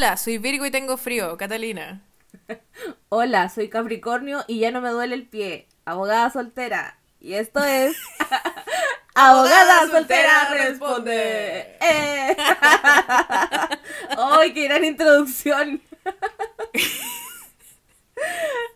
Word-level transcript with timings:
Hola, 0.00 0.16
soy 0.16 0.38
Virgo 0.38 0.64
y 0.64 0.70
tengo 0.70 0.96
frío, 0.96 1.36
Catalina. 1.36 2.00
Hola, 3.10 3.50
soy 3.50 3.68
Capricornio 3.68 4.42
y 4.46 4.58
ya 4.58 4.70
no 4.70 4.80
me 4.80 4.88
duele 4.88 5.14
el 5.14 5.28
pie. 5.28 5.68
Abogada 5.84 6.30
soltera. 6.30 6.98
Y 7.20 7.34
esto 7.34 7.62
es. 7.62 7.98
Abogada 9.14 9.90
soltera 9.90 10.54
responde. 10.54 11.76
¡Eh! 11.82 12.34
¡Ay, 14.16 14.54
qué 14.54 14.64
gran 14.64 14.86
introducción! 14.86 15.82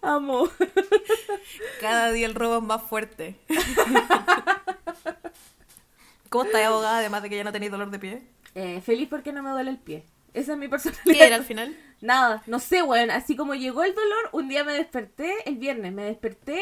Amo. 0.02 0.50
Cada 1.80 2.12
día 2.12 2.27
el 2.27 2.34
robo 2.34 2.59
es 2.59 2.64
más 2.64 2.82
fuerte. 2.82 3.41
¿Cómo 6.29 6.45
estás, 6.45 6.66
abogada, 6.66 6.98
además 6.98 7.22
de 7.22 7.30
que 7.30 7.36
ya 7.36 7.45
no 7.45 7.52
tenéis 7.52 7.72
dolor 7.72 7.91
de 7.91 7.98
pie? 7.98 8.22
Eh, 8.54 8.82
feliz 8.82 9.09
porque 9.09 9.32
no 9.32 9.43
me 9.43 9.48
duele 9.48 9.70
el 9.70 9.79
pie. 9.79 10.04
Esa 10.35 10.53
es 10.53 10.59
mi 10.59 10.69
personalidad. 10.69 11.05
¿Qué 11.05 11.27
era 11.27 11.37
al 11.37 11.45
final? 11.45 11.77
Nada, 12.00 12.43
no 12.46 12.59
sé, 12.59 12.82
weón. 12.82 13.11
Así 13.11 13.36
como 13.36 13.54
llegó 13.54 13.85
el 13.85 13.95
dolor, 13.95 14.29
un 14.32 14.49
día 14.49 14.64
me 14.64 14.75
desperté, 14.75 15.32
el 15.46 15.57
viernes, 15.57 15.93
me 15.93 16.04
desperté 16.04 16.61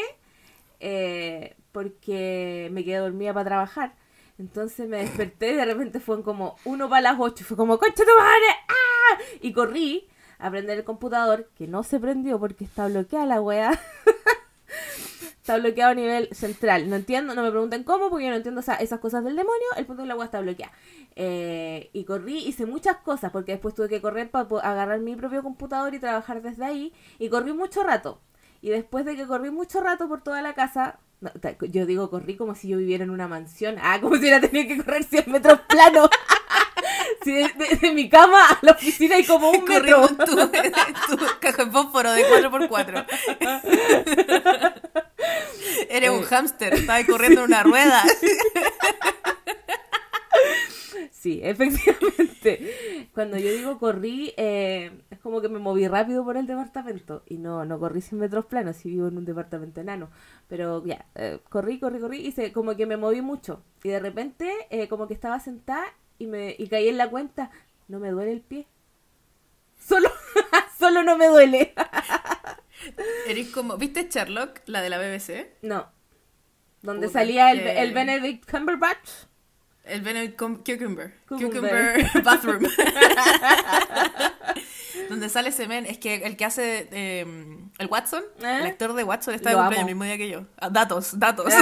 eh, 0.79 1.55
porque 1.71 2.69
me 2.71 2.85
quedé 2.85 2.97
dormida 2.97 3.33
para 3.33 3.45
trabajar. 3.45 3.95
Entonces 4.37 4.87
me 4.87 4.97
desperté 4.97 5.51
y 5.51 5.55
de 5.55 5.65
repente 5.65 5.99
fue 5.99 6.23
como 6.23 6.55
uno 6.65 6.87
para 6.89 7.01
las 7.01 7.19
ocho. 7.19 7.43
Fue 7.43 7.57
como, 7.57 7.77
concha 7.77 8.03
tu 8.03 8.17
madre, 8.17 8.45
¡ah! 8.69 9.21
Y 9.41 9.53
corrí 9.53 10.07
a 10.39 10.51
prender 10.51 10.79
el 10.79 10.83
computador, 10.83 11.49
que 11.55 11.67
no 11.67 11.83
se 11.83 11.99
prendió 11.99 12.39
porque 12.39 12.65
está 12.65 12.87
bloqueada 12.87 13.25
la 13.25 13.41
weá. 13.41 13.79
está 15.43 15.57
bloqueado 15.57 15.91
a 15.91 15.95
nivel 15.95 16.29
central. 16.33 16.89
No 16.89 16.95
entiendo, 16.95 17.35
no 17.35 17.43
me 17.43 17.51
pregunten 17.51 17.83
cómo, 17.83 18.09
porque 18.09 18.23
yo 18.25 18.29
no 18.31 18.37
entiendo 18.37 18.61
esa- 18.61 18.75
esas 18.77 18.99
cosas 18.99 19.25
del 19.25 19.35
demonio. 19.35 19.67
El 19.75 19.85
punto 19.85 20.01
de 20.01 20.07
la 20.07 20.15
weá 20.15 20.25
está 20.25 20.39
bloqueada. 20.39 20.71
Eh, 21.17 21.89
y 21.91 22.05
corrí, 22.05 22.37
hice 22.47 22.65
muchas 22.65 22.97
cosas, 22.97 23.31
porque 23.31 23.51
después 23.51 23.75
tuve 23.75 23.89
que 23.89 24.01
correr 24.01 24.31
para 24.31 24.47
agarrar 24.61 24.99
mi 25.01 25.15
propio 25.17 25.43
computador 25.43 25.93
y 25.93 25.99
trabajar 25.99 26.41
desde 26.41 26.63
ahí. 26.63 26.93
Y 27.19 27.27
corrí 27.27 27.51
mucho 27.53 27.83
rato. 27.83 28.21
Y 28.61 28.69
después 28.69 29.03
de 29.03 29.17
que 29.17 29.27
corrí 29.27 29.51
mucho 29.51 29.81
rato 29.81 30.07
por 30.07 30.21
toda 30.21 30.41
la 30.41 30.53
casa, 30.53 30.99
no, 31.19 31.29
yo 31.69 31.85
digo 31.85 32.09
corrí 32.09 32.37
como 32.37 32.55
si 32.55 32.69
yo 32.69 32.77
viviera 32.77 33.03
en 33.03 33.09
una 33.09 33.27
mansión. 33.27 33.75
Ah, 33.81 33.99
como 34.01 34.15
si 34.15 34.21
hubiera 34.21 34.39
tenido 34.39 34.67
que 34.69 34.77
correr 34.81 35.03
100 35.03 35.29
metros 35.29 35.59
plano. 35.67 36.09
Sí, 37.23 37.31
de, 37.33 37.43
de- 37.43 37.75
de 37.81 37.91
mi 37.93 38.09
cama 38.09 38.49
a 38.49 38.59
la 38.61 38.71
oficina 38.73 39.15
hay 39.15 39.25
como 39.25 39.49
un 39.51 39.63
metro. 39.65 40.01
Corriendo 40.01 40.25
tu, 40.25 41.17
tu 41.17 41.25
caja 41.39 41.65
de 41.65 41.71
fósforo 41.71 42.11
de 42.11 42.23
4x4. 42.25 43.05
Eres 45.89 46.09
un 46.09 46.21
Eh. 46.23 46.25
hámster, 46.25 46.73
estabas 46.73 47.05
corriendo 47.05 47.41
en 47.41 47.47
una 47.47 47.63
rueda. 47.63 48.03
Sí, 51.11 51.39
efectivamente. 51.41 53.07
Cuando 53.13 53.37
yo 53.37 53.49
digo 53.49 53.79
corrí, 53.79 54.33
eh, 54.35 54.91
es 55.09 55.19
como 55.19 55.39
que 55.41 55.47
me 55.47 55.57
moví 55.57 55.87
rápido 55.87 56.25
por 56.25 56.35
el 56.35 56.45
departamento. 56.47 57.23
Y 57.27 57.37
no, 57.37 57.63
no 57.63 57.79
corrí 57.79 58.01
100 58.01 58.19
metros 58.19 58.45
planos, 58.45 58.75
si 58.75 58.89
vivo 58.89 59.07
en 59.07 59.17
un 59.17 59.23
departamento 59.23 59.79
enano. 59.79 60.09
Pero 60.49 60.85
ya, 60.85 61.05
eh, 61.15 61.39
corrí, 61.49 61.79
corrí, 61.79 61.99
corrí, 62.01 62.17
y 62.27 62.33
se, 62.33 62.51
como 62.51 62.75
que 62.75 62.85
me 62.85 62.97
moví 62.97 63.21
mucho. 63.21 63.63
Y 63.83 63.89
de 63.89 63.99
repente, 64.01 64.51
eh, 64.69 64.89
como 64.89 65.07
que 65.07 65.13
estaba 65.13 65.39
sentada 65.39 65.85
y, 66.19 66.27
me, 66.27 66.55
y 66.57 66.67
caí 66.67 66.87
en 66.89 66.97
la 66.97 67.09
cuenta, 67.09 67.51
no 67.87 67.99
me 67.99 68.09
duele 68.09 68.31
el 68.33 68.41
pie. 68.41 68.67
Solo, 69.85 70.09
solo 70.79 71.03
no 71.03 71.17
me 71.17 71.27
duele. 71.27 71.73
Eres 73.27 73.49
como, 73.49 73.77
¿viste 73.77 74.07
Sherlock, 74.09 74.59
la 74.65 74.81
de 74.81 74.89
la 74.89 74.97
BBC? 74.97 75.47
No. 75.61 75.87
Donde 76.81 77.07
Puta, 77.07 77.19
salía 77.19 77.51
el, 77.51 77.59
que- 77.63 77.81
el 77.81 77.93
Benedict 77.93 78.49
Cumberbatch. 78.49 79.09
El 79.85 80.01
Benedict 80.01 80.37
Cum- 80.39 80.57
Cucumber. 80.63 81.13
Cucumber. 81.27 81.51
Cucumber 81.51 82.11
Bathroom. 82.23 82.63
Donde 85.09 85.27
sale 85.29 85.49
ese 85.49 85.67
men, 85.67 85.85
es 85.85 85.97
que 85.97 86.15
el 86.15 86.37
que 86.37 86.45
hace 86.45 86.87
eh, 86.91 87.25
el 87.77 87.87
Watson, 87.87 88.23
¿Eh? 88.41 88.59
el 88.61 88.65
actor 88.67 88.93
de 88.93 89.03
Watson, 89.03 89.33
está 89.33 89.49
de 89.49 89.55
cumpleaños 89.55 89.89
el 89.89 89.95
mismo 89.95 90.05
día 90.05 90.17
que 90.17 90.29
yo. 90.29 90.45
Ah, 90.57 90.69
datos, 90.69 91.19
datos. 91.19 91.53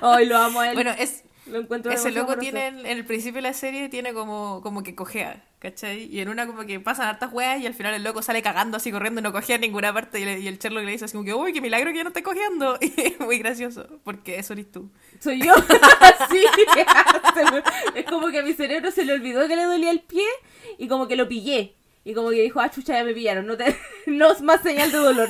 Hoy 0.00 0.26
lo 0.26 0.36
amo 0.38 0.60
a 0.60 0.68
él. 0.70 0.74
bueno, 0.74 0.90
es, 0.98 1.22
lo 1.46 1.60
encuentro 1.60 1.92
ese 1.92 2.10
loco 2.10 2.36
tiene 2.38 2.66
en, 2.68 2.86
el 2.86 3.04
principio 3.04 3.36
de 3.36 3.42
la 3.42 3.52
serie 3.52 3.88
tiene 3.88 4.12
como, 4.12 4.60
como 4.62 4.82
que 4.82 4.94
cojea, 4.94 5.44
¿cachai? 5.60 6.04
Y 6.04 6.20
en 6.20 6.28
una 6.28 6.46
como 6.46 6.64
que 6.66 6.80
pasan 6.80 7.06
hartas 7.08 7.32
weas 7.32 7.60
y 7.60 7.66
al 7.66 7.74
final 7.74 7.94
el 7.94 8.02
loco 8.02 8.20
sale 8.22 8.42
cagando 8.42 8.76
así 8.78 8.90
corriendo 8.90 9.20
y 9.20 9.22
no 9.22 9.32
cogea 9.32 9.54
en 9.56 9.60
ninguna 9.62 9.92
parte 9.92 10.18
y, 10.20 10.24
le- 10.24 10.40
y 10.40 10.48
el 10.48 10.58
Sherlock 10.58 10.84
le 10.84 10.90
dice 10.90 11.04
así 11.04 11.12
como 11.12 11.24
que 11.24 11.34
uy, 11.34 11.52
qué 11.52 11.60
milagro 11.60 11.90
que 11.92 11.98
ya 11.98 12.04
no 12.04 12.08
esté 12.10 12.22
cojeando. 12.22 12.78
Y 12.80 12.92
es 13.00 13.20
muy 13.20 13.38
gracioso, 13.38 13.86
porque 14.04 14.38
eso 14.38 14.52
eres 14.54 14.70
tú. 14.72 14.90
Soy 15.20 15.40
yo. 15.40 15.54
sí. 16.30 16.44
Es 17.94 18.04
como 18.06 18.28
que 18.28 18.40
a 18.40 18.42
mi 18.42 18.52
cerebro 18.52 18.90
se 18.90 19.04
le 19.04 19.12
olvidó 19.12 19.46
que 19.48 19.56
le 19.56 19.64
dolía 19.64 19.90
el 19.90 20.00
pie 20.00 20.24
y 20.78 20.88
como 20.88 21.06
que 21.08 21.16
lo 21.16 21.28
pillé. 21.28 21.74
Y 22.04 22.14
como 22.14 22.30
que 22.30 22.42
dijo, 22.42 22.60
ah, 22.60 22.70
chucha, 22.70 22.94
ya 22.94 23.02
me 23.04 23.12
pillaron. 23.14 23.46
No, 23.46 23.56
te... 23.56 23.76
no 24.06 24.30
es 24.30 24.40
más 24.40 24.62
señal 24.62 24.92
de 24.92 24.98
dolor. 24.98 25.28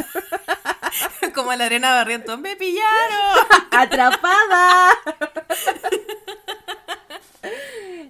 Como 1.37 1.55
la 1.55 1.67
arena 1.67 1.91
barriento, 1.91 2.39
¡me 2.39 2.57
pillaron! 2.57 3.47
¡Atrapada! 3.71 4.91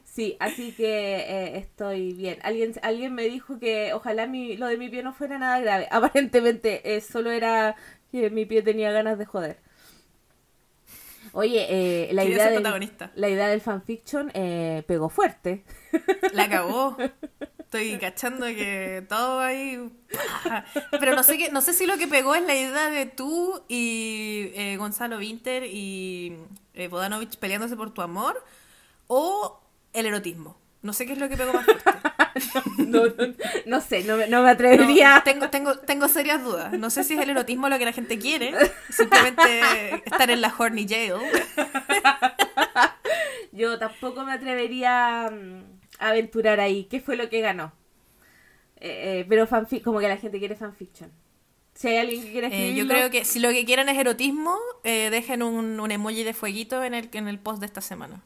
Sí, 0.05 0.37
así 0.41 0.73
que 0.73 1.17
eh, 1.19 1.59
estoy 1.59 2.15
bien. 2.15 2.39
Alguien, 2.43 2.73
alguien 2.83 3.15
me 3.15 3.25
dijo 3.25 3.59
que 3.59 3.93
ojalá 3.93 4.27
mi, 4.27 4.57
lo 4.57 4.67
de 4.67 4.79
mi 4.79 4.89
pie 4.89 5.03
no 5.03 5.13
fuera 5.13 5.39
nada 5.39 5.59
grave. 5.61 5.89
Aparentemente 5.91 6.97
eh, 6.97 7.03
solo 7.03 7.31
era 7.33 7.77
que 8.11 8.31
mi 8.31 8.47
pie 8.47 8.63
tenía 8.63 8.93
ganas 8.93 9.19
de 9.19 9.27
joder. 9.27 9.59
Oye, 11.33 11.67
eh, 11.69 12.15
la, 12.15 12.25
idea 12.25 12.49
del, 12.49 12.63
la 13.15 13.29
idea 13.29 13.49
del 13.49 13.61
fanfiction 13.61 14.31
eh, 14.33 14.85
pegó 14.87 15.11
fuerte. 15.11 15.65
La 16.33 16.49
cagó. 16.49 16.97
Estoy 17.67 17.99
cachando 17.99 18.47
que 18.47 19.05
todo 19.09 19.41
ahí. 19.41 19.91
Pero 20.99 21.15
no 21.15 21.23
sé 21.23 21.37
qué, 21.37 21.51
no 21.51 21.61
sé 21.61 21.73
si 21.73 21.87
lo 21.87 21.99
que 21.99 22.07
pegó 22.09 22.35
es 22.35 22.43
la 22.43 22.55
idea 22.55 22.91
de 22.91 23.07
tú 23.07 23.63
y 23.69 24.51
eh, 24.55 24.77
Gonzalo 24.79 25.19
Winter 25.19 25.65
y 25.65 26.37
eh, 26.75 26.89
Bodanovich 26.89 27.37
peleándose 27.39 27.77
por 27.77 27.93
tu 27.93 28.03
amor 28.03 28.43
o 29.09 29.61
el 29.93 30.07
erotismo. 30.07 30.57
No 30.83 30.93
sé 30.93 31.05
qué 31.07 31.13
es 31.15 31.19
lo 31.19 31.29
que 31.29 31.37
pegó 31.37 31.53
más 31.53 31.65
fuerte. 31.65 31.91
No, 32.77 33.07
no, 33.07 33.35
no 33.65 33.81
sé, 33.81 34.05
no, 34.05 34.19
me- 34.19 34.27
no 34.29 34.43
me 34.43 34.51
atrevería. 34.51 35.23
tengo, 35.25 35.49
tengo, 35.49 35.79
tengo 35.79 36.07
serias 36.07 36.45
dudas. 36.45 36.71
No 36.75 36.91
sé 36.91 37.03
si 37.03 37.15
es 37.15 37.21
el 37.21 37.31
erotismo 37.31 37.71
lo 37.71 37.79
que 37.79 37.87
la 37.87 37.93
gente 37.95 38.19
quiere. 38.19 38.53
Simplemente 38.91 40.03
estar 40.05 40.31
en 40.31 40.43
la 40.43 40.55
horny 40.57 40.87
jail. 40.87 41.15
Yo 43.53 43.79
tampoco 43.79 44.23
me 44.25 44.33
atrevería 44.35 45.31
mm, 45.33 45.76
aventurar 45.99 46.61
ahí. 46.61 46.85
¿Qué 46.85 47.01
fue 47.01 47.17
lo 47.17 47.29
que 47.29 47.41
ganó? 47.41 47.73
Eh, 48.79 49.21
eh, 49.21 49.27
pero 49.29 49.47
fanfic, 49.47 49.83
como 49.83 50.01
que 50.01 50.09
la 50.09 50.17
gente 50.17 50.39
quiere 50.39 50.55
fanfiction. 50.57 51.11
Si 51.75 51.89
hay 51.89 51.97
alguien 51.99 52.23
que 52.23 52.33
quiere 52.33 52.47
Eh, 52.47 52.51
escribirlo, 52.51 52.83
yo 52.83 52.89
creo 52.89 53.11
que 53.11 53.25
si 53.25 53.39
lo 53.39 53.51
que 53.51 53.65
quieren 53.65 53.89
es 53.89 53.99
erotismo, 53.99 54.57
eh, 54.85 55.09
dejen 55.11 55.43
un, 55.43 55.79
un 55.81 55.91
emoji 55.91 56.25
de 56.25 56.33
fueguito 56.35 56.83
en 56.83 56.95
el, 56.95 57.09
en 57.13 57.29
el 57.29 57.39
post 57.39 57.61
de 57.61 57.67
esta 57.67 57.81
semana. 57.81 58.23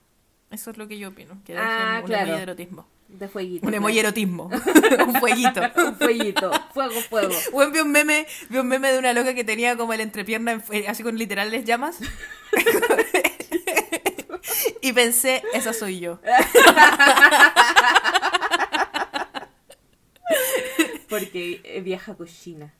Eso 0.50 0.70
es 0.72 0.76
lo 0.78 0.88
que 0.88 0.98
yo 0.98 1.08
opino. 1.08 1.40
Que 1.44 1.52
dejen 1.54 1.68
Ah, 1.68 1.98
un 2.00 2.06
claro. 2.06 2.24
emoji 2.24 2.36
de 2.38 2.42
erotismo. 2.42 2.88
de 3.08 3.28
fueguito. 3.28 3.66
Un 3.66 3.70
claro. 3.72 3.76
emoji 3.84 3.98
erotismo. 4.00 4.50
un 5.06 5.14
fueguito. 5.16 5.60
un 5.76 5.96
fueguito. 5.96 6.50
Fuego, 6.74 7.00
fuego. 7.08 7.34
Bueno, 7.52 7.70
vi 7.72 7.78
un 7.80 7.90
meme, 7.92 8.26
vi 8.48 8.58
un 8.58 8.66
meme 8.68 8.90
de 8.92 8.98
una 8.98 9.12
loca 9.12 9.34
que 9.34 9.44
tenía 9.44 9.76
como 9.76 9.92
el 9.92 10.00
entrepierna 10.00 10.52
en 10.52 10.88
así 10.88 11.02
con 11.04 11.16
literales 11.16 11.64
llamas. 11.64 11.98
y 14.82 14.92
pensé, 14.92 15.42
esa 15.52 15.72
soy 15.72 16.00
yo. 16.00 16.20
Porque 21.08 21.60
eh, 21.64 21.80
vieja 21.80 22.14
cochina. 22.14 22.74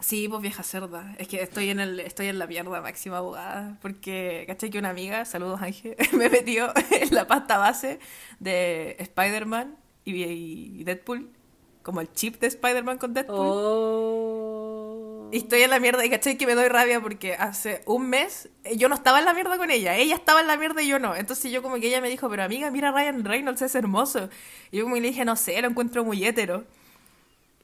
Sí, 0.00 0.28
pues 0.28 0.42
vieja 0.42 0.62
cerda. 0.62 1.14
Es 1.18 1.28
que 1.28 1.42
estoy 1.42 1.70
en 1.70 1.80
el, 1.80 1.98
estoy 2.00 2.26
en 2.26 2.38
la 2.38 2.46
mierda 2.46 2.80
máxima 2.80 3.18
abogada. 3.18 3.78
Porque, 3.80 4.44
¿cachai? 4.46 4.70
Que 4.70 4.78
una 4.78 4.90
amiga, 4.90 5.24
saludos 5.24 5.62
Ángel, 5.62 5.96
me 6.12 6.28
metió 6.28 6.72
en 6.90 7.14
la 7.14 7.26
pasta 7.26 7.56
base 7.58 7.98
de 8.38 8.96
Spider-Man 8.98 9.76
y, 10.04 10.22
y 10.22 10.84
Deadpool. 10.84 11.30
Como 11.82 12.00
el 12.00 12.12
chip 12.12 12.38
de 12.40 12.46
Spider-Man 12.48 12.98
con 12.98 13.14
Deadpool. 13.14 13.36
Oh. 13.38 14.73
Y 15.34 15.38
estoy 15.38 15.62
en 15.62 15.70
la 15.70 15.80
mierda 15.80 16.04
y 16.04 16.10
cachai 16.10 16.38
que 16.38 16.46
me 16.46 16.54
doy 16.54 16.68
rabia 16.68 17.00
porque 17.00 17.34
hace 17.34 17.82
un 17.86 18.08
mes 18.08 18.50
eh, 18.62 18.76
yo 18.76 18.88
no 18.88 18.94
estaba 18.94 19.18
en 19.18 19.24
la 19.24 19.34
mierda 19.34 19.58
con 19.58 19.68
ella, 19.68 19.96
ella 19.96 20.14
estaba 20.14 20.40
en 20.40 20.46
la 20.46 20.56
mierda 20.56 20.80
y 20.80 20.86
yo 20.86 21.00
no. 21.00 21.16
Entonces 21.16 21.50
yo 21.50 21.60
como 21.60 21.74
que 21.80 21.88
ella 21.88 22.00
me 22.00 22.08
dijo, 22.08 22.30
pero 22.30 22.44
amiga, 22.44 22.70
mira 22.70 22.92
Ryan 22.92 23.24
Reynolds, 23.24 23.60
es 23.60 23.74
hermoso. 23.74 24.28
Y 24.70 24.76
yo 24.76 24.84
como 24.84 24.94
le 24.94 25.08
dije, 25.08 25.24
no 25.24 25.34
sé, 25.34 25.60
lo 25.60 25.66
encuentro 25.66 26.04
muy 26.04 26.24
hétero. 26.24 26.62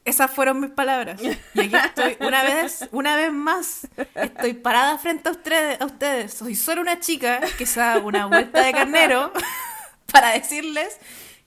Esas 0.04 0.32
fueron 0.32 0.58
mis 0.58 0.70
palabras. 0.70 1.22
Y 1.22 1.60
aquí 1.60 1.76
estoy, 1.76 2.16
una 2.18 2.42
vez, 2.42 2.88
una 2.90 3.14
vez 3.14 3.32
más, 3.32 3.86
estoy 4.16 4.54
parada 4.54 4.98
frente 4.98 5.28
a 5.28 5.30
ustedes, 5.30 5.80
a 5.80 5.84
ustedes. 5.84 6.34
Soy 6.34 6.56
solo 6.56 6.80
una 6.80 6.98
chica 6.98 7.40
que 7.56 7.66
se 7.66 7.78
da 7.78 7.98
una 7.98 8.26
vuelta 8.26 8.64
de 8.64 8.72
carnero 8.72 9.32
para 10.12 10.30
decirles 10.30 10.98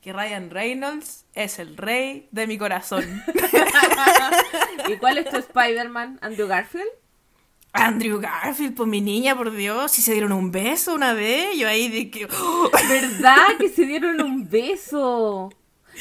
que 0.01 0.13
Ryan 0.13 0.51
Reynolds 0.51 1.22
es 1.35 1.59
el 1.59 1.77
rey 1.77 2.27
de 2.31 2.47
mi 2.47 2.57
corazón. 2.57 3.23
¿Y 4.87 4.97
cuál 4.97 5.17
es 5.17 5.29
tu 5.29 5.37
Spider-Man? 5.37 6.19
¿Andrew 6.21 6.47
Garfield? 6.47 6.89
Andrew 7.73 8.19
Garfield, 8.19 8.75
pues 8.75 8.87
mi 8.87 9.01
niña, 9.01 9.35
por 9.35 9.51
Dios, 9.51 9.91
si 9.91 10.03
se 10.03 10.13
dieron 10.13 10.31
un 10.31 10.51
beso 10.51 10.93
una 10.93 11.13
vez, 11.13 11.57
yo 11.57 11.67
ahí 11.67 11.89
de 11.89 12.11
que... 12.11 12.25
¡oh! 12.25 12.69
¿Verdad 12.87 13.57
que 13.59 13.69
se 13.69 13.85
dieron 13.85 14.21
un 14.21 14.47
beso? 14.47 15.49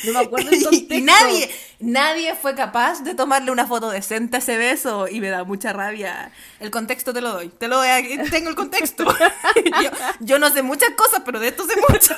No 0.04 0.12
me 0.12 0.18
acuerdo 0.20 0.50
el 0.50 0.62
contexto. 0.64 0.94
y 0.94 1.00
nadie, 1.02 1.50
nadie 1.80 2.34
fue 2.34 2.54
capaz 2.54 3.02
de 3.02 3.14
tomarle 3.14 3.50
una 3.50 3.66
foto 3.66 3.90
decente 3.90 4.36
a 4.36 4.38
ese 4.40 4.56
beso 4.56 5.08
y 5.08 5.20
me 5.20 5.28
da 5.28 5.44
mucha 5.44 5.72
rabia. 5.72 6.30
El 6.60 6.70
contexto 6.70 7.12
te 7.12 7.20
lo 7.20 7.32
doy, 7.32 7.48
te 7.48 7.68
lo 7.68 7.76
doy, 7.76 7.88
aquí 7.88 8.18
tengo 8.30 8.48
el 8.50 8.54
contexto. 8.54 9.04
yo, 9.82 9.90
yo 10.20 10.38
no 10.38 10.50
sé 10.50 10.62
muchas 10.62 10.90
cosas, 10.90 11.22
pero 11.24 11.40
de 11.40 11.48
esto 11.48 11.64
sé 11.66 11.74
mucho. 11.88 12.14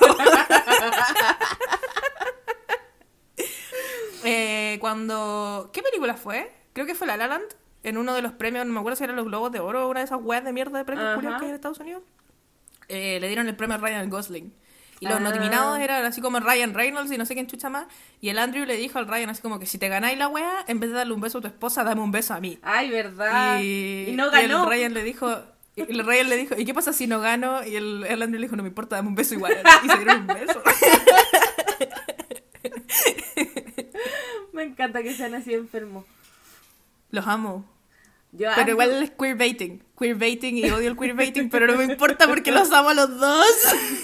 Eh, 4.24 4.78
cuando... 4.80 5.70
¿Qué 5.72 5.82
película 5.82 6.14
fue? 6.14 6.50
Creo 6.72 6.86
que 6.86 6.94
fue 6.94 7.06
La 7.06 7.16
La 7.16 7.26
Land, 7.28 7.44
en 7.82 7.96
uno 7.98 8.14
de 8.14 8.22
los 8.22 8.32
premios, 8.32 8.66
no 8.66 8.72
me 8.72 8.78
acuerdo 8.80 8.96
si 8.96 9.04
eran 9.04 9.16
los 9.16 9.26
Globos 9.26 9.52
de 9.52 9.60
Oro 9.60 9.86
o 9.86 9.90
una 9.90 10.00
de 10.00 10.06
esas 10.06 10.18
weas 10.22 10.42
de 10.44 10.52
mierda 10.52 10.78
de 10.78 10.84
premios 10.84 11.14
culiados 11.14 11.38
que 11.38 11.44
hay 11.46 11.50
en 11.50 11.54
Estados 11.54 11.78
Unidos. 11.80 12.02
Eh, 12.88 13.18
le 13.20 13.28
dieron 13.28 13.46
el 13.48 13.56
premio 13.56 13.76
a 13.76 13.78
Ryan 13.78 14.08
Gosling. 14.10 14.52
Y 15.00 15.06
los 15.06 15.16
Ah. 15.16 15.20
nominados 15.20 15.78
eran 15.80 16.04
así 16.04 16.20
como 16.20 16.38
Ryan 16.40 16.72
Reynolds 16.72 17.10
y 17.12 17.18
no 17.18 17.26
sé 17.26 17.34
quién 17.34 17.46
chucha 17.46 17.68
más. 17.68 17.86
Y 18.20 18.28
el 18.30 18.38
Andrew 18.38 18.64
le 18.64 18.76
dijo 18.76 18.98
al 18.98 19.06
Ryan 19.08 19.28
así 19.30 19.42
como 19.42 19.58
que 19.58 19.66
si 19.66 19.76
te 19.76 19.88
ganáis 19.88 20.16
la 20.16 20.28
wea, 20.28 20.64
en 20.68 20.80
vez 20.80 20.90
de 20.90 20.96
darle 20.96 21.12
un 21.14 21.20
beso 21.20 21.38
a 21.38 21.40
tu 21.42 21.46
esposa, 21.48 21.82
dame 21.84 22.00
un 22.00 22.12
beso 22.12 22.32
a 22.32 22.40
mí. 22.40 22.58
Ay, 22.62 22.90
¿verdad? 22.90 23.58
Y, 23.60 24.06
Y, 24.10 24.12
no 24.14 24.28
y 24.28 24.30
ganó. 24.30 24.62
el 24.64 24.68
Ryan 24.70 24.94
le 24.94 25.02
dijo... 25.02 25.36
Y 25.76 25.82
el 25.82 26.04
Ryan 26.06 26.28
le 26.28 26.36
dijo, 26.36 26.54
¿y 26.56 26.64
qué 26.64 26.72
pasa 26.72 26.92
si 26.92 27.06
no 27.08 27.18
gano? 27.20 27.64
Y 27.66 27.74
el, 27.74 28.04
el 28.08 28.22
Andrew 28.22 28.40
le 28.40 28.46
dijo, 28.46 28.54
no 28.56 28.62
me 28.62 28.68
importa, 28.68 28.94
dame 28.96 29.08
un 29.08 29.16
beso 29.16 29.34
igual. 29.34 29.56
Y 29.84 29.88
se 29.88 29.96
dieron 29.96 30.20
un 30.20 30.26
beso. 30.28 30.62
Me 34.54 34.62
encanta 34.62 35.02
que 35.02 35.12
sean 35.14 35.34
así 35.34 35.52
enfermos. 35.52 36.04
Los 37.10 37.26
amo. 37.26 37.64
Yo 38.32 38.48
Pero 38.54 38.62
ando- 38.62 38.70
igual 38.70 39.02
es 39.02 39.10
queerbaiting. 39.10 39.82
Queerbaiting 39.98 40.58
y 40.58 40.70
odio 40.70 40.90
el 40.90 40.96
queerbaiting, 40.96 41.50
pero 41.50 41.66
no 41.66 41.76
me 41.76 41.84
importa 41.84 42.26
porque 42.26 42.50
los 42.50 42.70
amo 42.72 42.88
a 42.88 42.94
los 42.94 43.18
dos. 43.20 43.46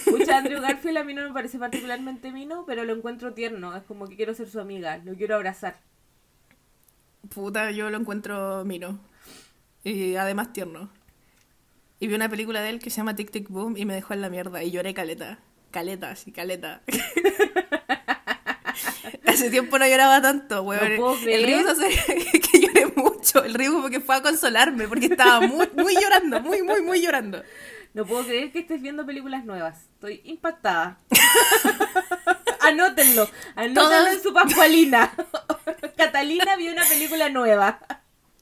Pucha, 0.05 0.39
Andrew 0.39 0.61
Garfield 0.61 0.99
a 0.99 1.05
mí 1.05 1.15
no 1.15 1.23
me 1.23 1.33
parece 1.33 1.59
particularmente 1.59 2.31
mino, 2.31 2.65
pero 2.67 2.85
lo 2.85 2.95
encuentro 2.95 3.33
tierno. 3.35 3.75
Es 3.77 3.83
como 3.85 4.07
que 4.07 4.17
quiero 4.17 4.35
ser 4.35 4.49
su 4.49 4.61
amiga, 4.61 4.99
lo 4.99 5.15
quiero 5.15 5.35
abrazar. 5.37 5.79
Puta, 7.35 7.71
yo 7.73 7.91
lo 7.91 7.97
encuentro 7.99 8.65
mino. 8.65 8.99
Y 9.83 10.15
además 10.17 10.53
tierno. 10.53 10.91
Y 11.99 12.07
vi 12.07 12.15
una 12.15 12.29
película 12.29 12.61
de 12.61 12.71
él 12.71 12.79
que 12.79 12.91
se 12.91 12.99
llama 12.99 13.17
Tic 13.17 13.31
Tic 13.31 13.49
Boom 13.49 13.77
y 13.77 13.85
me 13.85 13.95
dejó 13.95 14.15
en 14.15 14.21
la 14.21 14.31
mierda. 14.31 14.63
Y 14.63 14.71
lloré 14.71 14.95
caleta. 14.95 15.39
Caleta, 15.71 16.15
sí, 16.17 16.33
caleta. 16.33 16.83
Hace 19.41 19.51
tiempo 19.51 19.79
no 19.79 19.87
lloraba 19.87 20.21
tanto, 20.21 20.63
weón. 20.63 20.97
No 20.97 21.15
el 21.27 21.45
se 21.45 21.55
hace 21.71 22.41
que 22.41 22.61
lloré 22.61 22.87
mucho. 22.95 23.43
El 23.45 23.55
río 23.55 23.81
porque 23.81 24.01
fue 24.01 24.17
a 24.17 24.23
consolarme 24.23 24.87
porque 24.89 25.07
estaba 25.07 25.41
muy, 25.41 25.69
muy 25.77 25.95
llorando, 25.95 26.41
muy, 26.41 26.63
muy, 26.63 26.83
muy 26.83 27.01
llorando. 27.01 27.43
No 27.93 28.05
puedo 28.07 28.25
creer 28.25 28.53
que 28.53 28.61
estés 28.61 28.81
viendo 28.81 29.05
películas 29.05 29.45
nuevas. 29.45 29.77
Estoy 29.95 30.21
impactada. 30.25 30.99
Anótenlo. 32.61 33.29
Anótenlo 33.57 33.83
Todos- 33.83 34.13
en 34.13 34.23
su 34.23 34.33
pascualina. 34.33 35.13
Catalina 35.97 36.57
vio 36.57 36.73
una 36.73 36.85
película 36.85 37.29
nueva. 37.29 37.81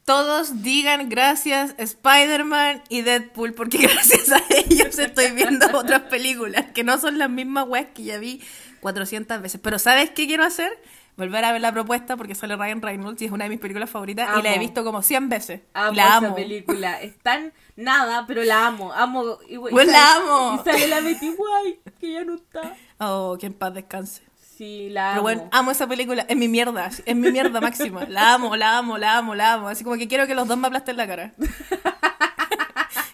Todos 0.05 0.63
digan 0.63 1.09
gracias 1.11 1.75
Spider-Man 1.77 2.83
y 2.89 3.03
Deadpool, 3.03 3.53
porque 3.53 3.79
gracias 3.79 4.33
a 4.33 4.41
ellos 4.49 4.99
estoy 4.99 5.33
viendo 5.33 5.67
otras 5.77 6.03
películas 6.03 6.67
que 6.75 6.83
no 6.83 6.99
son 6.99 7.19
las 7.19 7.29
mismas 7.29 7.67
weas 7.69 7.89
que 7.95 8.05
ya 8.05 8.19
vi 8.19 8.41
400 8.81 9.41
veces. 9.43 9.61
Pero 9.63 9.79
¿sabes 9.79 10.11
qué 10.11 10.27
quiero 10.27 10.45
hacer? 10.45 10.71
Volver 11.17 11.45
a 11.45 11.51
ver 11.53 11.61
la 11.61 11.73
propuesta 11.73 12.17
porque 12.17 12.37
sale 12.37 12.55
Ryan 12.55 12.81
Reynolds 12.81 13.21
y 13.23 13.25
es 13.25 13.33
una 13.33 13.45
de 13.45 13.51
mis 13.51 13.59
películas 13.59 13.91
favoritas 13.91 14.29
y 14.39 14.43
la 14.43 14.55
he 14.55 14.59
visto 14.61 14.85
como 14.85 15.03
100 15.03 15.29
veces. 15.29 15.61
Amo 15.75 15.93
y 15.93 15.97
la 15.97 16.03
esa 16.07 16.17
amo. 16.19 16.35
película. 16.37 17.01
Es 17.03 17.19
tan 17.19 17.53
nada, 17.75 18.25
pero 18.27 18.45
la 18.45 18.69
amo. 18.69 18.93
Amo. 18.93 19.39
Y, 19.49 19.55
y 19.55 19.59
Pues 19.59 19.87
sale- 19.87 19.93
la 19.93 20.15
amo. 20.15 20.55
Y 20.65 20.71
sale 20.71 20.87
la 20.87 21.01
Betty 21.01 21.31
White, 21.31 21.93
que 21.99 22.13
ya 22.13 22.25
no 22.25 22.35
está. 22.37 22.77
Oh, 22.99 23.37
que 23.41 23.47
en 23.47 23.55
paz 23.55 23.75
descanse. 23.75 24.23
Sí, 24.57 24.89
la 24.91 25.11
Pero 25.11 25.13
amo. 25.15 25.23
bueno, 25.23 25.49
amo 25.53 25.71
esa 25.73 25.87
película, 25.89 26.25
es 26.29 26.37
mi 26.37 26.47
mierda, 26.49 26.89
es 27.05 27.17
mi 27.17 27.31
mierda 27.33 27.61
máxima. 27.61 28.05
La 28.09 28.35
amo, 28.35 28.55
la 28.57 28.79
amo, 28.79 28.97
la 28.99 29.19
amo, 29.19 29.35
la 29.35 29.55
amo. 29.55 29.69
Así 29.69 29.83
como 29.85 29.97
que 29.97 30.07
quiero 30.09 30.27
que 30.29 30.35
los 30.37 30.47
dos 30.47 30.57
me 30.59 30.67
aplasten 30.69 30.97
la 30.97 31.07
cara. 31.09 31.33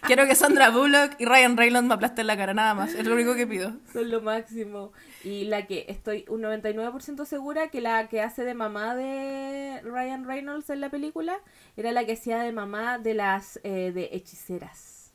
quiero 0.05 0.25
que 0.25 0.35
Sandra 0.35 0.69
Bullock 0.69 1.19
y 1.19 1.25
Ryan 1.25 1.57
Reynolds 1.57 1.87
me 1.87 1.93
aplasten 1.93 2.27
la 2.27 2.37
cara, 2.37 2.53
nada 2.53 2.73
más. 2.73 2.93
Es 2.93 3.05
lo 3.05 3.15
único 3.15 3.35
que 3.35 3.47
pido. 3.47 3.73
Son 3.91 4.09
lo 4.09 4.21
máximo. 4.21 4.91
Y 5.23 5.45
la 5.45 5.67
que 5.67 5.85
estoy 5.89 6.25
un 6.27 6.41
99% 6.41 7.25
segura 7.25 7.69
que 7.69 7.81
la 7.81 8.07
que 8.07 8.21
hace 8.21 8.43
de 8.43 8.53
mamá 8.53 8.95
de 8.95 9.81
Ryan 9.83 10.25
Reynolds 10.25 10.69
en 10.69 10.81
la 10.81 10.89
película 10.89 11.37
era 11.77 11.91
la 11.91 12.05
que 12.05 12.13
hacía 12.13 12.39
de 12.39 12.51
mamá 12.51 12.99
de 12.99 13.13
las 13.13 13.59
eh, 13.63 13.91
de 13.93 14.09
hechiceras 14.11 15.11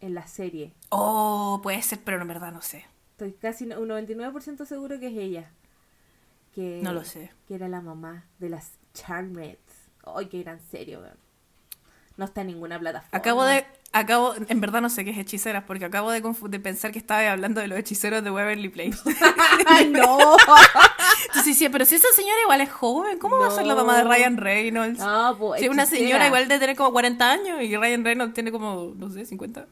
en 0.00 0.14
la 0.14 0.26
serie. 0.26 0.74
Oh, 0.90 1.60
puede 1.62 1.82
ser, 1.82 2.00
pero 2.04 2.20
en 2.20 2.28
verdad 2.28 2.52
no 2.52 2.62
sé. 2.62 2.86
Estoy 3.12 3.32
casi 3.32 3.64
un 3.64 3.88
99% 3.88 4.64
seguro 4.64 5.00
que 5.00 5.08
es 5.08 5.16
ella. 5.16 5.50
Que, 6.54 6.80
No 6.82 6.92
lo 6.92 7.04
sé. 7.04 7.32
Que 7.46 7.54
era 7.54 7.68
la 7.68 7.80
mamá 7.80 8.26
de 8.38 8.48
las 8.48 8.72
Charmets. 8.94 9.90
Ay, 10.04 10.26
qué 10.26 10.42
gran 10.42 10.60
serio, 10.60 11.00
weón. 11.00 11.18
No 12.16 12.24
está 12.24 12.40
en 12.40 12.48
ninguna 12.48 12.78
plataforma. 12.78 13.16
Acabo 13.16 13.44
de. 13.44 13.64
Acabo, 13.90 14.34
en 14.48 14.60
verdad 14.60 14.82
no 14.82 14.90
sé 14.90 15.04
qué 15.04 15.10
es 15.10 15.18
hechiceras, 15.18 15.64
porque 15.64 15.86
acabo 15.86 16.10
de, 16.10 16.20
de 16.20 16.60
pensar 16.60 16.92
que 16.92 16.98
estaba 16.98 17.32
hablando 17.32 17.60
de 17.60 17.68
los 17.68 17.78
hechiceros 17.78 18.22
de 18.22 18.30
Waverly 18.30 18.68
Place. 18.68 18.98
¡Ay, 19.66 19.88
no! 19.88 20.36
Entonces 21.26 21.56
sí, 21.56 21.68
pero 21.70 21.84
si 21.86 21.94
esa 21.94 22.08
señora 22.14 22.36
igual 22.42 22.60
es 22.60 22.70
joven, 22.70 23.18
¿cómo 23.18 23.38
va 23.38 23.48
a 23.48 23.50
ser 23.50 23.66
la 23.66 23.74
mamá 23.74 23.96
de 23.96 24.04
Ryan 24.04 24.36
Reynolds? 24.36 24.98
No, 24.98 25.36
pues, 25.38 25.60
Si 25.62 25.68
una 25.68 25.86
señora 25.86 26.26
igual 26.26 26.48
de 26.48 26.58
tener 26.58 26.76
como 26.76 26.92
40 26.92 27.30
años 27.30 27.62
y 27.62 27.76
Ryan 27.76 28.04
Reynolds 28.04 28.34
tiene 28.34 28.52
como, 28.52 28.92
no 28.94 29.10
sé, 29.10 29.24
50. 29.24 29.66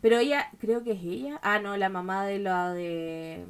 Pero 0.00 0.18
ella, 0.18 0.50
creo 0.60 0.82
que 0.82 0.92
es 0.92 1.02
ella. 1.02 1.38
Ah, 1.42 1.58
no, 1.58 1.76
la 1.76 1.88
mamá 1.88 2.24
de 2.24 2.38
la 2.38 2.72
de. 2.72 3.46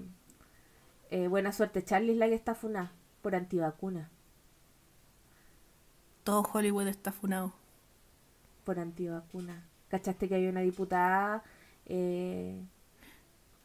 eh, 1.10 1.28
Buena 1.28 1.52
suerte, 1.52 1.84
Charlie 1.84 2.12
es 2.12 2.18
la 2.18 2.28
que 2.28 2.34
está 2.34 2.54
funada 2.54 2.92
por 3.22 3.34
antivacuna. 3.34 4.10
Todo 6.22 6.42
Hollywood 6.52 6.86
está 6.86 7.10
funado. 7.10 7.54
Por 8.64 8.78
antivacuna. 8.78 9.67
¿Cachaste 9.90 10.28
que 10.28 10.34
había 10.36 10.50
una 10.50 10.60
diputada 10.60 11.42
eh, 11.86 12.60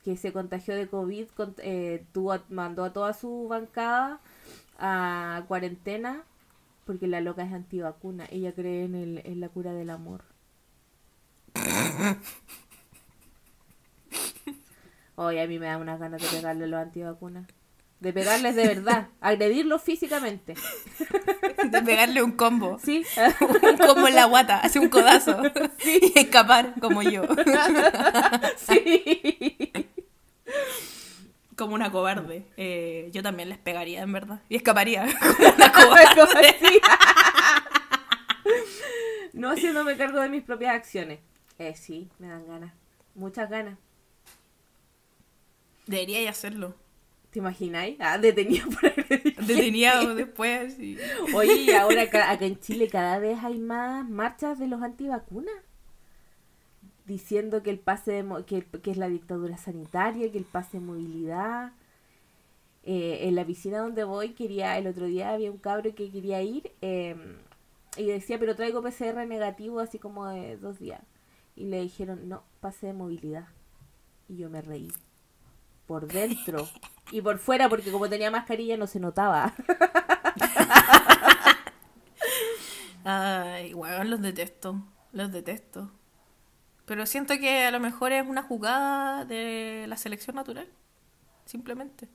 que 0.03 0.17
se 0.17 0.33
contagió 0.33 0.75
de 0.75 0.87
COVID? 0.87 1.27
con- 1.29 1.55
eh, 1.59 2.05
tuvo, 2.13 2.35
mandó 2.49 2.83
a 2.83 2.93
toda 2.93 3.13
su 3.13 3.47
bancada 3.49 4.19
a 4.79 5.43
cuarentena 5.47 6.23
porque 6.85 7.07
la 7.07 7.21
loca 7.21 7.43
es 7.45 7.53
antivacuna. 7.53 8.27
Ella 8.31 8.53
cree 8.53 8.85
en, 8.85 8.95
el, 8.95 9.21
en 9.25 9.39
la 9.41 9.49
cura 9.49 9.73
del 9.73 9.89
amor. 9.91 10.23
Oye, 15.15 15.41
a 15.41 15.47
mí 15.47 15.57
me 15.59 15.65
da 15.67 15.77
unas 15.79 15.99
ganas 15.99 16.21
de 16.21 16.27
pegarle 16.27 16.67
los 16.67 16.79
antivacunas. 16.79 17.47
De 18.03 18.11
pegarles 18.11 18.53
de 18.57 18.67
verdad, 18.67 19.07
agredirlos 19.21 19.81
físicamente. 19.81 20.55
De 21.63 21.81
pegarle 21.83 22.21
un 22.21 22.33
combo. 22.33 22.77
¿Sí? 22.83 23.05
Un 23.61 23.77
combo 23.77 24.09
en 24.09 24.15
la 24.15 24.25
guata, 24.25 24.59
hace 24.59 24.77
un 24.77 24.89
codazo. 24.89 25.41
Y 25.85 26.11
escapar, 26.19 26.73
como 26.81 27.01
yo. 27.01 27.23
sí. 28.57 29.71
Como 31.55 31.75
una 31.75 31.93
cobarde. 31.93 32.45
Eh, 32.57 33.09
yo 33.13 33.23
también 33.23 33.47
les 33.47 33.57
pegaría, 33.57 34.01
en 34.01 34.11
verdad. 34.11 34.41
Y 34.49 34.57
escaparía. 34.57 35.05
Como 35.73 35.93
una 35.93 36.13
cobarde. 36.13 36.57
Sí. 36.59 36.81
no 39.31 39.51
haciéndome 39.51 39.95
cargo 39.95 40.19
de 40.19 40.27
mis 40.27 40.43
propias 40.43 40.75
acciones. 40.75 41.19
Eh, 41.57 41.73
sí, 41.77 42.09
me 42.19 42.27
dan 42.27 42.45
ganas. 42.47 42.73
Muchas 43.15 43.49
ganas. 43.49 43.77
Debería 45.87 46.29
hacerlo. 46.29 46.82
¿Te 47.33 47.39
imagináis? 47.39 47.97
Ah, 47.99 48.19
detenido 48.19 48.69
por 48.69 48.85
agredir. 48.85 49.35
Detenido 49.37 50.13
después. 50.13 50.79
Y... 50.79 50.99
Oye, 51.35 51.63
y 51.63 51.71
ahora 51.71 52.01
acá, 52.03 52.29
acá 52.29 52.45
en 52.45 52.59
Chile 52.59 52.87
cada 52.87 53.17
vez 53.17 53.39
hay 53.43 53.57
más 53.57 54.07
marchas 54.07 54.59
de 54.59 54.67
los 54.67 54.83
antivacunas. 54.83 55.55
Diciendo 57.07 57.63
que 57.63 57.71
el 57.71 57.79
pase 57.79 58.11
de 58.11 58.45
que, 58.45 58.63
que 58.63 58.91
es 58.91 58.97
la 58.97 59.09
dictadura 59.09 59.57
sanitaria, 59.57 60.31
que 60.31 60.37
el 60.37 60.45
pase 60.45 60.77
de 60.77 60.85
movilidad. 60.85 61.73
Eh, 62.83 63.27
en 63.27 63.33
la 63.33 63.45
piscina 63.45 63.79
donde 63.79 64.03
voy 64.03 64.33
quería, 64.33 64.77
el 64.77 64.85
otro 64.85 65.07
día 65.07 65.31
había 65.31 65.49
un 65.49 65.57
cabro 65.57 65.95
que 65.95 66.11
quería 66.11 66.41
ir 66.43 66.71
eh, 66.81 67.15
y 67.97 68.05
decía, 68.05 68.37
pero 68.37 68.55
traigo 68.55 68.83
PCR 68.83 69.25
negativo 69.25 69.79
así 69.79 69.97
como 69.97 70.27
de 70.27 70.57
dos 70.57 70.77
días. 70.77 71.01
Y 71.55 71.65
le 71.65 71.81
dijeron, 71.81 72.29
no, 72.29 72.43
pase 72.59 72.87
de 72.87 72.93
movilidad. 72.93 73.47
Y 74.29 74.37
yo 74.37 74.51
me 74.51 74.61
reí. 74.61 74.91
Por 75.87 76.05
dentro. 76.07 76.67
Y 77.11 77.21
por 77.21 77.37
fuera, 77.37 77.69
porque 77.69 77.91
como 77.91 78.09
tenía 78.09 78.31
mascarilla 78.31 78.77
no 78.77 78.87
se 78.87 78.99
notaba. 78.99 79.53
Ay, 83.03 83.73
weón, 83.73 84.09
los 84.09 84.21
detesto. 84.21 84.81
Los 85.11 85.31
detesto. 85.31 85.91
Pero 86.85 87.05
siento 87.05 87.37
que 87.37 87.65
a 87.65 87.71
lo 87.71 87.79
mejor 87.79 88.11
es 88.11 88.27
una 88.27 88.43
jugada 88.43 89.25
de 89.25 89.85
la 89.87 89.97
selección 89.97 90.35
natural. 90.35 90.67
Simplemente. 91.45 92.07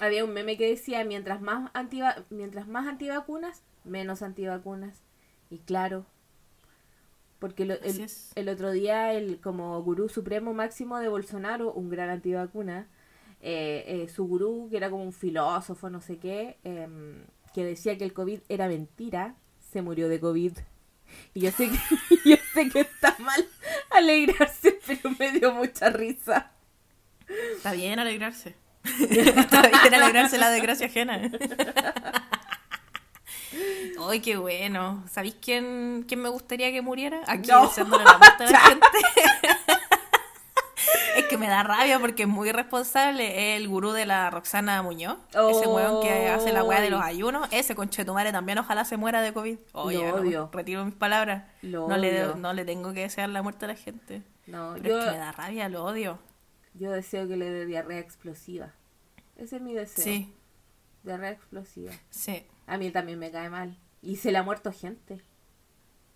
Había 0.00 0.24
un 0.24 0.32
meme 0.32 0.56
que 0.56 0.68
decía, 0.68 1.04
mientras 1.04 1.40
más, 1.40 1.70
antiva 1.74 2.24
mientras 2.30 2.66
más 2.66 2.86
antivacunas, 2.86 3.62
menos 3.84 4.22
antivacunas. 4.22 5.02
Y 5.50 5.58
claro, 5.58 6.06
porque 7.40 7.64
el, 7.64 7.70
es. 7.70 8.32
el 8.34 8.48
otro 8.48 8.70
día, 8.70 9.14
el 9.14 9.40
como 9.40 9.82
gurú 9.82 10.08
supremo 10.08 10.54
máximo 10.54 10.98
de 10.98 11.08
Bolsonaro, 11.08 11.72
un 11.72 11.88
gran 11.88 12.10
antivacuna, 12.10 12.86
eh, 13.40 13.84
eh, 13.86 14.08
su 14.08 14.26
gurú, 14.26 14.68
que 14.70 14.76
era 14.76 14.90
como 14.90 15.02
un 15.04 15.12
filósofo, 15.12 15.88
no 15.90 16.00
sé 16.00 16.18
qué, 16.18 16.58
em, 16.64 17.24
que 17.54 17.64
decía 17.64 17.96
que 17.98 18.04
el 18.04 18.12
COVID 18.12 18.40
era 18.48 18.68
mentira, 18.68 19.34
se 19.72 19.82
murió 19.82 20.08
de 20.08 20.20
COVID. 20.20 20.52
Y 21.34 21.40
yo 21.40 21.50
sé 21.50 21.68
que, 21.70 21.78
yo 22.30 22.36
sé 22.54 22.68
que 22.70 22.80
está 22.80 23.16
mal 23.18 23.46
alegrarse, 23.90 24.78
pero 24.86 25.14
me 25.18 25.32
dio 25.32 25.52
mucha 25.52 25.90
risa. 25.90 26.52
Está 27.56 27.72
bien 27.72 27.98
alegrarse. 27.98 28.54
Está 28.84 29.62
bien 29.68 29.94
alegrarse 29.94 30.38
la 30.38 30.50
desgracia 30.50 30.86
ajena. 30.86 31.30
Ay, 34.08 34.20
qué 34.20 34.36
bueno. 34.36 35.04
¿Sabéis 35.10 35.36
quién, 35.40 36.04
quién 36.08 36.20
me 36.20 36.28
gustaría 36.28 36.72
que 36.72 36.80
muriera? 36.82 37.20
Aquí 37.26 37.50
No. 37.50 37.66
deseándole 37.66 38.04
la 38.04 38.16
muerte 38.18 38.44
a 38.44 38.50
la 38.50 38.58
gente. 38.68 38.86
Que 41.30 41.38
me 41.38 41.48
da 41.48 41.62
rabia 41.62 41.98
porque 41.98 42.22
es 42.24 42.28
muy 42.28 42.48
irresponsable. 42.50 43.54
Es 43.54 43.60
el 43.60 43.68
gurú 43.68 43.92
de 43.92 44.04
la 44.06 44.28
Roxana 44.30 44.82
Muñoz. 44.82 45.16
Ese 45.30 45.66
weón 45.66 46.02
que 46.02 46.28
hace 46.28 46.52
la 46.52 46.62
weá 46.64 46.80
de 46.80 46.90
los 46.90 47.00
Ay. 47.02 47.16
ayunos. 47.16 47.48
Ese 47.52 47.74
conchetumare 47.74 48.32
también 48.32 48.58
ojalá 48.58 48.84
se 48.84 48.96
muera 48.96 49.22
de 49.22 49.32
COVID. 49.32 49.58
Lo 49.74 49.80
odio. 49.82 50.50
retiro 50.52 50.84
mis 50.84 50.94
palabras. 50.94 51.44
Lo 51.62 51.88
no, 51.88 51.96
le, 51.96 52.34
no 52.34 52.52
le 52.52 52.64
tengo 52.64 52.92
que 52.92 53.00
desear 53.00 53.28
la 53.30 53.42
muerte 53.42 53.64
a 53.64 53.68
la 53.68 53.74
gente. 53.76 54.22
No, 54.46 54.74
Pero 54.82 54.98
es 54.98 55.04
que 55.04 55.10
me 55.12 55.16
yo, 55.16 55.20
da 55.22 55.32
rabia, 55.32 55.68
lo 55.68 55.84
odio. 55.84 56.18
yo 56.74 56.90
deseo 56.90 57.26
que 57.28 57.36
le 57.36 57.48
dé 57.50 57.66
diarrea 57.66 57.98
explosiva. 58.00 58.72
Ese 59.36 59.56
es 59.56 59.62
mi 59.62 59.72
deseo. 59.74 60.04
Sí, 60.04 60.34
Diarrea 61.02 61.30
explosiva. 61.30 61.92
sí. 62.10 62.44
A 62.66 62.76
mí 62.76 62.90
también 62.90 63.18
me 63.18 63.30
cae 63.30 63.48
mal. 63.48 63.76
Y 64.02 64.16
se 64.16 64.30
le 64.32 64.38
ha 64.38 64.42
muerto 64.42 64.70
gente. 64.72 65.20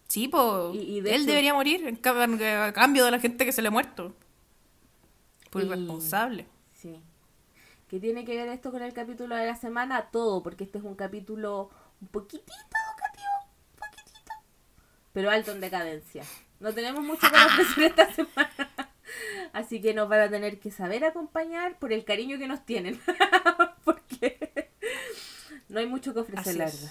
Sí, 0.08 0.28
pues. 0.28 0.74
Y- 0.74 0.96
y 0.98 1.00
de 1.00 1.14
él 1.14 1.22
hecho- 1.22 1.30
debería 1.30 1.54
morir 1.54 1.86
en 1.88 1.96
a 1.96 2.72
cambio 2.72 3.04
de 3.04 3.10
la 3.10 3.18
gente 3.18 3.44
que 3.44 3.52
se 3.52 3.62
le 3.62 3.68
ha 3.68 3.70
muerto. 3.70 4.14
Por 5.54 5.62
Y- 5.62 5.66
irresponsable. 5.66 6.46
Sí. 6.72 7.00
¿Qué 7.88 8.00
tiene 8.00 8.24
que 8.24 8.34
ver 8.36 8.48
esto 8.48 8.70
con 8.72 8.82
el 8.82 8.92
capítulo 8.92 9.36
de 9.36 9.46
la 9.46 9.54
semana? 9.56 10.10
Todo, 10.10 10.42
porque 10.42 10.64
este 10.64 10.78
es 10.78 10.84
un 10.84 10.96
capítulo 10.96 11.70
un 12.00 12.08
poquitito 12.08 12.52
educativo, 12.52 13.52
un 13.70 13.78
poquitito, 13.78 14.32
pero 15.12 15.30
alto 15.30 15.52
en 15.52 15.60
decadencia. 15.60 16.24
No 16.58 16.72
tenemos 16.74 17.04
mucho 17.04 17.30
para 17.30 17.46
ofrecer 17.46 17.84
esta 17.84 18.12
semana. 18.12 18.70
Así 19.52 19.80
que 19.80 19.94
nos 19.94 20.08
van 20.08 20.20
a 20.22 20.28
tener 20.28 20.58
que 20.58 20.72
saber 20.72 21.04
acompañar 21.04 21.78
por 21.78 21.92
el 21.92 22.04
cariño 22.04 22.36
que 22.38 22.48
nos 22.48 22.66
tienen. 22.66 23.00
porque 23.84 24.70
no 25.68 25.78
hay 25.78 25.86
mucho 25.86 26.12
que 26.14 26.20
ofrecer, 26.20 26.56
la 26.56 26.64
verdad. 26.64 26.90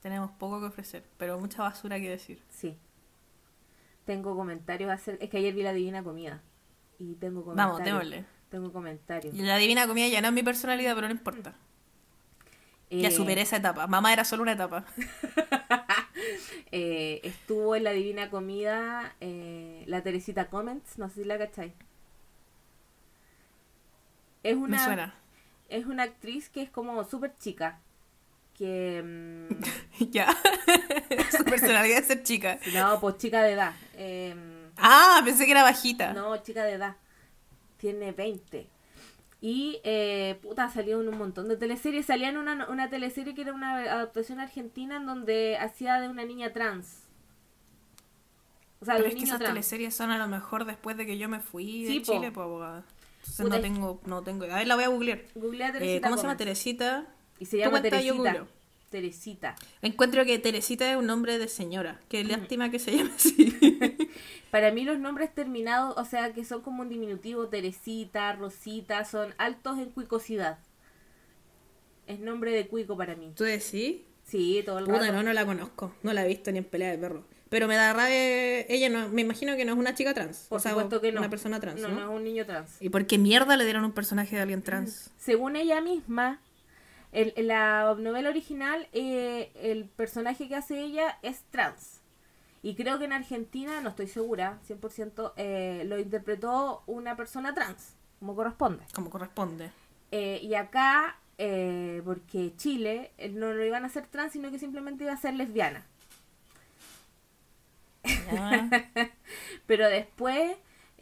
Tenemos 0.00 0.30
poco 0.32 0.60
que 0.60 0.66
ofrecer, 0.66 1.04
pero 1.18 1.38
mucha 1.38 1.62
basura 1.62 2.00
que 2.00 2.08
decir. 2.08 2.42
Sí. 2.48 2.78
Tengo 4.06 4.34
comentarios 4.34 4.90
a 4.90 4.94
hacer. 4.94 5.18
Es 5.20 5.28
que 5.28 5.36
ayer 5.38 5.52
vi 5.54 5.62
la 5.62 5.72
divina 5.74 6.02
comida. 6.02 6.42
Y 6.98 7.14
tengo 7.16 7.42
Vamos, 7.44 7.78
comentarios. 7.78 8.10
démosle. 8.10 8.24
Tengo 8.50 8.72
comentarios. 8.72 9.34
Y 9.34 9.42
la 9.42 9.56
divina 9.56 9.86
comida 9.86 10.06
ya 10.08 10.20
no 10.20 10.28
es 10.28 10.34
mi 10.34 10.42
personalidad, 10.42 10.94
pero 10.94 11.08
no 11.08 11.14
importa. 11.14 11.54
Ya 12.90 13.08
Eh, 13.08 13.10
superé 13.10 13.40
esa 13.42 13.56
etapa. 13.56 13.86
Mamá 13.88 14.12
era 14.12 14.24
solo 14.24 14.42
una 14.42 14.52
etapa. 14.52 14.84
Eh, 16.76 17.20
estuvo 17.22 17.76
en 17.76 17.84
la 17.84 17.90
Divina 17.92 18.30
Comida 18.30 19.14
eh, 19.20 19.84
la 19.86 20.02
Teresita 20.02 20.46
Comments, 20.48 20.98
no 20.98 21.08
sé 21.08 21.22
si 21.22 21.24
la 21.24 21.38
cacháis. 21.38 21.72
Es 24.42 24.56
Me 24.56 24.62
una, 24.62 24.84
suena. 24.84 25.14
es 25.68 25.86
una 25.86 26.02
actriz 26.04 26.48
que 26.48 26.62
es 26.62 26.70
como 26.70 27.04
súper 27.04 27.36
chica. 27.38 27.80
Que. 28.56 29.02
mm, 29.04 30.04
ya. 30.10 30.34
Su 31.36 31.44
personalidad 31.44 31.98
es 31.98 32.06
ser 32.06 32.22
chica. 32.22 32.58
no, 32.74 33.00
pues 33.00 33.18
chica 33.18 33.42
de 33.42 33.52
edad. 33.52 33.74
em, 33.96 34.53
Ah, 34.76 35.20
pensé 35.24 35.44
que 35.44 35.52
era 35.52 35.62
bajita. 35.62 36.12
no, 36.12 36.36
chica 36.42 36.64
de 36.64 36.72
edad. 36.72 36.96
Tiene 37.78 38.12
20. 38.12 38.68
Y, 39.40 39.80
eh, 39.84 40.38
puta, 40.42 40.70
salió 40.70 41.00
en 41.02 41.08
un 41.08 41.18
montón 41.18 41.48
de 41.48 41.56
teleseries. 41.56 42.06
Salía 42.06 42.30
en 42.30 42.38
una, 42.38 42.66
una 42.68 42.88
teleserie 42.88 43.34
que 43.34 43.42
era 43.42 43.52
una 43.52 43.76
adaptación 43.76 44.40
argentina 44.40 44.96
en 44.96 45.04
donde 45.06 45.58
hacía 45.58 46.00
de 46.00 46.08
una 46.08 46.24
niña 46.24 46.52
trans. 46.52 47.02
O 48.80 48.84
sea, 48.86 48.96
Pero 48.96 49.08
es 49.08 49.14
que 49.14 49.24
esas 49.24 49.38
trans. 49.38 49.50
teleseries 49.52 49.94
son 49.94 50.10
a 50.10 50.18
lo 50.18 50.28
mejor 50.28 50.64
después 50.64 50.96
de 50.96 51.04
que 51.06 51.18
yo 51.18 51.28
me 51.28 51.40
fui 51.40 51.84
de 51.84 52.00
po. 52.00 52.12
Chile, 52.12 52.32
pues 52.32 52.44
abogada. 52.44 52.84
Entonces 53.18 53.44
Puta, 53.44 53.56
no 53.56 53.62
tengo, 53.62 54.00
no 54.06 54.22
tengo. 54.22 54.44
A 54.44 54.56
ver, 54.56 54.66
la 54.66 54.74
voy 54.76 54.84
a 54.84 54.88
googlear. 54.88 55.22
Googlea 55.34 55.68
Eh, 55.68 55.72
Teresita 55.72 56.08
¿Cómo 56.08 56.16
se 56.16 56.22
llama. 56.22 56.36
Teresita? 56.36 57.06
Y 57.38 57.46
se 57.46 57.58
llama. 57.58 57.82
Teresita. 58.90 59.56
Encuentro 59.82 60.24
que 60.24 60.38
Teresita 60.38 60.90
es 60.90 60.96
un 60.96 61.06
nombre 61.06 61.36
de 61.38 61.48
señora. 61.48 62.00
Qué 62.08 62.22
lástima 62.24 62.70
que 62.70 62.78
se 62.78 62.96
llame 62.96 63.10
así. 63.16 63.56
Para 64.50 64.70
mí 64.70 64.84
los 64.84 64.98
nombres 64.98 65.34
terminados, 65.34 65.96
o 65.96 66.04
sea, 66.04 66.32
que 66.32 66.44
son 66.44 66.60
como 66.62 66.82
un 66.82 66.88
diminutivo, 66.88 67.48
Teresita, 67.48 68.32
Rosita, 68.34 69.04
son 69.04 69.34
altos 69.38 69.78
en 69.78 69.90
cuicosidad. 69.90 70.58
Es 72.06 72.20
nombre 72.20 72.52
de 72.52 72.66
cuico 72.68 72.96
para 72.96 73.16
mí. 73.16 73.32
¿Tú 73.34 73.44
decís? 73.44 73.96
Sí, 74.24 74.62
todo 74.64 74.78
el 74.78 74.84
Puta, 74.84 75.00
rato. 75.00 75.12
no, 75.12 75.22
no 75.22 75.32
la 75.32 75.44
conozco. 75.44 75.94
No 76.02 76.12
la 76.12 76.24
he 76.24 76.28
visto 76.28 76.50
ni 76.52 76.58
en 76.58 76.64
pelea 76.64 76.90
de 76.90 76.98
perro. 76.98 77.24
Pero 77.48 77.68
me 77.68 77.76
da 77.76 77.92
rabia. 77.92 78.60
Ella 78.62 78.88
no, 78.88 79.08
me 79.08 79.22
imagino 79.22 79.56
que 79.56 79.64
no 79.64 79.72
es 79.72 79.78
una 79.78 79.94
chica 79.94 80.12
trans. 80.14 80.46
Por 80.48 80.58
o 80.58 80.60
sea, 80.60 80.72
supuesto 80.72 81.00
que 81.00 81.12
no. 81.12 81.20
una 81.20 81.30
persona 81.30 81.60
trans, 81.60 81.80
No, 81.80 81.88
¿no? 81.88 81.94
no 81.94 82.10
es 82.10 82.16
un 82.16 82.24
niño 82.24 82.44
trans. 82.46 82.80
¿Y 82.80 82.88
por 82.88 83.06
qué 83.06 83.16
mierda 83.18 83.56
le 83.56 83.64
dieron 83.64 83.84
un 83.84 83.92
personaje 83.92 84.36
de 84.36 84.42
alguien 84.42 84.62
trans? 84.62 85.10
Según 85.18 85.56
ella 85.56 85.80
misma, 85.80 86.40
el- 87.12 87.32
en 87.36 87.46
la 87.48 87.94
novela 87.98 88.28
original, 88.30 88.88
eh, 88.92 89.52
el 89.56 89.84
personaje 89.84 90.48
que 90.48 90.56
hace 90.56 90.80
ella 90.80 91.18
es 91.22 91.42
trans. 91.50 91.93
Y 92.64 92.76
creo 92.76 92.98
que 92.98 93.04
en 93.04 93.12
Argentina, 93.12 93.82
no 93.82 93.90
estoy 93.90 94.06
segura, 94.06 94.58
100%, 94.66 95.34
eh, 95.36 95.84
lo 95.86 95.98
interpretó 95.98 96.82
una 96.86 97.14
persona 97.14 97.52
trans, 97.52 97.94
como 98.18 98.34
corresponde. 98.34 98.82
Como 98.94 99.10
corresponde. 99.10 99.70
Eh, 100.10 100.40
y 100.42 100.54
acá, 100.54 101.18
eh, 101.36 102.00
porque 102.06 102.56
Chile 102.56 103.12
eh, 103.18 103.28
no 103.28 103.52
lo 103.52 103.62
iban 103.62 103.84
a 103.84 103.88
hacer 103.88 104.06
trans, 104.06 104.32
sino 104.32 104.50
que 104.50 104.58
simplemente 104.58 105.04
iba 105.04 105.12
a 105.12 105.18
ser 105.18 105.34
lesbiana. 105.34 105.84
Pero 109.66 109.86
después, 109.90 110.56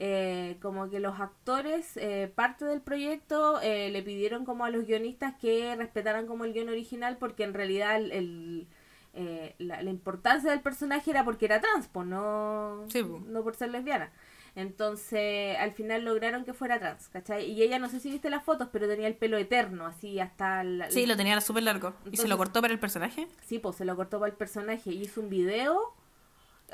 eh, 0.04 0.56
como 0.60 0.90
que 0.90 0.98
los 0.98 1.20
actores, 1.20 1.96
eh, 1.96 2.28
parte 2.34 2.64
del 2.64 2.80
proyecto, 2.80 3.60
eh, 3.60 3.88
le 3.90 4.02
pidieron 4.02 4.44
como 4.44 4.64
a 4.64 4.70
los 4.70 4.84
guionistas 4.84 5.36
que 5.40 5.76
respetaran 5.76 6.26
como 6.26 6.44
el 6.44 6.54
guion 6.54 6.70
original, 6.70 7.18
porque 7.18 7.44
en 7.44 7.54
realidad 7.54 7.94
el, 7.98 8.10
el, 8.10 8.66
eh, 9.14 9.54
la, 9.58 9.82
la 9.82 9.90
importancia 9.90 10.50
del 10.50 10.60
personaje 10.60 11.10
era 11.10 11.24
porque 11.24 11.44
era 11.46 11.60
trans, 11.60 11.88
pues 11.88 12.06
no, 12.06 12.84
Sí, 12.88 13.02
no 13.26 13.42
por 13.42 13.54
ser 13.56 13.70
lesbiana. 13.70 14.10
Entonces, 14.54 15.56
al 15.58 15.72
final 15.72 16.04
lograron 16.04 16.44
que 16.44 16.52
fuera 16.52 16.78
trans, 16.78 17.08
¿cachai? 17.08 17.50
Y 17.50 17.62
ella, 17.62 17.78
no 17.78 17.88
sé 17.88 18.00
si 18.00 18.10
viste 18.10 18.28
las 18.28 18.44
fotos, 18.44 18.68
pero 18.70 18.86
tenía 18.86 19.06
el 19.06 19.14
pelo 19.14 19.38
eterno, 19.38 19.86
así 19.86 20.20
hasta... 20.20 20.62
la- 20.62 20.90
Sí, 20.90 21.06
lo 21.06 21.16
tenía 21.16 21.40
súper 21.40 21.62
largo. 21.62 21.94
¿Y 22.10 22.16
se 22.18 22.28
lo 22.28 22.36
cortó 22.36 22.60
para 22.60 22.72
el 22.74 22.78
personaje? 22.78 23.28
Sí, 23.46 23.58
pues 23.58 23.76
se 23.76 23.84
lo 23.86 23.96
cortó 23.96 24.18
para 24.20 24.30
el 24.30 24.36
personaje 24.36 24.90
hizo 24.90 25.20
un 25.22 25.30
video. 25.30 25.94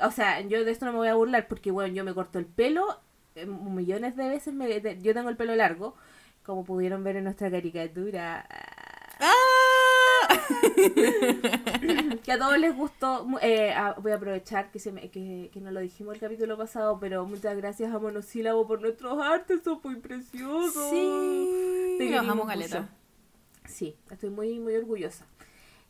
O 0.01 0.11
sea, 0.11 0.41
yo 0.41 0.63
de 0.65 0.71
esto 0.71 0.85
no 0.85 0.91
me 0.91 0.97
voy 0.97 1.07
a 1.07 1.15
burlar 1.15 1.47
porque, 1.47 1.71
bueno, 1.71 1.93
yo 1.93 2.03
me 2.03 2.13
corto 2.13 2.37
el 2.37 2.45
pelo 2.45 2.99
eh, 3.35 3.45
millones 3.45 4.15
de 4.17 4.27
veces. 4.27 4.53
Me, 4.53 4.67
de- 4.81 4.99
yo 5.01 5.13
tengo 5.13 5.29
el 5.29 5.37
pelo 5.37 5.55
largo, 5.55 5.95
como 6.43 6.65
pudieron 6.65 7.03
ver 7.05 7.15
en 7.15 7.23
nuestra 7.25 7.49
caricatura. 7.49 8.45
¡Ah! 9.19 9.33
Que 12.23 12.31
a 12.31 12.37
todos 12.37 12.57
les 12.59 12.75
gustó. 12.75 13.25
eh, 13.41 13.71
ah, 13.75 13.95
voy 13.99 14.11
a 14.11 14.15
aprovechar 14.15 14.71
que, 14.71 14.79
se 14.79 14.91
me, 14.91 15.09
que, 15.09 15.49
que 15.51 15.61
no 15.61 15.71
lo 15.71 15.79
dijimos 15.79 16.15
el 16.15 16.19
capítulo 16.19 16.57
pasado, 16.57 16.99
pero 16.99 17.25
muchas 17.25 17.55
gracias 17.57 17.93
a 17.93 17.99
Monosílabo 17.99 18.67
por 18.67 18.81
nuestros 18.81 19.19
artes, 19.19 19.61
son 19.63 19.79
muy 19.83 19.95
preciosos. 19.95 20.89
Sí. 20.89 21.95
Te 21.97 22.21
mucho. 22.21 22.45
caleta. 22.45 22.89
Sí, 23.65 23.95
estoy 24.09 24.29
muy, 24.29 24.59
muy 24.59 24.75
orgullosa. 24.75 25.25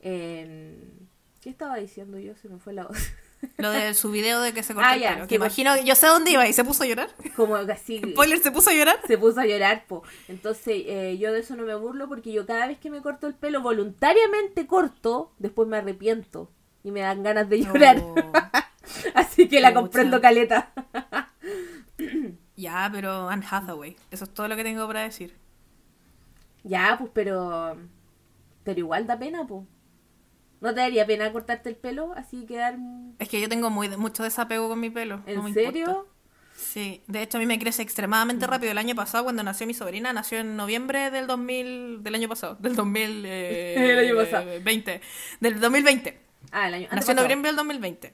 Eh, 0.01 0.77
¿Qué 1.41 1.49
estaba 1.49 1.77
diciendo 1.77 2.19
yo? 2.19 2.35
Se 2.35 2.49
me 2.49 2.59
fue 2.59 2.73
la 2.73 2.85
voz. 2.85 2.97
Lo 3.58 3.72
de 3.72 3.93
su 3.93 4.12
video 4.12 4.41
de 4.41 4.53
que 4.53 4.63
se 4.63 4.74
cortó 4.74 4.89
Ah, 4.89 4.96
el 4.96 5.01
pelo. 5.03 5.22
que 5.22 5.27
Que 5.27 5.36
imagino, 5.36 5.75
yo 5.81 5.96
sé 5.96 6.08
dónde 6.08 6.31
iba 6.31 6.48
y 6.48 6.53
se 6.53 6.63
puso 6.63 6.84
a 6.84 6.88
llorar. 6.88 7.10
Como 7.36 7.55
así. 7.55 8.01
Spoiler, 8.12 8.39
se 8.39 8.51
puso 8.51 8.69
a 8.69 8.74
llorar. 8.74 9.00
se 9.08 9.17
puso 9.17 9.39
a 9.39 9.46
llorar, 9.46 9.86
po. 9.88 10.03
Entonces, 10.27 10.84
eh, 10.86 11.17
yo 11.19 11.31
de 11.31 11.39
eso 11.39 11.55
no 11.55 11.63
me 11.63 11.75
burlo 11.75 12.08
porque 12.10 12.31
yo 12.31 12.46
cada 12.46 12.67
vez 12.67 12.77
que 12.79 12.89
me 12.89 13.01
corto 13.01 13.27
el 13.27 13.36
pelo 13.36 13.62
voluntariamente 13.62 14.67
corto, 14.67 15.31
después 15.39 15.67
me 15.67 15.77
arrepiento 15.77 16.51
y 16.84 16.91
me 16.91 17.01
dan 17.01 17.24
ganas 17.24 17.50
de 17.50 17.63
llorar. 17.63 17.98
Oh. 18.01 18.15
Así 19.13 19.48
que 19.48 19.60
la 19.62 19.74
comprendo 19.74 20.19
caleta. 20.22 20.72
Ya, 22.55 22.89
pero 22.91 23.29
Anne 23.29 23.46
Hathaway. 23.50 23.96
Eso 24.12 24.24
es 24.25 24.34
todo 24.34 24.48
lo 24.48 24.55
que 24.55 24.63
tengo 24.63 24.86
para 24.88 25.01
decir. 25.01 25.36
ya, 26.63 26.96
pues, 26.98 27.12
pero. 27.13 27.77
Pero 28.63 28.79
igual 28.79 29.08
da 29.08 29.17
pena, 29.17 29.46
pues. 29.48 29.65
¿No 30.61 30.73
te 30.73 30.81
daría 30.81 31.05
pena 31.05 31.31
cortarte 31.31 31.69
el 31.69 31.75
pelo? 31.77 32.13
Así 32.15 32.45
quedar. 32.45 32.77
Es 33.19 33.29
que 33.29 33.39
yo 33.39 33.47
tengo 33.49 33.69
muy, 33.69 33.89
mucho 33.97 34.23
desapego 34.23 34.67
con 34.69 34.79
mi 34.79 34.89
pelo. 34.89 35.21
¿En 35.25 35.35
no 35.35 35.43
me 35.43 35.53
serio? 35.53 35.79
importa. 35.87 36.09
Sí, 36.55 37.01
de 37.07 37.21
hecho 37.21 37.37
a 37.37 37.39
mí 37.39 37.45
me 37.45 37.57
crece 37.57 37.81
extremadamente 37.81 38.45
rápido. 38.45 38.71
El 38.71 38.77
año 38.77 38.93
pasado, 38.93 39.23
cuando 39.23 39.43
nació 39.43 39.65
mi 39.65 39.73
sobrina, 39.73 40.11
nació 40.11 40.39
en 40.39 40.57
noviembre 40.57 41.09
del 41.11 41.25
2000, 41.27 42.03
del 42.03 42.15
año 42.15 42.27
pasado, 42.27 42.55
del 42.59 42.75
2000, 42.75 43.23
eh, 43.25 43.91
El 43.93 43.99
año 43.99 44.15
pasado. 44.17 44.45
20, 44.61 45.01
del 45.39 45.59
2020. 45.61 46.19
Ah, 46.51 46.67
el 46.67 46.73
año. 46.73 46.87
Nació 46.91 47.11
en 47.11 47.17
noviembre 47.17 47.49
del 47.49 47.55
2020. 47.55 48.13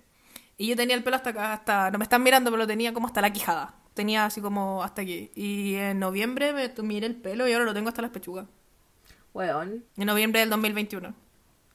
Y 0.57 0.67
yo 0.67 0.75
tenía 0.75 0.95
el 0.95 1.03
pelo 1.03 1.15
hasta 1.15 1.31
acá, 1.31 1.53
hasta, 1.53 1.91
no 1.91 1.97
me 1.97 2.03
están 2.03 2.21
mirando, 2.23 2.51
pero 2.51 2.59
lo 2.63 2.67
tenía 2.67 2.93
como 2.93 3.07
hasta 3.07 3.21
la 3.21 3.33
quijada. 3.33 3.75
tenía 3.95 4.25
así 4.25 4.41
como 4.41 4.83
hasta 4.83 5.01
aquí. 5.01 5.31
Y 5.35 5.75
en 5.75 5.99
noviembre 5.99 6.53
me 6.53 6.71
miré 6.83 7.07
el 7.07 7.15
pelo 7.15 7.47
y 7.47 7.53
ahora 7.53 7.65
lo 7.65 7.73
tengo 7.73 7.89
hasta 7.89 8.01
las 8.03 8.11
pechugas. 8.11 8.45
Weón. 9.33 9.83
En 9.97 10.05
noviembre 10.05 10.39
del 10.41 10.49
2021. 10.49 11.24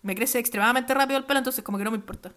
Me 0.03 0.15
crece 0.15 0.39
extremadamente 0.39 0.95
rápido 0.95 1.19
el 1.19 1.25
pelo, 1.25 1.39
entonces 1.39 1.63
como 1.65 1.79
que 1.79 1.85
no 1.85 1.91
me 1.91 1.97
importa. 1.99 2.33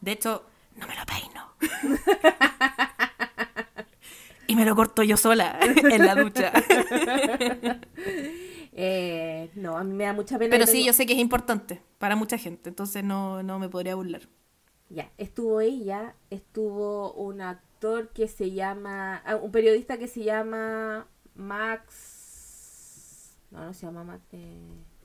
De 0.00 0.12
hecho, 0.12 0.44
no 0.76 0.86
me 0.86 0.94
lo 0.96 1.04
peino. 1.06 1.52
y 4.48 4.56
me 4.56 4.64
lo 4.64 4.74
corto 4.74 5.02
yo 5.02 5.16
sola 5.16 5.58
en 5.60 6.06
la 6.06 6.14
ducha. 6.14 6.52
Eh, 8.74 9.50
no, 9.54 9.76
a 9.76 9.84
mí 9.84 9.92
me 9.92 10.04
da 10.04 10.14
mucha 10.14 10.38
pena. 10.38 10.50
Pero 10.50 10.64
sí, 10.64 10.72
tengo- 10.78 10.86
yo 10.86 10.92
sé 10.94 11.04
que 11.04 11.12
es 11.12 11.18
importante 11.18 11.82
para 11.98 12.16
mucha 12.16 12.38
gente, 12.38 12.70
entonces 12.70 13.04
no, 13.04 13.42
no 13.42 13.58
me 13.58 13.68
podría 13.68 13.94
burlar. 13.96 14.22
Ya, 14.88 15.10
estuvo 15.18 15.60
ella, 15.60 16.14
estuvo 16.30 17.12
un 17.12 17.42
actor 17.42 18.08
que 18.14 18.28
se 18.28 18.50
llama, 18.52 19.20
ah, 19.26 19.36
un 19.36 19.52
periodista 19.52 19.98
que 19.98 20.08
se 20.08 20.24
llama 20.24 21.06
Max, 21.34 23.36
no, 23.50 23.62
no 23.66 23.74
se 23.74 23.84
llama 23.84 24.04
Max, 24.04 24.22
eh, 24.32 24.58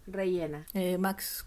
Rellena. 0.07 0.65
Eh, 0.73 0.97
Max, 0.97 1.45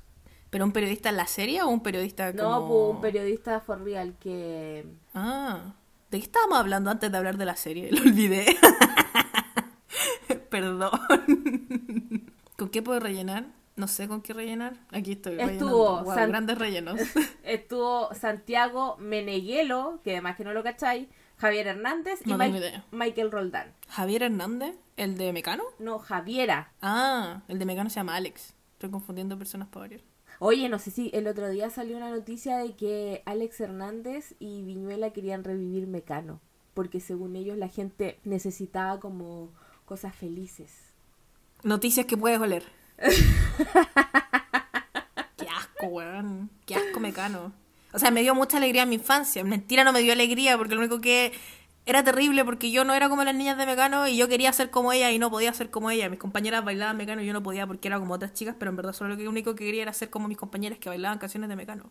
¿pero 0.50 0.64
un 0.64 0.72
periodista 0.72 1.08
en 1.08 1.16
la 1.16 1.26
serie 1.26 1.62
o 1.62 1.68
un 1.68 1.82
periodista 1.82 2.32
como...? 2.34 2.48
No, 2.48 2.68
pues, 2.68 2.94
un 2.96 3.00
periodista 3.00 3.60
for 3.60 3.82
real 3.82 4.14
que, 4.20 4.86
Ah, 5.14 5.74
¿de 6.10 6.18
qué 6.18 6.24
estábamos 6.24 6.58
hablando 6.58 6.90
antes 6.90 7.10
de 7.10 7.18
hablar 7.18 7.36
de 7.38 7.44
la 7.44 7.56
serie? 7.56 7.90
Lo 7.92 8.02
olvidé. 8.02 8.46
Perdón. 10.50 10.90
¿Con 12.56 12.68
qué 12.68 12.82
puedo 12.82 13.00
rellenar? 13.00 13.46
No 13.76 13.88
sé 13.88 14.08
con 14.08 14.20
qué 14.20 14.34
rellenar. 14.34 14.74
Aquí 14.90 15.12
estoy. 15.12 15.40
Estuvo 15.40 16.04
San- 16.14 16.28
grandes 16.30 16.58
rellenos. 16.58 17.00
estuvo 17.44 18.12
Santiago 18.14 18.96
Meneguelo, 18.98 20.00
que 20.04 20.10
además 20.12 20.36
que 20.36 20.44
no 20.44 20.52
lo 20.52 20.62
cacháis, 20.62 21.08
Javier 21.40 21.68
Hernández 21.68 22.20
y 22.26 22.30
No 22.34 22.44
idea. 22.44 22.84
Michael 22.90 23.30
Roldán. 23.30 23.72
Javier 23.88 24.24
Hernández, 24.24 24.76
el 24.98 25.16
de 25.16 25.32
Mecano. 25.32 25.64
No, 25.78 25.98
Javiera. 25.98 26.72
Ah, 26.82 27.40
el 27.48 27.58
de 27.58 27.64
Mecano 27.64 27.88
se 27.88 27.96
llama 27.96 28.14
Alex. 28.16 28.52
Estoy 28.74 28.90
confundiendo 28.90 29.38
personas 29.38 29.68
para 29.68 29.80
variar. 29.84 30.02
Oye, 30.38 30.68
no 30.68 30.78
sé 30.78 30.90
si 30.90 31.10
el 31.14 31.26
otro 31.26 31.48
día 31.48 31.70
salió 31.70 31.96
una 31.96 32.10
noticia 32.10 32.58
de 32.58 32.76
que 32.76 33.22
Alex 33.24 33.58
Hernández 33.60 34.34
y 34.38 34.62
Viñuela 34.64 35.14
querían 35.14 35.42
revivir 35.42 35.86
Mecano, 35.86 36.40
porque 36.74 37.00
según 37.00 37.34
ellos 37.36 37.56
la 37.56 37.68
gente 37.68 38.20
necesitaba 38.24 39.00
como 39.00 39.50
cosas 39.86 40.14
felices. 40.14 40.92
Noticias 41.62 42.04
que 42.04 42.18
puedes 42.18 42.38
oler. 42.38 42.64
Qué 45.38 45.48
asco, 45.48 45.86
weón. 45.86 46.50
Qué 46.66 46.74
asco 46.74 47.00
Mecano. 47.00 47.52
O 47.92 47.98
sea, 47.98 48.10
me 48.10 48.22
dio 48.22 48.34
mucha 48.34 48.56
alegría 48.56 48.82
en 48.82 48.88
mi 48.88 48.96
infancia. 48.96 49.42
Mentira, 49.44 49.84
no 49.84 49.92
me 49.92 50.00
dio 50.00 50.12
alegría 50.12 50.56
porque 50.56 50.74
lo 50.74 50.80
único 50.80 51.00
que 51.00 51.32
era 51.86 52.04
terrible 52.04 52.44
porque 52.44 52.70
yo 52.70 52.84
no 52.84 52.94
era 52.94 53.08
como 53.08 53.24
las 53.24 53.34
niñas 53.34 53.56
de 53.58 53.66
Mecano 53.66 54.06
y 54.06 54.16
yo 54.16 54.28
quería 54.28 54.52
ser 54.52 54.70
como 54.70 54.92
ella 54.92 55.10
y 55.10 55.18
no 55.18 55.30
podía 55.30 55.52
ser 55.52 55.70
como 55.70 55.90
ella. 55.90 56.08
Mis 56.08 56.18
compañeras 56.18 56.64
bailaban 56.64 56.96
Mecano 56.96 57.22
y 57.22 57.26
yo 57.26 57.32
no 57.32 57.42
podía 57.42 57.66
porque 57.66 57.88
era 57.88 57.98
como 57.98 58.14
otras 58.14 58.32
chicas, 58.32 58.54
pero 58.58 58.70
en 58.70 58.76
verdad 58.76 58.92
solo 58.92 59.16
lo 59.16 59.30
único 59.30 59.54
que 59.54 59.64
quería 59.64 59.82
era 59.82 59.92
ser 59.92 60.10
como 60.10 60.28
mis 60.28 60.36
compañeras 60.36 60.78
que 60.78 60.88
bailaban 60.88 61.18
canciones 61.18 61.48
de 61.48 61.56
Mecano. 61.56 61.90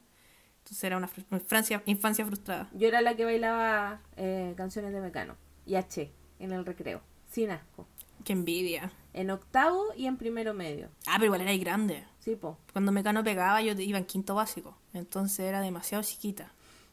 Entonces 0.59 0.83
era 0.83 0.97
una 0.97 1.09
infancia, 1.31 1.81
infancia 1.85 2.25
frustrada. 2.25 2.69
Yo 2.73 2.87
era 2.87 3.01
la 3.01 3.15
que 3.15 3.25
bailaba 3.25 4.01
eh, 4.17 4.53
canciones 4.55 4.93
de 4.93 5.01
Mecano 5.01 5.35
y 5.65 5.75
H 5.75 6.11
en 6.39 6.51
el 6.51 6.65
recreo, 6.65 7.01
sin 7.27 7.51
asco. 7.51 7.87
Qué 8.23 8.33
envidia. 8.33 8.91
En 9.13 9.31
octavo 9.31 9.85
y 9.97 10.05
en 10.05 10.17
primero 10.17 10.53
medio. 10.53 10.89
Ah, 11.07 11.13
pero 11.15 11.25
igual 11.25 11.41
era 11.41 11.49
ahí 11.51 11.59
grande. 11.59 12.03
Sí, 12.19 12.35
po. 12.35 12.57
Cuando 12.73 12.91
Mecano 12.91 13.23
pegaba 13.23 13.61
yo 13.61 13.73
iba 13.73 13.97
en 13.97 14.05
quinto 14.05 14.35
básico. 14.35 14.77
Entonces 14.93 15.39
era 15.41 15.61
demasiado 15.61 16.03
chiquita. 16.03 16.51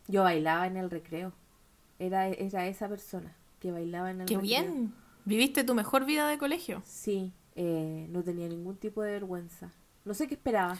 Yo 0.09 0.23
bailaba 0.23 0.67
en 0.67 0.77
el 0.77 0.91
recreo. 0.91 1.33
Era, 1.99 2.29
era 2.29 2.67
esa 2.69 2.89
persona 2.89 3.35
que 3.61 3.73
bailaba 3.73 4.11
en 4.11 4.21
el 4.23 4.27
Qué 4.27 4.35
recreo. 4.37 4.63
bien. 4.63 4.95
Viviste 5.25 5.65
tu 5.65 5.75
mejor 5.75 6.05
vida 6.05 6.29
de 6.29 6.39
colegio. 6.39 6.83
Sí, 6.87 7.33
eh, 7.55 8.07
no 8.11 8.23
tenía 8.23 8.49
ningún 8.49 8.77
tipo 8.77 9.03
de 9.03 9.13
vergüenza. 9.13 9.73
No 10.05 10.15
sé 10.15 10.29
qué 10.29 10.35
esperaba. 10.35 10.79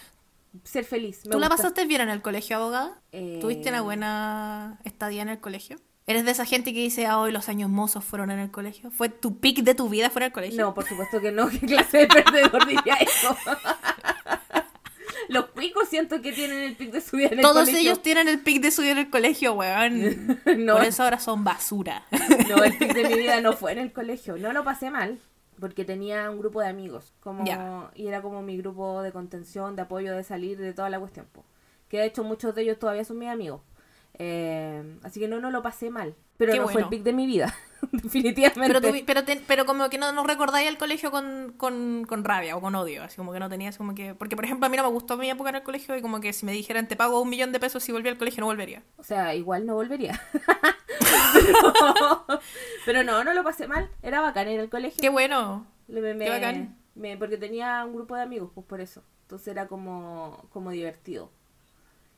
Ser 0.63 0.85
feliz. 0.85 1.25
me 1.27 1.33
¿Tú 1.33 1.39
la 1.41 1.49
gusta. 1.49 1.63
pasaste 1.65 1.85
bien 1.87 2.01
en 2.03 2.09
el 2.11 2.23
colegio, 2.23 2.57
abogada? 2.57 3.03
Eh, 3.13 3.39
¿Tuviste 3.41 3.69
una 3.71 3.83
buena 3.83 4.79
estadía 4.85 5.23
en 5.23 5.29
el 5.29 5.41
colegio? 5.41 5.77
¿Eres 6.09 6.25
de 6.25 6.31
esa 6.31 6.45
gente 6.45 6.73
que 6.73 6.79
dice, 6.81 7.07
ah, 7.07 7.19
hoy 7.19 7.33
los 7.33 7.49
años 7.49 7.69
mozos 7.69 8.05
fueron 8.05 8.31
en 8.31 8.39
el 8.39 8.51
colegio? 8.53 8.93
¿Fue 8.93 9.09
tu 9.09 9.41
pic 9.41 9.59
de 9.65 9.75
tu 9.75 9.89
vida 9.89 10.09
fuera 10.09 10.27
del 10.27 10.33
colegio? 10.33 10.61
No, 10.63 10.73
por 10.73 10.87
supuesto 10.87 11.21
que 11.21 11.33
no. 11.33 11.49
¿Qué 11.51 11.59
clase 11.61 11.99
de 11.99 12.07
perdedor 12.07 12.67
diría 12.67 12.95
eso? 12.95 13.37
Los 15.29 15.47
picos 15.51 15.89
siento 15.89 16.23
que 16.23 16.31
tienen 16.31 16.63
el 16.63 16.77
pic 16.77 16.93
de 16.93 17.01
su 17.01 17.17
vida 17.17 17.29
en 17.29 17.35
el 17.35 17.41
Todos 17.41 17.65
colegio. 17.65 17.81
ellos 17.81 18.01
tienen 18.03 18.29
el 18.29 18.39
pic 18.41 18.63
de 18.63 18.71
su 18.71 18.83
vida 18.83 18.93
en 18.93 18.99
el 18.99 19.11
colegio, 19.11 19.55
weón. 19.55 20.41
No. 20.59 20.75
Por 20.77 20.85
eso 20.85 21.03
ahora 21.03 21.19
son 21.19 21.43
basura. 21.43 22.05
No, 22.49 22.63
el 22.63 22.77
pic 22.79 22.95
de 22.95 23.09
mi 23.09 23.15
vida 23.15 23.41
no 23.41 23.53
fue 23.55 23.73
en 23.73 23.79
el 23.79 23.93
colegio. 23.93 24.37
No 24.37 24.53
lo 24.53 24.63
pasé 24.63 24.93
mal, 24.93 25.19
porque 25.59 25.85
tenía 25.85 26.31
un 26.31 26.39
grupo 26.39 26.61
de 26.61 26.69
amigos. 26.69 27.13
como. 27.21 27.91
Y 27.97 28.07
era 28.07 28.23
como 28.23 28.43
mi 28.43 28.57
grupo 28.57 29.03
de 29.03 29.11
contención, 29.11 29.75
de 29.75 29.83
apoyo, 29.83 30.15
de 30.15 30.23
salir, 30.23 30.59
de 30.59 30.73
toda 30.73 30.89
la 30.91 31.01
cuestión. 31.01 31.27
po. 31.33 31.45
Que 31.89 31.99
de 31.99 32.07
hecho 32.07 32.23
muchos 32.23 32.55
de 32.55 32.63
ellos 32.63 32.79
todavía 32.79 33.05
son 33.05 33.19
mis 33.19 33.29
amigos. 33.29 33.63
Eh, 34.19 34.99
así 35.03 35.21
que 35.21 35.29
no, 35.29 35.41
no 35.41 35.51
lo 35.51 35.63
pasé 35.63 35.91
mal. 35.91 36.15
Pero 36.39 36.53
Qué 36.53 36.59
no 36.59 36.69
fue 36.69 36.83
el 36.83 36.89
pic 36.89 37.03
de 37.03 37.13
mi 37.13 37.27
vida. 37.27 37.55
Definitivamente. 37.93 38.67
Pero, 38.67 38.81
tuvi- 38.81 39.05
pero, 39.07 39.25
te- 39.25 39.43
pero 39.47 39.67
como 39.67 39.89
que 39.91 39.99
no, 39.99 40.11
no 40.13 40.25
recordáis 40.25 40.69
el 40.69 40.79
colegio 40.79 41.11
con, 41.11 41.55
con, 41.57 42.05
con 42.09 42.25
rabia 42.25 42.57
o 42.57 42.61
con 42.61 42.75
odio, 42.75 43.03
así 43.05 43.17
como 43.17 43.33
que 43.33 43.39
no 43.41 43.49
tenías 43.49 43.77
como 43.77 43.95
que... 43.95 44.15
Porque, 44.15 44.37
por 44.37 44.45
ejemplo, 44.45 44.67
a 44.67 44.71
mí 44.71 44.77
no 44.77 44.83
me 44.83 44.89
gustó 44.91 45.17
mi 45.17 45.31
época 45.31 45.51
en 45.51 45.57
el 45.57 45.63
colegio 45.63 45.97
y 45.97 46.03
como 46.03 46.21
que 46.21 46.33
si 46.33 46.45
me 46.47 46.53
dijeran 46.53 46.89
te 46.89 46.97
pago 46.97 47.21
un 47.21 47.29
millón 47.29 47.53
de 47.53 47.61
pesos 47.61 47.83
si 47.83 47.93
volví 47.93 48.09
al 48.09 48.19
colegio 48.19 48.41
no 48.41 48.47
volvería. 48.47 48.83
O 48.97 49.03
sea, 49.03 49.35
igual 49.35 49.67
no 49.67 49.75
volvería. 49.75 50.21
pero, 51.35 52.27
pero 52.87 53.05
no, 53.05 53.25
no 53.25 53.35
lo 53.35 53.45
pasé 53.45 53.69
mal. 53.69 53.91
Era 54.03 54.21
bacán 54.21 54.49
en 54.49 54.61
el 54.61 54.69
colegio. 54.71 55.01
Qué 55.01 55.09
bueno. 55.09 55.67
Me- 55.89 56.01
Qué 56.19 56.31
bacán. 56.31 56.77
me- 56.95 57.17
porque 57.17 57.37
tenía 57.37 57.85
un 57.85 57.95
grupo 57.95 58.17
de 58.17 58.23
amigos, 58.23 58.51
pues 58.55 58.67
por 58.67 58.81
eso. 58.81 59.03
Entonces 59.23 59.49
era 59.49 59.67
como, 59.69 60.47
como 60.53 60.71
divertido. 60.71 61.31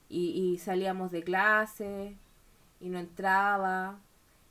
Y, 0.09 0.31
y 0.55 0.59
salíamos 0.59 1.11
de 1.11 1.23
clase 1.23 2.17
y 2.81 2.89
no 2.89 2.99
entraba. 2.99 3.99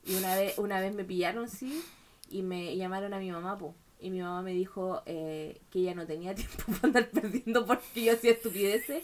Y 0.05 0.15
una 0.15 0.35
vez, 0.35 0.57
una 0.57 0.79
vez 0.79 0.93
me 0.93 1.03
pillaron, 1.03 1.49
sí, 1.49 1.83
y 2.29 2.43
me 2.43 2.75
llamaron 2.77 3.13
a 3.13 3.19
mi 3.19 3.31
mamá, 3.31 3.57
pues. 3.57 3.73
Y 3.99 4.11
mi 4.11 4.21
mamá 4.21 4.43
me 4.43 4.51
dijo 4.53 5.01
eh, 5.07 5.59
que 5.71 5.79
ella 5.79 5.95
no 5.95 6.05
tenía 6.05 6.35
tiempo 6.35 6.63
para 6.67 6.79
andar 6.83 7.09
perdiendo 7.09 7.65
porque 7.65 8.03
yo 8.03 8.13
hacía 8.13 8.31
estupideces. 8.31 9.03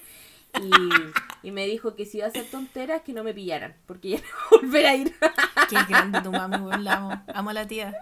Y, 0.62 1.48
y 1.48 1.52
me 1.52 1.66
dijo 1.66 1.96
que 1.96 2.06
si 2.06 2.18
iba 2.18 2.28
a 2.28 2.30
hacer 2.30 2.46
tonteras, 2.46 3.02
que 3.02 3.12
no 3.12 3.24
me 3.24 3.34
pillaran, 3.34 3.76
porque 3.88 4.10
ya 4.12 4.18
no 4.52 4.58
volver 4.62 4.86
a 4.86 4.96
ir. 4.96 5.12
Qué 5.68 5.78
grande 5.90 6.22
tu 6.22 6.32
mami, 6.32 6.58
weón, 6.58 6.84
la 6.84 6.98
amo. 6.98 7.24
Amo 7.34 7.50
a 7.50 7.54
la 7.54 7.68
tía. 7.68 7.96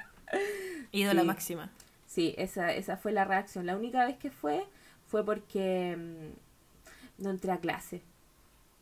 Ídola 0.91 1.21
Sí. 1.21 1.27
máxima. 1.27 1.69
Sí, 2.07 2.35
esa, 2.37 2.73
esa 2.73 2.97
fue 2.97 3.13
la 3.13 3.23
reacción. 3.23 3.65
La 3.65 3.77
única 3.77 4.05
vez 4.05 4.17
que 4.17 4.31
fue 4.31 4.65
fue 5.07 5.23
porque 5.25 5.95
mm, 5.97 7.23
no 7.23 7.29
entré 7.29 7.53
a 7.53 7.59
clase. 7.61 8.01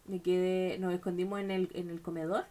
Me 0.10 0.22
quedé, 0.22 0.78
nos 0.80 0.94
escondimos 0.94 1.40
en 1.40 1.52
el, 1.52 1.70
en 1.74 1.90
el 1.90 2.02
comedor 2.02 2.46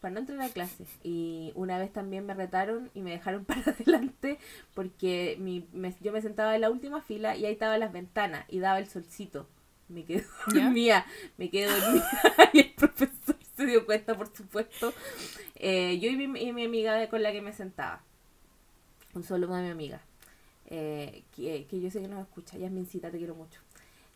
para 0.00 0.14
no 0.14 0.20
entrar 0.20 0.40
a 0.42 0.48
clase. 0.48 0.84
Y 1.02 1.52
una 1.54 1.78
vez 1.78 1.92
también 1.92 2.26
me 2.26 2.34
retaron 2.34 2.90
y 2.94 3.00
me 3.00 3.10
dejaron 3.12 3.44
para 3.46 3.62
adelante 3.62 4.38
porque 4.74 5.36
mi, 5.40 5.66
me- 5.72 5.94
yo 6.00 6.12
me 6.12 6.20
sentaba 6.22 6.54
en 6.54 6.60
la 6.60 6.70
última 6.70 7.00
fila 7.02 7.36
y 7.36 7.46
ahí 7.46 7.52
estaban 7.52 7.80
las 7.80 7.92
ventanas 7.92 8.44
y 8.48 8.58
daba 8.58 8.78
el 8.78 8.88
solcito. 8.88 9.48
Me 9.88 10.04
quedé 10.04 10.24
dormida, 10.46 11.06
me 11.38 11.50
quedé 11.50 11.66
dormida 11.66 12.10
y 12.52 12.58
el 12.60 12.70
profesor 12.72 13.36
se 13.56 13.66
dio 13.66 13.86
cuenta, 13.86 14.16
por 14.16 14.34
supuesto. 14.34 14.92
Eh, 15.56 15.98
yo 16.00 16.10
y 16.10 16.16
mi, 16.16 16.40
y 16.40 16.52
mi 16.52 16.64
amiga 16.64 16.94
de- 16.94 17.08
con 17.08 17.22
la 17.22 17.32
que 17.32 17.40
me 17.42 17.52
sentaba 17.52 18.02
un 19.14 19.22
saludo 19.24 19.54
a 19.54 19.60
mi 19.62 19.68
amiga, 19.68 20.00
eh, 20.66 21.22
que, 21.36 21.66
que 21.66 21.80
yo 21.80 21.90
sé 21.90 22.00
que 22.00 22.08
nos 22.08 22.20
escucha, 22.20 22.56
Yasmincita, 22.56 23.10
te 23.10 23.18
quiero 23.18 23.34
mucho. 23.34 23.60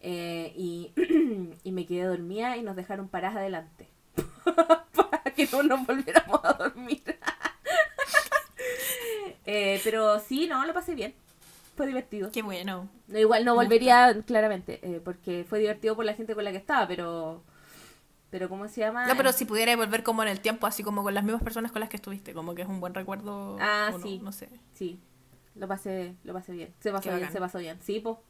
Eh, 0.08 0.52
y, 0.54 0.92
y 1.64 1.72
me 1.72 1.84
quedé 1.84 2.04
dormida 2.04 2.56
y 2.56 2.62
nos 2.62 2.76
dejaron 2.76 3.08
paradas 3.08 3.38
adelante. 3.38 3.88
para 4.44 5.34
que 5.34 5.48
no 5.50 5.64
nos 5.64 5.84
volviéramos 5.84 6.40
a 6.44 6.52
dormir. 6.52 7.02
Eh, 9.48 9.80
pero 9.84 10.18
sí, 10.18 10.48
no, 10.48 10.66
lo 10.66 10.74
pasé 10.74 10.96
bien. 10.96 11.14
Fue 11.76 11.86
divertido. 11.86 12.32
Qué 12.32 12.42
bueno. 12.42 12.88
No, 13.06 13.18
igual 13.18 13.44
no 13.44 13.54
volvería, 13.54 14.20
claramente, 14.26 14.80
eh, 14.82 15.00
porque 15.04 15.46
fue 15.48 15.60
divertido 15.60 15.94
por 15.94 16.04
la 16.04 16.14
gente 16.14 16.34
con 16.34 16.42
la 16.42 16.50
que 16.50 16.56
estaba, 16.56 16.88
pero... 16.88 17.44
Pero 18.30 18.48
¿cómo 18.48 18.66
se 18.66 18.80
llama? 18.80 19.06
No, 19.06 19.16
pero 19.16 19.30
si 19.32 19.44
pudieras 19.44 19.76
volver 19.76 20.02
como 20.02 20.24
en 20.24 20.30
el 20.30 20.40
tiempo, 20.40 20.66
así 20.66 20.82
como 20.82 21.04
con 21.04 21.14
las 21.14 21.22
mismas 21.22 21.44
personas 21.44 21.70
con 21.70 21.78
las 21.78 21.88
que 21.88 21.96
estuviste, 21.96 22.34
como 22.34 22.56
que 22.56 22.62
es 22.62 22.68
un 22.68 22.80
buen 22.80 22.92
recuerdo. 22.92 23.56
Ah, 23.60 23.92
o 23.94 23.98
no, 23.98 24.04
sí. 24.04 24.18
No 24.18 24.32
sé. 24.32 24.48
Sí, 24.74 24.98
lo 25.54 25.68
pasé, 25.68 26.16
lo 26.24 26.32
pasé 26.32 26.52
bien. 26.52 26.74
Se 26.80 26.90
pasó 26.90 27.04
Qué 27.04 27.10
bien, 27.10 27.20
bacán. 27.20 27.32
se 27.32 27.38
pasó 27.38 27.58
bien. 27.58 27.78
Sí, 27.82 28.00
po. 28.00 28.20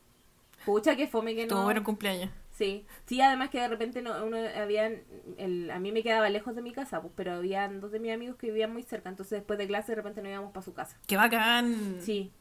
Pucha, 0.66 0.96
que 0.96 1.06
fome 1.06 1.36
que 1.36 1.46
Tuvo 1.46 1.60
no... 1.60 1.64
bueno 1.64 1.84
cumpleaños. 1.84 2.28
Sí, 2.50 2.84
sí, 3.06 3.20
además 3.20 3.50
que 3.50 3.60
de 3.60 3.68
repente 3.68 4.02
no, 4.02 4.24
uno, 4.24 4.36
habían, 4.60 5.02
el, 5.38 5.70
a 5.70 5.78
mí 5.78 5.92
me 5.92 6.02
quedaba 6.02 6.28
lejos 6.28 6.56
de 6.56 6.62
mi 6.62 6.72
casa, 6.72 7.00
pues, 7.00 7.12
pero 7.14 7.34
habían 7.34 7.80
dos 7.80 7.92
de 7.92 8.00
mis 8.00 8.12
amigos 8.12 8.36
que 8.36 8.48
vivían 8.48 8.72
muy 8.72 8.82
cerca, 8.82 9.08
entonces 9.08 9.38
después 9.38 9.58
de 9.58 9.68
clase 9.68 9.92
de 9.92 9.96
repente 9.96 10.22
nos 10.22 10.32
íbamos 10.32 10.52
para 10.52 10.64
su 10.64 10.74
casa. 10.74 10.98
Qué 11.06 11.16
bacán. 11.16 11.98
Sí, 12.00 12.32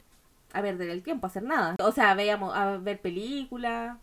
a 0.54 0.62
perder 0.62 0.90
el 0.90 1.04
tiempo, 1.04 1.28
a 1.28 1.30
hacer 1.30 1.44
nada. 1.44 1.76
O 1.80 1.92
sea, 1.92 2.16
veíamos 2.16 2.56
a 2.56 2.78
ver 2.78 3.00
películas, 3.00 3.98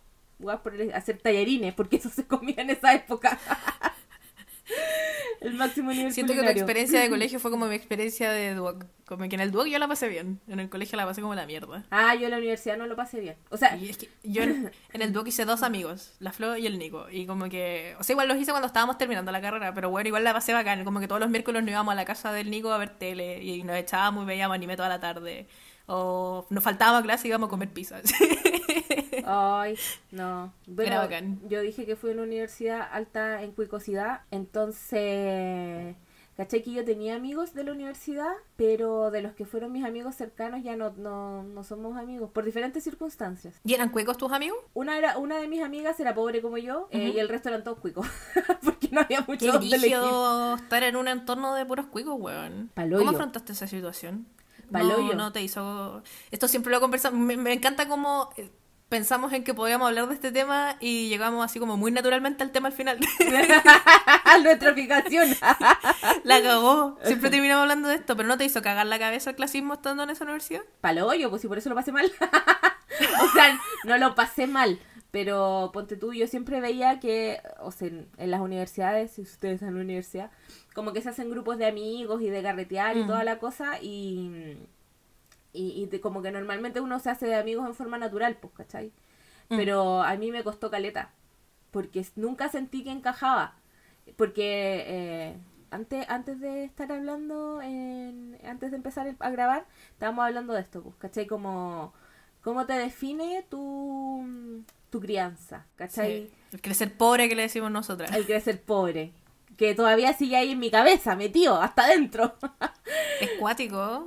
hacer 0.95 1.19
tallarines, 1.19 1.75
porque 1.75 1.97
eso 1.97 2.11
se 2.11 2.27
comía 2.27 2.57
en 2.59 2.71
esa 2.71 2.95
época. 2.95 3.39
El 5.43 5.55
máximo 5.55 5.91
nivel 5.93 6.13
Siento 6.13 6.33
que 6.33 6.39
tu 6.39 6.43
culinario. 6.45 6.63
experiencia 6.63 7.01
de 7.01 7.11
colegio 7.11 7.41
fue 7.41 7.51
como 7.51 7.67
mi 7.67 7.75
experiencia 7.75 8.31
de 8.31 8.55
Duoc. 8.55 8.85
Como 9.07 9.29
que 9.29 9.35
en 9.35 9.41
el 9.41 9.51
Duoc 9.51 9.67
yo 9.67 9.79
la 9.79 9.89
pasé 9.89 10.09
bien. 10.09 10.41
En 10.49 10.61
el 10.61 10.69
colegio 10.71 10.97
la 10.97 11.05
pasé 11.05 11.21
como 11.21 11.35
la 11.35 11.45
mierda. 11.47 11.85
Ah, 11.91 12.15
yo 12.15 12.25
en 12.27 12.31
la 12.31 12.39
universidad 12.39 12.77
no 12.77 12.87
lo 12.87 12.97
pasé 12.97 13.21
bien. 13.21 13.37
O 13.51 13.57
sea, 13.57 13.77
Y 13.77 13.89
es 13.91 13.99
que 13.99 14.09
yo 14.23 14.43
en, 14.43 14.71
en 14.93 15.03
el 15.03 15.13
Duoc 15.13 15.27
hice 15.29 15.45
dos 15.45 15.63
amigos, 15.63 16.15
la 16.21 16.33
Flo 16.33 16.57
y 16.57 16.67
el 16.67 16.79
Nico. 16.79 17.07
Y 17.11 17.27
como 17.27 17.49
que, 17.49 17.95
o 17.99 18.03
sea, 18.05 18.15
igual 18.15 18.29
los 18.29 18.39
hice 18.39 18.53
cuando 18.53 18.67
estábamos 18.69 18.97
terminando 18.99 19.31
la 19.33 19.41
carrera, 19.41 19.75
pero 19.75 19.91
bueno, 19.91 20.09
igual 20.09 20.25
la 20.25 20.33
pasé 20.33 20.53
bacán. 20.53 20.85
Como 20.85 21.01
que 21.01 21.09
todos 21.09 21.21
los 21.21 21.29
miércoles 21.31 21.63
nos 21.63 21.71
íbamos 21.71 21.93
a 21.93 21.95
la 21.97 22.05
casa 22.05 22.33
del 22.33 22.51
Nico 22.51 22.73
a 22.73 22.79
ver 22.79 22.91
tele 22.91 23.43
y 23.43 23.63
nos 23.65 23.77
echábamos 23.77 24.25
y 24.25 24.27
veíamos 24.27 24.55
anime 24.55 24.77
toda 24.77 24.89
la 24.89 25.01
tarde. 25.01 25.47
O 25.87 26.47
nos 26.49 26.63
faltaba 26.63 27.03
clase 27.03 27.27
y 27.27 27.31
íbamos 27.31 27.49
a 27.49 27.51
comer 27.51 27.69
pizza. 27.69 28.01
Ay, 29.25 29.77
no. 30.11 30.53
Bueno, 30.67 31.09
yo 31.49 31.61
dije 31.61 31.87
que 31.87 31.97
fui 31.97 32.11
a 32.11 32.13
una 32.15 32.23
universidad 32.23 32.89
alta 32.93 33.43
en 33.43 33.53
cuicosidad, 33.53 34.23
entonces, 34.31 35.97
caché 36.37 36.63
que 36.63 36.73
yo 36.73 36.85
tenía 36.85 37.15
amigos 37.15 37.55
de 37.55 37.65
la 37.65 37.73
universidad, 37.73 38.33
pero 38.57 39.11
de 39.11 39.23
los 39.23 39.33
que 39.35 39.45
fueron 39.45 39.73
mis 39.73 39.85
amigos 39.85 40.15
cercanos 40.17 40.63
ya 40.63 40.77
no, 40.77 40.91
no, 40.97 41.43
no 41.43 41.65
somos 41.65 41.97
amigos, 41.97 42.31
por 42.31 42.45
diferentes 42.45 42.83
circunstancias. 42.85 43.55
¿Y 43.65 43.75
eran 43.75 43.91
cuecos 43.91 44.17
tus 44.17 44.33
amigos? 44.33 44.59
Una 44.75 44.99
era 44.99 45.19
una 45.19 45.39
de 45.39 45.49
mis 45.49 45.63
amigas 45.63 45.99
era 46.01 46.15
pobre 46.15 46.41
como 46.43 46.59
yo 46.59 46.89
eh, 46.91 47.13
y 47.15 47.19
el 47.19 47.29
resto 47.29 47.49
eran 47.49 47.65
todos 47.65 47.79
cuicos, 47.79 48.07
porque 48.65 48.89
no 48.91 49.01
había 49.01 49.21
mucho 49.21 49.47
Qué 49.47 49.53
donde 49.53 49.77
elegir. 49.77 49.97
estar 50.63 50.83
en 50.83 50.97
un 50.97 51.09
entorno 51.09 51.55
de 51.55 51.67
puros 51.67 51.87
cuicos, 51.87 52.17
weón. 52.19 52.71
Paloyo. 52.75 52.99
¿Cómo 52.99 53.11
afrontaste 53.11 53.53
esa 53.53 53.67
situación? 53.67 54.27
Paloyo. 54.71 55.15
No, 55.15 55.25
no 55.25 55.33
te 55.33 55.43
hizo... 55.43 56.03
Esto 56.31 56.49
siempre 56.49 56.73
lo 56.73 56.81
conversamos. 56.81 57.21
Me, 57.21 57.37
me 57.37 57.53
encanta 57.53 57.87
cómo 57.89 58.31
eh, 58.39 58.51
pensamos 58.93 59.33
en 59.33 59.43
que 59.43 59.55
podíamos 59.55 59.89
hablar 59.89 60.07
de 60.07 60.13
este 60.13 60.33
tema 60.33 60.77
y 60.79 61.09
llegamos 61.09 61.43
así 61.43 61.59
como 61.59 61.79
muy 61.79 61.91
naturalmente 61.91 62.43
al 62.43 62.51
tema 62.53 62.69
al 62.69 62.75
final. 62.75 62.99
Nuestra 64.43 64.75
fijación. 64.75 65.31
la 66.25 66.43
cagó. 66.43 66.99
Siempre 67.03 67.31
terminamos 67.31 67.63
hablando 67.63 67.89
de 67.89 67.95
esto, 67.95 68.15
pero 68.19 68.29
¿no 68.29 68.37
te 68.37 68.45
hizo 68.45 68.61
cagar 68.61 68.87
la 68.87 68.99
cabeza 68.99 69.31
el 69.31 69.37
clasismo 69.37 69.73
estando 69.75 70.03
en 70.03 70.11
esa 70.11 70.25
universidad? 70.25 70.61
Paloyo, 70.83 71.31
pues 71.31 71.41
si 71.41 71.49
por 71.49 71.57
eso 71.57 71.71
lo 71.71 71.75
pasé 71.75 71.91
mal. 71.91 72.13
o 73.23 73.29
sea, 73.29 73.59
no 73.85 73.97
lo 73.97 74.15
pasé 74.15 74.47
mal. 74.47 74.79
Pero 75.11 75.71
ponte 75.73 75.97
tú, 75.97 76.13
yo 76.13 76.27
siempre 76.27 76.61
veía 76.61 77.01
que, 77.01 77.41
o 77.61 77.73
sea, 77.73 77.89
en, 77.89 78.11
en 78.19 78.31
las 78.31 78.41
universidades, 78.43 79.13
si 79.13 79.23
ustedes 79.23 79.55
están 79.55 79.71
en 79.71 79.77
la 79.77 79.81
universidad, 79.85 80.31
como 80.75 80.93
que 80.93 81.01
se 81.01 81.09
hacen 81.09 81.31
grupos 81.31 81.57
de 81.57 81.65
amigos 81.67 82.21
y 82.21 82.29
de 82.29 82.43
carretear 82.43 82.99
y 82.99 83.05
Mm. 83.05 83.07
toda 83.07 83.25
la 83.25 83.39
cosa, 83.39 83.79
y, 83.81 84.59
y, 85.53 85.89
y 85.93 85.99
como 86.01 86.23
que 86.23 86.31
normalmente 86.31 86.81
uno 86.81 86.99
se 86.99 87.11
hace 87.11 87.27
de 87.27 87.35
amigos 87.37 87.67
en 87.67 87.75
forma 87.75 87.99
natural, 87.99 88.37
pues, 88.41 88.53
¿cachai? 88.55 88.93
Mm. 89.49 89.57
Pero 89.57 90.03
a 90.03 90.15
mí 90.17 90.31
me 90.31 90.43
costó 90.45 90.71
caleta, 90.71 91.11
porque 91.71 92.07
nunca 92.17 92.49
sentí 92.49 92.85
que 92.85 92.91
encajaba, 92.91 93.57
porque 94.17 94.85
eh, 94.87 95.37
antes, 95.71 96.09
antes 96.09 96.41
de 96.41 96.65
estar 96.65 96.91
hablando, 96.93 97.61
en- 97.63 98.39
antes 98.45 98.71
de 98.71 98.77
empezar 98.77 99.07
el- 99.07 99.17
a 99.21 99.31
grabar, 99.31 99.67
estábamos 99.93 100.25
hablando 100.27 100.53
de 100.55 100.61
esto, 100.61 100.83
pues, 100.83 100.95
¿cachai? 100.97 101.27
Como, 101.27 101.93
¿cómo 102.43 102.67
te 102.67 102.75
define 102.75 103.45
tu, 103.49 104.63
tu 104.91 105.01
crianza? 105.01 105.67
¿Cachai? 105.77 106.29
Sí. 106.29 106.35
El 106.53 106.61
crecer 106.61 106.93
pobre 106.97 107.29
que 107.29 107.35
le 107.35 107.43
decimos 107.43 107.71
nosotras. 107.71 108.15
El 108.15 108.27
crecer 108.27 108.61
pobre, 108.63 109.13
que 109.57 109.75
todavía 109.75 110.13
sigue 110.15 110.37
ahí 110.37 110.51
en 110.53 110.59
mi 110.59 110.71
cabeza, 110.71 111.15
metido, 111.17 111.61
hasta 111.61 111.85
adentro. 111.85 112.35
Es 113.21 113.31
cuático. 113.39 114.07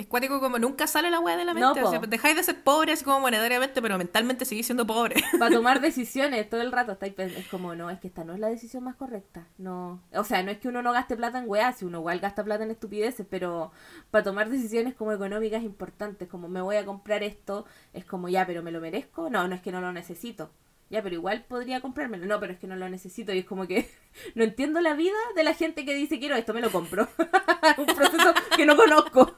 Es 0.00 0.06
cuático 0.06 0.40
como 0.40 0.58
nunca 0.58 0.86
sale 0.86 1.10
la 1.10 1.20
weá 1.20 1.36
de 1.36 1.44
la 1.44 1.52
No, 1.52 1.74
mente. 1.74 1.82
o 1.82 1.90
sea, 1.90 1.98
dejáis 1.98 2.34
de 2.34 2.42
ser 2.42 2.62
pobre 2.64 2.92
así 2.92 3.04
como 3.04 3.20
monetariamente, 3.20 3.82
pero 3.82 3.98
mentalmente 3.98 4.46
seguís 4.46 4.64
siendo 4.64 4.86
pobre. 4.86 5.22
para 5.38 5.54
tomar 5.54 5.82
decisiones 5.82 6.48
todo 6.48 6.62
el 6.62 6.72
rato 6.72 6.92
estáis 6.92 7.12
es 7.18 7.46
como 7.48 7.74
no 7.74 7.90
es 7.90 8.00
que 8.00 8.06
esta 8.08 8.24
no 8.24 8.32
es 8.32 8.40
la 8.40 8.48
decisión 8.48 8.82
más 8.82 8.96
correcta 8.96 9.46
no 9.58 10.00
o 10.14 10.24
sea 10.24 10.42
no 10.42 10.50
es 10.50 10.56
que 10.56 10.68
uno 10.68 10.80
no 10.80 10.92
gaste 10.92 11.18
plata 11.18 11.38
en 11.38 11.44
weas 11.46 11.76
si 11.76 11.84
uno 11.84 11.98
igual 11.98 12.18
gasta 12.18 12.42
plata 12.42 12.64
en 12.64 12.70
estupideces 12.70 13.26
pero 13.28 13.72
para 14.10 14.24
tomar 14.24 14.48
decisiones 14.48 14.94
como 14.94 15.12
económicas 15.12 15.62
importantes 15.62 16.28
como 16.28 16.48
me 16.48 16.62
voy 16.62 16.76
a 16.76 16.86
comprar 16.86 17.22
esto 17.22 17.66
es 17.92 18.06
como 18.06 18.30
ya 18.30 18.46
pero 18.46 18.62
me 18.62 18.70
lo 18.72 18.80
merezco 18.80 19.28
no 19.28 19.48
no 19.48 19.54
es 19.54 19.60
que 19.60 19.70
no 19.70 19.82
lo 19.82 19.92
necesito 19.92 20.50
ya 20.88 21.02
pero 21.02 21.14
igual 21.14 21.44
podría 21.46 21.80
comprármelo 21.82 22.24
no 22.26 22.40
pero 22.40 22.54
es 22.54 22.58
que 22.58 22.66
no 22.66 22.76
lo 22.76 22.88
necesito 22.88 23.34
y 23.34 23.40
es 23.40 23.44
como 23.44 23.66
que 23.66 23.90
no 24.34 24.44
entiendo 24.44 24.80
la 24.80 24.94
vida 24.94 25.18
de 25.36 25.44
la 25.44 25.52
gente 25.52 25.84
que 25.84 25.94
dice 25.94 26.18
quiero 26.18 26.36
esto 26.36 26.54
me 26.54 26.62
lo 26.62 26.70
compro 26.72 27.06
un 27.76 27.86
proceso 27.86 28.32
que 28.56 28.64
no 28.64 28.76
conozco 28.76 29.34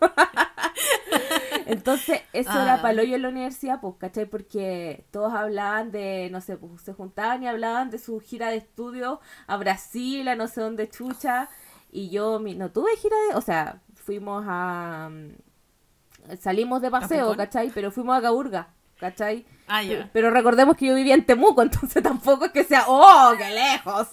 entonces, 1.73 2.21
eso 2.33 2.51
Ah. 2.53 2.63
era 2.65 2.83
paloyo 2.83 3.17
en 3.17 3.23
la 3.23 3.29
universidad, 3.29 3.81
pues, 3.81 3.95
¿cachai? 3.99 4.27
Porque 4.27 5.05
todos 5.11 5.33
hablaban 5.33 5.91
de, 5.91 6.29
no 6.31 6.41
sé, 6.41 6.57
pues 6.57 6.83
se 6.83 6.93
juntaban 6.93 7.43
y 7.43 7.49
hablaban 7.49 7.91
de 7.91 7.99
su 7.99 8.21
gira 8.21 8.49
de 8.51 8.57
estudio 8.57 9.21
a 9.47 9.57
Brasil, 9.57 10.27
a 10.29 10.37
no 10.37 10.49
sé 10.49 10.61
dónde 10.61 10.89
chucha. 10.89 11.49
Y 11.91 12.11
yo 12.11 12.39
mi- 12.39 12.55
no 12.55 12.71
tuve 12.71 12.97
gira 12.97 13.17
de, 13.31 13.37
o 13.37 13.41
sea, 13.41 13.81
fuimos 13.95 14.45
a... 14.49 15.09
mm, 15.11 16.37
Salimos 16.41 16.81
de 16.81 16.91
paseo? 16.91 17.37
¿cachai? 17.37 17.71
Pero 17.75 17.91
fuimos 17.91 18.17
a 18.17 18.23
Caburga, 18.23 18.69
¿cachai? 18.99 19.45
Ah, 19.67 19.83
ya. 19.83 20.09
pero 20.13 20.31
recordemos 20.31 20.77
que 20.77 20.87
yo 20.87 20.95
vivía 20.95 21.15
en 21.15 21.25
Temuco, 21.27 21.63
entonces 21.63 22.03
tampoco 22.03 22.45
es 22.47 22.53
que 22.53 22.63
sea, 22.65 22.85
¡oh, 22.89 23.33
qué 23.37 23.51
lejos! 23.51 24.09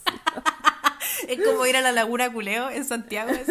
Es 1.29 1.39
como 1.45 1.65
ir 1.65 1.77
a 1.77 1.81
la 1.81 1.91
Laguna 1.91 2.31
Culeo 2.31 2.69
en 2.69 2.85
Santiago. 2.85 3.31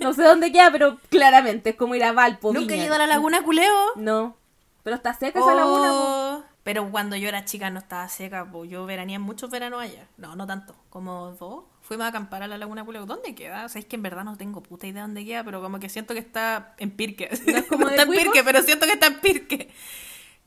No 0.00 0.14
sé 0.14 0.22
dónde 0.22 0.52
queda, 0.52 0.70
pero 0.70 0.98
claramente 1.10 1.70
es 1.70 1.76
como 1.76 1.94
ir 1.96 2.04
a 2.04 2.12
Valpo. 2.12 2.52
Nunca 2.52 2.74
he 2.74 2.84
ido 2.84 2.94
a 2.94 2.98
la 2.98 3.06
Laguna 3.08 3.42
Culeo. 3.42 3.74
No, 3.96 4.36
pero 4.84 4.94
está 4.96 5.12
seca 5.12 5.40
esa 5.40 5.54
laguna. 5.54 5.88
po. 5.88 5.94
Oh, 5.96 6.44
Pero 6.62 6.88
cuando 6.90 7.16
yo 7.16 7.28
era 7.28 7.44
chica 7.44 7.68
no 7.70 7.80
estaba 7.80 8.08
seca, 8.08 8.48
pues 8.50 8.70
yo 8.70 8.86
veraneé 8.86 9.16
en 9.16 9.22
muchos 9.22 9.50
veranos 9.50 9.82
allá. 9.82 10.06
No, 10.16 10.36
no 10.36 10.46
tanto, 10.46 10.76
como 10.88 11.32
dos. 11.32 11.64
Fuimos 11.82 12.04
a 12.04 12.08
acampar 12.08 12.42
a 12.44 12.46
la 12.46 12.58
Laguna 12.58 12.84
Culeo. 12.84 13.06
¿Dónde 13.06 13.34
queda? 13.34 13.64
O 13.64 13.68
sea, 13.68 13.80
es 13.80 13.86
que 13.86 13.96
en 13.96 14.02
verdad 14.02 14.22
no 14.22 14.36
tengo 14.36 14.62
puta 14.62 14.86
idea 14.86 15.02
dónde 15.02 15.24
queda, 15.24 15.42
pero 15.42 15.60
como 15.60 15.80
que 15.80 15.88
siento 15.88 16.14
que 16.14 16.20
está 16.20 16.74
en 16.78 16.90
Pirque. 16.92 17.28
¿No 17.46 17.56
es 17.58 17.66
como 17.66 17.88
está 17.90 18.02
en? 18.02 18.10
Pirque, 18.10 18.44
pero 18.44 18.62
siento 18.62 18.86
que 18.86 18.92
está 18.92 19.06
en 19.08 19.20
Pirque. 19.20 19.70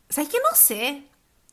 ¿Sabes 0.10 0.30
que 0.30 0.38
no 0.38 0.56
sé? 0.56 1.04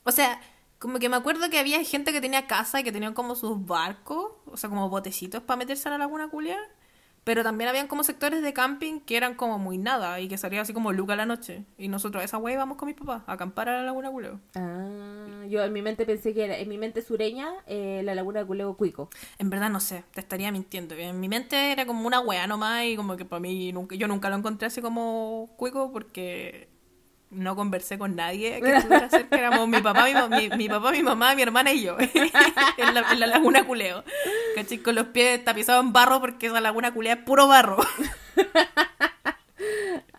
O 0.04 0.12
sea, 0.12 0.40
como 0.78 0.98
que 0.98 1.08
me 1.08 1.16
acuerdo 1.16 1.50
que 1.50 1.58
había 1.58 1.82
gente 1.84 2.12
que 2.12 2.20
tenía 2.20 2.46
casa 2.46 2.80
y 2.80 2.84
que 2.84 2.92
tenían 2.92 3.14
como 3.14 3.34
sus 3.34 3.66
barcos, 3.66 4.32
o 4.46 4.56
sea, 4.56 4.70
como 4.70 4.88
botecitos 4.88 5.42
para 5.42 5.58
meterse 5.58 5.88
a 5.88 5.92
la 5.92 5.98
Laguna 5.98 6.28
Culea. 6.28 6.58
Pero 7.24 7.42
también 7.42 7.68
habían 7.68 7.88
como 7.88 8.04
sectores 8.04 8.42
de 8.42 8.54
camping 8.54 9.00
que 9.00 9.14
eran 9.14 9.34
como 9.34 9.58
muy 9.58 9.76
nada 9.76 10.18
y 10.18 10.28
que 10.28 10.38
salía 10.38 10.62
así 10.62 10.72
como 10.72 10.92
luca 10.92 11.12
a 11.12 11.16
la 11.16 11.26
noche. 11.26 11.64
Y 11.76 11.88
nosotros 11.88 12.22
a 12.22 12.24
esa 12.24 12.38
wey 12.38 12.54
íbamos 12.54 12.78
con 12.78 12.86
mis 12.86 12.96
papás 12.96 13.22
a 13.26 13.32
acampar 13.32 13.68
a 13.68 13.76
la 13.76 13.82
Laguna 13.82 14.10
Culeo. 14.10 14.40
Ah, 14.54 15.44
yo 15.46 15.62
en 15.62 15.72
mi 15.74 15.82
mente 15.82 16.06
pensé 16.06 16.32
que 16.32 16.44
era, 16.44 16.56
en 16.56 16.70
mi 16.70 16.78
mente 16.78 17.02
sureña, 17.02 17.50
eh, 17.66 18.00
la 18.02 18.14
laguna 18.14 18.40
de 18.40 18.46
Culeo 18.46 18.74
Cuico. 18.78 19.10
En 19.36 19.50
verdad 19.50 19.68
no 19.68 19.80
sé, 19.80 20.04
te 20.14 20.20
estaría 20.20 20.50
mintiendo. 20.52 20.94
En 20.94 21.20
mi 21.20 21.28
mente 21.28 21.70
era 21.70 21.84
como 21.84 22.06
una 22.06 22.20
wea 22.20 22.46
nomás 22.46 22.84
y 22.84 22.96
como 22.96 23.18
que 23.18 23.26
para 23.26 23.40
mí 23.40 23.72
nunca, 23.72 23.94
yo 23.94 24.08
nunca 24.08 24.30
lo 24.30 24.36
encontré 24.36 24.68
así 24.68 24.80
como 24.80 25.50
cuico 25.58 25.92
porque 25.92 26.67
no 27.30 27.56
conversé 27.56 27.98
con 27.98 28.16
nadie 28.16 28.60
que 28.60 28.76
estuviera 28.76 29.08
cerca. 29.10 29.36
Éramos 29.36 29.68
mi 29.68 29.80
papá, 29.80 30.06
mi, 30.06 30.48
mi, 30.48 30.56
mi 30.56 30.68
papá, 30.68 30.92
mi 30.92 31.02
mamá, 31.02 31.34
mi 31.34 31.42
hermana 31.42 31.72
y 31.72 31.82
yo 31.82 31.96
en, 32.78 32.94
la, 32.94 33.12
en 33.12 33.20
la 33.20 33.26
laguna 33.26 33.64
Culeo. 33.64 34.04
¿Cachai? 34.54 34.78
Con 34.78 34.94
los 34.94 35.08
pies 35.08 35.44
tapizados 35.44 35.84
en 35.84 35.92
barro 35.92 36.20
porque 36.20 36.46
esa 36.46 36.60
laguna 36.60 36.92
Culea 36.92 37.14
es 37.14 37.20
puro 37.20 37.48
barro. 37.48 37.78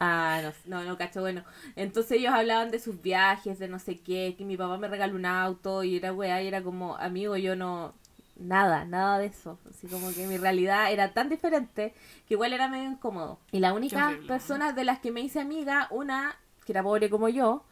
Ah, 0.01 0.41
no, 0.41 0.77
no, 0.79 0.85
no, 0.85 0.97
cacho, 0.97 1.19
bueno. 1.19 1.43
Entonces 1.75 2.13
ellos 2.13 2.33
hablaban 2.33 2.71
de 2.71 2.79
sus 2.79 3.01
viajes, 3.01 3.59
de 3.59 3.67
no 3.67 3.79
sé 3.79 3.99
qué, 3.99 4.35
que 4.37 4.45
mi 4.45 4.55
papá 4.55 4.77
me 4.77 4.87
regaló 4.87 5.15
un 5.15 5.25
auto 5.25 5.83
y 5.83 5.97
era 5.97 6.13
weá, 6.13 6.41
y 6.41 6.47
era 6.47 6.63
como, 6.63 6.95
amigo, 6.95 7.35
yo 7.35 7.57
no, 7.57 7.93
nada, 8.37 8.85
nada 8.85 9.19
de 9.19 9.25
eso. 9.25 9.59
Así 9.69 9.87
como 9.87 10.13
que 10.13 10.25
mi 10.25 10.37
realidad 10.37 10.91
era 10.91 11.13
tan 11.13 11.27
diferente 11.27 11.93
que 12.27 12.35
igual 12.35 12.53
era 12.53 12.69
medio 12.69 12.89
incómodo. 12.89 13.39
Y 13.51 13.59
la 13.59 13.73
única 13.73 14.17
persona 14.25 14.71
de 14.71 14.85
las 14.85 14.99
que 14.99 15.11
me 15.11 15.19
hice 15.19 15.41
amiga, 15.41 15.87
una 15.91 16.37
que 16.69 16.73
era 16.73 16.83
pobre 16.83 17.09
como 17.09 17.29
yo, 17.29 17.63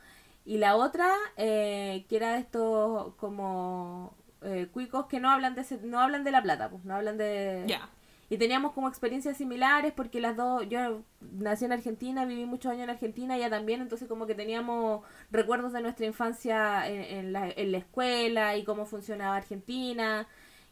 y 0.44 0.58
la 0.58 0.76
otra 0.76 1.08
eh, 1.36 2.04
que 2.10 2.16
era 2.18 2.34
de 2.34 2.40
estos 2.40 3.14
como 3.16 4.16
eh, 4.42 4.68
cuicos 4.74 5.06
que 5.06 5.20
no 5.20 5.30
hablan 5.30 5.54
de 5.54 5.62
ese- 5.62 5.80
no 5.84 6.00
hablan 6.00 6.24
de 6.24 6.32
la 6.32 6.42
plata, 6.42 6.68
pues 6.72 6.84
no 6.84 6.96
hablan 6.96 7.16
de 7.20 7.64
Ya. 7.68 7.90
y 8.30 8.38
teníamos 8.38 8.72
como 8.72 8.88
experiencias 8.88 9.38
similares 9.38 9.94
porque 9.96 10.20
las 10.20 10.36
dos, 10.36 10.68
yo 10.68 11.02
nací 11.22 11.66
en 11.66 11.74
Argentina, 11.74 12.26
viví 12.26 12.46
muchos 12.46 12.72
años 12.72 12.86
en 12.86 12.90
Argentina, 12.90 13.36
ella 13.38 13.52
también, 13.52 13.82
entonces 13.82 14.08
como 14.08 14.26
que 14.26 14.34
teníamos 14.34 15.04
recuerdos 15.30 15.74
de 15.74 15.82
nuestra 15.82 16.08
infancia 16.08 16.88
en, 16.90 17.02
en 17.18 17.34
la, 17.34 17.50
en 17.50 17.72
la 17.72 17.78
escuela 17.78 18.58
y 18.58 18.64
cómo 18.64 18.86
funcionaba 18.86 19.36
Argentina. 19.36 20.28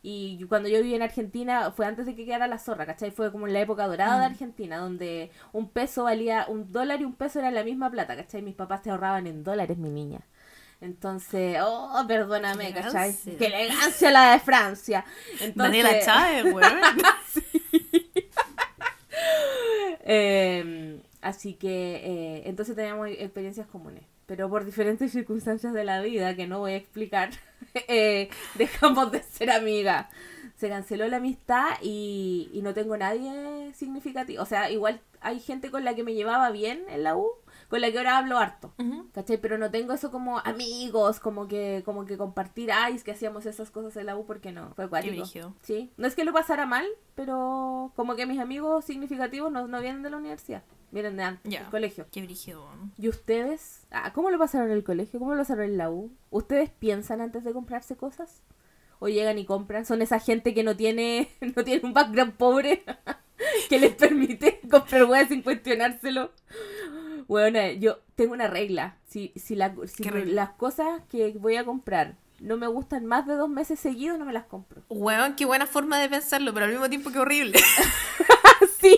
Y 0.08 0.46
cuando 0.50 0.70
yo 0.70 0.78
viví 0.84 0.94
en 0.94 1.02
Argentina 1.02 1.72
fue 1.72 1.88
antes 1.88 2.06
de 2.06 2.16
que 2.16 2.26
quedara 2.26 2.46
la 2.48 2.60
zorra, 2.60 2.86
¿cachai? 2.86 3.10
Fue 3.10 3.32
como 3.32 3.48
en 3.48 3.54
la 3.54 3.62
época 3.62 3.88
dorada 3.88 4.20
de 4.20 4.28
Mm. 4.28 4.32
Argentina, 4.32 4.78
donde 4.78 5.32
un 5.52 5.68
peso 5.70 6.04
valía, 6.04 6.46
un 6.48 6.72
dólar 6.72 7.02
y 7.02 7.06
un 7.06 7.16
peso 7.16 7.40
era 7.40 7.50
la 7.50 7.64
misma 7.64 7.90
plata, 7.90 8.16
¿cachai? 8.16 8.44
Mis 8.44 8.54
papás 8.54 8.84
te 8.84 8.92
ahorraban 8.92 9.26
en 9.26 9.44
dólares, 9.44 9.80
mi 9.80 9.90
niña. 9.90 10.20
Entonces, 10.80 11.58
oh, 11.66 12.04
perdóname, 12.08 12.72
¿cachai? 12.72 13.16
Qué 13.40 13.48
elegancia 13.48 14.12
la 14.12 14.34
de 14.34 14.40
Francia. 14.42 15.04
Entonces, 15.42 15.56
Daniela 15.56 16.00
Chávez, 16.06 16.46
weón. 16.54 16.64
Eh, 20.08 21.02
así 21.22 21.56
que 21.56 21.96
eh, 22.04 22.44
entonces 22.46 22.76
teníamos 22.76 23.10
experiencias 23.10 23.66
comunes, 23.66 24.04
pero 24.26 24.50
por 24.50 24.66
diferentes 24.66 25.12
circunstancias 25.12 25.74
de 25.74 25.84
la 25.84 26.02
vida 26.02 26.36
que 26.36 26.48
no 26.48 26.60
voy 26.60 26.74
a 26.74 26.78
explicar, 26.78 27.30
eh, 27.88 28.30
dejamos 28.56 29.12
de 29.12 29.22
ser 29.24 29.52
amigas. 29.52 30.08
se 30.56 30.70
canceló 30.70 31.08
la 31.08 31.18
amistad 31.18 31.78
y, 31.82 32.50
y 32.54 32.62
no 32.62 32.74
tengo 32.74 32.98
nadie 32.98 33.74
significativo. 33.74 34.42
O 34.42 34.46
sea, 34.46 34.70
igual 34.72 35.02
hay 35.22 35.40
gente 35.40 35.72
con 35.72 35.84
la 35.84 35.96
que 35.96 36.04
me 36.04 36.14
llevaba 36.14 36.52
bien 36.52 36.84
en 36.90 37.04
la 37.04 37.18
U, 37.18 37.28
con 37.68 37.82
la 37.82 37.92
que 37.92 37.98
ahora 37.98 38.18
hablo 38.20 38.38
harto. 38.38 38.74
Ujú. 38.78 39.10
¿Cachai? 39.12 39.38
Pero 39.38 39.58
no 39.58 39.72
tengo 39.72 39.94
eso 39.94 40.12
como 40.12 40.40
amigos, 40.40 41.20
como 41.20 41.48
que, 41.48 41.82
como 41.84 42.06
que 42.06 42.18
compartir, 42.18 42.72
ay, 42.72 42.96
es 42.96 43.04
que 43.04 43.12
hacíamos 43.12 43.46
esas 43.46 43.72
cosas 43.72 43.98
en 43.98 44.06
la 44.06 44.16
U 44.16 44.26
porque 44.26 44.52
no. 44.52 44.74
Fue 44.76 44.88
cuático. 44.88 45.26
Sí. 45.62 45.92
No 45.98 46.08
es 46.08 46.16
que 46.16 46.26
lo 46.26 46.32
pasara 46.32 46.66
mal, 46.66 46.86
pero 47.16 47.92
como 47.96 48.16
que 48.16 48.26
mis 48.26 48.40
amigos 48.40 48.86
significativos 48.86 49.52
no, 49.52 49.68
no 49.68 49.82
vienen 49.82 50.04
de 50.04 50.10
la 50.12 50.18
universidad, 50.18 50.64
de 51.04 51.24
antes, 51.24 51.52
Ya. 51.52 51.62
del 51.62 51.70
colegio. 51.70 52.08
Qué 52.12 52.22
brígido. 52.22 52.68
¿Y 52.98 53.10
ustedes? 53.10 53.86
Ah, 53.92 54.14
¿Cómo 54.14 54.30
lo 54.32 54.40
pasaron 54.40 54.68
en 54.70 54.78
el 54.78 54.84
colegio? 54.84 55.20
¿Cómo 55.20 55.32
lo 55.34 55.38
pasaron 55.42 55.66
en 55.66 55.78
la 55.78 55.90
U? 55.92 56.12
¿Ustedes 56.30 56.70
piensan 56.70 57.22
antes 57.22 57.44
de 57.44 57.54
comprarse 57.54 57.96
cosas? 57.96 58.42
¿O 59.00 59.08
llegan 59.10 59.38
y 59.38 59.46
compran? 59.46 59.86
¿Son 59.86 60.02
esa 60.02 60.20
gente 60.20 60.54
que 60.54 60.64
no 60.64 60.76
tiene, 60.78 61.30
no 61.56 61.64
tiene 61.64 61.82
un 61.86 61.94
background 61.94 62.34
pobre 62.34 62.84
que 63.70 63.80
les 63.80 63.94
permite 63.96 64.62
comprar 64.72 65.06
weas 65.06 65.28
sin 65.30 65.42
cuestionárselo? 65.42 66.32
Bueno, 67.28 67.60
yo 67.74 68.00
tengo 68.16 68.34
una 68.34 68.48
regla. 68.48 68.98
Si, 69.08 69.34
si, 69.36 69.56
la- 69.56 69.74
¿Qué 69.98 70.26
las 70.26 70.52
cosas 70.52 71.02
que 71.10 71.32
voy 71.40 71.56
a 71.58 71.66
comprar 71.66 72.16
no 72.40 72.58
me 72.58 72.68
gustan 72.68 73.06
más 73.06 73.26
de 73.26 73.34
dos 73.36 73.50
meses 73.50 73.80
seguidos, 73.80 74.20
no 74.20 74.26
me 74.26 74.34
las 74.34 74.44
compro. 74.46 74.84
Weón, 74.90 75.36
qué 75.36 75.46
buena 75.46 75.66
forma 75.66 75.98
de 76.00 76.10
pensarlo, 76.10 76.54
pero 76.54 76.66
al 76.66 76.72
mismo 76.74 76.90
tiempo 76.90 77.10
que 77.10 77.20
horrible. 77.20 77.58
sí. 78.80 78.98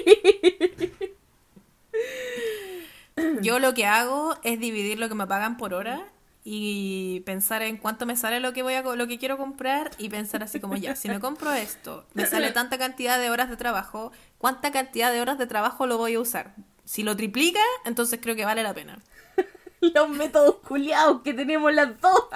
Yo 3.41 3.59
lo 3.59 3.73
que 3.73 3.85
hago 3.85 4.37
es 4.43 4.59
dividir 4.59 4.99
lo 4.99 5.09
que 5.09 5.15
me 5.15 5.27
pagan 5.27 5.57
por 5.57 5.73
hora 5.73 6.05
y 6.43 7.21
pensar 7.25 7.61
en 7.61 7.77
cuánto 7.77 8.05
me 8.05 8.15
sale 8.15 8.39
lo 8.39 8.53
que 8.53 8.63
voy 8.63 8.75
a 8.75 8.81
lo 8.81 9.07
que 9.07 9.17
quiero 9.17 9.37
comprar 9.37 9.91
y 9.97 10.07
pensar 10.07 10.43
así 10.43 10.61
como 10.61 10.77
ya, 10.77 10.95
si 10.95 11.09
me 11.09 11.19
compro 11.19 11.51
esto, 11.51 12.05
me 12.13 12.25
sale 12.25 12.51
tanta 12.51 12.77
cantidad 12.77 13.19
de 13.19 13.29
horas 13.29 13.49
de 13.49 13.57
trabajo, 13.57 14.13
¿cuánta 14.37 14.71
cantidad 14.71 15.11
de 15.11 15.19
horas 15.19 15.37
de 15.37 15.45
trabajo 15.45 15.87
lo 15.87 15.97
voy 15.97 16.13
a 16.13 16.21
usar? 16.21 16.55
Si 16.85 17.03
lo 17.03 17.17
triplica, 17.17 17.59
entonces 17.83 18.19
creo 18.21 18.35
que 18.37 18.45
vale 18.45 18.63
la 18.63 18.73
pena. 18.73 18.97
Los 19.81 20.09
métodos 20.09 20.55
culiados 20.65 21.21
que 21.21 21.33
tenemos 21.33 21.73
las 21.73 21.99
dos 21.99 22.27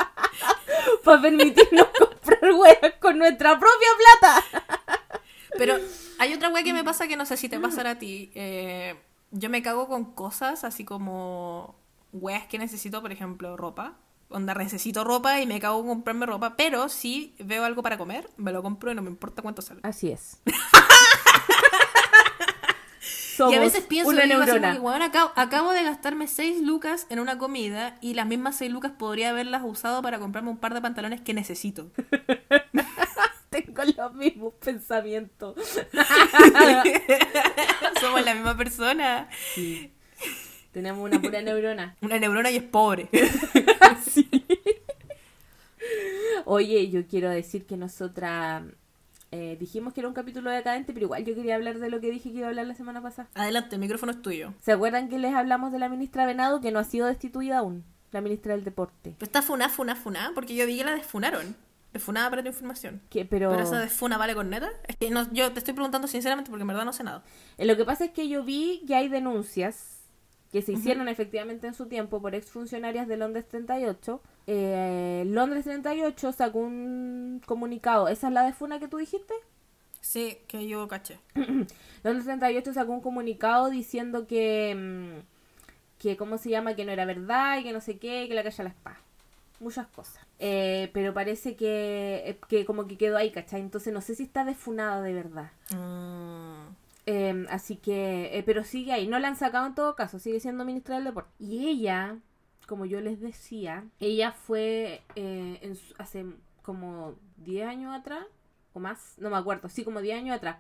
para 1.06 1.22
permitirnos 1.22 1.88
comprar 1.98 2.52
weas 2.52 2.94
con 3.00 3.18
nuestra 3.18 3.58
propia 3.58 3.88
plata. 3.98 4.44
Pero 5.58 5.80
hay 6.20 6.34
otra 6.34 6.50
wea 6.50 6.64
que 6.64 6.74
me 6.74 6.84
pasa 6.84 7.08
que 7.08 7.16
no 7.16 7.26
sé 7.26 7.38
si 7.38 7.48
te 7.48 7.60
pasará 7.60 7.92
a 7.92 8.00
ti. 8.00 8.32
Eh, 8.36 8.96
yo 9.32 9.50
me 9.50 9.62
cago 9.62 9.88
con 9.88 10.06
cosas 10.14 10.64
así 10.64 10.84
como 10.86 11.76
weas 12.14 12.46
que 12.48 12.58
necesito, 12.60 13.02
por 13.02 13.12
ejemplo, 13.12 13.56
ropa. 13.58 13.96
Onda, 14.30 14.54
necesito 14.54 15.04
ropa 15.04 15.42
y 15.42 15.46
me 15.46 15.60
cago 15.60 15.82
en 15.82 15.88
comprarme 15.88 16.26
ropa, 16.26 16.56
pero 16.56 16.88
si 16.88 17.36
veo 17.40 17.66
algo 17.66 17.84
para 17.84 17.98
comer, 17.98 18.30
me 18.38 18.52
lo 18.54 18.64
compro 18.64 18.92
y 18.92 18.96
no 18.96 19.02
me 19.02 19.10
importa 19.10 19.42
cuánto 19.42 19.62
sale. 19.62 19.82
Así 19.84 20.10
es. 20.10 20.40
y 23.50 23.54
a 23.56 23.60
veces 23.60 23.84
pienso, 23.86 24.12
una 24.12 24.22
digo 24.24 24.42
así 24.42 24.52
como 24.52 24.60
neurona. 24.60 24.74
que, 24.74 24.80
"Weón, 24.80 25.02
acabo, 25.02 25.32
acabo 25.36 25.72
de 25.72 25.84
gastarme 25.84 26.28
6 26.28 26.62
lucas 26.62 27.08
en 27.10 27.20
una 27.20 27.38
comida 27.40 27.98
y 28.00 28.14
las 28.14 28.28
mismas 28.28 28.56
6 28.58 28.72
lucas 28.72 28.92
podría 28.98 29.32
haberlas 29.32 29.64
usado 29.66 30.02
para 30.02 30.20
comprarme 30.20 30.52
un 30.52 30.58
par 30.58 30.74
de 30.76 30.82
pantalones 30.82 31.22
que 31.22 31.34
necesito. 31.34 31.90
Los 33.86 34.14
mismos 34.14 34.54
pensamientos. 34.56 35.56
Somos 38.02 38.26
la 38.26 38.34
misma 38.34 38.58
persona. 38.58 39.30
Sí. 39.54 39.94
Tenemos 40.72 41.04
una 41.04 41.22
pura 41.22 41.42
neurona. 41.42 41.96
Una 42.02 42.18
neurona 42.18 42.50
y 42.50 42.58
es 42.58 42.64
pobre. 42.64 43.10
Oye, 46.46 46.90
yo 46.90 47.06
quiero 47.08 47.30
decir 47.30 47.66
que 47.66 47.76
nosotras 47.76 48.64
eh, 49.32 49.58
dijimos 49.60 49.94
que 49.94 50.00
era 50.02 50.08
un 50.08 50.14
capítulo 50.14 50.50
decadente, 50.50 50.94
pero 50.94 51.06
igual 51.08 51.26
yo 51.26 51.36
quería 51.36 51.56
hablar 51.56 51.80
de 51.80 51.90
lo 51.90 52.00
que 52.00 52.10
dije 52.10 52.32
que 52.32 52.38
iba 52.38 52.48
a 52.48 52.50
hablar 52.50 52.68
la 52.68 52.76
semana 52.76 53.02
pasada. 53.02 53.30
Adelante, 53.36 53.76
el 53.76 53.82
micrófono 53.82 54.14
es 54.14 54.22
tuyo. 54.22 54.54
¿Se 54.62 54.72
acuerdan 54.72 55.10
que 55.10 55.20
les 55.20 55.34
hablamos 55.34 55.72
de 55.72 55.80
la 55.80 55.90
ministra 55.90 56.26
Venado 56.26 56.62
que 56.62 56.72
no 56.72 56.80
ha 56.80 56.84
sido 56.84 57.08
destituida 57.08 57.60
aún? 57.60 57.84
La 58.12 58.22
ministra 58.22 58.54
del 58.56 58.64
Deporte. 58.64 59.16
Pero 59.18 59.26
está 59.26 59.42
funa, 59.42 59.70
funa, 59.70 59.96
funa, 59.96 60.32
porque 60.34 60.56
yo 60.56 60.66
vi 60.66 60.78
que 60.78 60.84
la 60.86 60.96
desfunaron. 60.96 61.56
Desfunada 61.94 62.30
para 62.30 62.42
tu 62.42 62.48
información. 62.48 63.02
Pero... 63.12 63.28
Pero 63.28 63.60
esa 63.60 63.80
desfuna 63.80 64.18
vale 64.18 64.34
con 64.34 64.50
neta. 64.50 64.70
Es 64.88 64.96
que 64.96 65.10
no, 65.10 65.32
yo 65.34 65.52
te 65.52 65.60
estoy 65.60 65.74
preguntando 65.74 66.08
sinceramente 66.08 66.50
porque 66.50 66.62
en 66.62 66.68
verdad 66.68 66.86
no 66.86 66.94
sé 66.94 67.04
nada. 67.04 67.24
Eh, 67.58 67.66
Lo 67.66 67.76
que 67.76 67.84
pasa 67.84 68.06
es 68.06 68.12
que 68.12 68.30
yo 68.30 68.44
vi 68.44 68.84
que 68.88 68.96
hay 68.96 69.10
denuncias 69.10 70.02
que 70.52 70.62
se 70.62 70.74
hicieron 70.74 71.08
efectivamente 71.08 71.68
en 71.68 71.74
su 71.74 71.88
tiempo 71.88 72.22
por 72.22 72.36
exfuncionarias 72.36 73.08
de 73.08 73.18
Londres 73.18 73.48
38. 73.48 74.22
Eh, 74.48 75.24
Londres 75.28 75.64
38 75.64 76.32
sacó 76.34 76.60
un 76.60 77.42
comunicado. 77.46 78.10
¿Esa 78.10 78.28
es 78.28 78.34
la 78.34 78.44
de 78.44 78.54
Funa 78.54 78.80
que 78.80 78.90
tú 78.90 78.98
dijiste? 78.98 79.34
Sí, 80.02 80.40
que 80.48 80.68
yo 80.68 80.88
caché. 80.88 81.20
Londres 81.36 82.26
38 82.26 82.74
sacó 82.74 82.92
un 82.92 83.02
comunicado 83.02 83.70
diciendo 83.70 84.28
que, 84.28 84.76
mm, 84.76 86.00
que, 86.00 86.18
¿cómo 86.18 86.38
se 86.38 86.50
llama? 86.50 86.76
Que 86.76 86.84
no 86.84 86.92
era 86.92 87.06
verdad 87.06 87.60
y 87.60 87.64
que 87.64 87.72
no 87.72 87.80
sé 87.80 87.98
qué, 87.98 88.28
que 88.28 88.34
la 88.34 88.44
calla 88.44 88.64
la 88.66 88.70
espada. 88.72 89.00
Muchas 89.62 89.88
cosas. 89.88 90.26
Eh, 90.40 90.90
pero 90.92 91.14
parece 91.14 91.56
que, 91.56 92.24
eh, 92.26 92.40
que 92.50 92.66
como 92.66 92.88
que 92.88 92.98
quedó 92.98 93.16
ahí, 93.16 93.32
¿cachai? 93.32 93.62
Entonces 93.62 93.94
no 93.94 94.02
sé 94.02 94.16
si 94.16 94.24
está 94.24 94.44
defunada 94.44 95.02
de 95.04 95.14
verdad. 95.14 95.52
Mm. 95.74 96.74
Eh, 97.06 97.46
así 97.50 97.76
que, 97.78 98.38
eh, 98.38 98.44
pero 98.44 98.64
sigue 98.64 98.92
ahí, 98.92 99.08
no 99.08 99.20
la 99.20 99.28
han 99.28 99.36
sacado 99.36 99.68
en 99.68 99.76
todo 99.76 99.96
caso, 99.96 100.18
sigue 100.20 100.40
siendo 100.40 100.66
ministra 100.66 100.96
del 100.96 101.06
deporte. 101.06 101.30
Y 101.40 101.68
ella, 101.68 102.18
como 102.68 102.86
yo 102.86 103.02
les 103.02 103.22
decía, 103.22 103.86
ella 104.00 104.32
fue 104.32 105.02
eh, 105.16 105.60
en 105.62 105.76
su- 105.76 105.94
hace 106.00 106.26
como 106.64 107.16
10 107.38 107.68
años 107.68 107.94
atrás, 107.96 108.26
o 108.74 108.80
más, 108.80 109.14
no 109.20 109.30
me 109.30 109.38
acuerdo, 109.38 109.70
sí, 109.70 109.84
como 109.84 110.02
10 110.02 110.18
años 110.18 110.36
atrás. 110.38 110.58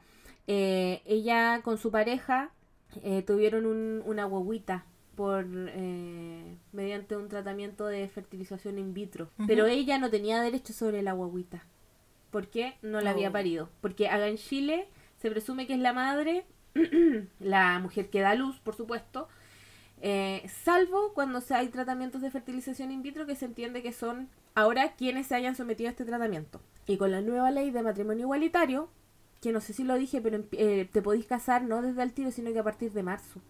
Ella 0.47 1.61
con 1.63 1.77
su 1.77 1.91
pareja 1.91 2.51
tuvieron 3.25 3.65
un- 3.65 4.03
una 4.05 4.25
guaguita 4.25 4.85
por 5.15 5.45
eh, 5.53 6.55
mediante 6.71 7.15
un 7.17 7.27
tratamiento 7.27 7.85
de 7.87 8.07
fertilización 8.07 8.79
in 8.79 8.93
vitro. 8.93 9.29
Pero 9.47 9.65
ella 9.67 9.97
no 9.97 10.09
tenía 10.09 10.41
derecho 10.41 10.73
sobre 10.73 11.01
la 11.01 11.13
guaguita. 11.13 11.63
¿Por 12.31 12.47
qué? 12.47 12.75
No 12.81 13.01
la 13.01 13.11
había 13.11 13.29
Oh. 13.29 13.33
parido. 13.33 13.69
Porque 13.81 14.07
acá 14.07 14.27
en 14.27 14.37
Chile 14.37 14.87
se 15.17 15.29
presume 15.29 15.67
que 15.67 15.73
es 15.73 15.79
la 15.79 15.93
madre, 15.93 16.45
la 17.39 17.79
mujer 17.79 18.09
que 18.09 18.21
da 18.21 18.35
luz, 18.35 18.59
por 18.59 18.75
supuesto, 18.75 19.27
eh, 20.01 20.43
salvo 20.63 21.13
cuando 21.13 21.41
se 21.41 21.53
hay 21.53 21.67
tratamientos 21.67 22.21
de 22.21 22.31
fertilización 22.31 22.91
in 22.91 23.03
vitro 23.03 23.25
que 23.25 23.35
se 23.35 23.45
entiende 23.45 23.83
que 23.83 23.91
son 23.93 24.29
ahora 24.55 24.93
quienes 24.95 25.27
se 25.27 25.35
hayan 25.35 25.55
sometido 25.55 25.89
a 25.89 25.91
este 25.91 26.05
tratamiento. 26.05 26.61
Y 26.87 26.97
con 26.97 27.11
la 27.11 27.21
nueva 27.21 27.51
ley 27.51 27.69
de 27.71 27.83
matrimonio 27.83 28.23
igualitario, 28.23 28.89
que 29.41 29.51
no 29.51 29.59
sé 29.61 29.73
si 29.73 29.83
lo 29.83 29.95
dije, 29.95 30.21
pero 30.21 30.43
eh, 30.53 30.89
te 30.91 31.01
podéis 31.01 31.25
casar 31.25 31.63
no 31.63 31.81
desde 31.81 32.01
el 32.03 32.13
tiro, 32.13 32.31
sino 32.31 32.51
que 32.53 32.59
a 32.59 32.63
partir 32.63 32.91
de 32.93 33.03
marzo. 33.03 33.41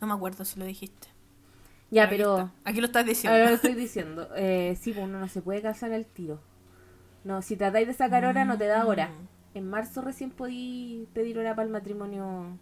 No 0.00 0.06
me 0.06 0.14
acuerdo 0.14 0.44
si 0.44 0.58
lo 0.58 0.66
dijiste. 0.66 1.08
Ya, 1.90 2.08
pero... 2.08 2.50
Aquí 2.64 2.80
lo 2.80 2.86
estás 2.86 3.06
diciendo. 3.06 3.36
Ahora 3.38 3.50
lo 3.50 3.56
estoy 3.62 3.74
diciendo. 3.74 4.28
Eh, 4.36 4.76
sí, 4.80 4.92
pues 4.92 5.04
uno 5.06 5.20
no 5.20 5.28
se 5.28 5.40
puede 5.42 5.62
casar 5.62 5.92
al 5.92 6.04
tiro. 6.06 6.40
No, 7.24 7.42
si 7.42 7.56
tratáis 7.56 7.86
de 7.86 7.94
sacar 7.94 8.24
hora, 8.24 8.44
no 8.44 8.56
te 8.58 8.66
da 8.66 8.86
hora. 8.86 9.08
Mm. 9.08 9.58
En 9.58 9.68
marzo 9.70 10.00
recién 10.02 10.30
podí 10.30 11.08
pedir 11.14 11.38
hora 11.38 11.54
para 11.54 11.66
el 11.66 11.72
matrimonio 11.72 12.58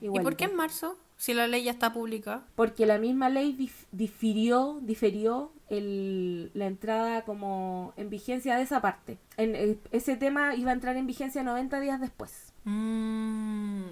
¿Y 0.00 0.06
igual. 0.06 0.22
por 0.22 0.36
qué 0.36 0.44
en 0.46 0.56
marzo? 0.56 0.96
Si 1.16 1.34
la 1.34 1.46
ley 1.46 1.64
ya 1.64 1.70
está 1.72 1.92
pública. 1.92 2.42
Porque 2.56 2.84
la 2.86 2.98
misma 2.98 3.28
ley 3.28 3.54
dif- 3.56 3.86
difirió, 3.92 4.80
diferió 4.82 5.52
el, 5.68 6.50
la 6.54 6.66
entrada 6.66 7.22
como 7.24 7.92
en 7.96 8.10
vigencia 8.10 8.56
de 8.56 8.62
esa 8.62 8.80
parte. 8.80 9.18
En, 9.36 9.54
eh, 9.54 9.78
ese 9.92 10.16
tema 10.16 10.54
iba 10.56 10.70
a 10.70 10.74
entrar 10.74 10.96
en 10.96 11.06
vigencia 11.06 11.42
90 11.44 11.78
días 11.80 12.00
después. 12.00 12.52
Mm. 12.64 13.82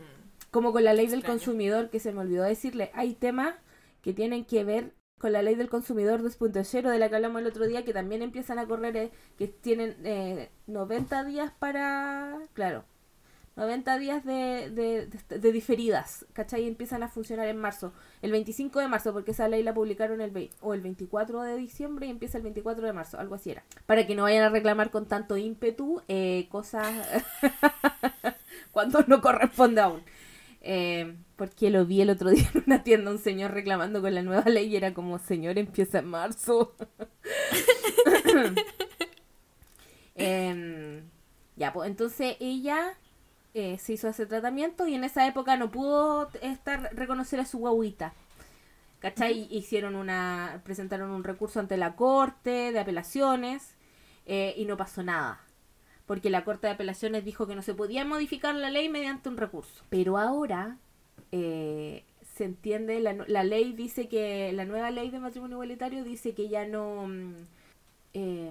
Como 0.50 0.72
con 0.72 0.84
la 0.84 0.94
ley 0.94 1.06
del 1.06 1.22
consumidor, 1.24 1.90
que 1.90 2.00
se 2.00 2.12
me 2.12 2.20
olvidó 2.20 2.42
decirle, 2.42 2.90
hay 2.94 3.14
temas 3.14 3.54
que 4.02 4.12
tienen 4.12 4.44
que 4.44 4.64
ver 4.64 4.92
con 5.18 5.32
la 5.32 5.42
ley 5.42 5.54
del 5.54 5.68
consumidor 5.68 6.22
2.0 6.22 6.88
de 6.90 6.98
la 6.98 7.08
que 7.08 7.16
hablamos 7.16 7.40
el 7.42 7.46
otro 7.48 7.66
día, 7.66 7.84
que 7.84 7.92
también 7.92 8.22
empiezan 8.22 8.58
a 8.58 8.66
correr, 8.66 8.96
eh, 8.96 9.10
que 9.38 9.46
tienen 9.48 9.96
eh, 10.04 10.50
90 10.66 11.24
días 11.24 11.52
para, 11.58 12.38
claro, 12.54 12.84
90 13.56 13.98
días 13.98 14.24
de, 14.24 14.70
de, 14.70 15.06
de- 15.06 15.38
de 15.38 15.52
diferidas, 15.52 16.24
¿cachai? 16.32 16.66
Empiezan 16.66 17.02
a 17.02 17.08
funcionar 17.08 17.46
en 17.48 17.58
marzo, 17.58 17.92
el 18.22 18.32
25 18.32 18.80
de 18.80 18.88
marzo, 18.88 19.12
porque 19.12 19.32
esa 19.32 19.46
ley 19.48 19.62
la 19.62 19.74
publicaron 19.74 20.22
el, 20.22 20.32
vei- 20.32 20.50
o 20.62 20.72
el 20.72 20.80
24 20.80 21.42
de 21.42 21.56
diciembre 21.56 22.06
y 22.06 22.10
empieza 22.10 22.38
el 22.38 22.44
24 22.44 22.86
de 22.86 22.92
marzo, 22.94 23.20
algo 23.20 23.34
así 23.34 23.50
era. 23.50 23.62
Para 23.84 24.06
que 24.06 24.14
no 24.14 24.22
vayan 24.22 24.44
a 24.44 24.48
reclamar 24.48 24.90
con 24.90 25.04
tanto 25.06 25.36
ímpetu 25.36 26.00
eh, 26.08 26.48
cosas 26.50 26.86
cuando 28.72 29.04
no 29.06 29.20
corresponde 29.20 29.80
aún. 29.82 30.02
Eh, 30.62 31.16
porque 31.36 31.70
lo 31.70 31.86
vi 31.86 32.02
el 32.02 32.10
otro 32.10 32.30
día 32.30 32.48
en 32.54 32.64
una 32.66 32.82
tienda, 32.82 33.10
un 33.10 33.18
señor 33.18 33.52
reclamando 33.52 34.02
con 34.02 34.14
la 34.14 34.22
nueva 34.22 34.48
ley 34.50 34.66
y 34.68 34.76
era 34.76 34.92
como, 34.92 35.18
señor, 35.18 35.58
empieza 35.58 36.00
en 36.00 36.06
marzo. 36.06 36.74
Em, 40.22 41.08
ya, 41.56 41.72
pues 41.72 41.88
entonces 41.88 42.36
ella 42.40 42.92
eh, 43.54 43.78
se 43.78 43.94
hizo 43.94 44.08
ese 44.08 44.26
tratamiento 44.26 44.86
y 44.86 44.94
en 44.94 45.04
esa 45.04 45.26
época 45.26 45.56
no 45.56 45.70
pudo 45.70 46.28
estar 46.42 46.94
reconocer 46.94 47.40
a 47.40 47.46
su 47.46 47.58
guaguita. 47.58 48.12
¿Cachai? 49.00 49.48
Hicieron 49.50 49.96
una, 49.96 50.60
presentaron 50.64 51.10
un 51.10 51.24
recurso 51.24 51.58
ante 51.58 51.78
la 51.78 51.96
corte 51.96 52.70
de 52.72 52.78
apelaciones 52.78 53.74
eh, 54.26 54.54
y 54.58 54.66
no 54.66 54.76
pasó 54.76 55.02
nada. 55.02 55.40
Porque 56.10 56.28
la 56.28 56.42
Corte 56.42 56.66
de 56.66 56.72
Apelaciones 56.72 57.24
dijo 57.24 57.46
que 57.46 57.54
no 57.54 57.62
se 57.62 57.72
podía 57.72 58.04
modificar 58.04 58.52
la 58.56 58.68
ley 58.68 58.88
mediante 58.88 59.28
un 59.28 59.36
recurso. 59.36 59.84
Pero 59.90 60.18
ahora 60.18 60.76
eh, 61.30 62.02
se 62.34 62.42
entiende, 62.46 62.98
la, 62.98 63.12
la, 63.12 63.44
ley 63.44 63.74
dice 63.74 64.08
que, 64.08 64.52
la 64.52 64.64
nueva 64.64 64.90
ley 64.90 65.10
de 65.10 65.20
matrimonio 65.20 65.54
igualitario 65.54 66.02
dice 66.02 66.34
que 66.34 66.48
ya 66.48 66.66
no... 66.66 67.08
Eh, 68.12 68.50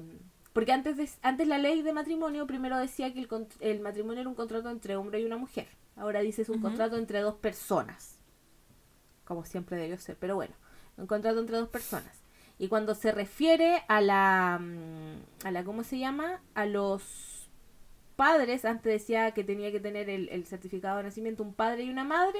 porque 0.53 0.71
antes, 0.71 0.95
de, 0.95 1.09
antes 1.21 1.49
la 1.49 1.57
ley 1.57 1.81
de 1.81 1.91
matrimonio 1.91 2.47
primero 2.47 2.77
decía 2.77 3.13
que 3.13 3.19
el, 3.19 3.47
el, 3.59 3.81
matrimonio 3.81 4.21
era 4.21 4.29
un 4.29 4.35
contrato 4.35 4.69
entre 4.69 4.95
hombre 4.95 5.19
y 5.19 5.25
una 5.25 5.35
mujer. 5.35 5.67
Ahora 5.97 6.21
dice 6.21 6.43
es 6.43 6.49
un 6.49 6.61
contrato 6.61 6.95
entre 6.95 7.19
dos 7.19 7.35
personas. 7.35 8.19
Como 9.25 9.43
siempre 9.43 9.75
debió 9.75 9.97
ser. 9.97 10.15
Pero 10.17 10.35
bueno, 10.35 10.55
un 10.95 11.07
contrato 11.07 11.41
entre 11.41 11.57
dos 11.57 11.67
personas. 11.67 12.21
Y 12.57 12.69
cuando 12.69 12.95
se 12.95 13.11
refiere 13.11 13.83
a 13.89 13.99
la, 13.99 14.59
mm, 14.61 15.45
a 15.45 15.51
la 15.51 15.65
¿cómo 15.65 15.83
se 15.83 15.99
llama? 15.99 16.41
A 16.53 16.65
los 16.65 17.38
padres, 18.19 18.65
antes 18.65 18.91
decía 18.91 19.31
que 19.31 19.45
tenía 19.45 19.71
que 19.71 19.79
tener 19.79 20.09
el, 20.09 20.27
el 20.27 20.43
certificado 20.45 20.97
de 20.97 21.03
nacimiento 21.03 21.41
un 21.41 21.53
padre 21.53 21.83
y 21.83 21.89
una 21.89 22.03
madre, 22.03 22.39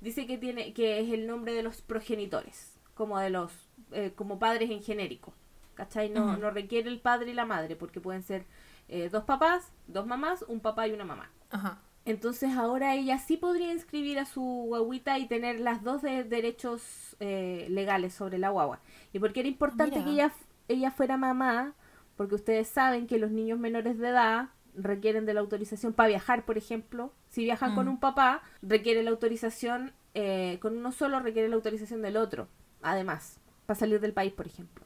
dice 0.00 0.26
que 0.26 0.38
tiene 0.38 0.72
que 0.72 0.98
es 1.00 1.12
el 1.12 1.26
nombre 1.26 1.52
de 1.52 1.62
los 1.62 1.82
progenitores, 1.82 2.78
como 2.94 3.18
de 3.18 3.28
los 3.28 3.52
eh, 3.92 4.12
como 4.16 4.38
padres 4.38 4.70
en 4.70 4.82
genérico. 4.82 5.34
¿Cachai? 5.74 6.08
No, 6.08 6.36
no 6.38 6.50
requiere 6.50 6.88
el 6.88 7.00
padre 7.00 7.32
y 7.32 7.34
la 7.34 7.44
madre, 7.44 7.76
porque 7.76 8.00
pueden 8.00 8.22
ser 8.22 8.44
eh, 8.88 9.10
dos 9.10 9.24
papás, 9.24 9.72
dos 9.86 10.06
mamás, 10.06 10.42
un 10.48 10.60
papá 10.60 10.88
y 10.88 10.92
una 10.92 11.04
mamá. 11.04 11.30
Ajá. 11.50 11.80
Entonces 12.06 12.56
ahora 12.56 12.94
ella 12.94 13.18
sí 13.18 13.36
podría 13.36 13.72
inscribir 13.72 14.18
a 14.18 14.24
su 14.24 14.42
guaguita 14.42 15.18
y 15.18 15.26
tener 15.26 15.60
las 15.60 15.82
dos 15.82 16.00
de 16.00 16.24
derechos 16.24 17.16
eh, 17.20 17.66
legales 17.68 18.14
sobre 18.14 18.38
la 18.38 18.50
guagua. 18.50 18.80
Y 19.12 19.18
porque 19.18 19.40
era 19.40 19.48
importante 19.48 20.02
que 20.02 20.10
ella, 20.10 20.32
ella 20.68 20.90
fuera 20.90 21.16
mamá, 21.16 21.74
porque 22.16 22.34
ustedes 22.34 22.68
saben 22.68 23.06
que 23.06 23.18
los 23.18 23.30
niños 23.30 23.58
menores 23.58 23.98
de 23.98 24.08
edad 24.08 24.48
requieren 24.74 25.26
de 25.26 25.34
la 25.34 25.40
autorización 25.40 25.92
para 25.92 26.08
viajar, 26.08 26.44
por 26.44 26.56
ejemplo. 26.58 27.12
Si 27.28 27.44
viajan 27.44 27.74
con 27.74 27.86
Mm. 27.86 27.90
un 27.90 28.00
papá, 28.00 28.42
requiere 28.62 29.02
la 29.02 29.10
autorización, 29.10 29.92
eh, 30.14 30.58
con 30.60 30.76
uno 30.76 30.92
solo 30.92 31.20
requiere 31.20 31.48
la 31.48 31.56
autorización 31.56 32.02
del 32.02 32.16
otro, 32.16 32.48
además, 32.82 33.38
para 33.66 33.78
salir 33.78 34.00
del 34.00 34.12
país, 34.12 34.32
por 34.32 34.46
ejemplo. 34.46 34.84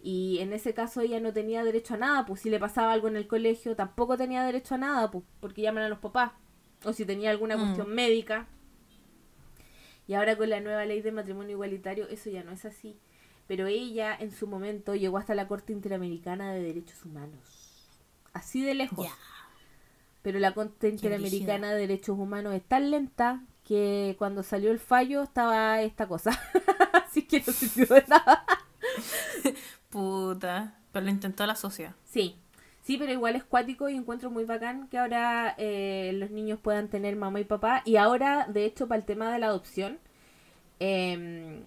Y 0.00 0.38
en 0.38 0.52
ese 0.52 0.74
caso 0.74 1.00
ella 1.00 1.18
no 1.20 1.32
tenía 1.32 1.64
derecho 1.64 1.94
a 1.94 1.98
nada, 1.98 2.24
pues 2.26 2.40
si 2.40 2.50
le 2.50 2.60
pasaba 2.60 2.92
algo 2.92 3.08
en 3.08 3.16
el 3.16 3.26
colegio, 3.26 3.74
tampoco 3.74 4.16
tenía 4.16 4.44
derecho 4.44 4.76
a 4.76 4.78
nada, 4.78 5.10
pues 5.10 5.24
porque 5.40 5.62
llaman 5.62 5.82
a 5.84 5.88
los 5.88 5.98
papás. 5.98 6.32
O 6.84 6.92
si 6.92 7.04
tenía 7.04 7.30
alguna 7.30 7.56
Mm. 7.56 7.60
cuestión 7.60 7.92
médica. 7.94 8.46
Y 10.06 10.14
ahora 10.14 10.36
con 10.36 10.48
la 10.48 10.60
nueva 10.60 10.84
ley 10.84 11.02
de 11.02 11.12
matrimonio 11.12 11.52
igualitario, 11.52 12.08
eso 12.08 12.30
ya 12.30 12.42
no 12.44 12.52
es 12.52 12.64
así. 12.64 12.98
Pero 13.46 13.66
ella 13.66 14.14
en 14.18 14.30
su 14.30 14.46
momento 14.46 14.94
llegó 14.94 15.18
hasta 15.18 15.34
la 15.34 15.48
Corte 15.48 15.72
Interamericana 15.72 16.52
de 16.52 16.62
Derechos 16.62 17.04
Humanos. 17.04 17.57
Así 18.38 18.62
de 18.62 18.74
lejos. 18.74 19.08
Pero 20.22 20.38
la 20.38 20.52
Corte 20.52 20.88
Interamericana 20.88 21.72
de 21.72 21.80
Derechos 21.80 22.16
Humanos 22.18 22.54
es 22.54 22.62
tan 22.62 22.90
lenta 22.90 23.42
que 23.64 24.14
cuando 24.16 24.42
salió 24.44 24.70
el 24.70 24.78
fallo 24.78 25.22
estaba 25.22 25.82
esta 25.82 26.06
cosa. 26.06 26.30
Así 26.92 27.22
que 27.22 27.42
no 27.44 27.52
sirvió 27.52 27.96
de 27.96 28.04
nada. 28.08 28.44
Puta. 29.90 30.74
Pero 30.92 31.04
lo 31.04 31.10
intentó 31.10 31.46
la 31.46 31.56
sociedad. 31.56 31.94
Sí, 32.04 32.36
sí, 32.82 32.96
pero 32.96 33.12
igual 33.12 33.34
es 33.34 33.42
cuático 33.42 33.88
y 33.88 33.96
encuentro 33.96 34.30
muy 34.30 34.44
bacán 34.44 34.88
que 34.88 34.98
ahora 34.98 35.54
eh, 35.58 36.12
los 36.14 36.30
niños 36.30 36.60
puedan 36.60 36.88
tener 36.88 37.16
mamá 37.16 37.40
y 37.40 37.44
papá. 37.44 37.82
Y 37.84 37.96
ahora, 37.96 38.46
de 38.48 38.64
hecho, 38.66 38.86
para 38.86 39.00
el 39.00 39.04
tema 39.04 39.32
de 39.32 39.40
la 39.40 39.46
adopción, 39.46 39.98
em, 40.78 41.64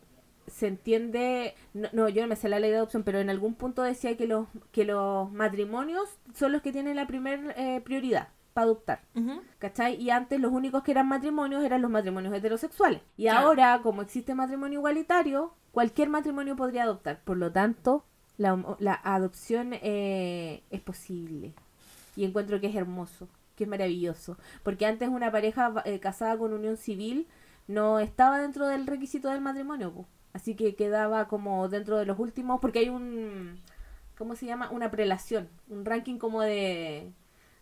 se 0.51 0.67
entiende, 0.67 1.55
no, 1.73 1.89
no, 1.93 2.09
yo 2.09 2.21
no 2.21 2.27
me 2.27 2.35
sé 2.35 2.49
la 2.49 2.59
ley 2.59 2.69
de 2.71 2.77
adopción, 2.77 3.03
pero 3.03 3.19
en 3.19 3.29
algún 3.29 3.55
punto 3.55 3.81
decía 3.81 4.15
que 4.17 4.27
los, 4.27 4.47
que 4.71 4.85
los 4.85 5.31
matrimonios 5.31 6.07
son 6.35 6.51
los 6.51 6.61
que 6.61 6.71
tienen 6.71 6.95
la 6.95 7.07
primer 7.07 7.53
eh, 7.57 7.81
prioridad 7.83 8.29
para 8.53 8.65
adoptar. 8.65 9.01
¿Cachai? 9.59 9.95
Y 9.95 10.09
antes 10.09 10.39
los 10.39 10.51
únicos 10.51 10.83
que 10.83 10.91
eran 10.91 11.07
matrimonios 11.07 11.63
eran 11.63 11.81
los 11.81 11.89
matrimonios 11.89 12.33
heterosexuales. 12.33 13.01
Y 13.17 13.23
Claro. 13.23 13.47
ahora, 13.47 13.79
como 13.81 14.01
existe 14.01 14.35
matrimonio 14.35 14.79
igualitario, 14.79 15.53
cualquier 15.71 16.09
matrimonio 16.09 16.55
podría 16.57 16.83
adoptar. 16.83 17.21
Por 17.23 17.37
lo 17.37 17.51
tanto, 17.51 18.03
la, 18.37 18.61
la 18.79 18.93
adopción 19.03 19.69
eh, 19.73 20.63
es 20.69 20.81
posible. 20.81 21.53
Y 22.17 22.25
encuentro 22.25 22.59
que 22.59 22.67
es 22.67 22.75
hermoso, 22.75 23.29
que 23.55 23.63
es 23.63 23.69
maravilloso. 23.69 24.37
Porque 24.63 24.85
antes 24.85 25.07
una 25.07 25.31
pareja 25.31 25.73
eh, 25.85 25.99
casada 26.01 26.37
con 26.37 26.51
unión 26.51 26.75
civil 26.75 27.27
no 27.67 27.99
estaba 27.99 28.39
dentro 28.41 28.67
del 28.67 28.85
requisito 28.85 29.29
del 29.29 29.39
matrimonio. 29.39 29.93
po. 29.93 30.05
Así 30.33 30.55
que 30.55 30.75
quedaba 30.75 31.27
como 31.27 31.67
dentro 31.69 31.97
de 31.97 32.05
los 32.05 32.17
últimos, 32.19 32.59
porque 32.61 32.79
hay 32.79 32.89
un, 32.89 33.59
¿cómo 34.17 34.35
se 34.35 34.45
llama? 34.45 34.69
Una 34.71 34.89
prelación, 34.91 35.49
un 35.69 35.83
ranking 35.85 36.17
como 36.17 36.41
de, 36.41 37.11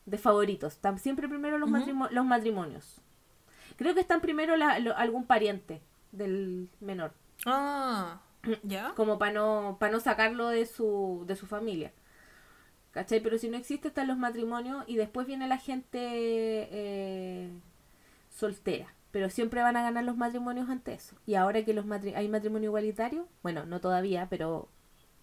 de 0.05 0.17
favoritos. 0.17 0.73
Están 0.73 0.99
siempre 0.99 1.27
primero 1.27 1.57
los, 1.57 1.69
matrimo- 1.69 2.09
los 2.11 2.25
matrimonios. 2.25 3.01
Creo 3.75 3.93
que 3.95 4.01
están 4.01 4.21
primero 4.21 4.55
la- 4.55 4.77
lo- 4.79 4.95
algún 4.97 5.25
pariente 5.25 5.81
del 6.11 6.69
menor, 6.79 7.13
Ah. 7.45 8.21
¿Ya? 8.63 8.93
como 8.95 9.17
para 9.19 9.33
no, 9.33 9.77
para 9.79 9.91
no 9.91 9.99
sacarlo 9.99 10.47
de 10.49 10.65
su, 10.65 11.23
de 11.27 11.35
su 11.35 11.45
familia. 11.47 11.91
¿Cachai? 12.91 13.19
Pero 13.21 13.37
si 13.37 13.49
no 13.49 13.57
existe, 13.57 13.87
están 13.89 14.07
los 14.07 14.17
matrimonios 14.17 14.83
y 14.87 14.95
después 14.95 15.27
viene 15.27 15.47
la 15.47 15.57
gente 15.57 15.99
eh, 16.71 17.51
soltera. 18.29 18.87
Pero 19.11 19.29
siempre 19.29 19.61
van 19.63 19.75
a 19.75 19.81
ganar 19.81 20.03
los 20.03 20.17
matrimonios 20.17 20.69
ante 20.69 20.93
eso. 20.93 21.15
Y 21.25 21.35
ahora 21.35 21.63
que 21.65 21.73
los 21.73 21.85
matri- 21.85 22.15
hay 22.15 22.27
matrimonio 22.27 22.67
igualitario, 22.69 23.27
bueno, 23.41 23.65
no 23.65 23.79
todavía, 23.81 24.27
pero 24.29 24.69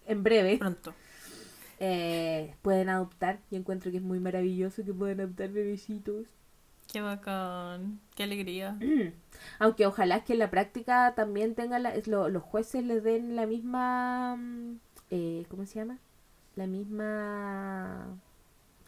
en 0.05 0.23
breve, 0.23 0.57
Pronto. 0.57 0.93
eh, 1.79 2.55
pueden 2.61 2.89
adoptar. 2.89 3.39
Y 3.49 3.55
encuentro 3.55 3.91
que 3.91 3.97
es 3.97 4.03
muy 4.03 4.19
maravilloso 4.19 4.83
que 4.83 4.93
puedan 4.93 5.21
adoptar 5.21 5.49
bebecitos. 5.49 6.25
Qué 6.91 7.01
bacán. 7.01 7.99
Qué 8.15 8.23
alegría. 8.23 8.77
Aunque 9.59 9.85
ojalá 9.85 10.23
que 10.23 10.33
en 10.33 10.39
la 10.39 10.49
práctica 10.49 11.13
también 11.15 11.55
tengan 11.55 11.83
la- 11.83 11.93
lo- 12.05 12.29
los 12.29 12.43
jueces 12.43 12.83
les 12.83 13.03
den 13.03 13.35
la 13.35 13.45
misma 13.45 14.35
mm, 14.37 14.79
eh, 15.11 15.45
¿cómo 15.49 15.65
se 15.65 15.79
llama? 15.79 15.97
La 16.55 16.65
misma 16.67 18.07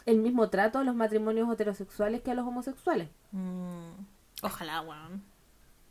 el 0.06 0.18
mismo 0.18 0.48
trato 0.50 0.78
a 0.78 0.84
los 0.84 0.94
matrimonios 0.96 1.50
heterosexuales 1.52 2.20
que 2.22 2.30
a 2.30 2.34
los 2.34 2.46
homosexuales. 2.46 3.08
Mm, 3.32 3.90
Ojalá, 4.42 4.80
weón. 4.82 5.22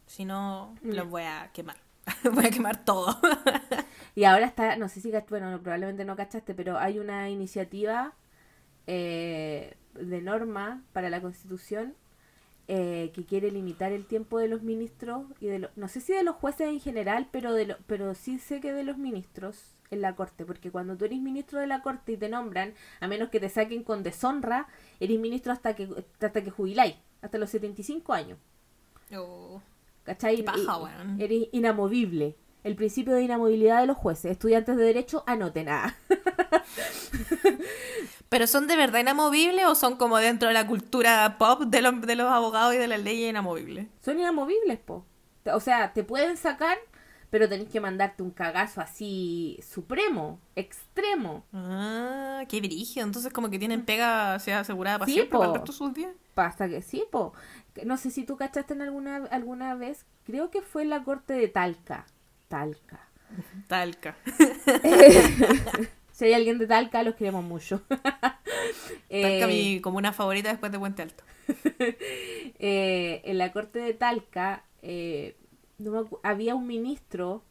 Si 0.06 0.26
no, 0.26 0.76
Mm. 0.82 0.92
los 0.94 1.08
voy 1.10 1.24
a 1.24 1.52
quemar. 1.54 1.78
voy 2.34 2.46
a 2.46 2.52
quemar 2.52 2.84
todo. 2.84 3.20
Y 4.16 4.24
ahora 4.26 4.46
está, 4.48 4.76
no 4.76 4.90
sé 4.90 5.00
si, 5.02 5.12
bueno, 5.30 5.50
no, 5.52 5.62
probablemente 5.62 6.04
no 6.04 6.16
cachaste, 6.16 6.54
pero 6.54 6.78
hay 6.78 7.00
una 7.00 7.30
iniciativa 7.30 8.14
eh, 8.88 9.76
de 9.94 10.22
norma 10.22 10.82
para 10.94 11.10
la 11.10 11.22
Constitución 11.22 11.96
eh, 12.68 13.12
que 13.14 13.26
quiere 13.26 13.50
limitar 13.52 13.92
el 13.92 14.06
tiempo 14.06 14.38
de 14.40 14.48
los 14.48 14.62
ministros 14.62 15.26
y 15.40 15.48
de 15.48 15.60
los, 15.60 15.72
no 15.78 15.88
sé 15.88 16.02
si 16.02 16.14
de 16.14 16.24
los 16.24 16.36
jueces 16.36 16.68
en 16.68 16.80
general, 16.80 17.30
pero 17.32 17.54
de 17.54 17.68
lo, 17.68 17.78
pero 17.88 18.14
sí 18.14 18.40
sé 18.40 18.60
que 18.60 18.74
de 18.74 18.84
los 18.84 18.98
ministros 18.98 19.76
en 19.90 20.02
la 20.02 20.16
corte, 20.16 20.46
porque 20.46 20.70
cuando 20.70 20.98
tú 20.98 21.06
eres 21.06 21.20
ministro 21.20 21.60
de 21.60 21.68
la 21.68 21.82
corte 21.82 22.12
y 22.14 22.18
te 22.18 22.30
nombran, 22.30 22.74
a 23.00 23.08
menos 23.08 23.30
que 23.30 23.40
te 23.40 23.50
saquen 23.50 23.84
con 23.84 24.04
deshonra, 24.04 24.68
eres 25.00 25.20
ministro 25.20 25.54
hasta 25.54 25.76
que 25.76 25.88
hasta 26.22 26.44
que 26.44 26.50
jubiláis, 26.52 26.96
hasta 27.22 27.38
los 27.38 27.50
75 27.50 28.14
años. 28.14 28.38
Oh. 29.16 29.62
¿Cachai? 30.04 30.44
Paja, 30.44 30.78
weón. 30.78 31.22
Eres 31.22 31.48
inamovible. 31.52 32.36
El 32.64 32.76
principio 32.76 33.14
de 33.14 33.24
inamovilidad 33.24 33.82
de 33.82 33.88
los 33.88 33.98
jueces. 33.98 34.32
Estudiantes 34.32 34.76
de 34.76 34.84
derecho, 34.84 35.24
anoten. 35.28 35.70
Ah. 35.70 35.96
¿Pero 38.30 38.48
son 38.48 38.68
de 38.68 38.76
verdad 38.76 39.00
inamovibles 39.00 39.66
o 39.66 39.76
son 39.76 39.96
como 39.96 40.18
dentro 40.18 40.50
de 40.50 40.54
la 40.54 40.68
cultura 40.68 41.38
pop 41.38 41.62
de 41.64 41.82
los, 41.82 42.02
de 42.02 42.16
los 42.16 42.28
abogados 42.28 42.76
y 42.76 42.78
de 42.78 42.88
las 42.88 43.02
leyes 43.02 43.30
inamovibles? 43.30 43.88
Son 44.02 44.20
inamovibles, 44.20 44.78
po. 44.80 45.06
O 45.52 45.60
sea, 45.60 45.94
te 45.94 46.04
pueden 46.04 46.38
sacar, 46.38 46.78
pero 47.30 47.50
tenés 47.50 47.70
que 47.70 47.80
mandarte 47.80 48.22
un 48.22 48.32
cagazo 48.32 48.82
así 48.82 49.60
supremo, 49.68 50.40
extremo. 50.56 51.46
Ah, 51.54 52.44
qué 52.48 52.62
brillo. 52.62 53.02
Entonces 53.02 53.34
como 53.34 53.50
que 53.50 53.58
tienen 53.58 53.84
pega 53.84 54.38
sea 54.40 54.60
asegurada 54.60 55.00
para 55.00 55.08
Sí, 55.08 55.14
siempre, 55.14 55.40
para 55.40 55.50
el 55.52 55.56
resto 55.56 55.72
de 55.72 55.78
sus 55.78 55.94
días. 55.94 56.12
Pasa 56.34 56.70
que 56.70 56.82
sí, 56.82 57.04
po. 57.12 57.34
No 57.86 57.98
sé 57.98 58.12
si 58.12 58.24
tú 58.26 58.38
cachaste 58.38 58.74
en 58.74 58.82
alguna, 58.82 59.18
alguna 59.32 59.76
vez, 59.76 60.06
creo 60.24 60.50
que 60.52 60.62
fue 60.62 60.84
en 60.84 60.90
la 60.90 61.04
corte 61.04 61.34
de 61.34 61.48
Talca. 61.48 62.06
Talca. 62.48 63.00
Talca. 63.68 64.16
Si 66.12 66.26
hay 66.26 66.34
alguien 66.34 66.58
de 66.58 66.68
Talca, 66.68 67.04
los 67.04 67.16
queremos 67.16 67.44
mucho. 67.44 67.82
Talca 69.20 69.48
Eh, 69.48 69.48
mi 69.48 69.82
comuna 69.82 70.14
favorita 70.14 70.50
después 70.50 70.72
de 70.72 70.80
Puente 70.80 71.02
Alto. 71.02 71.24
eh, 72.60 73.22
en 73.26 73.38
la 73.38 73.52
corte 73.52 73.80
de 73.80 73.94
Talca 73.94 74.64
eh, 74.82 75.36
no 75.78 76.08
había 76.24 76.56
un 76.56 76.68
ministro 76.68 77.44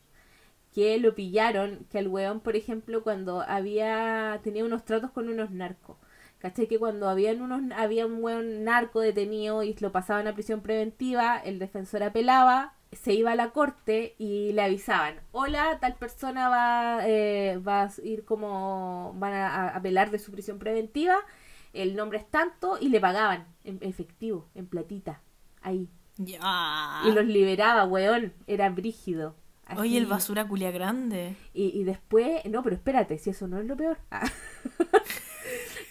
que 0.74 0.98
lo 0.98 1.14
pillaron, 1.14 1.86
que 1.90 1.98
el 2.00 2.09
weón, 2.09 2.40
por 2.40 2.57
ejemplo, 2.57 3.02
cuando 3.02 3.42
había 3.42 4.40
tenía 4.44 4.64
unos 4.64 4.84
tratos 4.84 5.11
con 5.12 5.28
unos 5.28 5.50
narcos. 5.50 5.96
¿Cachai? 6.39 6.68
Que 6.68 6.78
cuando 6.78 7.09
habían 7.09 7.43
unos, 7.43 7.62
había 7.76 8.07
un 8.07 8.22
weón 8.22 8.64
narco 8.64 9.01
detenido 9.01 9.62
y 9.64 9.74
lo 9.80 9.91
pasaban 9.91 10.28
a 10.28 10.34
prisión 10.34 10.61
preventiva, 10.61 11.36
el 11.39 11.59
defensor 11.59 12.05
apelaba, 12.05 12.74
se 12.93 13.12
iba 13.12 13.32
a 13.32 13.36
la 13.36 13.51
corte 13.51 14.14
y 14.18 14.53
le 14.53 14.62
avisaban, 14.62 15.20
hola, 15.32 15.78
tal 15.80 15.97
persona 15.97 16.49
va, 16.49 17.01
eh, 17.07 17.61
va 17.66 17.82
a 17.82 17.91
ir 18.05 18.24
como, 18.24 19.14
van 19.16 19.32
a, 19.32 19.68
apelar 19.70 20.11
de 20.11 20.20
su 20.20 20.30
prisión 20.30 20.59
preventiva, 20.59 21.16
el 21.72 21.97
nombre 21.97 22.18
es 22.18 22.30
tanto 22.30 22.78
y 22.80 22.89
le 22.89 23.01
pagaban 23.01 23.47
en 23.64 23.78
efectivo, 23.80 24.49
en 24.55 24.66
platita, 24.66 25.20
ahí. 25.61 25.89
Ya. 26.18 27.03
Y 27.05 27.12
los 27.12 27.26
liberaba, 27.26 27.84
weón, 27.84 28.32
era 28.47 28.70
brígido. 28.70 29.36
Oye, 29.76 29.99
el 29.99 30.05
Así. 30.05 30.11
basura 30.11 30.49
culia 30.49 30.70
grande. 30.70 31.36
Y, 31.53 31.78
y 31.78 31.84
después, 31.84 32.45
no, 32.47 32.62
pero 32.62 32.74
espérate, 32.74 33.18
si 33.18 33.30
eso 33.30 33.47
no 33.47 33.59
es 33.59 33.66
lo 33.66 33.76
peor. 33.76 33.99
Ah. 34.11 34.24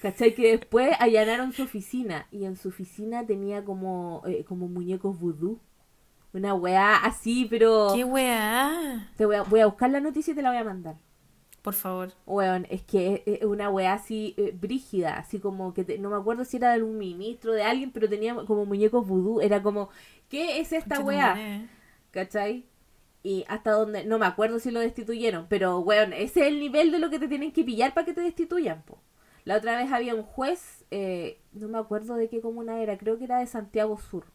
¿Cachai? 0.02 0.34
Que 0.36 0.52
después 0.58 0.96
allanaron 1.00 1.54
su 1.54 1.64
oficina 1.64 2.28
y 2.32 2.46
en 2.46 2.56
su 2.56 2.70
oficina 2.70 3.26
tenía 3.26 3.64
como, 3.66 4.22
eh, 4.26 4.44
como 4.46 4.68
muñecos 4.68 5.20
vudú. 5.20 5.60
Una 6.34 6.54
weá 6.54 6.98
así, 6.98 7.48
pero... 7.50 7.92
¿Qué 7.96 8.04
weá? 8.04 9.10
Te 9.18 9.26
voy 9.26 9.36
a, 9.38 9.44
voy 9.44 9.62
a 9.62 9.66
buscar 9.66 9.90
la 9.90 10.00
noticia 10.00 10.34
y 10.34 10.36
te 10.36 10.42
la 10.42 10.50
voy 10.50 10.60
a 10.60 10.64
mandar. 10.64 10.96
Por 11.62 11.74
favor. 11.74 12.14
Weón, 12.26 12.68
es 12.70 12.84
que 12.84 13.24
es 13.26 13.44
una 13.44 13.70
weá 13.70 13.94
así 13.94 14.36
eh, 14.38 14.54
brígida, 14.58 15.18
así 15.18 15.40
como 15.40 15.74
que 15.74 15.84
te- 15.84 15.98
no 15.98 16.10
me 16.10 16.16
acuerdo 16.16 16.46
si 16.46 16.58
era 16.58 16.74
de 16.76 16.84
un 16.84 16.98
ministro, 16.98 17.54
de 17.54 17.64
alguien, 17.64 17.92
pero 17.92 18.08
tenía 18.08 18.36
como 18.46 18.66
muñecos 18.66 19.06
vudú. 19.08 19.42
Era 19.42 19.64
como, 19.64 19.90
¿qué 20.30 20.60
es 20.60 20.72
esta 20.74 21.00
weá? 21.08 21.34
¿Cachai? 22.12 22.66
Y 23.24 23.44
hasta 23.50 23.72
donde, 23.72 24.06
no 24.06 24.20
me 24.20 24.26
acuerdo 24.28 24.60
si 24.60 24.72
lo 24.72 24.80
destituyeron, 24.80 25.48
pero 25.50 25.80
weón, 25.80 26.14
ese 26.14 26.42
es 26.42 26.48
el 26.48 26.60
nivel 26.60 26.92
de 26.92 27.00
lo 27.00 27.10
que 27.10 27.20
te 27.20 27.28
tienen 27.28 27.52
que 27.52 27.64
pillar 27.64 27.94
para 27.94 28.06
que 28.06 28.14
te 28.14 28.22
destituyan, 28.22 28.84
po. 28.84 29.00
La 29.48 29.56
otra 29.56 29.78
vez 29.78 29.92
había 29.94 30.14
un 30.14 30.24
juez, 30.24 30.84
eh, 30.92 31.40
no 31.54 31.70
me 31.70 31.78
acuerdo 31.78 32.16
de 32.16 32.28
qué 32.28 32.42
comuna 32.42 32.82
era, 32.82 32.98
creo 32.98 33.18
que 33.18 33.24
era 33.24 33.40
de 33.40 33.48
Santiago 33.48 33.98
Sur. 33.98 34.26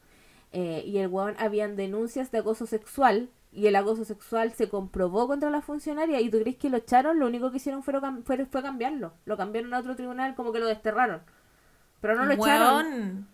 eh, 0.53 0.83
y 0.87 0.99
el 0.99 1.09
weón 1.09 1.35
habían 1.39 1.77
denuncias 1.77 2.31
de 2.31 2.39
acoso 2.39 2.67
sexual 2.67 3.29
y 3.53 3.67
el 3.67 3.77
acoso 3.77 4.05
sexual 4.07 4.53
se 4.53 4.69
comprobó 4.71 5.27
contra 5.29 5.51
la 5.51 5.61
funcionaria 5.61 6.21
y 6.21 6.31
tú 6.31 6.39
crees 6.41 6.57
que 6.57 6.71
lo 6.71 6.79
echaron, 6.79 7.19
lo 7.19 7.27
único 7.27 7.51
que 7.51 7.59
hicieron 7.59 7.83
fue, 7.83 7.95
fue, 8.25 8.47
fue 8.47 8.63
cambiarlo. 8.63 9.13
Lo 9.27 9.37
cambiaron 9.37 9.75
a 9.75 9.81
otro 9.81 9.97
tribunal 9.97 10.35
como 10.35 10.51
que 10.53 10.61
lo 10.61 10.67
desterraron. 10.67 11.21
Pero 12.01 12.17
no 12.17 12.25
lo 12.27 12.33
echaron. 12.35 12.77
Weón. 12.87 13.29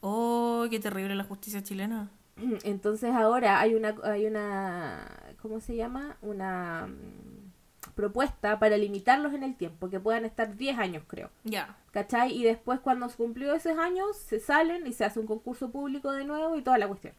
Oh, 0.00 0.66
qué 0.70 0.78
terrible 0.80 1.14
la 1.14 1.24
justicia 1.24 1.62
chilena. 1.62 2.10
Entonces 2.64 3.12
ahora 3.14 3.60
hay 3.60 3.74
una, 3.74 3.94
hay 4.04 4.26
una, 4.26 5.06
¿cómo 5.40 5.60
se 5.60 5.76
llama? 5.76 6.16
Una 6.22 6.86
mm, 6.88 7.27
propuesta 7.98 8.60
para 8.60 8.76
limitarlos 8.76 9.34
en 9.34 9.42
el 9.42 9.56
tiempo, 9.56 9.90
que 9.90 9.98
puedan 9.98 10.24
estar 10.24 10.56
10 10.56 10.78
años, 10.78 11.02
creo. 11.08 11.30
Ya. 11.42 11.76
¿Cachai? 11.90 12.32
Y 12.32 12.44
después 12.44 12.78
cuando 12.78 13.08
se 13.08 13.16
cumplió 13.16 13.52
esos 13.54 13.76
años, 13.76 14.16
se 14.16 14.38
salen 14.38 14.86
y 14.86 14.92
se 14.92 15.04
hace 15.04 15.18
un 15.18 15.26
concurso 15.26 15.70
público 15.72 16.12
de 16.12 16.24
nuevo 16.24 16.56
y 16.56 16.62
toda 16.62 16.78
la 16.78 16.86
cuestión. 16.86 17.12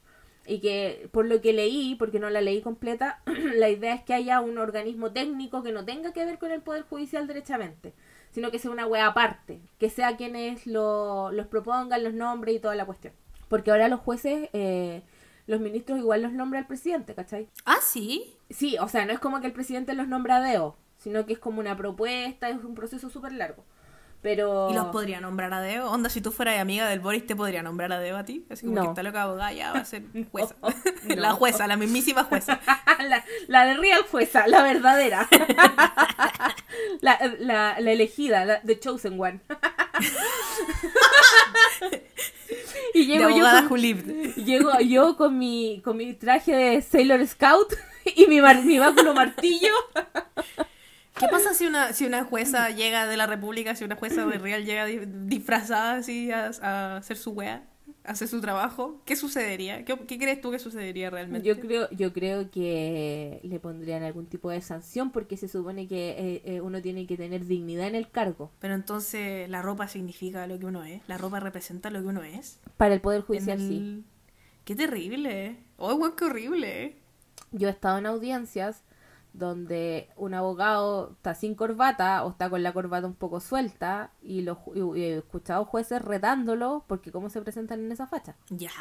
Y 0.47 0.61
que 0.61 1.09
por 1.11 1.25
lo 1.25 1.41
que 1.41 1.51
leí, 1.51 1.95
porque 1.95 2.17
no 2.19 2.29
la 2.29 2.39
leí 2.39 2.61
completa, 2.61 3.21
la 3.55 3.69
idea 3.69 3.93
es 3.93 4.03
que 4.03 4.13
haya 4.13 4.39
un 4.39 4.57
organismo 4.57 5.11
técnico 5.11 5.63
que 5.63 5.73
no 5.73 5.83
tenga 5.83 6.13
que 6.13 6.23
ver 6.23 6.39
con 6.39 6.51
el 6.51 6.61
Poder 6.61 6.83
Judicial 6.83 7.27
derechamente, 7.27 7.93
sino 8.31 8.49
que 8.49 8.57
sea 8.57 8.71
una 8.71 8.87
wea 8.87 9.07
aparte, 9.07 9.59
que 9.79 9.89
sea 9.89 10.15
quienes 10.15 10.65
lo- 10.65 11.33
los 11.33 11.47
propongan, 11.47 12.05
los 12.05 12.13
nombres 12.13 12.55
y 12.55 12.59
toda 12.59 12.75
la 12.75 12.85
cuestión. 12.85 13.11
Porque 13.49 13.69
ahora 13.71 13.89
los 13.89 13.99
jueces, 13.99 14.47
eh, 14.53 15.01
los 15.45 15.59
ministros 15.59 15.99
igual 15.99 16.21
los 16.21 16.31
nombra 16.31 16.59
el 16.59 16.65
presidente, 16.67 17.13
¿cachai? 17.15 17.49
Ah, 17.65 17.79
sí. 17.81 18.33
Sí, 18.49 18.77
o 18.79 18.87
sea, 18.87 19.05
no 19.05 19.13
es 19.13 19.19
como 19.19 19.41
que 19.41 19.47
el 19.47 19.53
presidente 19.53 19.93
los 19.93 20.07
nombra 20.07 20.37
a 20.37 20.41
deo, 20.41 20.75
sino 20.97 21.25
que 21.25 21.33
es 21.33 21.39
como 21.39 21.59
una 21.59 21.77
propuesta, 21.77 22.49
es 22.49 22.63
un 22.63 22.75
proceso 22.75 23.09
súper 23.09 23.31
largo. 23.33 23.63
Pero... 24.21 24.67
¿Y 24.69 24.73
los 24.73 24.87
podría 24.87 25.21
nombrar 25.21 25.53
a 25.53 25.61
Deo? 25.61 25.89
Onda, 25.89 26.09
si 26.09 26.19
tú 26.19 26.33
fueras 26.33 26.59
amiga 26.59 26.89
del 26.89 26.99
Boris, 26.99 27.25
¿te 27.25 27.37
podría 27.37 27.63
nombrar 27.63 27.93
a 27.93 27.99
Deo 27.99 28.17
a 28.17 28.25
ti? 28.25 28.45
Así 28.49 28.65
como 28.65 28.75
No. 28.75 28.81
que 28.83 28.89
está 28.89 29.01
loca 29.01 29.21
abogada, 29.23 29.53
ya 29.53 29.71
va 29.71 29.79
a 29.79 29.85
ser 29.85 30.03
jueza. 30.31 30.55
La 31.07 31.31
jueza, 31.31 31.67
la 31.67 31.77
mismísima 31.77 32.25
jueza. 32.25 32.59
la, 33.07 33.23
la 33.47 33.65
de 33.65 33.75
Real 33.75 34.03
Fuesa, 34.03 34.45
la 34.47 34.61
verdadera. 34.61 35.25
la, 36.99 37.17
la, 37.39 37.79
la 37.79 37.91
elegida, 37.93 38.43
la 38.43 38.59
The 38.61 38.77
Chosen 38.77 39.17
One. 39.17 39.39
y 42.93 42.99
De 42.99 43.05
llego 43.05 43.29
yo, 43.29 43.69
con, 43.69 43.79
llego 44.45 44.79
yo 44.81 45.15
con 45.17 45.37
mi, 45.37 45.81
con 45.83 45.95
mi 45.95 46.13
traje 46.13 46.53
de 46.53 46.81
Sailor 46.81 47.25
Scout 47.25 47.73
y 48.15 48.27
mi, 48.27 48.41
mar- 48.41 48.63
mi 48.63 48.79
báculo 48.79 49.13
martillo. 49.13 49.73
¿Qué 51.19 51.27
pasa 51.29 51.53
si 51.53 51.65
una, 51.67 51.91
si 51.91 52.05
una 52.05 52.23
jueza 52.23 52.69
llega 52.69 53.05
de 53.05 53.17
la 53.17 53.27
República, 53.27 53.75
si 53.75 53.83
una 53.83 53.97
jueza 53.97 54.25
de 54.25 54.37
Real 54.37 54.63
llega 54.63 54.85
di- 54.85 55.01
disfrazada 55.25 55.95
así 55.95 56.31
a, 56.31 56.51
a 56.61 56.97
hacer 56.97 57.17
su 57.17 57.31
wea, 57.31 57.67
a 58.05 58.11
hacer 58.11 58.29
su 58.29 58.39
trabajo? 58.39 59.01
¿Qué 59.03 59.17
sucedería? 59.17 59.83
¿Qué, 59.83 59.97
qué 60.07 60.17
crees 60.17 60.39
tú 60.39 60.49
que 60.49 60.59
sucedería 60.59 61.09
realmente? 61.09 61.45
Yo 61.45 61.59
creo, 61.59 61.89
yo 61.91 62.13
creo 62.13 62.49
que 62.49 63.41
le 63.43 63.59
pondrían 63.59 64.03
algún 64.03 64.27
tipo 64.27 64.49
de 64.49 64.61
sanción 64.61 65.11
porque 65.11 65.35
se 65.35 65.49
supone 65.49 65.89
que 65.89 66.11
eh, 66.11 66.41
eh, 66.45 66.61
uno 66.61 66.81
tiene 66.81 67.05
que 67.05 67.17
tener 67.17 67.45
dignidad 67.45 67.87
en 67.87 67.95
el 67.95 68.09
cargo. 68.09 68.53
Pero 68.59 68.73
entonces 68.73 69.49
la 69.49 69.61
ropa 69.61 69.89
significa 69.89 70.47
lo 70.47 70.57
que 70.57 70.67
uno 70.67 70.85
es, 70.85 71.01
la 71.09 71.17
ropa 71.17 71.41
representa 71.41 71.89
lo 71.89 71.99
que 71.99 72.07
uno 72.07 72.23
es. 72.23 72.61
Para 72.77 72.93
el 72.93 73.01
Poder 73.01 73.23
Judicial, 73.23 73.59
el- 73.59 73.67
sí. 73.67 74.03
Qué 74.63 74.73
terrible. 74.75 75.57
Oh, 75.75 75.95
weón, 75.95 76.15
qué 76.15 76.23
horrible. 76.23 76.95
Yo 77.51 77.67
he 77.67 77.71
estado 77.71 77.97
en 77.97 78.05
audiencias 78.05 78.83
donde 79.33 80.09
un 80.15 80.33
abogado 80.33 81.11
está 81.11 81.35
sin 81.35 81.53
corbata 81.53 82.23
o 82.25 82.31
está 82.31 82.49
con 82.49 82.63
la 82.63 82.73
corbata 82.73 83.05
un 83.07 83.13
poco 83.13 83.39
suelta 83.39 84.11
y, 84.21 84.41
los 84.41 84.57
y 84.75 85.01
he 85.01 85.17
escuchado 85.17 85.65
jueces 85.65 86.01
retándolo 86.01 86.83
porque 86.87 87.11
cómo 87.11 87.29
se 87.29 87.41
presentan 87.41 87.79
en 87.79 87.91
esa 87.91 88.07
facha. 88.07 88.35
Ya, 88.49 88.71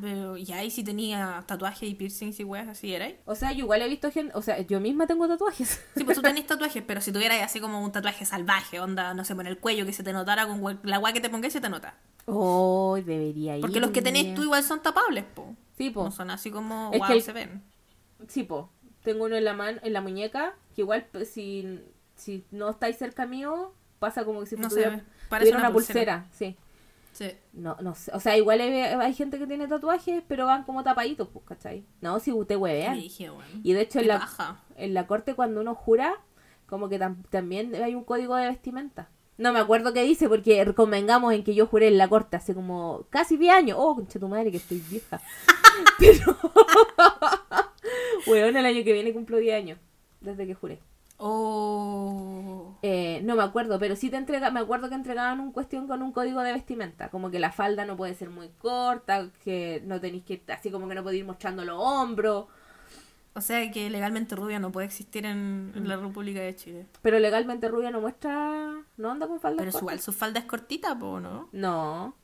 pero 0.00 0.36
ya, 0.36 0.64
y 0.64 0.70
si 0.70 0.82
tenía 0.82 1.44
tatuajes 1.46 1.88
y 1.88 1.94
piercings 1.94 2.40
y 2.40 2.44
weas 2.44 2.68
así, 2.68 2.94
¿era? 2.94 3.10
O 3.26 3.34
sea, 3.34 3.52
yo 3.52 3.60
igual 3.60 3.82
he 3.82 3.88
visto 3.88 4.10
gente, 4.10 4.32
o 4.34 4.42
sea, 4.42 4.60
yo 4.60 4.80
misma 4.80 5.06
tengo 5.06 5.28
tatuajes. 5.28 5.80
Sí, 5.94 6.04
pues 6.04 6.16
tú 6.16 6.22
tenés 6.22 6.46
tatuajes, 6.46 6.82
pero 6.86 7.00
si 7.00 7.12
tuvieras 7.12 7.42
así 7.42 7.60
como 7.60 7.82
un 7.84 7.92
tatuaje 7.92 8.24
salvaje, 8.24 8.80
onda, 8.80 9.12
no 9.14 9.24
sé, 9.24 9.34
por 9.34 9.46
el 9.46 9.58
cuello, 9.58 9.84
que 9.84 9.92
se 9.92 10.02
te 10.02 10.12
notara 10.12 10.46
con 10.46 10.80
la 10.84 10.98
wea 10.98 11.12
que 11.12 11.20
te 11.20 11.28
pongas 11.30 11.52
se 11.52 11.60
te 11.60 11.68
nota. 11.68 11.94
Oh, 12.26 12.96
debería 12.96 13.56
ir. 13.56 13.60
Porque 13.62 13.80
los 13.80 13.90
que 13.90 14.02
tenés 14.02 14.34
tú 14.34 14.42
igual 14.42 14.62
son 14.62 14.82
tapables, 14.82 15.24
po. 15.34 15.54
Sí, 15.76 15.90
po. 15.90 16.04
No 16.04 16.10
son 16.10 16.30
así 16.30 16.50
como, 16.50 16.90
Es 16.92 16.98
wow, 16.98 17.08
que 17.08 17.14
el- 17.14 17.22
se 17.22 17.32
ven. 17.32 17.62
Sí, 18.26 18.42
po. 18.42 18.70
Tengo 19.02 19.24
uno 19.26 19.36
en 19.36 19.44
la 19.44 19.54
mano, 19.54 19.78
en 19.82 19.92
la 19.92 20.00
muñeca, 20.00 20.54
que 20.74 20.82
igual 20.82 21.06
si, 21.24 21.80
si 22.16 22.44
no 22.50 22.70
estáis 22.70 22.96
cerca 22.96 23.26
mío, 23.26 23.72
pasa 24.00 24.24
como 24.24 24.40
que 24.40 24.46
si 24.46 24.56
No 24.56 24.68
tuviera, 24.68 25.02
parece 25.28 25.50
tuviera 25.50 25.58
una 25.58 25.68
una 25.68 25.72
pulsera. 25.74 26.26
sí. 26.32 26.56
Sí. 27.12 27.32
No, 27.52 27.76
no 27.80 27.96
sé. 27.96 28.12
O 28.14 28.20
sea, 28.20 28.36
igual 28.36 28.60
hay, 28.60 28.70
hay 28.72 29.12
gente 29.14 29.38
que 29.40 29.46
tiene 29.48 29.66
tatuajes, 29.66 30.22
pero 30.28 30.46
van 30.46 30.62
como 30.62 30.84
tapaditos, 30.84 31.26
pues, 31.28 31.44
¿cachai? 31.46 31.84
No, 32.00 32.20
si 32.20 32.30
usted 32.32 32.54
huevean. 32.56 32.92
Brígido, 32.96 33.34
weón. 33.36 33.60
Y 33.64 33.72
de 33.72 33.80
hecho, 33.80 33.98
en 33.98 34.06
la, 34.08 34.28
en 34.76 34.94
la 34.94 35.06
corte, 35.08 35.34
cuando 35.34 35.60
uno 35.60 35.74
jura, 35.74 36.14
como 36.66 36.88
que 36.88 37.00
tam- 37.00 37.24
también 37.28 37.74
hay 37.74 37.96
un 37.96 38.04
código 38.04 38.36
de 38.36 38.46
vestimenta. 38.46 39.08
No 39.36 39.52
me 39.52 39.58
acuerdo 39.58 39.92
qué 39.92 40.02
dice, 40.04 40.28
porque 40.28 40.72
convengamos 40.76 41.32
en 41.32 41.42
que 41.42 41.54
yo 41.56 41.66
juré 41.66 41.88
en 41.88 41.98
la 41.98 42.06
corte 42.08 42.36
hace 42.36 42.54
como 42.54 43.06
casi 43.10 43.36
10 43.36 43.52
años. 43.54 43.78
Oh, 43.80 43.96
concha 43.96 44.20
tu 44.20 44.28
madre, 44.28 44.52
que 44.52 44.58
estoy 44.58 44.78
vieja. 44.88 45.20
Pero, 45.98 46.36
weón, 48.26 48.56
el 48.56 48.66
año 48.66 48.84
que 48.84 48.92
viene 48.92 49.12
cumplo 49.12 49.38
10 49.38 49.56
años, 49.56 49.78
desde 50.20 50.46
que 50.46 50.54
juré. 50.54 50.80
Oh. 51.20 52.78
Eh, 52.82 53.20
no 53.24 53.34
me 53.34 53.42
acuerdo, 53.42 53.78
pero 53.80 53.96
sí 53.96 54.08
te 54.08 54.16
entrega, 54.16 54.50
me 54.52 54.60
acuerdo 54.60 54.88
que 54.88 54.94
entregaban 54.94 55.40
un 55.40 55.50
cuestión 55.50 55.88
con 55.88 56.00
un 56.02 56.12
código 56.12 56.40
de 56.42 56.52
vestimenta, 56.52 57.08
como 57.10 57.30
que 57.30 57.40
la 57.40 57.50
falda 57.50 57.84
no 57.84 57.96
puede 57.96 58.14
ser 58.14 58.30
muy 58.30 58.48
corta, 58.50 59.28
que 59.42 59.82
no 59.84 60.00
tenéis 60.00 60.22
que, 60.24 60.40
así 60.48 60.70
como 60.70 60.88
que 60.88 60.94
no 60.94 61.02
podéis 61.02 61.20
ir 61.20 61.26
mostrando 61.26 61.64
los 61.64 61.76
hombros, 61.80 62.46
O 63.34 63.40
sea 63.40 63.68
que 63.70 63.90
legalmente 63.90 64.36
rubia 64.36 64.60
no 64.60 64.70
puede 64.70 64.86
existir 64.86 65.26
en, 65.26 65.72
en 65.74 65.88
la 65.88 65.96
República 65.96 66.40
de 66.40 66.54
Chile. 66.54 66.86
pero 67.02 67.18
legalmente 67.18 67.68
rubia 67.68 67.90
no 67.90 68.00
muestra, 68.00 68.80
no 68.96 69.10
anda 69.10 69.26
con 69.26 69.40
falda 69.40 69.58
Pero 69.64 69.76
igual 69.76 70.00
su 70.00 70.12
falda 70.12 70.38
es 70.40 70.46
cortita, 70.46 70.96
po, 70.98 71.18
¿no? 71.18 71.48
No. 71.52 72.14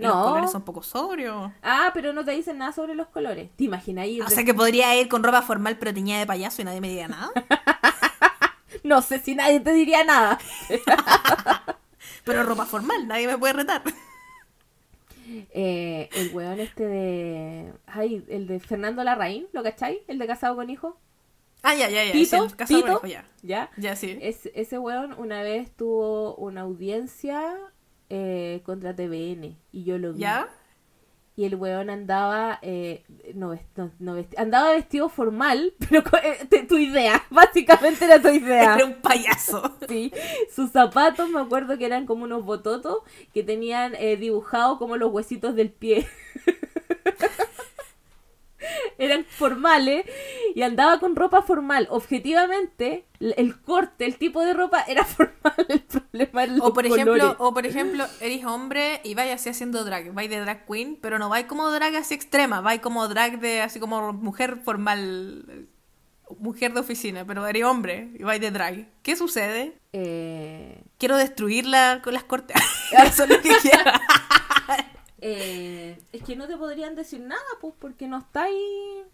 Y 0.00 0.04
Los 0.04 0.14
No. 0.14 0.24
colores 0.24 0.50
son 0.50 0.62
poco 0.62 0.82
sobrios. 0.82 1.52
Ah, 1.62 1.90
pero 1.92 2.12
no 2.12 2.24
te 2.24 2.30
dicen 2.32 2.58
nada 2.58 2.72
sobre 2.72 2.94
los 2.94 3.08
colores. 3.08 3.50
¿Te 3.56 3.64
imaginas 3.64 4.06
ir 4.06 4.22
O 4.22 4.26
de- 4.26 4.34
sea 4.34 4.44
que 4.44 4.54
podría 4.54 4.96
ir 4.98 5.08
con 5.08 5.22
ropa 5.22 5.42
formal 5.42 5.76
pero 5.78 5.92
teñida 5.92 6.18
de 6.18 6.26
payaso 6.26 6.62
y 6.62 6.64
nadie 6.64 6.80
me 6.80 6.88
diría 6.88 7.08
nada. 7.08 7.30
No 8.82 9.02
sé 9.02 9.18
si 9.18 9.34
nadie 9.34 9.60
te 9.60 9.72
diría 9.74 10.04
nada. 10.04 10.38
Pero 12.24 12.42
ropa 12.44 12.64
formal, 12.64 13.06
nadie 13.06 13.26
me 13.26 13.36
puede 13.36 13.52
retar. 13.52 13.82
Eh, 15.52 16.08
el 16.12 16.34
weón 16.34 16.58
este 16.58 16.84
de... 16.84 17.72
Ay, 17.86 18.24
el 18.28 18.48
de 18.48 18.58
Fernando 18.58 19.04
Larraín, 19.04 19.46
¿lo 19.52 19.62
cacháis? 19.62 20.00
El 20.08 20.18
de 20.18 20.26
Casado 20.26 20.56
con 20.56 20.70
Hijo. 20.70 20.96
Ah, 21.62 21.74
ya, 21.74 21.88
ya, 21.88 22.04
ya. 22.04 22.10
Tito, 22.12 22.48
casado 22.56 22.80
con 22.82 22.90
hijo, 22.90 23.06
ya. 23.06 23.24
¿Ya? 23.42 23.70
Ya, 23.76 23.94
sí. 23.94 24.18
Es, 24.22 24.48
ese 24.54 24.78
weón 24.80 25.12
una 25.18 25.42
vez 25.42 25.70
tuvo 25.76 26.34
una 26.34 26.62
audiencia 26.62 27.54
eh, 28.10 28.60
contra 28.64 28.94
TVN 28.94 29.56
y 29.72 29.84
yo 29.84 29.98
lo 29.98 30.12
vi. 30.12 30.20
¿Ya? 30.20 30.48
Y 31.36 31.44
el 31.46 31.54
weón 31.54 31.88
andaba, 31.88 32.58
eh, 32.60 33.02
no, 33.34 33.54
no, 33.76 33.90
no 33.98 34.18
vesti- 34.18 34.36
andaba 34.36 34.72
vestido 34.72 35.08
formal, 35.08 35.72
pero 35.88 36.02
eh, 36.22 36.66
tu 36.68 36.76
idea, 36.76 37.22
básicamente 37.30 38.04
era 38.04 38.20
tu 38.20 38.28
idea. 38.28 38.74
Era 38.74 38.84
un 38.84 39.00
payaso. 39.00 39.76
Sí, 39.88 40.12
sus 40.54 40.70
zapatos 40.70 41.30
me 41.30 41.40
acuerdo 41.40 41.76
que 41.78 41.86
eran 41.86 42.04
como 42.06 42.24
unos 42.24 42.44
bototos 42.44 42.98
que 43.32 43.42
tenían 43.42 43.94
eh, 43.96 44.16
dibujado 44.16 44.78
como 44.78 44.96
los 44.96 45.10
huesitos 45.12 45.54
del 45.56 45.70
pie. 45.70 46.06
Eran 49.00 49.24
formales 49.24 50.04
y 50.54 50.62
andaba 50.62 51.00
con 51.00 51.16
ropa 51.16 51.42
formal. 51.42 51.88
Objetivamente, 51.90 53.06
el 53.18 53.60
corte, 53.60 54.04
el 54.06 54.16
tipo 54.16 54.42
de 54.44 54.54
ropa 54.54 54.82
era 54.86 55.04
formal. 55.16 55.66
El 55.68 55.80
problema 55.80 56.46
los 56.46 56.60
O 56.66 56.72
por 56.72 56.86
ejemplo, 56.86 57.12
colores. 57.14 57.36
o 57.38 57.54
por 57.54 57.66
ejemplo, 57.66 58.06
eres 58.20 58.44
hombre 58.44 59.00
y 59.04 59.14
vais 59.14 59.32
así 59.32 59.48
haciendo 59.48 59.84
drag, 59.84 60.12
vais 60.12 60.30
de 60.30 60.40
drag 60.40 60.66
queen, 60.66 60.98
pero 61.00 61.18
no 61.18 61.28
vais 61.28 61.46
como 61.46 61.70
drag 61.70 61.96
así 61.96 62.14
extrema, 62.14 62.60
vais 62.60 62.80
como 62.80 63.08
drag 63.08 63.40
de 63.40 63.60
así 63.62 63.80
como 63.80 64.12
mujer 64.12 64.58
formal, 64.64 65.66
mujer 66.38 66.72
de 66.74 66.80
oficina, 66.80 67.24
pero 67.26 67.46
eres 67.46 67.64
hombre 67.64 68.10
y 68.18 68.22
vais 68.22 68.40
de 68.40 68.50
drag. 68.50 68.86
¿Qué 69.02 69.16
sucede? 69.16 69.78
Eh, 69.92 70.82
Quiero 70.98 71.16
destruirla 71.16 72.00
con 72.04 72.12
las 72.14 72.24
cortes. 72.24 72.56
Eso 73.04 73.24
es 73.24 73.30
lo 73.30 73.40
que 73.40 73.50
quiero. 73.62 73.92
Eh, 75.20 75.98
es 76.12 76.22
que 76.22 76.36
no 76.36 76.46
te 76.46 76.56
podrían 76.56 76.94
decir 76.94 77.20
nada, 77.20 77.42
pues, 77.60 77.74
porque 77.78 78.08
no 78.08 78.18
estáis. 78.18 78.56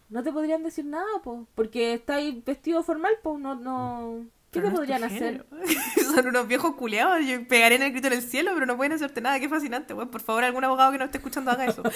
No 0.09 0.23
te 0.23 0.33
podrían 0.33 0.63
decir 0.63 0.85
nada, 0.85 1.07
pues, 1.23 1.41
porque 1.55 1.95
estáis 1.95 2.45
vestido 2.45 2.83
formal, 2.83 3.13
pues, 3.23 3.41
no. 3.41 3.55
no... 3.55 4.27
¿Qué 4.53 4.61
Pero 4.61 4.69
te 4.69 4.71
no 4.71 4.77
podrían 4.77 5.05
hacer? 5.05 5.45
Son 6.15 6.29
unos 6.29 6.47
viejos 6.47 6.77
culeados. 6.77 7.27
Yo 7.27 7.47
pegaré 7.47 7.75
en 7.75 7.83
el 7.83 7.93
grito 7.93 8.07
en 8.07 8.15
el 8.15 8.23
cielo, 8.23 8.53
pero 8.55 8.65
no 8.65 8.77
pueden 8.77 8.93
hacerte 8.93 9.21
nada. 9.21 9.39
Qué 9.41 9.49
fascinante, 9.49 9.93
weón. 9.93 10.09
Por 10.09 10.23
favor, 10.23 10.45
algún 10.45 10.65
abogado 10.65 10.93
que 10.93 10.99
no 10.99 11.05
esté 11.05 11.19
escuchando 11.19 11.51
haga 11.51 11.67
eso. 11.67 11.83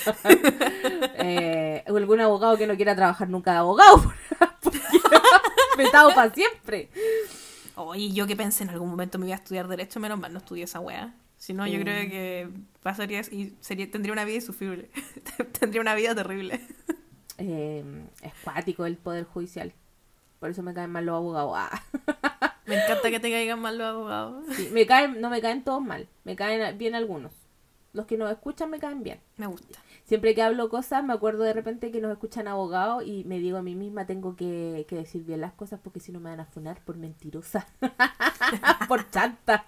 Eh, 1.22 1.84
o 1.88 1.96
algún 1.96 2.20
abogado 2.20 2.56
que 2.56 2.66
no 2.66 2.76
quiera 2.76 2.96
trabajar 2.96 3.28
nunca 3.28 3.52
de 3.52 3.58
abogado, 3.58 4.12
vetado 5.76 6.14
para 6.14 6.32
siempre. 6.32 6.90
Oye, 7.76 8.10
yo 8.10 8.26
que 8.26 8.36
pensé 8.36 8.64
en 8.64 8.70
algún 8.70 8.88
momento 8.90 9.18
me 9.18 9.26
iba 9.26 9.34
a 9.34 9.38
estudiar 9.38 9.68
Derecho, 9.68 10.00
menos 10.00 10.18
mal 10.18 10.32
no 10.32 10.38
estudié 10.38 10.64
esa 10.64 10.80
wea. 10.80 11.14
Si 11.40 11.54
no, 11.54 11.66
yo 11.66 11.80
creo 11.80 12.10
que 12.10 12.50
pasaría 12.82 13.22
y 13.22 13.56
sería, 13.60 13.90
tendría 13.90 14.12
una 14.12 14.26
vida 14.26 14.36
insufrible. 14.36 14.90
tendría 15.58 15.80
una 15.80 15.94
vida 15.94 16.14
terrible. 16.14 16.60
Eh, 17.38 17.82
es 18.20 18.32
cuático 18.44 18.84
el 18.84 18.98
poder 18.98 19.24
judicial. 19.24 19.72
Por 20.38 20.50
eso 20.50 20.62
me 20.62 20.74
caen 20.74 20.90
mal 20.90 21.06
los 21.06 21.16
abogados. 21.16 21.52
Ah. 21.56 21.82
Me 22.66 22.76
encanta 22.76 23.10
que 23.10 23.20
te 23.20 23.30
caigan 23.30 23.58
mal 23.58 23.78
los 23.78 23.86
abogados. 23.86 24.44
Sí, 24.54 24.68
me 24.70 24.86
caen, 24.86 25.20
no 25.20 25.28
me 25.28 25.40
caen 25.40 25.64
todos 25.64 25.82
mal, 25.82 26.06
me 26.22 26.36
caen 26.36 26.78
bien 26.78 26.94
algunos. 26.94 27.32
Los 27.92 28.06
que 28.06 28.16
nos 28.16 28.30
escuchan 28.30 28.70
me 28.70 28.78
caen 28.78 29.02
bien. 29.02 29.18
Me 29.38 29.48
gusta. 29.48 29.80
Siempre 30.04 30.36
que 30.36 30.42
hablo 30.42 30.68
cosas, 30.68 31.02
me 31.02 31.12
acuerdo 31.12 31.42
de 31.42 31.52
repente 31.52 31.90
que 31.90 32.00
nos 32.00 32.12
escuchan 32.12 32.46
abogados 32.46 33.02
y 33.04 33.24
me 33.24 33.40
digo 33.40 33.58
a 33.58 33.62
mí 33.62 33.74
misma, 33.74 34.06
tengo 34.06 34.36
que, 34.36 34.86
que 34.88 34.94
decir 34.94 35.24
bien 35.24 35.40
las 35.40 35.52
cosas 35.54 35.80
porque 35.82 35.98
si 35.98 36.12
no 36.12 36.20
me 36.20 36.30
van 36.30 36.38
a 36.38 36.44
funar 36.44 36.80
por 36.84 36.96
mentirosa. 36.96 37.66
por 38.88 39.10
chanta. 39.10 39.66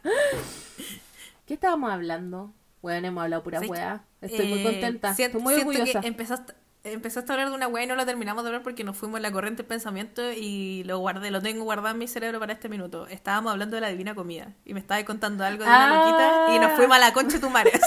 ¿Qué 1.52 1.56
estábamos 1.56 1.92
hablando? 1.92 2.54
Bueno, 2.80 3.08
hemos 3.08 3.24
hablado 3.24 3.42
pura 3.42 3.60
weá. 3.60 4.02
Estoy 4.22 4.46
muy 4.46 4.60
Eh, 4.60 4.62
contenta. 4.62 5.14
siento- 5.14 5.36
Estoy 5.36 5.52
muy 5.52 5.60
orgullosa. 5.60 6.00
que 6.00 6.06
empezaste, 6.08 6.54
empezaste 6.82 7.30
a 7.30 7.34
hablar 7.34 7.50
de 7.50 7.54
una 7.54 7.68
wea 7.68 7.84
y 7.84 7.86
no 7.86 7.94
la 7.94 8.06
terminamos 8.06 8.42
de 8.42 8.48
hablar 8.48 8.62
porque 8.62 8.84
nos 8.84 8.96
fuimos 8.96 9.18
en 9.18 9.22
la 9.24 9.32
corriente 9.32 9.58
del 9.62 9.66
pensamiento 9.68 10.32
y 10.32 10.82
lo 10.84 10.98
guardé, 11.00 11.30
lo 11.30 11.42
tengo 11.42 11.64
guardado 11.64 11.90
en 11.90 11.98
mi 11.98 12.08
cerebro 12.08 12.40
para 12.40 12.54
este 12.54 12.70
minuto. 12.70 13.06
Estábamos 13.06 13.52
hablando 13.52 13.74
de 13.74 13.82
la 13.82 13.88
divina 13.88 14.14
comida 14.14 14.54
y 14.64 14.72
me 14.72 14.80
estabas 14.80 15.04
contando 15.04 15.44
algo 15.44 15.62
de 15.64 15.68
una 15.68 15.84
Ah. 15.84 15.94
loquita 16.06 16.56
y 16.56 16.58
nos 16.58 16.72
fuimos 16.72 16.96
a 16.96 17.00
la 17.00 17.12
concha 17.12 17.34
de 17.34 17.40
tu 17.40 17.50
madre. 17.50 17.72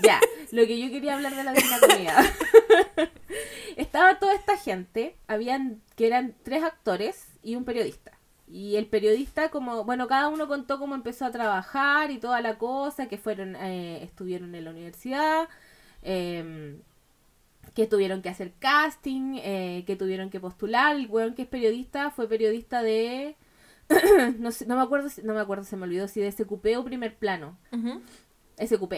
Ya, 0.00 0.20
lo 0.52 0.64
que 0.64 0.78
yo 0.78 0.90
quería 0.92 1.14
hablar 1.16 1.34
de 1.34 1.42
la 1.42 1.52
Divina 1.52 1.80
Comida. 1.80 2.22
Estaba 3.76 4.20
toda 4.20 4.32
esta 4.32 4.56
gente, 4.56 5.16
habían 5.26 5.82
que 5.96 6.06
eran 6.06 6.36
tres 6.44 6.62
actores 6.62 7.26
y 7.42 7.56
un 7.56 7.64
periodista. 7.64 8.12
Y 8.50 8.76
el 8.76 8.86
periodista, 8.86 9.50
como, 9.50 9.84
bueno, 9.84 10.06
cada 10.08 10.28
uno 10.28 10.48
contó 10.48 10.78
cómo 10.78 10.94
empezó 10.94 11.26
a 11.26 11.30
trabajar 11.30 12.10
y 12.10 12.18
toda 12.18 12.40
la 12.40 12.56
cosa, 12.58 13.06
que 13.06 13.18
fueron, 13.18 13.56
eh, 13.56 14.02
estuvieron 14.02 14.54
en 14.54 14.64
la 14.64 14.70
universidad, 14.70 15.48
eh, 16.02 16.78
que 17.74 17.86
tuvieron 17.86 18.22
que 18.22 18.28
hacer 18.30 18.54
casting, 18.58 19.36
eh, 19.42 19.84
que 19.86 19.96
tuvieron 19.96 20.30
que 20.30 20.40
postular. 20.40 20.96
El 20.96 21.06
weón 21.08 21.34
que 21.34 21.42
es 21.42 21.48
periodista 21.48 22.10
fue 22.10 22.28
periodista 22.28 22.82
de. 22.82 23.36
no, 24.38 24.50
sé, 24.50 24.66
no 24.66 24.76
me 24.76 24.82
acuerdo, 24.82 25.08
si- 25.08 25.22
no 25.22 25.34
me 25.34 25.40
acuerdo, 25.40 25.64
se 25.64 25.76
me 25.76 25.84
olvidó 25.84 26.08
si 26.08 26.20
de 26.20 26.30
SQP 26.32 26.76
o 26.78 26.84
primer 26.84 27.16
plano. 27.16 27.56
Ujú. 27.72 28.00
SQP. 28.58 28.94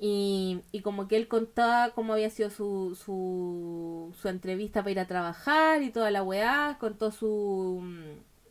Y, 0.00 0.60
y 0.70 0.80
como 0.82 1.08
que 1.08 1.16
él 1.16 1.26
contaba 1.26 1.90
cómo 1.90 2.12
había 2.12 2.30
sido 2.30 2.50
su, 2.50 2.96
su, 3.02 4.14
su 4.20 4.28
entrevista 4.28 4.80
para 4.82 4.92
ir 4.92 5.00
a 5.00 5.06
trabajar 5.08 5.82
y 5.82 5.90
toda 5.90 6.10
la 6.12 6.22
weá, 6.22 6.76
contó 6.78 7.10
su, 7.10 7.82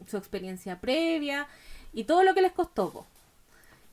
su 0.05 0.17
experiencia 0.17 0.79
previa 0.79 1.47
y 1.93 2.03
todo 2.05 2.23
lo 2.23 2.33
que 2.33 2.41
les 2.41 2.51
costó. 2.51 2.91
po. 2.91 3.05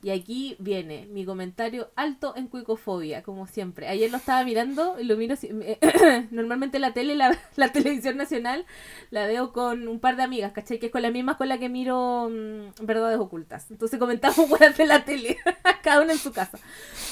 Y 0.03 0.11
aquí 0.11 0.55
viene 0.59 1.07
mi 1.07 1.25
comentario 1.25 1.89
alto 1.95 2.35
en 2.35 2.47
cuicofobia, 2.47 3.23
como 3.23 3.47
siempre. 3.47 3.87
Ayer 3.87 4.11
lo 4.11 4.17
estaba 4.17 4.43
mirando, 4.43 4.99
y 4.99 5.03
lo 5.05 5.17
miro, 5.17 5.35
si- 5.35 5.51
me- 5.51 5.79
normalmente 6.31 6.77
la 6.77 6.93
tele, 6.93 7.15
la, 7.15 7.35
la 7.55 7.71
televisión 7.71 8.15
nacional, 8.15 8.67
la 9.09 9.25
veo 9.25 9.51
con 9.51 9.87
un 9.87 9.99
par 9.99 10.15
de 10.15 10.21
amigas, 10.21 10.51
¿cachai? 10.51 10.77
Que 10.77 10.87
es 10.87 10.91
con 10.91 11.01
la 11.01 11.09
misma 11.09 11.37
con 11.37 11.49
la 11.49 11.57
que 11.57 11.69
miro 11.69 12.29
mm, 12.29 12.85
Verdades 12.85 13.17
Ocultas. 13.17 13.71
Entonces 13.71 13.97
comentamos 13.97 14.37
weas 14.51 14.77
de 14.77 14.85
la 14.85 15.03
tele, 15.05 15.37
cada 15.81 16.01
uno 16.03 16.11
en 16.11 16.19
su 16.19 16.31
casa. 16.31 16.59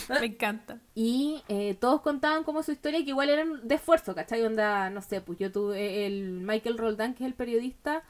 Me 0.09 0.27
encanta. 0.27 0.77
Y 0.93 1.41
eh, 1.47 1.75
todos 1.79 2.01
contaban 2.01 2.43
como 2.43 2.61
su 2.61 2.73
historia 2.73 2.99
que 3.03 3.09
igual 3.09 3.29
eran 3.29 3.67
de 3.67 3.73
esfuerzo, 3.75 4.13
¿cachai? 4.13 4.43
Onda, 4.43 4.91
no 4.91 5.01
sé, 5.01 5.19
pues 5.19 5.39
yo 5.39 5.51
tuve 5.51 6.05
el 6.05 6.41
Michael 6.41 6.77
Roldán, 6.77 7.15
que 7.15 7.23
es 7.23 7.27
el 7.27 7.33
periodista, 7.33 8.03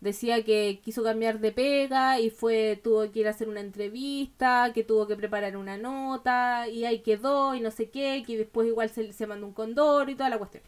decía 0.00 0.44
que 0.44 0.80
quiso 0.84 1.02
cambiar 1.02 1.40
de 1.40 1.52
pega 1.52 2.20
y 2.20 2.30
fue, 2.30 2.80
tuvo 2.82 3.10
que 3.10 3.20
ir 3.20 3.26
a 3.28 3.30
hacer 3.30 3.48
una 3.48 3.60
entrevista, 3.60 4.72
que 4.74 4.84
tuvo 4.84 5.06
que 5.06 5.16
preparar 5.16 5.56
una 5.56 5.76
nota 5.78 6.68
y 6.68 6.84
ahí 6.84 7.00
quedó 7.00 7.54
y 7.54 7.60
no 7.60 7.70
sé 7.70 7.90
qué, 7.90 8.22
que 8.26 8.36
después 8.38 8.68
igual 8.68 8.90
se, 8.90 9.12
se 9.12 9.26
mandó 9.26 9.46
un 9.46 9.52
condor 9.54 10.10
y 10.10 10.14
toda 10.14 10.30
la 10.30 10.38
cuestión. 10.38 10.62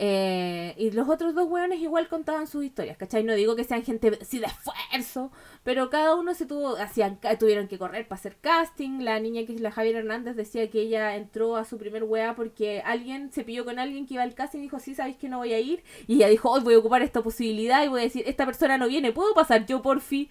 Eh, 0.00 0.74
y 0.76 0.92
los 0.92 1.08
otros 1.08 1.34
dos 1.34 1.48
hueones 1.50 1.80
igual 1.80 2.06
contaban 2.06 2.46
sus 2.46 2.64
historias, 2.64 2.96
¿cachai? 2.96 3.24
No 3.24 3.34
digo 3.34 3.56
que 3.56 3.64
sean 3.64 3.82
gente 3.82 4.16
así 4.22 4.38
de 4.38 4.46
esfuerzo, 4.46 5.32
pero 5.64 5.90
cada 5.90 6.14
uno 6.14 6.34
se 6.34 6.46
tuvo, 6.46 6.76
hacían, 6.76 7.18
tuvieron 7.40 7.66
que 7.66 7.78
correr 7.78 8.06
para 8.06 8.20
hacer 8.20 8.36
casting. 8.40 9.00
La 9.00 9.18
niña 9.18 9.44
que 9.44 9.54
es 9.54 9.60
la 9.60 9.72
Javier 9.72 9.96
Hernández 9.96 10.36
decía 10.36 10.70
que 10.70 10.82
ella 10.82 11.16
entró 11.16 11.56
a 11.56 11.64
su 11.64 11.78
primer 11.78 12.04
wea 12.04 12.36
porque 12.36 12.80
alguien 12.84 13.32
se 13.32 13.42
pilló 13.42 13.64
con 13.64 13.80
alguien 13.80 14.06
que 14.06 14.14
iba 14.14 14.22
al 14.22 14.34
casting 14.34 14.60
y 14.60 14.62
dijo, 14.62 14.78
sí, 14.78 14.94
sabéis 14.94 15.16
que 15.16 15.28
no 15.28 15.38
voy 15.38 15.52
a 15.52 15.58
ir. 15.58 15.82
Y 16.06 16.14
ella 16.14 16.28
dijo, 16.28 16.48
hoy 16.48 16.60
voy 16.60 16.74
a 16.74 16.78
ocupar 16.78 17.02
esta 17.02 17.20
posibilidad 17.20 17.84
y 17.84 17.88
voy 17.88 18.00
a 18.00 18.04
decir, 18.04 18.22
esta 18.28 18.46
persona 18.46 18.78
no 18.78 18.86
viene, 18.86 19.10
¿puedo 19.10 19.34
pasar 19.34 19.66
yo 19.66 19.82
por 19.82 20.00
fin? 20.00 20.28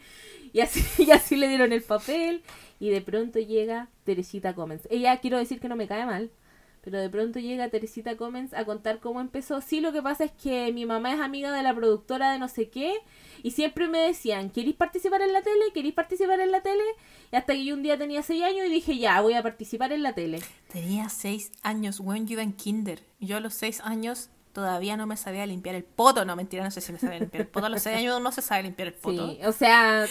Y 0.53 0.61
así, 0.61 0.81
y 1.03 1.11
así 1.11 1.35
le 1.35 1.49
dieron 1.49 1.73
el 1.73 1.83
papel. 1.83 2.41
Y 2.79 2.89
de 2.89 3.01
pronto 3.01 3.39
llega 3.39 3.89
Teresita 4.05 4.55
Comens. 4.55 4.87
Ella, 4.89 5.17
quiero 5.17 5.37
decir 5.37 5.59
que 5.59 5.67
no 5.67 5.75
me 5.75 5.87
cae 5.87 6.05
mal. 6.05 6.31
Pero 6.87 7.01
de 7.01 7.09
pronto 7.09 7.39
llega 7.39 7.67
Teresita 7.67 8.15
Comens 8.15 8.53
a 8.53 8.63
contar 8.63 9.01
cómo 9.01 9.19
empezó. 9.19 9.59
Sí, 9.59 9.81
lo 9.81 9.91
que 9.91 10.01
pasa 10.01 10.23
es 10.23 10.31
que 10.31 10.71
mi 10.71 10.85
mamá 10.85 11.13
es 11.13 11.19
amiga 11.19 11.51
de 11.51 11.61
la 11.61 11.75
productora 11.75 12.31
de 12.31 12.39
no 12.39 12.47
sé 12.47 12.69
qué. 12.69 12.93
Y 13.43 13.51
siempre 13.51 13.89
me 13.89 13.97
decían, 13.97 14.49
¿queréis 14.51 14.77
participar 14.77 15.21
en 15.21 15.33
la 15.33 15.41
tele? 15.41 15.65
¿Queréis 15.73 15.93
participar 15.93 16.39
en 16.39 16.49
la 16.49 16.61
tele? 16.61 16.85
Y 17.29 17.35
hasta 17.35 17.51
que 17.51 17.65
yo 17.65 17.73
un 17.73 17.83
día 17.83 17.97
tenía 17.97 18.23
6 18.23 18.41
años 18.41 18.67
y 18.67 18.69
dije, 18.69 18.97
ya, 18.97 19.19
voy 19.19 19.33
a 19.33 19.43
participar 19.43 19.91
en 19.91 20.01
la 20.01 20.13
tele. 20.13 20.39
Tenía 20.71 21.09
seis 21.09 21.51
años, 21.61 21.99
weón, 21.99 22.25
yo 22.25 22.33
iba 22.33 22.43
en 22.43 22.53
kinder. 22.53 23.03
Yo 23.19 23.35
a 23.35 23.41
los 23.41 23.53
seis 23.53 23.81
años 23.81 24.29
todavía 24.57 24.97
no 24.97 25.05
me 25.05 25.17
sabía 25.17 25.45
limpiar 25.45 25.75
el 25.75 25.83
poto. 25.83 26.25
No, 26.25 26.35
mentira, 26.35 26.63
no 26.63 26.71
sé 26.71 26.81
si 26.81 26.91
me 26.91 26.97
sabía 26.97 27.19
limpiar 27.19 27.41
el 27.41 27.47
poto. 27.47 27.67
A 27.67 27.69
los 27.69 27.79
seis 27.79 27.95
años 27.97 28.19
no 28.19 28.31
se 28.31 28.41
sabe 28.41 28.63
limpiar 28.63 28.87
el 28.87 28.95
poto. 28.95 29.27
Sí, 29.29 29.39
o 29.45 29.51
sea, 29.51 30.07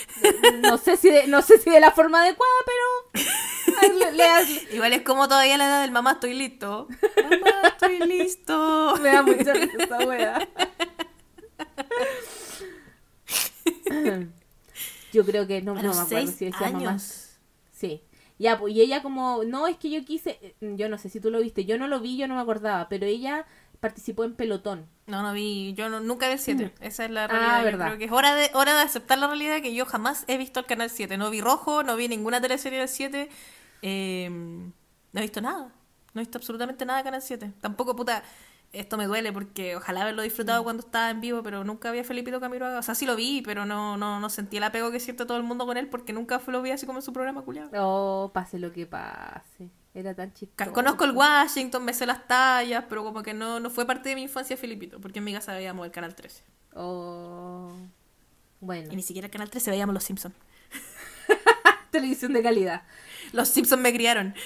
no 0.62 0.78
sé 0.78 0.96
si 0.96 1.10
de, 1.10 1.26
no 1.26 1.42
sé 1.42 1.58
si 1.58 1.68
de 1.68 1.80
la 1.80 1.90
forma 1.90 2.22
adecuada, 2.22 2.52
pero 2.64 3.98
le- 3.98 4.12
le- 4.12 4.74
Igual 4.76 4.92
es 4.92 5.02
como 5.02 5.26
todavía 5.26 5.56
la 5.58 5.66
edad 5.66 5.80
del 5.82 5.90
mamá 5.90 6.12
estoy 6.12 6.34
listo. 6.34 6.86
Mamá 7.28 7.68
estoy 7.70 7.98
listo. 8.06 8.94
me 9.02 9.08
da 9.08 9.22
mucha 9.22 9.52
risa 9.52 9.76
esa 9.82 9.98
wea. 10.06 10.48
Yo 15.12 15.24
creo 15.24 15.46
que 15.48 15.60
no, 15.62 15.74
no 15.74 15.82
me 15.82 15.88
acuerdo 15.88 16.26
si 16.28 16.44
decía 16.44 16.70
mamá. 16.70 16.98
Sí. 17.72 18.02
Ya, 18.38 18.58
pues, 18.58 18.74
y 18.74 18.82
ella 18.82 19.02
como, 19.02 19.44
no, 19.44 19.66
es 19.66 19.78
que 19.78 19.88
yo 19.90 20.04
quise, 20.04 20.54
yo 20.60 20.90
no 20.90 20.98
sé 20.98 21.08
si 21.08 21.20
tú 21.20 21.30
lo 21.30 21.40
viste, 21.40 21.64
yo 21.64 21.78
no 21.78 21.88
lo 21.88 22.00
vi, 22.00 22.18
yo 22.18 22.28
no 22.28 22.34
me 22.34 22.42
acordaba, 22.42 22.86
pero 22.90 23.06
ella 23.06 23.46
participó 23.86 24.24
en 24.24 24.34
Pelotón. 24.34 24.86
No, 25.06 25.22
no 25.22 25.32
vi, 25.32 25.72
yo 25.74 25.88
no- 25.88 26.00
nunca 26.00 26.26
vi 26.26 26.32
el 26.34 26.38
7. 26.38 26.74
Esa 26.80 27.04
es 27.04 27.10
la 27.10 27.24
Ah, 27.24 27.28
realidad. 27.28 27.58
Yo 27.58 27.64
verdad. 27.64 27.86
creo 27.86 27.98
que 27.98 28.04
es 28.06 28.12
hora 28.12 28.34
de, 28.34 28.50
hora 28.54 28.74
de 28.74 28.80
aceptar 28.82 29.18
la 29.18 29.26
realidad 29.28 29.60
que 29.62 29.74
yo 29.74 29.86
jamás 29.86 30.24
he 30.26 30.36
visto 30.36 30.58
el 30.60 30.66
canal 30.66 30.90
7. 30.90 31.16
No 31.16 31.30
vi 31.30 31.40
Rojo, 31.40 31.82
no 31.82 31.96
vi 31.96 32.08
ninguna 32.08 32.40
teleserie 32.40 32.78
del 32.80 32.88
7. 32.88 33.28
eh, 33.82 34.28
no 34.30 35.20
he 35.20 35.22
visto 35.22 35.40
nada. 35.40 35.72
No 36.14 36.20
he 36.20 36.24
visto 36.24 36.38
absolutamente 36.38 36.84
nada 36.86 36.98
de 36.98 37.04
Canal 37.04 37.22
7. 37.22 37.52
Tampoco, 37.60 37.94
puta, 37.94 38.22
esto 38.72 38.96
me 38.96 39.04
duele 39.06 39.32
porque 39.32 39.76
ojalá 39.76 40.02
haberlo 40.02 40.22
disfrutado 40.22 40.64
cuando 40.64 40.82
estaba 40.82 41.10
en 41.10 41.20
vivo, 41.20 41.42
pero 41.42 41.62
nunca 41.62 41.90
vi 41.92 41.98
a 42.00 42.04
Felipito 42.04 42.40
Camiroaga. 42.40 42.78
O 42.78 42.82
sea, 42.82 42.94
sí 42.94 43.06
lo 43.06 43.16
vi, 43.16 43.42
pero 43.42 43.64
no, 43.66 43.96
no, 43.96 44.18
no 44.18 44.28
sentí 44.30 44.56
el 44.56 44.64
apego 44.64 44.90
que 44.90 44.98
siente 44.98 45.24
todo 45.26 45.36
el 45.36 45.42
mundo 45.44 45.66
con 45.66 45.76
él 45.76 45.88
porque 45.88 46.12
nunca 46.12 46.40
lo 46.46 46.62
vi 46.62 46.70
así 46.70 46.84
como 46.86 46.98
en 46.98 47.02
su 47.02 47.12
programa 47.12 47.42
culiado. 47.42 47.68
Oh, 47.74 48.30
pase 48.32 48.58
lo 48.58 48.72
que 48.72 48.86
pase. 48.86 49.70
Era 49.96 50.12
tan 50.12 50.30
chistoso. 50.34 50.74
Conozco 50.74 51.04
el 51.04 51.12
Washington, 51.12 51.82
me 51.82 51.94
sé 51.94 52.04
las 52.04 52.28
tallas, 52.28 52.84
pero 52.86 53.02
como 53.02 53.22
que 53.22 53.32
no, 53.32 53.60
no 53.60 53.70
fue 53.70 53.86
parte 53.86 54.10
de 54.10 54.14
mi 54.14 54.24
infancia 54.24 54.54
Felipito, 54.54 55.00
porque 55.00 55.20
en 55.20 55.24
mi 55.24 55.32
casa 55.32 55.54
veíamos 55.54 55.86
el 55.86 55.90
Canal 55.90 56.14
13. 56.14 56.44
Oh. 56.74 57.72
Bueno, 58.60 58.92
Y 58.92 58.96
ni 58.96 59.00
siquiera 59.00 59.24
el 59.24 59.32
Canal 59.32 59.48
13 59.48 59.70
veíamos 59.70 59.94
Los 59.94 60.04
Simpsons. 60.04 60.34
televisión 61.90 62.34
de 62.34 62.42
calidad. 62.42 62.82
Los 63.32 63.48
Simpsons 63.48 63.80
me 63.80 63.92
criaron. 63.92 64.34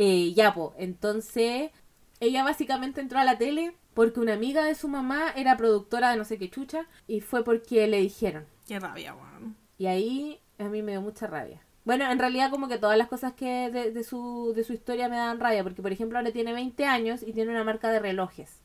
Eh, 0.00 0.32
ya, 0.32 0.54
pues, 0.54 0.70
entonces 0.78 1.72
ella 2.20 2.44
básicamente 2.44 3.00
entró 3.00 3.18
a 3.18 3.24
la 3.24 3.36
tele 3.36 3.74
porque 3.94 4.20
una 4.20 4.34
amiga 4.34 4.62
de 4.62 4.76
su 4.76 4.86
mamá 4.86 5.32
era 5.34 5.56
productora 5.56 6.12
de 6.12 6.16
no 6.16 6.24
sé 6.24 6.38
qué 6.38 6.48
chucha 6.48 6.86
y 7.08 7.20
fue 7.20 7.42
porque 7.42 7.84
le 7.88 7.98
dijeron. 7.98 8.46
Qué 8.68 8.78
rabia, 8.78 9.16
weón. 9.16 9.56
Y 9.76 9.86
ahí 9.86 10.40
a 10.58 10.68
mí 10.68 10.82
me 10.82 10.92
dio 10.92 11.00
mucha 11.00 11.26
rabia. 11.26 11.60
Bueno, 11.88 12.12
en 12.12 12.18
realidad 12.18 12.50
como 12.50 12.68
que 12.68 12.76
todas 12.76 12.98
las 12.98 13.08
cosas 13.08 13.32
que 13.32 13.70
de, 13.70 13.92
de 13.92 14.04
su, 14.04 14.52
de 14.54 14.62
su 14.62 14.74
historia 14.74 15.08
me 15.08 15.16
dan 15.16 15.40
rabia, 15.40 15.62
porque 15.62 15.80
por 15.80 15.90
ejemplo 15.90 16.18
ahora 16.18 16.30
tiene 16.30 16.52
20 16.52 16.84
años 16.84 17.22
y 17.22 17.32
tiene 17.32 17.50
una 17.50 17.64
marca 17.64 17.90
de 17.90 17.98
relojes. 17.98 18.60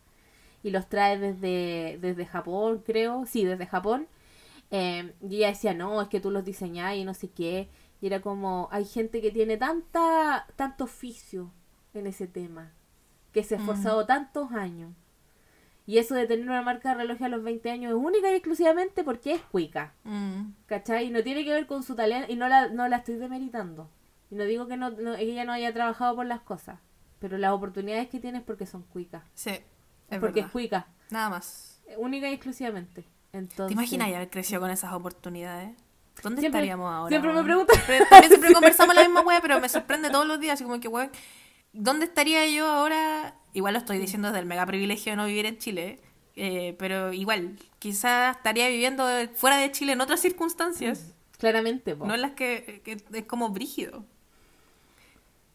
Y 0.61 0.71
los 0.71 0.89
trae 0.89 1.17
desde, 1.17 1.99
desde 2.01 2.25
Japón, 2.25 2.83
creo. 2.85 3.25
Sí, 3.25 3.45
desde 3.45 3.65
Japón. 3.65 4.09
Eh, 4.71 5.13
y 5.21 5.37
ella 5.37 5.47
decía, 5.47 5.73
no, 5.73 6.01
es 6.01 6.09
que 6.09 6.19
tú 6.19 6.31
los 6.31 6.43
diseñás 6.43 6.97
y 6.97 7.05
no 7.05 7.13
sé 7.13 7.29
qué. 7.29 7.69
Y 8.01 8.07
era 8.07 8.19
como, 8.19 8.67
hay 8.73 8.83
gente 8.83 9.21
que 9.21 9.31
tiene 9.31 9.55
tanta, 9.55 10.45
tanto 10.57 10.83
oficio 10.83 11.49
en 11.93 12.07
ese 12.07 12.27
tema, 12.27 12.73
que 13.31 13.45
se 13.45 13.55
ha 13.55 13.59
esforzado 13.59 14.05
tantos 14.05 14.51
años. 14.51 14.91
Y 15.85 15.97
eso 15.97 16.15
de 16.15 16.25
tener 16.27 16.45
una 16.49 16.61
marca 16.61 16.89
de 16.89 16.95
relojes 16.95 17.23
a 17.23 17.29
los 17.29 17.43
20 17.43 17.69
años 17.69 17.91
es 17.91 17.97
única 17.97 18.31
y 18.31 18.35
exclusivamente 18.35 19.03
porque 19.03 19.33
es 19.33 19.41
cuica. 19.41 19.93
Mm. 20.03 20.51
¿Cachai? 20.65 21.07
Y 21.07 21.09
no 21.09 21.23
tiene 21.23 21.43
que 21.43 21.51
ver 21.51 21.67
con 21.67 21.83
su 21.83 21.95
talento. 21.95 22.31
Y 22.31 22.35
no 22.37 22.47
la, 22.47 22.69
no 22.69 22.87
la 22.87 22.97
estoy 22.97 23.15
demeritando. 23.15 23.89
Y 24.31 24.35
no 24.35 24.45
digo 24.45 24.67
que 24.67 24.77
no, 24.77 24.91
no- 24.91 25.15
ella 25.15 25.43
no 25.43 25.51
haya 25.51 25.73
trabajado 25.73 26.15
por 26.15 26.25
las 26.25 26.39
cosas. 26.41 26.79
Pero 27.19 27.37
las 27.37 27.51
oportunidades 27.51 28.07
que 28.09 28.19
tiene 28.19 28.37
es 28.39 28.43
porque 28.43 28.65
son 28.65 28.83
cuicas. 28.83 29.23
Sí, 29.33 29.49
Es 29.51 30.19
porque 30.19 30.35
verdad. 30.41 30.45
es 30.45 30.51
cuica. 30.51 30.87
Nada 31.09 31.29
más. 31.29 31.81
Única 31.97 32.29
y 32.29 32.33
exclusivamente. 32.33 33.05
Entonces, 33.33 33.67
¿Te 33.67 33.73
imaginas 33.73 34.07
haber 34.15 34.29
crecido 34.29 34.61
con 34.61 34.69
esas 34.69 34.93
oportunidades? 34.93 35.75
¿Dónde 36.21 36.41
Siempre- 36.41 36.59
estaríamos 36.59 36.91
ahora? 36.93 37.09
siempre 37.09 37.33
me. 37.33 37.41
Siempre- 37.43 38.05
También 38.09 38.29
siempre 38.29 38.53
conversamos 38.53 38.95
la 38.95 39.01
misma 39.01 39.21
wea, 39.21 39.41
pero 39.41 39.59
me 39.59 39.67
sorprende 39.67 40.09
todos 40.09 40.25
los 40.27 40.39
días. 40.39 40.53
Así 40.53 40.63
como 40.63 40.79
que, 40.79 40.87
weón, 40.87 41.09
¿dónde 41.73 42.05
estaría 42.05 42.47
yo 42.47 42.67
ahora? 42.67 43.35
Igual 43.53 43.73
lo 43.73 43.79
estoy 43.79 43.97
diciendo 43.99 44.27
desde 44.29 44.39
el 44.39 44.45
mega 44.45 44.65
privilegio 44.65 45.11
de 45.11 45.15
no 45.17 45.25
vivir 45.25 45.45
en 45.45 45.57
Chile. 45.57 45.99
eh, 46.35 46.75
pero 46.79 47.13
igual, 47.13 47.59
quizás 47.79 48.35
estaría 48.37 48.67
viviendo 48.67 49.05
fuera 49.35 49.57
de 49.57 49.71
Chile 49.71 49.93
en 49.93 50.01
otras 50.01 50.19
circunstancias. 50.19 51.13
Claramente, 51.37 51.95
po. 51.95 52.05
No 52.05 52.15
en 52.15 52.21
las 52.21 52.31
que, 52.31 52.81
que 52.83 52.97
es 53.13 53.25
como 53.25 53.49
brígido. 53.49 54.05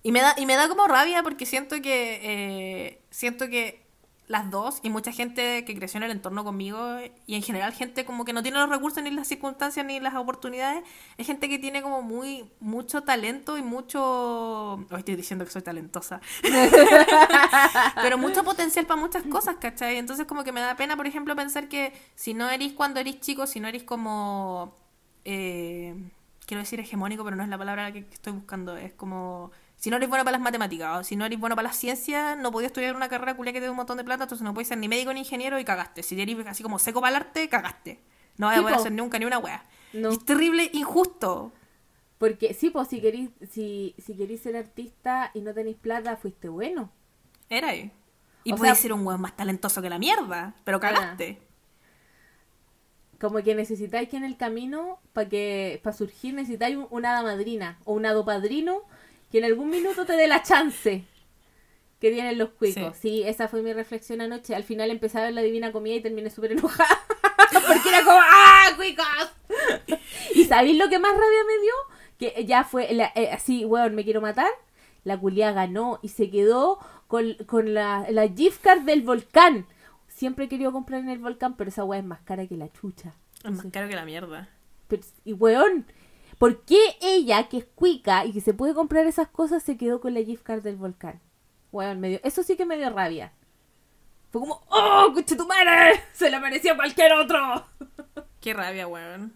Y 0.02 0.12
me 0.12 0.20
da, 0.20 0.34
y 0.38 0.46
me 0.46 0.54
da 0.54 0.68
como 0.68 0.86
rabia 0.86 1.22
porque 1.22 1.44
siento 1.46 1.82
que 1.82 2.20
eh, 2.22 3.00
siento 3.10 3.48
que 3.48 3.82
las 4.28 4.50
dos 4.50 4.80
y 4.82 4.90
mucha 4.90 5.10
gente 5.10 5.64
que 5.64 5.74
creció 5.74 5.98
en 5.98 6.04
el 6.04 6.10
entorno 6.10 6.44
conmigo 6.44 6.98
y 7.26 7.34
en 7.34 7.42
general 7.42 7.72
gente 7.72 8.04
como 8.04 8.24
que 8.24 8.32
no 8.32 8.42
tiene 8.42 8.58
los 8.58 8.68
recursos 8.68 9.02
ni 9.02 9.10
las 9.10 9.26
circunstancias 9.26 9.84
ni 9.84 10.00
las 10.00 10.14
oportunidades 10.14 10.84
es 11.16 11.26
gente 11.26 11.48
que 11.48 11.58
tiene 11.58 11.82
como 11.82 12.02
muy 12.02 12.50
mucho 12.60 13.02
talento 13.02 13.58
y 13.58 13.62
mucho 13.62 14.74
hoy 14.74 14.98
estoy 14.98 15.16
diciendo 15.16 15.44
que 15.44 15.50
soy 15.50 15.62
talentosa 15.62 16.20
pero 18.02 18.18
mucho 18.18 18.44
potencial 18.44 18.86
para 18.86 19.00
muchas 19.00 19.24
cosas 19.24 19.56
¿cachai? 19.56 19.96
entonces 19.96 20.26
como 20.26 20.44
que 20.44 20.52
me 20.52 20.60
da 20.60 20.76
pena 20.76 20.96
por 20.96 21.06
ejemplo 21.06 21.34
pensar 21.34 21.68
que 21.68 21.92
si 22.14 22.34
no 22.34 22.50
eres 22.50 22.74
cuando 22.74 23.00
eres 23.00 23.20
chico 23.20 23.46
si 23.46 23.60
no 23.60 23.68
eres 23.68 23.82
como 23.82 24.76
eh, 25.24 25.94
quiero 26.48 26.62
decir 26.62 26.80
hegemónico, 26.80 27.22
pero 27.22 27.36
no 27.36 27.42
es 27.42 27.48
la 27.50 27.58
palabra 27.58 27.92
que 27.92 27.98
estoy 27.98 28.32
buscando. 28.32 28.76
Es 28.76 28.94
como, 28.94 29.52
si 29.78 29.88
no 29.90 29.96
eres 29.96 30.08
bueno 30.08 30.24
para 30.24 30.32
las 30.36 30.42
matemáticas 30.42 30.98
o 31.00 31.04
si 31.04 31.16
no 31.16 31.24
eres 31.24 31.38
bueno 31.40 31.56
para 31.56 31.68
la 31.68 31.74
ciencia, 31.74 32.36
no 32.36 32.52
podías 32.52 32.68
estudiar 32.70 32.94
una 32.96 33.08
carrera 33.08 33.34
culia 33.34 33.52
que 33.52 33.60
te 33.60 33.64
dé 33.64 33.70
un 33.70 33.76
montón 33.76 33.96
de 33.96 34.04
plata, 34.04 34.24
entonces 34.24 34.44
no 34.44 34.52
puedes 34.52 34.68
ser 34.68 34.76
ni 34.78 34.88
médico 34.88 35.12
ni 35.12 35.20
ingeniero 35.20 35.58
y 35.58 35.64
cagaste. 35.64 36.02
Si 36.02 36.20
eres 36.20 36.46
así 36.46 36.62
como 36.62 36.78
seco 36.78 37.00
para 37.00 37.16
el 37.16 37.22
arte, 37.22 37.48
cagaste. 37.48 38.00
No 38.36 38.48
vas 38.48 38.58
a 38.58 38.60
poder 38.60 38.74
po. 38.74 38.80
hacer 38.80 38.92
nunca 38.92 39.18
ni 39.18 39.24
una 39.24 39.38
wea. 39.38 39.64
No. 39.92 40.10
Es 40.10 40.24
terrible, 40.24 40.70
injusto. 40.74 41.52
Porque 42.18 42.52
sí, 42.54 42.70
pues 42.70 42.88
si 42.88 43.00
querís, 43.00 43.30
si, 43.50 43.94
si 44.04 44.14
querís 44.16 44.42
ser 44.42 44.56
artista 44.56 45.30
y 45.34 45.40
no 45.40 45.54
tenéis 45.54 45.76
plata, 45.76 46.16
fuiste 46.16 46.48
bueno. 46.48 46.90
Era 47.48 47.68
ahí. 47.70 47.90
Y 48.44 48.52
podías 48.54 48.78
ser 48.78 48.92
un 48.92 49.06
weón 49.06 49.20
más 49.20 49.36
talentoso 49.36 49.80
que 49.82 49.88
la 49.90 49.98
mierda, 49.98 50.54
pero 50.64 50.80
cagaste. 50.80 51.40
Como 53.20 53.42
que 53.42 53.54
necesitáis 53.54 54.08
que 54.08 54.16
en 54.16 54.24
el 54.24 54.36
camino, 54.36 55.00
para 55.12 55.28
que 55.28 55.80
para 55.82 55.96
surgir, 55.96 56.34
necesitáis 56.34 56.76
un- 56.76 56.86
una 56.90 57.10
hada 57.10 57.22
madrina 57.22 57.78
o 57.84 57.92
un 57.94 58.06
hado 58.06 58.24
padrino 58.24 58.82
que 59.30 59.38
en 59.38 59.44
algún 59.44 59.70
minuto 59.70 60.04
te 60.06 60.14
dé 60.14 60.26
la 60.26 60.42
chance 60.42 61.04
que 62.00 62.10
tienen 62.12 62.38
los 62.38 62.50
cuicos. 62.50 62.96
Sí. 62.96 63.22
esa 63.24 63.48
fue 63.48 63.62
mi 63.62 63.72
reflexión 63.72 64.20
anoche. 64.20 64.54
Al 64.54 64.62
final 64.64 64.90
empecé 64.90 65.18
a 65.18 65.22
ver 65.24 65.32
la 65.34 65.42
divina 65.42 65.72
comida 65.72 65.96
y 65.96 66.00
terminé 66.00 66.30
súper 66.30 66.52
enojada. 66.52 66.98
Porque 67.66 67.88
era 67.88 68.04
como, 68.04 68.18
¡ah, 68.20 68.66
cuicos! 68.76 69.98
¿Y 70.34 70.44
sabéis 70.44 70.78
lo 70.78 70.88
que 70.88 70.98
más 70.98 71.12
rabia 71.12 71.44
me 71.46 71.62
dio? 71.62 71.72
Que 72.32 72.44
ya 72.46 72.64
fue 72.64 72.92
la- 72.92 73.12
eh, 73.14 73.30
así, 73.32 73.64
weón, 73.64 73.94
me 73.94 74.04
quiero 74.04 74.20
matar. 74.20 74.50
La 75.04 75.18
culia 75.18 75.52
ganó 75.52 75.98
y 76.02 76.08
se 76.08 76.30
quedó 76.30 76.78
con, 77.06 77.34
con 77.46 77.74
la, 77.74 78.06
la 78.10 78.28
gift 78.28 78.62
card 78.62 78.82
del 78.82 79.02
volcán. 79.02 79.66
Siempre 80.06 80.44
he 80.44 80.48
querido 80.48 80.72
comprar 80.72 81.00
en 81.00 81.08
el 81.08 81.18
volcán, 81.18 81.56
pero 81.56 81.70
esa 81.70 81.84
weá 81.84 82.00
es 82.00 82.04
más 82.06 82.20
cara 82.22 82.46
que 82.46 82.56
la 82.56 82.70
chucha. 82.72 83.14
Es 83.44 83.50
más 83.50 83.66
caro 83.72 83.88
que 83.88 83.94
la 83.96 84.04
mierda. 84.04 84.48
Pero- 84.88 85.02
y 85.24 85.32
weón, 85.32 85.86
¿por 86.38 86.64
qué 86.64 86.78
ella, 87.00 87.48
que 87.48 87.58
es 87.58 87.64
cuica 87.74 88.24
y 88.24 88.32
que 88.32 88.40
se 88.40 88.54
puede 88.54 88.74
comprar 88.74 89.06
esas 89.06 89.28
cosas, 89.28 89.62
se 89.62 89.76
quedó 89.76 90.00
con 90.00 90.14
la 90.14 90.20
gift 90.22 90.42
card 90.42 90.62
del 90.62 90.76
volcán? 90.76 91.20
Weón, 91.72 92.00
me 92.00 92.08
dio- 92.08 92.20
eso 92.24 92.42
sí 92.42 92.56
que 92.56 92.64
me 92.64 92.76
dio 92.76 92.90
rabia. 92.90 93.32
Fue 94.30 94.40
como, 94.40 94.62
¡oh, 94.68 95.10
coche 95.14 95.36
tu 95.36 95.46
madre! 95.46 96.02
¡Se 96.12 96.30
la 96.30 96.40
merecía 96.40 96.76
cualquier 96.76 97.12
otro! 97.14 97.66
Qué 98.40 98.54
rabia, 98.54 98.86
weón. 98.86 99.34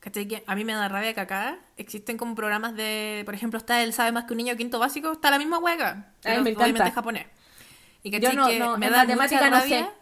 ¿Cachai? 0.00 0.28
Que 0.28 0.44
a 0.46 0.54
mí 0.54 0.64
me 0.64 0.72
da 0.72 0.88
rabia 0.88 1.14
que 1.14 1.20
acá 1.20 1.58
existen 1.76 2.16
como 2.16 2.34
programas 2.36 2.76
de. 2.76 3.22
Por 3.24 3.34
ejemplo, 3.34 3.58
está 3.58 3.82
el 3.82 3.92
Sabe 3.92 4.12
Más 4.12 4.24
que 4.24 4.34
un 4.34 4.36
niño 4.38 4.56
quinto 4.56 4.78
básico, 4.78 5.10
está 5.12 5.30
la 5.32 5.38
misma 5.38 5.58
hueca. 5.58 6.12
Pero 6.22 6.42
me 6.42 6.50
encanta. 6.50 6.86
en 6.86 6.92
japonés. 6.92 7.26
Y 8.04 8.10
Yo 8.12 8.20
cachai 8.20 8.36
no- 8.36 8.46
que 8.48 8.58
no, 8.60 8.78
me 8.78 8.86
en 8.86 8.92
da 8.92 8.98
matemática 8.98 9.40
mucha 9.46 9.50
no 9.50 9.56
rabia. 9.58 9.92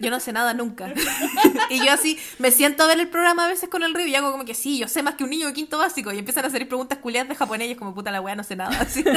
Yo 0.00 0.10
no 0.10 0.20
sé 0.20 0.32
nada 0.32 0.54
nunca. 0.54 0.92
y 1.70 1.84
yo 1.84 1.92
así 1.92 2.18
me 2.38 2.50
siento 2.50 2.82
a 2.82 2.86
ver 2.86 3.00
el 3.00 3.08
programa 3.08 3.44
a 3.46 3.48
veces 3.48 3.68
con 3.68 3.82
el 3.82 3.94
río 3.94 4.06
y 4.06 4.14
hago 4.14 4.32
como 4.32 4.44
que 4.44 4.54
sí, 4.54 4.78
yo 4.78 4.88
sé 4.88 5.02
más 5.02 5.14
que 5.14 5.24
un 5.24 5.30
niño 5.30 5.46
de 5.46 5.52
quinto 5.52 5.78
básico. 5.78 6.12
Y 6.12 6.18
empiezan 6.18 6.44
a 6.44 6.48
hacer 6.48 6.66
preguntas 6.68 6.98
culiadas 6.98 7.28
de 7.28 7.34
japonés 7.34 7.68
y 7.68 7.72
es 7.72 7.78
como 7.78 7.94
puta 7.94 8.10
la 8.10 8.20
wea, 8.20 8.36
no 8.36 8.44
sé 8.44 8.56
nada. 8.56 8.80
así. 8.80 9.04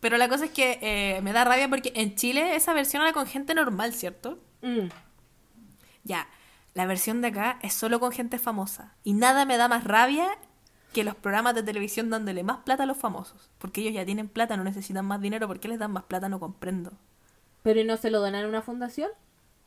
Pero 0.00 0.18
la 0.18 0.28
cosa 0.28 0.44
es 0.44 0.50
que 0.50 0.78
eh, 0.82 1.20
me 1.22 1.32
da 1.32 1.44
rabia 1.44 1.68
porque 1.68 1.92
en 1.96 2.14
Chile 2.14 2.54
esa 2.54 2.72
versión 2.72 3.02
era 3.02 3.12
con 3.12 3.26
gente 3.26 3.54
normal, 3.54 3.92
¿cierto? 3.92 4.38
Mm. 4.62 4.88
Ya, 6.04 6.28
la 6.74 6.86
versión 6.86 7.22
de 7.22 7.28
acá 7.28 7.58
es 7.62 7.72
solo 7.72 7.98
con 7.98 8.12
gente 8.12 8.38
famosa. 8.38 8.94
Y 9.02 9.14
nada 9.14 9.44
me 9.44 9.56
da 9.56 9.66
más 9.66 9.84
rabia 9.84 10.28
que 10.92 11.04
los 11.04 11.14
programas 11.14 11.54
de 11.54 11.62
televisión 11.62 12.10
dándole 12.10 12.44
más 12.44 12.58
plata 12.58 12.84
a 12.84 12.86
los 12.86 12.96
famosos. 12.96 13.50
Porque 13.58 13.80
ellos 13.80 13.94
ya 13.94 14.04
tienen 14.04 14.28
plata, 14.28 14.56
no 14.56 14.64
necesitan 14.64 15.04
más 15.04 15.20
dinero. 15.20 15.48
¿Por 15.48 15.58
qué 15.58 15.68
les 15.68 15.78
dan 15.78 15.92
más 15.92 16.04
plata? 16.04 16.28
No 16.28 16.38
comprendo. 16.38 16.92
¿Pero 17.66 17.80
y 17.80 17.84
no 17.84 17.96
se 17.96 18.10
lo 18.10 18.20
donan 18.20 18.44
a 18.44 18.48
una 18.48 18.62
fundación? 18.62 19.10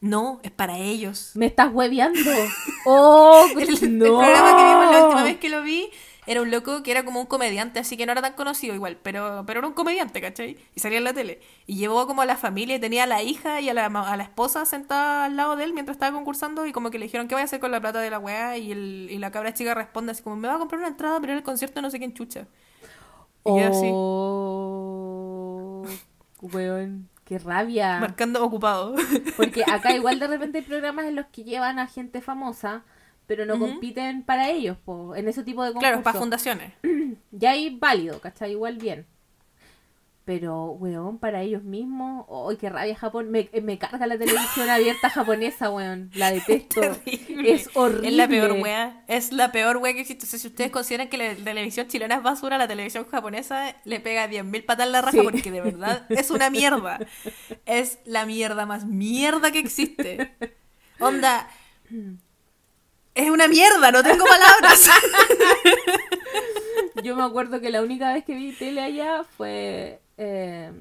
No, 0.02 0.40
es 0.44 0.52
para 0.52 0.78
ellos. 0.78 1.32
Me 1.36 1.46
estás 1.48 1.74
hueveando. 1.74 2.20
¡Oh, 2.86 3.46
El, 3.58 3.68
coche- 3.68 3.86
el 3.86 3.98
no! 3.98 4.06
programa 4.18 4.56
que 4.58 4.64
vimos 4.64 4.92
la 4.92 5.04
última 5.04 5.24
vez 5.24 5.38
que 5.38 5.50
lo 5.50 5.62
vi 5.62 5.90
era 6.26 6.42
un 6.42 6.52
loco 6.52 6.84
que 6.84 6.92
era 6.92 7.04
como 7.04 7.20
un 7.20 7.26
comediante, 7.26 7.80
así 7.80 7.98
que 7.98 8.06
no 8.06 8.12
era 8.14 8.22
tan 8.22 8.34
conocido 8.34 8.76
igual, 8.76 8.98
pero, 9.02 9.44
pero 9.48 9.60
era 9.60 9.68
un 9.68 9.74
comediante, 9.74 10.22
¿cachai? 10.22 10.58
Y 10.76 10.80
salía 10.80 11.00
en 11.00 11.04
la 11.04 11.14
tele. 11.14 11.42
Y 11.66 11.76
llevó 11.76 12.08
como 12.08 12.22
a 12.22 12.26
la 12.26 12.38
familia 12.38 12.76
y 12.76 12.80
tenía 12.80 13.04
a 13.04 13.08
la 13.08 13.24
hija 13.24 13.60
y 13.62 13.70
a 13.70 13.74
la, 13.74 13.88
a 13.88 14.16
la 14.16 14.24
esposa 14.24 14.64
sentada 14.66 15.26
al 15.26 15.36
lado 15.36 15.56
de 15.58 15.64
él 15.66 15.74
mientras 15.74 15.96
estaba 15.96 16.16
concursando 16.16 16.66
y 16.68 16.72
como 16.72 16.92
que 16.92 17.00
le 17.00 17.06
dijeron, 17.06 17.28
¿qué 17.28 17.36
voy 17.36 17.42
a 17.42 17.46
hacer 17.46 17.60
con 17.60 17.72
la 17.72 17.82
plata 17.82 18.00
de 18.00 18.12
la 18.12 18.20
weá? 18.20 18.58
Y, 18.58 18.72
el, 18.72 19.08
y 19.12 19.18
la 19.18 19.32
cabra 19.32 19.54
chica 19.54 19.74
responde 19.74 20.12
así 20.14 20.24
como, 20.24 20.36
me 20.38 20.48
va 20.48 20.56
a 20.56 20.60
comprar 20.60 20.80
una 20.80 20.90
entrada 20.90 21.20
pero 21.20 21.34
en 21.34 21.40
el 21.40 21.44
concierto 21.44 21.82
no 21.82 21.90
sé 21.92 21.98
quién 22.00 22.14
chucha. 22.14 22.48
Y 23.46 23.60
yo 23.60 23.68
así, 23.68 23.90
¡Oh! 23.92 25.84
Weón, 26.42 27.10
qué 27.30 27.38
rabia. 27.38 28.00
marcando 28.00 28.44
ocupado. 28.44 28.96
Porque 29.38 29.64
acá 29.64 29.96
igual 29.96 30.20
de 30.20 30.28
repente 30.28 30.58
hay 30.58 30.64
programas 30.64 31.06
en 31.06 31.16
los 31.16 31.28
que 31.28 31.44
llevan 31.44 31.78
a 31.78 31.86
gente 31.86 32.22
famosa, 32.22 32.84
pero 33.28 33.46
no 33.46 33.60
compiten 33.60 34.24
para 34.24 34.50
ellos, 34.50 34.78
po, 34.84 35.16
en 35.16 35.28
ese 35.28 35.44
tipo 35.44 35.64
de 35.64 35.70
concursos. 35.70 35.90
claro, 35.92 36.04
para 36.04 36.20
fundaciones. 36.20 36.74
Ya 37.32 37.52
ahí 37.52 37.78
válido, 37.80 38.20
¿cachai? 38.20 38.52
Igual 38.52 38.78
bien. 38.78 39.06
Pero, 40.30 40.74
weón, 40.74 41.18
para 41.18 41.42
ellos 41.42 41.64
mismos, 41.64 42.28
¡ay, 42.48 42.58
qué 42.58 42.70
rabia 42.70 42.96
Japón! 42.96 43.32
Me, 43.32 43.50
me 43.64 43.80
carga 43.80 44.06
la 44.06 44.16
televisión 44.16 44.70
abierta 44.70 45.10
japonesa, 45.10 45.72
weón. 45.72 46.12
La 46.14 46.30
detesto. 46.32 46.82
Es 47.44 47.72
horrible. 47.74 48.10
Es 48.10 48.14
la 48.14 48.28
peor 48.28 48.52
wea. 48.52 49.04
Es 49.08 49.32
la 49.32 49.52
peor 49.52 49.78
wea 49.78 49.92
que 49.94 50.02
existe. 50.02 50.28
O 50.28 50.30
sea, 50.30 50.38
si 50.38 50.46
ustedes 50.46 50.70
consideran 50.70 51.10
que 51.10 51.18
la 51.18 51.34
televisión 51.34 51.88
chilena 51.88 52.14
es 52.14 52.22
basura, 52.22 52.60
la 52.60 52.68
televisión 52.68 53.08
japonesa 53.10 53.76
le 53.86 54.00
pega 54.02 54.30
10.000 54.30 54.66
patas 54.68 54.86
en 54.86 54.92
la 54.92 55.02
raja 55.02 55.18
Sí. 55.18 55.24
porque 55.24 55.50
de 55.50 55.62
verdad 55.62 56.06
es 56.10 56.30
una 56.30 56.52
mierda. 56.52 57.00
Es 57.66 57.98
la 58.06 58.28
mierda 58.28 58.68
más 58.68 58.86
mierda 58.86 59.52
que 59.52 59.58
existe. 59.58 60.36
Onda. 61.00 61.50
Es 63.16 63.32
una 63.32 63.48
mierda, 63.48 63.92
no 63.92 64.04
tengo 64.04 64.26
palabras. 64.26 64.92
Yo 67.04 67.16
me 67.16 67.24
acuerdo 67.24 67.60
que 67.62 67.72
la 67.72 67.82
única 67.82 68.14
vez 68.14 68.24
que 68.26 68.36
vi 68.36 68.52
tele 68.52 68.82
allá 68.82 69.24
fue 69.24 70.02
eh, 70.20 70.72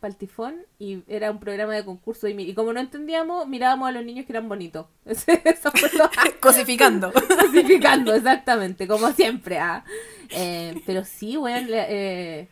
Paltifón 0.00 0.56
y 0.78 1.02
era 1.08 1.30
un 1.30 1.38
programa 1.40 1.74
de 1.74 1.84
concurso 1.84 2.26
y, 2.26 2.32
y 2.40 2.54
como 2.54 2.72
no 2.72 2.80
entendíamos, 2.80 3.46
mirábamos 3.46 3.88
a 3.88 3.92
los 3.92 4.04
niños 4.04 4.24
que 4.24 4.32
eran 4.32 4.48
bonitos. 4.48 4.86
Cosificando. 6.40 7.12
Justificando, 7.40 8.14
exactamente, 8.14 8.88
como 8.88 9.12
siempre. 9.12 9.58
ah. 9.58 9.84
Eh, 10.30 10.80
pero 10.86 11.04
sí, 11.04 11.36
la, 11.36 11.86
eh, 11.88 12.48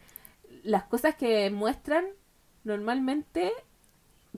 las 0.65 0.85
cosas 0.85 1.15
que 1.15 1.51
muestran 1.51 2.05
normalmente 2.65 3.53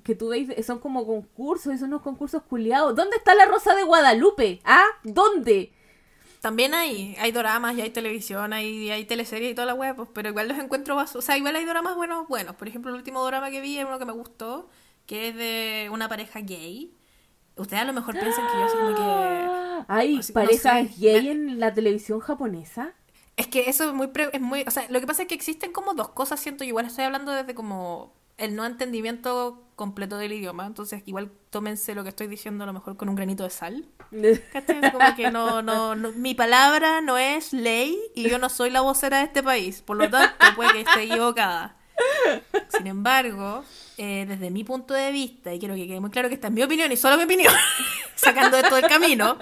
que 0.05 0.14
tú 0.14 0.28
veis 0.28 0.49
son 0.64 0.78
como 0.78 1.05
concursos, 1.05 1.78
son 1.81 1.89
unos 1.89 2.03
concursos 2.03 2.43
culiados. 2.43 2.95
¿Dónde 2.95 3.16
está 3.16 3.35
la 3.35 3.47
Rosa 3.47 3.74
de 3.74 3.83
Guadalupe? 3.83 4.61
¿Ah? 4.64 4.85
¿Dónde? 5.03 5.72
También 6.41 6.74
hay, 6.74 7.16
hay 7.18 7.32
doramas 7.32 7.76
y 7.76 7.82
hay 7.82 7.91
televisión, 7.91 8.53
hay, 8.55 8.91
hay 8.91 9.05
teleseries 9.05 9.53
y 9.53 9.55
toda 9.55 9.66
la 9.66 9.74
web, 9.74 9.97
pues, 9.97 10.09
pero 10.14 10.30
igual 10.30 10.49
los 10.49 10.59
encuentro 10.59 10.95
más, 10.97 11.14
o 11.16 11.20
sea, 11.22 11.36
igual 11.36 11.55
hay 11.57 11.64
doramas 11.66 11.97
buenos, 11.97 12.28
buenos. 12.28 12.57
Por 12.57 12.66
ejemplo, 12.68 12.91
el 12.91 12.97
último 12.97 13.24
drama 13.26 13.51
que 13.51 13.61
vi 13.61 13.78
es 13.78 13.84
uno 13.84 13.99
que 13.99 14.07
me 14.07 14.12
gustó, 14.12 14.70
que 15.07 15.28
es 15.28 15.36
de 15.36 15.91
una 15.93 16.09
pareja 16.09 16.41
gay. 16.41 16.97
Ustedes 17.57 17.82
a 17.82 17.86
lo 17.86 17.93
mejor 17.95 18.18
piensan 18.18 18.49
que 18.49 18.59
yo 18.59 18.68
soy 18.68 18.80
como 18.80 18.95
que... 18.95 19.53
¿Hay 19.88 20.22
parejas 20.32 20.97
sé, 20.99 20.99
gay 20.99 21.28
me- 21.28 21.28
en 21.28 21.59
la 21.61 21.72
televisión 21.74 22.20
japonesa? 22.20 22.95
Es 23.36 23.47
que 23.49 23.70
eso 23.70 23.84
es 23.88 23.95
muy, 23.95 24.09
pre- 24.09 24.30
es 24.32 24.41
muy, 24.41 24.64
o 24.66 24.70
sea, 24.70 24.86
lo 24.91 25.01
que 25.01 25.07
pasa 25.07 25.22
es 25.22 25.28
que 25.28 25.34
existen 25.34 25.72
como 25.72 25.95
dos 25.95 26.11
cosas, 26.11 26.41
siento, 26.41 26.64
yo 26.64 26.68
igual 26.68 26.86
estoy 26.86 27.05
hablando 27.05 27.32
desde 27.32 27.55
como 27.55 28.12
el 28.36 28.55
no 28.55 28.66
entendimiento 28.66 29.62
completo 29.81 30.18
del 30.18 30.33
idioma, 30.33 30.66
entonces 30.66 31.03
igual 31.07 31.33
tómense 31.49 31.95
lo 31.95 32.03
que 32.03 32.11
estoy 32.11 32.26
diciendo 32.26 32.64
a 32.64 32.66
lo 32.66 32.72
mejor 32.74 32.97
con 32.99 33.09
un 33.09 33.14
granito 33.16 33.45
de 33.45 33.51
sal. 33.51 33.87
Como 34.93 35.16
que 35.16 35.31
no, 35.31 35.62
no, 35.62 35.95
no- 35.97 36.12
mi 36.12 36.35
palabra 36.35 37.01
no 37.01 37.16
es 37.16 37.53
ley 37.55 37.99
y 38.14 38.28
yo 38.28 38.39
no 38.39 38.49
soy 38.51 38.68
la 38.70 38.83
vocera 38.83 39.18
de 39.18 39.24
este 39.24 39.43
país, 39.43 39.81
por 39.83 39.97
lo 39.97 40.11
tanto 40.11 40.35
puede 40.55 40.72
que 40.74 40.81
esté 40.83 41.03
equivocada. 41.05 41.76
Sin 42.68 42.87
embargo, 42.87 43.64
eh, 43.97 44.24
desde 44.28 44.51
mi 44.51 44.64
punto 44.64 44.93
de 44.95 45.12
vista, 45.12 45.53
y 45.55 45.59
quiero 45.59 45.74
que 45.74 45.87
quede 45.87 46.01
muy 46.01 46.11
claro 46.11 46.28
que 46.28 46.35
esta 46.35 46.49
es 46.49 46.53
mi 46.53 46.62
opinión 46.62 46.93
y 46.93 46.97
solo 46.97 47.16
mi 47.16 47.24
opinión, 47.24 47.53
sacando 48.16 48.57
esto 48.59 48.74
del 48.76 48.87
camino, 48.87 49.39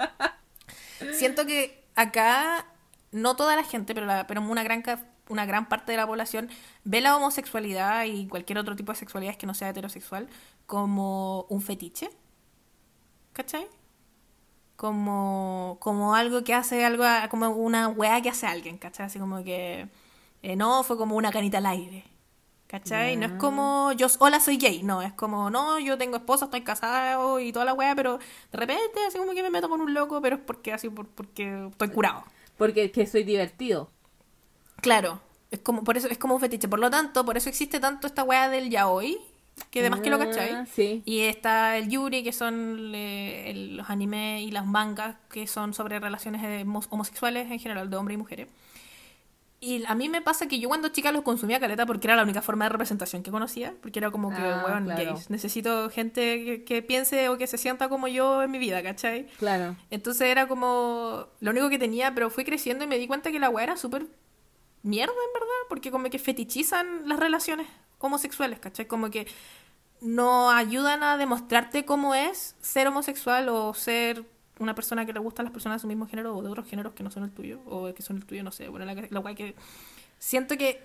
siento 1.13 1.45
que 1.45 1.83
acá 1.95 2.65
no 3.11 3.35
toda 3.35 3.55
la 3.55 3.63
gente, 3.63 3.93
pero, 3.93 4.05
la- 4.05 4.27
pero 4.27 4.41
una 4.41 4.63
gran 4.63 4.81
una 5.29 5.45
gran 5.45 5.69
parte 5.69 5.91
de 5.93 5.97
la 5.97 6.07
población 6.07 6.49
ve 6.83 7.01
la 7.01 7.15
homosexualidad 7.15 8.05
y 8.05 8.27
cualquier 8.27 8.57
otro 8.59 8.75
tipo 8.75 8.91
de 8.91 8.97
sexualidad 8.97 9.35
que 9.37 9.47
no 9.47 9.53
sea 9.53 9.69
heterosexual 9.69 10.27
como 10.65 11.43
un 11.49 11.61
fetiche. 11.61 12.09
¿Cachai? 13.33 13.67
Como, 14.75 15.77
como 15.81 16.15
algo 16.15 16.43
que 16.45 16.53
hace 16.53 16.85
algo, 16.85 17.03
como 17.29 17.49
una 17.49 17.89
weá 17.89 18.21
que 18.21 18.29
hace 18.29 18.47
alguien, 18.47 18.77
¿cachai? 18.77 19.07
Así 19.07 19.19
como 19.19 19.43
que, 19.43 19.89
eh, 20.41 20.55
no, 20.55 20.83
fue 20.83 20.97
como 20.97 21.15
una 21.17 21.31
canita 21.31 21.57
al 21.57 21.65
aire. 21.65 22.05
¿Cachai? 22.67 23.17
No 23.17 23.25
es 23.25 23.31
como 23.33 23.91
yo, 23.93 24.07
hola, 24.19 24.39
soy 24.39 24.57
gay. 24.57 24.83
No, 24.83 25.01
es 25.01 25.11
como, 25.13 25.49
no, 25.49 25.79
yo 25.79 25.97
tengo 25.97 26.15
esposa, 26.17 26.45
estoy 26.45 26.61
casado 26.63 27.39
y 27.39 27.51
toda 27.51 27.65
la 27.65 27.73
weá, 27.73 27.95
pero 27.95 28.19
de 28.19 28.57
repente 28.57 28.99
así 29.07 29.17
como 29.17 29.33
que 29.33 29.43
me 29.43 29.49
meto 29.49 29.67
con 29.69 29.81
un 29.81 29.93
loco, 29.93 30.21
pero 30.21 30.37
es 30.37 30.41
porque 30.43 30.71
así, 30.71 30.89
por- 30.89 31.07
porque 31.09 31.67
estoy 31.71 31.89
curado. 31.89 32.23
Porque 32.57 32.91
que 32.91 33.05
soy 33.07 33.23
divertido. 33.23 33.91
Claro, 34.81 35.19
es 35.51 35.59
como, 35.59 35.83
por 35.83 35.97
eso, 35.97 36.07
es 36.07 36.17
como 36.17 36.35
un 36.35 36.41
fetiche. 36.41 36.67
Por 36.67 36.79
lo 36.79 36.89
tanto, 36.89 37.25
por 37.25 37.37
eso 37.37 37.49
existe 37.49 37.79
tanto 37.79 38.07
esta 38.07 38.23
weá 38.23 38.49
del 38.49 38.69
yaoi, 38.69 39.17
que 39.71 39.81
además 39.81 39.99
que 40.01 40.09
lo 40.09 40.15
Ah, 40.15 40.25
cachai. 40.25 40.65
Sí. 40.67 41.01
Y 41.05 41.21
está 41.21 41.77
el 41.77 41.89
yuri, 41.89 42.23
que 42.23 42.31
son 42.31 42.93
el- 42.95 43.77
los 43.77 43.89
animes 43.89 44.41
y 44.43 44.51
las 44.51 44.65
mangas, 44.65 45.15
que 45.29 45.47
son 45.47 45.73
sobre 45.73 45.99
relaciones 45.99 46.41
homos- 46.65 46.87
homosexuales 46.89 47.51
en 47.51 47.59
general, 47.59 47.89
de 47.89 47.97
hombres 47.97 48.15
y 48.15 48.17
mujeres. 48.17 48.47
Y 49.61 49.83
a 49.87 49.93
mí 49.95 50.07
me 50.07 50.21
pasa 50.21 50.47
que 50.47 50.57
yo 50.57 50.69
cuando 50.69 50.87
chica 50.87 51.11
los 51.11 51.21
consumía 51.23 51.59
caleta 51.59 51.85
porque 51.85 52.07
era 52.07 52.15
la 52.15 52.23
única 52.23 52.41
forma 52.41 52.63
de 52.63 52.69
representación 52.69 53.23
que 53.23 53.31
conocía, 53.31 53.73
porque 53.81 53.99
era 53.99 54.09
como 54.09 54.29
que, 54.29 54.37
Ah, 54.37 54.63
weón, 54.65 54.85
claro. 54.85 55.15
gays. 55.15 55.29
Necesito 55.29 55.89
gente 55.89 56.45
que, 56.45 56.63
que 56.63 56.81
piense 56.81 57.27
o 57.27 57.37
que 57.37 57.45
se 57.45 57.57
sienta 57.57 57.89
como 57.89 58.07
yo 58.07 58.41
en 58.41 58.51
mi 58.51 58.57
vida, 58.57 58.81
¿cachai? 58.81 59.27
Claro. 59.37 59.75
Entonces 59.91 60.27
era 60.29 60.47
como 60.47 61.25
lo 61.41 61.51
único 61.51 61.67
que 61.67 61.77
tenía, 61.77 62.13
pero 62.13 62.29
fui 62.29 62.45
creciendo 62.45 62.85
y 62.85 62.87
me 62.87 62.97
di 62.97 63.07
cuenta 63.07 63.29
que 63.33 63.39
la 63.39 63.49
weá 63.49 63.65
era 63.65 63.75
súper 63.75 64.05
mierda, 64.83 65.13
en 65.13 65.33
verdad, 65.33 65.47
porque 65.67 65.91
como 65.91 66.09
que 66.09 66.19
fetichizan 66.19 67.07
las 67.07 67.19
relaciones 67.19 67.67
homosexuales, 67.99 68.59
¿cachai? 68.59 68.87
Como 68.87 69.09
que 69.09 69.27
no 70.01 70.49
ayudan 70.49 71.03
a 71.03 71.17
demostrarte 71.17 71.85
cómo 71.85 72.15
es 72.15 72.55
ser 72.61 72.87
homosexual 72.87 73.49
o 73.49 73.73
ser 73.73 74.25
una 74.59 74.75
persona 74.75 75.05
que 75.05 75.13
le 75.13 75.19
gusta 75.19 75.41
a 75.41 75.45
las 75.45 75.51
personas 75.51 75.77
de 75.77 75.81
su 75.81 75.87
mismo 75.87 76.07
género 76.07 76.35
o 76.35 76.41
de 76.41 76.49
otros 76.49 76.67
géneros 76.67 76.93
que 76.93 77.03
no 77.03 77.11
son 77.11 77.23
el 77.23 77.31
tuyo 77.31 77.59
o 77.65 77.93
que 77.93 78.01
son 78.01 78.17
el 78.17 78.25
tuyo, 78.25 78.43
no 78.43 78.51
sé. 78.51 78.67
Bueno, 78.69 78.85
la, 78.85 78.93
la 79.09 79.19
weá 79.19 79.35
que... 79.35 79.55
Siento 80.19 80.57
que... 80.57 80.83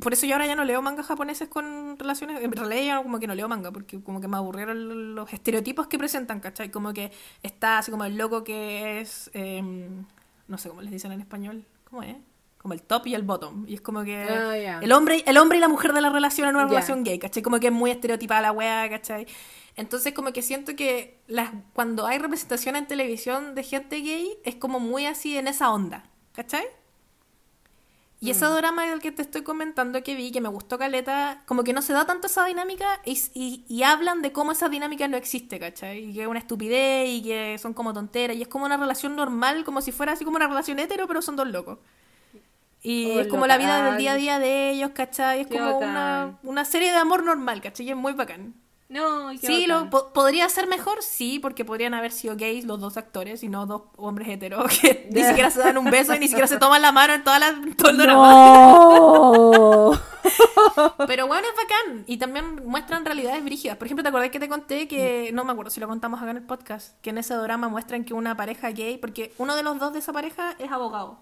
Por 0.00 0.12
eso 0.12 0.26
yo 0.26 0.34
ahora 0.34 0.46
ya 0.46 0.56
no 0.56 0.64
leo 0.64 0.82
mangas 0.82 1.06
japoneses 1.06 1.48
con 1.48 1.98
relaciones... 1.98 2.42
En 2.42 2.52
realidad 2.52 2.82
ya 2.82 3.02
como 3.02 3.20
que 3.20 3.26
no 3.26 3.34
leo 3.34 3.48
manga, 3.48 3.70
porque 3.70 4.00
como 4.02 4.20
que 4.20 4.26
me 4.26 4.36
aburrieron 4.36 5.14
los 5.14 5.32
estereotipos 5.32 5.86
que 5.86 5.98
presentan, 5.98 6.40
¿cachai? 6.40 6.70
Como 6.70 6.92
que 6.92 7.12
está 7.42 7.78
así 7.78 7.90
como 7.90 8.04
el 8.04 8.16
loco 8.16 8.42
que 8.42 9.00
es... 9.00 9.30
em, 9.32 10.04
no 10.48 10.58
sé 10.58 10.68
cómo 10.68 10.82
les 10.82 10.90
dicen 10.90 11.12
en 11.12 11.20
español. 11.20 11.64
¿Cómo 11.92 12.04
es? 12.04 12.16
Como 12.56 12.72
el 12.72 12.82
top 12.82 13.06
y 13.08 13.14
el 13.14 13.22
bottom. 13.22 13.66
Y 13.68 13.74
es 13.74 13.82
como 13.82 14.02
que... 14.02 14.16
Ah. 14.16 14.80
El 14.80 14.92
hombre, 14.92 15.22
el 15.26 15.36
hombre 15.36 15.58
y 15.58 15.60
la 15.60 15.68
mujer 15.68 15.92
de 15.92 16.00
la 16.00 16.08
relación 16.08 16.48
en 16.48 16.56
una 16.56 16.66
relación 16.66 17.04
gay, 17.04 17.18
¿cachai? 17.18 17.42
Como 17.42 17.60
que 17.60 17.66
es 17.66 17.72
muy 17.72 17.90
estereotipada 17.90 18.40
la 18.40 18.52
wea, 18.52 18.88
¿cachai? 18.88 19.26
Entonces 19.76 20.14
como 20.14 20.32
que 20.32 20.40
siento 20.40 20.74
que 20.74 21.20
las, 21.26 21.50
cuando 21.74 22.06
hay 22.06 22.18
representación 22.18 22.76
en 22.76 22.86
televisión 22.86 23.54
de 23.54 23.62
gente 23.62 24.00
gay, 24.00 24.38
es 24.42 24.54
como 24.54 24.80
muy 24.80 25.04
así 25.04 25.36
en 25.36 25.48
esa 25.48 25.70
onda, 25.70 26.04
¿cachai? 26.32 26.64
Y 28.22 28.30
ese 28.30 28.46
drama 28.46 28.86
del 28.86 29.00
que 29.00 29.10
te 29.12 29.22
estoy 29.22 29.42
comentando 29.42 30.02
que 30.02 30.14
vi, 30.14 30.30
que 30.32 30.40
me 30.40 30.48
gustó 30.48 30.78
Caleta, 30.78 31.42
como 31.46 31.64
que 31.64 31.72
no 31.72 31.82
se 31.82 31.92
da 31.92 32.06
tanto 32.06 32.28
esa 32.28 32.44
dinámica 32.46 33.00
y, 33.04 33.20
y- 33.34 33.64
y 33.68 33.82
hablan 33.82 34.22
de 34.22 34.32
cómo 34.32 34.52
esa 34.52 34.68
dinámica 34.68 35.08
no 35.08 35.16
existe, 35.16 35.58
¿cachai? 35.58 36.10
Y 36.10 36.14
que 36.14 36.22
es 36.22 36.28
una 36.28 36.38
estupidez 36.38 37.08
y 37.08 37.22
que 37.22 37.58
son 37.58 37.74
como 37.74 37.92
tonteras 37.92 38.36
y 38.36 38.42
es 38.42 38.48
como 38.48 38.64
una 38.66 38.76
relación 38.76 39.16
normal, 39.16 39.64
como 39.64 39.80
si 39.82 39.92
fuera 39.92 40.12
así 40.12 40.24
como 40.24 40.36
una 40.36 40.46
relación 40.48 40.78
hetero, 40.78 41.08
pero 41.08 41.20
son 41.20 41.36
dos 41.36 41.48
locos. 41.48 41.78
Y 42.82 43.06
Oh, 43.12 43.20
es 43.20 43.26
como 43.28 43.46
la 43.46 43.58
vida 43.58 43.82
del 43.84 43.96
día 43.96 44.12
a 44.12 44.16
día 44.16 44.38
de 44.38 44.70
ellos, 44.70 44.90
¿cachai? 44.94 45.40
Es 45.42 45.46
Qué 45.46 45.58
como 45.58 45.78
una, 45.78 46.38
una 46.42 46.64
serie 46.64 46.90
de 46.90 46.98
amor 46.98 47.24
normal, 47.24 47.60
¿cachai? 47.60 47.86
Y 47.86 47.90
es 47.90 47.96
muy 47.96 48.12
bacán. 48.12 48.54
No, 48.92 49.30
Sí, 49.38 49.66
lo, 49.66 49.88
po- 49.90 50.12
podría 50.12 50.48
ser 50.48 50.66
mejor, 50.66 51.02
sí, 51.02 51.38
porque 51.38 51.64
podrían 51.64 51.94
haber 51.94 52.12
sido 52.12 52.36
gays 52.36 52.64
los 52.64 52.78
dos 52.80 52.96
actores 52.96 53.42
y 53.42 53.48
no 53.48 53.64
dos 53.66 53.82
hombres 53.96 54.28
heteros 54.28 54.66
que 54.80 55.08
ni 55.10 55.22
siquiera 55.24 55.50
se 55.50 55.60
dan 55.60 55.78
un 55.78 55.86
beso 55.90 56.14
y 56.14 56.18
ni 56.18 56.28
siquiera 56.28 56.46
se 56.46 56.58
toman 56.58 56.82
la 56.82 56.92
mano 56.92 57.14
en 57.14 57.24
toda 57.24 57.38
la, 57.38 57.54
todo 57.76 57.90
el 57.90 57.96
drama. 57.96 58.28
No. 58.32 59.92
Pero 61.06 61.26
bueno, 61.26 61.46
es 61.48 61.54
bacán. 61.56 62.04
Y 62.06 62.16
también 62.18 62.66
muestran 62.66 63.04
realidades 63.04 63.42
brígidas. 63.44 63.76
Por 63.76 63.86
ejemplo, 63.86 64.02
¿te 64.02 64.08
acordás 64.08 64.30
que 64.30 64.40
te 64.40 64.48
conté 64.48 64.86
que, 64.88 65.30
no 65.32 65.44
me 65.44 65.52
acuerdo 65.52 65.70
si 65.70 65.80
lo 65.80 65.88
contamos 65.88 66.20
acá 66.20 66.30
en 66.30 66.36
el 66.38 66.42
podcast, 66.44 66.98
que 67.00 67.10
en 67.10 67.18
ese 67.18 67.34
drama 67.34 67.68
muestran 67.68 68.04
que 68.04 68.14
una 68.14 68.36
pareja 68.36 68.70
gay, 68.70 68.98
porque 68.98 69.32
uno 69.38 69.56
de 69.56 69.62
los 69.62 69.78
dos 69.78 69.92
de 69.92 69.98
esa 70.00 70.12
pareja 70.12 70.54
es 70.58 70.70
abogado. 70.70 71.18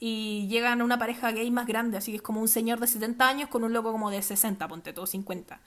Y 0.00 0.46
llegan 0.48 0.80
a 0.80 0.84
una 0.84 0.98
pareja 0.98 1.32
gay 1.32 1.50
más 1.50 1.66
grande, 1.66 1.98
así 1.98 2.12
que 2.12 2.16
es 2.16 2.22
como 2.22 2.40
un 2.40 2.48
señor 2.48 2.78
de 2.78 2.86
70 2.86 3.28
años 3.28 3.48
con 3.48 3.64
un 3.64 3.72
loco 3.72 3.90
como 3.90 4.10
de 4.10 4.22
60, 4.22 4.66
ponte 4.68 4.92
todo 4.92 5.06
50. 5.06 5.60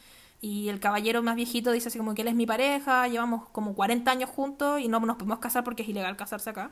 Y 0.43 0.69
el 0.69 0.79
caballero 0.79 1.21
más 1.21 1.35
viejito 1.35 1.71
dice 1.71 1.89
así 1.89 1.99
como 1.99 2.15
que 2.15 2.23
él 2.23 2.27
es 2.27 2.35
mi 2.35 2.47
pareja, 2.47 3.07
llevamos 3.07 3.47
como 3.49 3.75
40 3.75 4.09
años 4.09 4.29
juntos 4.29 4.81
y 4.81 4.87
no 4.87 4.99
nos 4.99 5.17
podemos 5.17 5.37
casar 5.39 5.63
porque 5.63 5.83
es 5.83 5.89
ilegal 5.89 6.17
casarse 6.17 6.49
acá. 6.49 6.71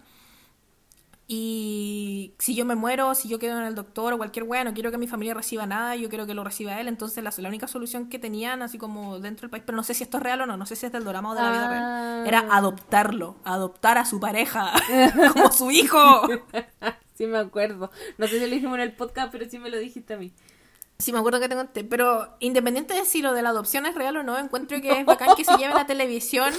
Y 1.32 2.34
si 2.40 2.56
yo 2.56 2.66
me 2.66 2.74
muero, 2.74 3.14
si 3.14 3.30
yo 3.30 3.38
quedo 3.38 3.60
en 3.60 3.66
el 3.68 3.76
doctor 3.76 4.12
o 4.14 4.18
cualquier 4.18 4.46
wea, 4.46 4.64
no 4.64 4.74
quiero 4.74 4.90
que 4.90 4.98
mi 4.98 5.06
familia 5.06 5.36
reciba 5.36 5.68
nada, 5.68 5.96
yo 5.96 6.10
quiero 6.10 6.26
que 6.26 6.34
lo 6.34 6.44
reciba 6.44 6.82
él. 6.82 6.88
Entonces 6.88 7.24
la, 7.24 7.32
la 7.38 7.50
única 7.50 7.68
solución 7.68 8.10
que 8.10 8.18
tenían, 8.18 8.64
así 8.64 8.80
como 8.80 9.20
dentro 9.20 9.42
del 9.44 9.52
país, 9.52 9.62
pero 9.64 9.76
no 9.76 9.84
sé 9.84 9.94
si 9.94 10.02
esto 10.04 10.18
es 10.18 10.24
real 10.24 10.42
o 10.42 10.46
no, 10.48 10.58
no 10.58 10.66
sé 10.66 10.76
si 10.76 10.88
es 10.88 10.92
del 10.92 11.04
drama 11.04 11.32
o 11.32 11.36
de 11.36 11.42
la 11.44 11.52
vida 11.52 11.66
Ah. 11.68 12.24
real, 12.24 12.28
era 12.28 12.40
adoptarlo, 12.58 13.36
adoptar 13.44 14.00
a 14.00 14.06
su 14.06 14.20
pareja 14.20 14.74
como 15.34 15.52
su 15.52 15.70
hijo. 15.72 16.00
Sí 17.20 17.28
me 17.28 17.38
acuerdo. 17.38 17.92
No 18.18 18.28
sé 18.28 18.40
si 18.40 18.46
lo 18.46 18.56
dijimos 18.56 18.76
en 18.76 18.80
el 18.80 18.94
podcast, 18.94 19.30
pero 19.30 19.44
sí 19.50 19.60
me 19.60 19.70
lo 19.70 19.78
dijiste 19.78 20.14
a 20.14 20.18
mí. 20.18 20.32
Sí, 21.02 21.14
me 21.14 21.20
acuerdo 21.20 21.40
que 21.40 21.48
te 21.48 21.56
conté, 21.56 21.86
pero 21.86 22.36
independiente 22.42 22.94
de 22.94 23.06
si 23.06 23.22
lo 23.22 23.32
de 23.34 23.42
la 23.42 23.50
adopción 23.50 23.86
es 23.86 23.96
real 23.96 24.18
o 24.18 24.24
no, 24.24 24.38
encuentro 24.38 24.82
que 24.82 25.00
es 25.00 25.06
bacán 25.06 25.30
que 25.38 25.46
se 25.46 25.56
lleve 25.56 25.74
la 25.74 25.86
televisión 25.88 26.54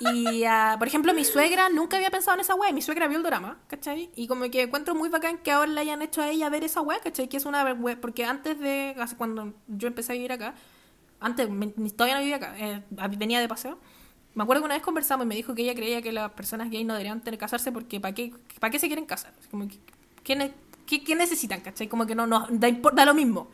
y, 0.00 0.42
ah, 0.42 0.74
por 0.80 0.88
ejemplo, 0.88 1.14
mi 1.14 1.24
suegra 1.24 1.68
nunca 1.68 1.96
había 1.96 2.10
pensado 2.10 2.34
en 2.34 2.40
esa 2.40 2.56
wea, 2.56 2.70
y 2.70 2.72
mi 2.72 2.82
suegra 2.82 3.06
vio 3.06 3.18
el 3.18 3.22
drama, 3.22 3.60
¿cachai? 3.68 4.10
Y 4.16 4.26
como 4.26 4.50
que 4.50 4.62
encuentro 4.62 4.96
muy 4.96 5.08
bacán 5.10 5.38
que 5.38 5.52
ahora 5.52 5.70
le 5.70 5.80
hayan 5.80 6.02
hecho 6.02 6.20
a 6.22 6.28
ella 6.28 6.48
ver 6.50 6.64
esa 6.64 6.80
wea, 6.80 6.98
¿cachai? 6.98 7.28
Que 7.28 7.36
es 7.36 7.44
una 7.44 7.62
wea, 7.72 8.00
porque 8.00 8.24
antes 8.24 8.58
de, 8.58 8.96
hace 8.98 9.14
cuando 9.16 9.54
yo 9.68 9.86
empecé 9.86 10.10
a 10.10 10.14
vivir 10.14 10.32
acá, 10.32 10.54
antes, 11.20 11.48
me- 11.48 11.68
todavía 11.68 12.16
no 12.16 12.20
vivía 12.20 12.36
acá, 12.36 12.54
eh, 12.58 12.82
venía 13.16 13.38
de 13.38 13.46
paseo, 13.46 13.78
me 14.34 14.42
acuerdo 14.42 14.62
que 14.62 14.66
una 14.66 14.74
vez 14.74 14.82
conversamos 14.82 15.24
y 15.24 15.28
me 15.28 15.36
dijo 15.36 15.54
que 15.54 15.62
ella 15.62 15.76
creía 15.76 16.02
que 16.02 16.10
las 16.10 16.32
personas 16.32 16.68
gay 16.70 16.82
no 16.82 16.94
deberían 16.94 17.20
tener 17.20 17.38
casarse 17.38 17.70
porque 17.70 18.00
¿para 18.00 18.12
qué, 18.12 18.32
¿para 18.58 18.72
qué 18.72 18.80
se 18.80 18.88
quieren 18.88 19.06
casar? 19.06 19.32
Como 19.52 19.68
que, 19.68 19.78
¿qué, 20.24 20.34
ne- 20.34 20.52
qué- 20.88 21.04
qué 21.04 21.14
necesitan? 21.14 21.60
¿Cachai? 21.60 21.86
Como 21.88 22.06
que 22.06 22.14
no, 22.14 22.26
no 22.26 22.46
da, 22.50 22.68
da 22.94 23.04
lo 23.04 23.14
mismo. 23.14 23.48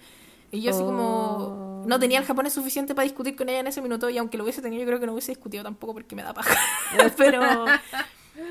Y 0.50 0.62
yo 0.62 0.70
así 0.70 0.80
como 0.82 1.82
Oh. 1.82 1.84
no 1.86 1.98
tenía 1.98 2.18
el 2.20 2.24
japonés 2.24 2.52
suficiente 2.52 2.94
para 2.94 3.04
discutir 3.04 3.34
con 3.34 3.48
ella 3.48 3.58
en 3.60 3.66
ese 3.66 3.82
minuto 3.82 4.08
y 4.08 4.16
aunque 4.18 4.38
lo 4.38 4.44
hubiese 4.44 4.62
tenido 4.62 4.82
yo 4.82 4.86
creo 4.86 5.00
que 5.00 5.06
no 5.06 5.12
hubiese 5.12 5.32
discutido 5.32 5.64
tampoco 5.64 5.94
porque 5.94 6.14
me 6.14 6.22
da 6.22 6.32
paja. 6.32 6.54
Pero 7.18 7.42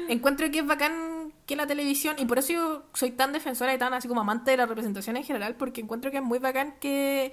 encuentro 0.10 0.50
que 0.52 0.60
es 0.60 0.66
bacán 0.68 1.32
que 1.46 1.56
la 1.56 1.66
televisión 1.68 2.16
y 2.20 2.26
por 2.26 2.40
eso 2.40 2.54
yo 2.54 2.84
soy 2.94 3.12
tan 3.12 3.32
defensora 3.34 3.74
y 3.74 3.78
tan 3.78 3.94
así 3.94 4.08
como 4.08 4.22
amante 4.22 4.52
de 4.52 4.58
la 4.58 4.66
representación 4.66 5.18
en 5.18 5.24
general 5.24 5.56
porque 5.56 5.82
encuentro 5.82 6.12
que 6.12 6.18
es 6.18 6.24
muy 6.24 6.40
bacán 6.40 6.76
que 6.80 7.32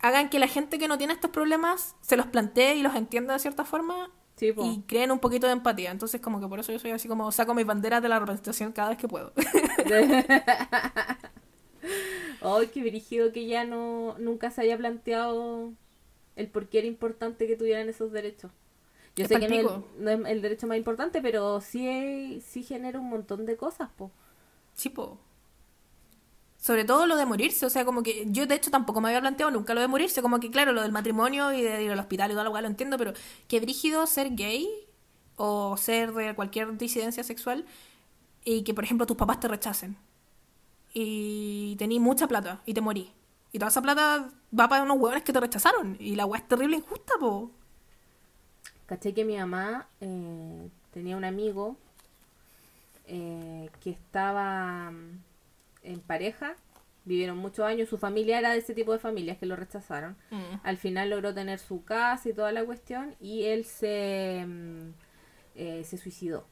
hagan 0.00 0.28
que 0.30 0.38
la 0.38 0.48
gente 0.48 0.78
que 0.78 0.86
no 0.88 0.98
tiene 0.98 1.12
estos 1.12 1.30
problemas 1.30 1.96
se 2.00 2.16
los 2.16 2.26
plantee 2.26 2.76
y 2.76 2.82
los 2.82 2.94
entienda 2.94 3.34
de 3.34 3.40
cierta 3.40 3.64
forma 3.64 4.10
Sí, 4.36 4.52
y 4.58 4.82
creen 4.82 5.10
un 5.12 5.18
poquito 5.20 5.46
de 5.46 5.52
empatía. 5.52 5.90
Entonces 5.90 6.20
como 6.20 6.40
que 6.40 6.48
por 6.48 6.60
eso 6.60 6.72
yo 6.72 6.78
soy 6.78 6.90
así 6.92 7.08
como 7.08 7.30
saco 7.32 7.54
mis 7.54 7.66
banderas 7.66 8.02
de 8.02 8.08
la 8.08 8.18
representación 8.20 8.72
cada 8.72 8.90
vez 8.90 8.98
que 8.98 9.08
puedo. 9.08 9.32
Ay, 12.40 12.68
qué 12.68 12.82
brígido 12.82 13.32
que 13.32 13.46
ya 13.46 13.64
no 13.64 14.16
nunca 14.18 14.50
se 14.50 14.62
haya 14.62 14.76
planteado 14.76 15.72
el 16.36 16.48
por 16.50 16.68
qué 16.68 16.78
era 16.80 16.88
importante 16.88 17.46
que 17.46 17.56
tuvieran 17.56 17.88
esos 17.88 18.12
derechos. 18.12 18.52
Yo 19.16 19.24
Es 19.24 19.28
sé 19.28 19.38
que 19.38 19.48
no 19.48 19.56
es, 19.56 19.70
no 19.98 20.10
es 20.10 20.20
el 20.26 20.42
derecho 20.42 20.66
más 20.66 20.78
importante, 20.78 21.22
pero 21.22 21.60
sí, 21.60 22.42
sí 22.46 22.62
genera 22.64 23.00
un 23.00 23.10
montón 23.10 23.46
de 23.46 23.56
cosas, 23.56 23.90
po. 23.96 24.12
Sí, 24.74 24.90
po. 24.90 25.18
Sobre 26.64 26.86
todo 26.86 27.06
lo 27.06 27.18
de 27.18 27.26
morirse, 27.26 27.66
o 27.66 27.68
sea, 27.68 27.84
como 27.84 28.02
que 28.02 28.24
yo 28.28 28.46
de 28.46 28.54
hecho 28.54 28.70
tampoco 28.70 29.02
me 29.02 29.08
había 29.08 29.20
planteado 29.20 29.52
nunca 29.52 29.74
lo 29.74 29.82
de 29.82 29.86
morirse, 29.86 30.22
como 30.22 30.40
que 30.40 30.50
claro, 30.50 30.72
lo 30.72 30.80
del 30.80 30.92
matrimonio 30.92 31.52
y 31.52 31.60
de 31.60 31.82
ir 31.82 31.92
al 31.92 31.98
hospital 31.98 32.30
y 32.30 32.32
toda 32.32 32.44
la 32.44 32.48
weá 32.48 32.62
lo 32.62 32.68
entiendo, 32.68 32.96
pero 32.96 33.12
qué 33.48 33.60
brígido 33.60 34.06
ser 34.06 34.34
gay 34.34 34.66
o 35.36 35.76
ser 35.76 36.14
de 36.14 36.34
cualquier 36.34 36.78
disidencia 36.78 37.22
sexual 37.22 37.66
y 38.46 38.62
que, 38.62 38.72
por 38.72 38.82
ejemplo, 38.82 39.04
tus 39.04 39.18
papás 39.18 39.40
te 39.40 39.48
rechacen 39.48 39.94
y 40.94 41.76
tení 41.76 42.00
mucha 42.00 42.26
plata 42.28 42.62
y 42.64 42.72
te 42.72 42.80
morí. 42.80 43.12
Y 43.52 43.58
toda 43.58 43.68
esa 43.68 43.82
plata 43.82 44.30
va 44.58 44.66
para 44.66 44.84
unos 44.84 44.96
hueones 44.96 45.22
que 45.22 45.34
te 45.34 45.40
rechazaron 45.40 45.98
y 46.00 46.16
la 46.16 46.24
weá 46.24 46.40
es 46.40 46.48
terrible 46.48 46.78
injusta, 46.78 47.12
po. 47.20 47.50
Caché 48.86 49.12
que 49.12 49.26
mi 49.26 49.36
mamá 49.36 49.86
eh, 50.00 50.70
tenía 50.94 51.14
un 51.14 51.26
amigo 51.26 51.76
eh, 53.06 53.68
que 53.82 53.90
estaba 53.90 54.94
en 55.84 56.00
pareja, 56.00 56.56
vivieron 57.04 57.38
muchos 57.38 57.64
años, 57.64 57.88
su 57.88 57.98
familia 57.98 58.38
era 58.38 58.52
de 58.52 58.58
ese 58.58 58.74
tipo 58.74 58.92
de 58.92 58.98
familias 58.98 59.38
que 59.38 59.46
lo 59.46 59.56
rechazaron. 59.56 60.16
Mm. 60.30 60.60
Al 60.62 60.76
final 60.78 61.10
logró 61.10 61.34
tener 61.34 61.58
su 61.58 61.84
casa 61.84 62.28
y 62.28 62.32
toda 62.32 62.52
la 62.52 62.64
cuestión 62.64 63.14
y 63.20 63.44
él 63.44 63.64
se, 63.64 64.44
mm, 64.46 64.92
eh, 65.54 65.84
se 65.84 65.98
suicidó. 65.98 66.46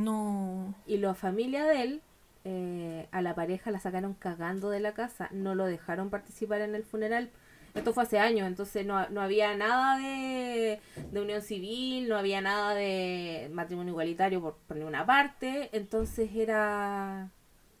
No. 0.00 0.74
Y 0.86 0.98
la 0.98 1.14
familia 1.14 1.64
de 1.64 1.82
él, 1.82 2.02
eh, 2.44 3.08
a 3.10 3.22
la 3.22 3.34
pareja 3.34 3.70
la 3.70 3.80
sacaron 3.80 4.14
cagando 4.14 4.70
de 4.70 4.80
la 4.80 4.94
casa, 4.94 5.28
no 5.32 5.54
lo 5.54 5.66
dejaron 5.66 6.10
participar 6.10 6.60
en 6.60 6.74
el 6.74 6.84
funeral. 6.84 7.30
Esto 7.74 7.92
fue 7.92 8.02
hace 8.02 8.18
años, 8.18 8.48
entonces 8.48 8.84
no, 8.86 9.08
no 9.10 9.20
había 9.20 9.54
nada 9.56 9.98
de, 9.98 10.80
de 11.12 11.20
unión 11.20 11.42
civil, 11.42 12.08
no 12.08 12.16
había 12.16 12.40
nada 12.40 12.74
de 12.74 13.50
matrimonio 13.52 13.92
igualitario 13.92 14.40
por, 14.40 14.56
por 14.66 14.76
ninguna 14.78 15.06
parte, 15.06 15.68
entonces 15.72 16.30
era 16.34 17.30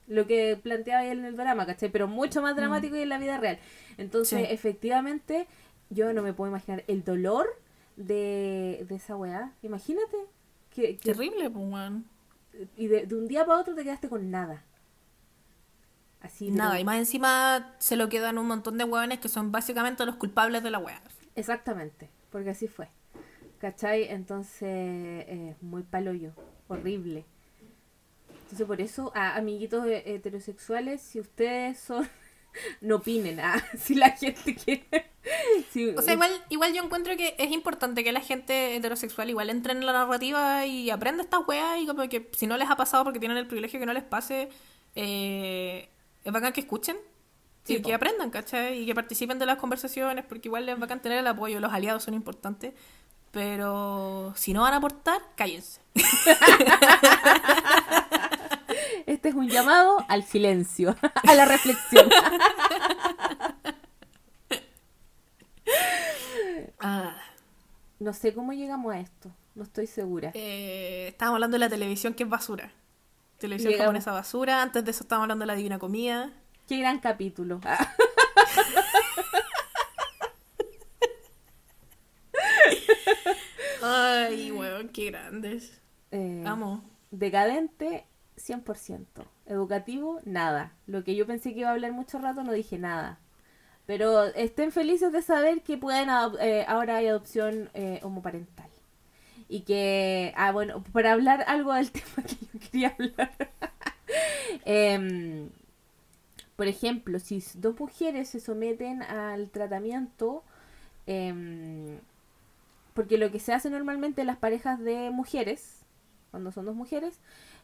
lo 0.08 0.26
que 0.26 0.58
planteaba 0.60 1.04
él 1.04 1.20
en 1.20 1.24
el 1.26 1.36
drama, 1.36 1.66
¿cachai? 1.66 1.90
Pero 1.90 2.08
mucho 2.08 2.42
más 2.42 2.56
dramático 2.56 2.96
y 2.96 3.02
en 3.02 3.08
la 3.10 3.18
vida 3.18 3.38
real. 3.38 3.58
Entonces, 3.98 4.40
Sí. 4.40 4.52
efectivamente, 4.52 5.46
yo 5.90 6.12
no 6.12 6.22
me 6.22 6.32
puedo 6.32 6.50
imaginar 6.50 6.82
el 6.88 7.04
dolor 7.04 7.46
de, 7.96 8.84
de 8.88 8.94
esa 8.96 9.16
weá. 9.16 9.52
Imagínate 9.62 10.16
que, 10.74 10.96
que 10.96 11.12
Terrible, 11.12 11.50
pues, 11.50 11.64
weón. 11.70 12.04
y 12.76 12.86
de, 12.88 13.06
de 13.06 13.14
un 13.14 13.28
día 13.28 13.44
para 13.46 13.60
otro 13.60 13.74
te 13.74 13.84
quedaste 13.84 14.08
con 14.08 14.30
nada. 14.30 14.64
Así. 16.20 16.50
Nada, 16.50 16.80
y 16.80 16.84
más 16.84 16.98
encima 16.98 17.74
se 17.78 17.96
lo 17.96 18.08
quedan 18.08 18.38
un 18.38 18.46
montón 18.48 18.76
de 18.76 18.84
hueones 18.84 19.20
que 19.20 19.28
son 19.28 19.52
básicamente 19.52 20.04
los 20.04 20.16
culpables 20.16 20.62
de 20.64 20.70
la 20.70 20.78
wea. 20.78 21.00
Exactamente, 21.36 22.10
porque 22.30 22.50
así 22.50 22.66
fue. 22.66 22.88
¿Cachai? 23.58 24.04
Entonces, 24.08 25.24
es 25.28 25.62
muy 25.62 25.82
paloyo, 25.84 26.32
horrible. 26.68 27.24
Entonces, 28.48 28.66
por 28.66 28.80
eso, 28.80 29.12
a 29.14 29.36
amiguitos 29.36 29.84
heterosexuales, 29.86 31.02
si 31.02 31.20
ustedes 31.20 31.78
son. 31.78 32.08
no 32.80 32.96
opinen, 32.96 33.40
ah, 33.40 33.62
si 33.78 33.94
la 33.94 34.10
gente 34.10 34.54
quiere. 34.54 35.10
si- 35.70 35.90
O 35.90 36.00
sea, 36.00 36.14
igual, 36.14 36.30
igual 36.48 36.72
yo 36.72 36.82
encuentro 36.82 37.14
que 37.16 37.34
es 37.38 37.50
importante 37.52 38.02
que 38.02 38.10
la 38.12 38.20
gente 38.20 38.76
heterosexual 38.76 39.28
igual 39.28 39.50
entre 39.50 39.72
en 39.72 39.84
la 39.84 39.92
narrativa 39.92 40.64
y 40.64 40.88
aprenda 40.90 41.22
estas 41.22 41.46
weas 41.46 41.78
y 41.80 41.86
como 41.86 42.08
que 42.08 42.30
si 42.32 42.46
no 42.46 42.56
les 42.56 42.70
ha 42.70 42.76
pasado 42.76 43.04
porque 43.04 43.18
tienen 43.20 43.36
el 43.36 43.46
privilegio 43.46 43.78
que 43.78 43.86
no 43.86 43.92
les 43.92 44.02
pase, 44.04 44.48
eh, 44.94 45.90
es 46.24 46.32
bacán 46.32 46.52
que 46.54 46.60
escuchen 46.62 46.96
y 47.66 47.82
que 47.82 47.92
aprendan, 47.92 48.30
¿cachai? 48.30 48.80
Y 48.82 48.86
que 48.86 48.94
participen 48.94 49.38
de 49.38 49.44
las 49.44 49.58
conversaciones 49.58 50.24
porque 50.24 50.48
igual 50.48 50.66
es 50.70 50.78
bacán 50.78 51.02
tener 51.02 51.18
el 51.18 51.26
apoyo, 51.26 51.60
los 51.60 51.72
aliados 51.72 52.02
son 52.04 52.14
importantes. 52.14 52.72
Pero 53.30 54.32
si 54.36 54.54
no 54.54 54.62
van 54.62 54.72
a 54.72 54.76
aportar, 54.78 55.20
cállense. 55.36 55.80
Este 59.06 59.28
es 59.30 59.34
un 59.34 59.48
llamado 59.48 60.04
al 60.08 60.22
silencio, 60.24 60.96
a 61.28 61.34
la 61.34 61.44
reflexión. 61.44 62.08
Ah, 66.80 67.16
No 67.98 68.12
sé 68.12 68.32
cómo 68.32 68.52
llegamos 68.52 68.94
a 68.94 69.00
esto, 69.00 69.30
no 69.54 69.64
estoy 69.64 69.86
segura. 69.86 70.30
eh, 70.34 71.08
estábamos 71.08 71.36
hablando 71.36 71.56
de 71.56 71.58
la 71.60 71.68
televisión 71.68 72.14
que 72.14 72.22
es 72.22 72.28
basura. 72.28 72.70
Televisión 73.38 73.72
Llegamos. 73.72 73.86
japonesa 73.86 74.12
basura. 74.12 74.62
Antes 74.62 74.84
de 74.84 74.90
eso 74.90 75.02
estábamos 75.04 75.24
hablando 75.24 75.42
de 75.44 75.46
la 75.48 75.54
divina 75.54 75.78
comida. 75.78 76.30
Qué 76.66 76.78
gran 76.78 76.98
capítulo. 77.00 77.60
Ah, 77.64 77.94
Ay, 83.82 84.50
weón, 84.52 84.88
qué 84.88 85.06
grandes. 85.10 85.80
eh, 86.10 86.42
Amo. 86.46 86.82
Decadente, 87.10 88.06
100%. 88.38 89.04
Educativo, 89.46 90.20
nada. 90.24 90.72
Lo 90.86 91.04
que 91.04 91.14
yo 91.14 91.26
pensé 91.26 91.52
que 91.52 91.60
iba 91.60 91.68
a 91.68 91.72
hablar 91.72 91.92
mucho 91.92 92.18
rato, 92.18 92.42
no 92.44 92.52
dije 92.52 92.78
nada. 92.78 93.18
Pero 93.86 94.24
estén 94.34 94.72
felices 94.72 95.12
de 95.12 95.22
saber 95.22 95.62
que 95.62 95.78
pueden 95.78 96.08
eh, 96.40 96.64
ahora 96.68 96.96
hay 96.96 97.08
adopción 97.08 97.70
eh, 97.74 98.00
homoparental. 98.02 98.68
Y 99.48 99.62
que, 99.62 100.34
ah, 100.36 100.52
bueno, 100.52 100.84
para 100.92 101.12
hablar 101.12 101.44
algo 101.46 101.72
del 101.72 101.90
tema 101.92 102.26
que 102.26 102.36
yo 102.52 102.60
quería 102.60 102.88
hablar. 102.98 103.32
Em, 104.64 105.50
por 106.56 106.66
ejemplo, 106.66 107.18
si 107.18 107.42
dos 107.54 107.78
mujeres 107.78 108.30
se 108.30 108.40
someten 108.40 109.02
al 109.02 109.48
tratamiento, 109.50 110.42
em, 111.06 111.98
porque 112.94 113.16
lo 113.16 113.30
que 113.30 113.38
se 113.38 113.52
hace 113.52 113.70
normalmente 113.70 114.22
en 114.22 114.26
las 114.26 114.38
parejas 114.38 114.80
de 114.80 115.10
mujeres, 115.10 115.82
cuando 116.30 116.50
son 116.52 116.66
dos 116.66 116.74
mujeres, 116.74 117.20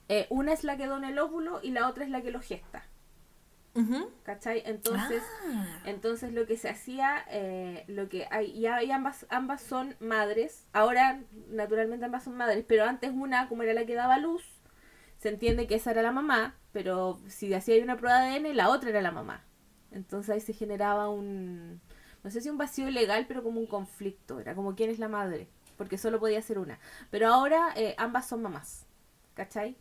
eh, 0.08 0.26
una 0.30 0.52
es 0.52 0.64
la 0.64 0.76
que 0.76 0.86
dona 0.86 1.08
el 1.10 1.18
óvulo 1.18 1.60
y 1.62 1.70
la 1.70 1.88
otra 1.88 2.04
es 2.04 2.10
la 2.10 2.22
que 2.22 2.30
lo 2.30 2.40
gesta. 2.40 2.84
¿Cachai? 4.22 4.62
Entonces, 4.66 5.22
Ah. 5.48 5.80
entonces 5.84 6.32
lo 6.32 6.46
que 6.46 6.56
se 6.56 6.68
hacía, 6.68 7.24
eh, 7.28 7.84
lo 7.88 8.08
que 8.08 8.26
hay, 8.30 8.52
y, 8.52 8.66
y 8.68 8.90
ambas, 8.92 9.26
ambas 9.30 9.62
son 9.62 9.96
madres. 9.98 10.64
Ahora, 10.72 11.20
naturalmente 11.48 12.04
ambas 12.04 12.22
son 12.24 12.36
madres, 12.36 12.64
pero 12.68 12.84
antes 12.84 13.10
una, 13.12 13.48
como 13.48 13.64
era 13.64 13.74
la 13.74 13.84
que 13.84 13.94
daba 13.96 14.18
luz, 14.18 14.44
se 15.18 15.28
entiende 15.28 15.66
que 15.66 15.74
esa 15.74 15.90
era 15.90 16.02
la 16.02 16.12
mamá, 16.12 16.54
pero 16.72 17.18
si 17.26 17.52
hacía 17.52 17.82
una 17.82 17.96
prueba 17.96 18.20
de 18.20 18.36
ADN, 18.36 18.54
la 18.54 18.68
otra 18.70 18.90
era 18.90 19.02
la 19.02 19.10
mamá. 19.10 19.42
Entonces 19.90 20.30
ahí 20.30 20.40
se 20.40 20.52
generaba 20.52 21.08
un, 21.08 21.80
no 22.22 22.30
sé 22.30 22.40
si 22.42 22.50
un 22.50 22.58
vacío 22.58 22.88
legal, 22.90 23.24
pero 23.26 23.42
como 23.42 23.58
un 23.60 23.66
conflicto. 23.66 24.38
Era 24.38 24.54
como 24.54 24.76
quién 24.76 24.90
es 24.90 24.98
la 25.00 25.08
madre, 25.08 25.48
porque 25.76 25.98
solo 25.98 26.20
podía 26.20 26.42
ser 26.42 26.58
una. 26.60 26.78
Pero 27.10 27.26
ahora 27.28 27.72
eh, 27.76 27.94
ambas 27.98 28.28
son 28.28 28.42
mamás, 28.42 28.86
¿cachai? 29.34 29.76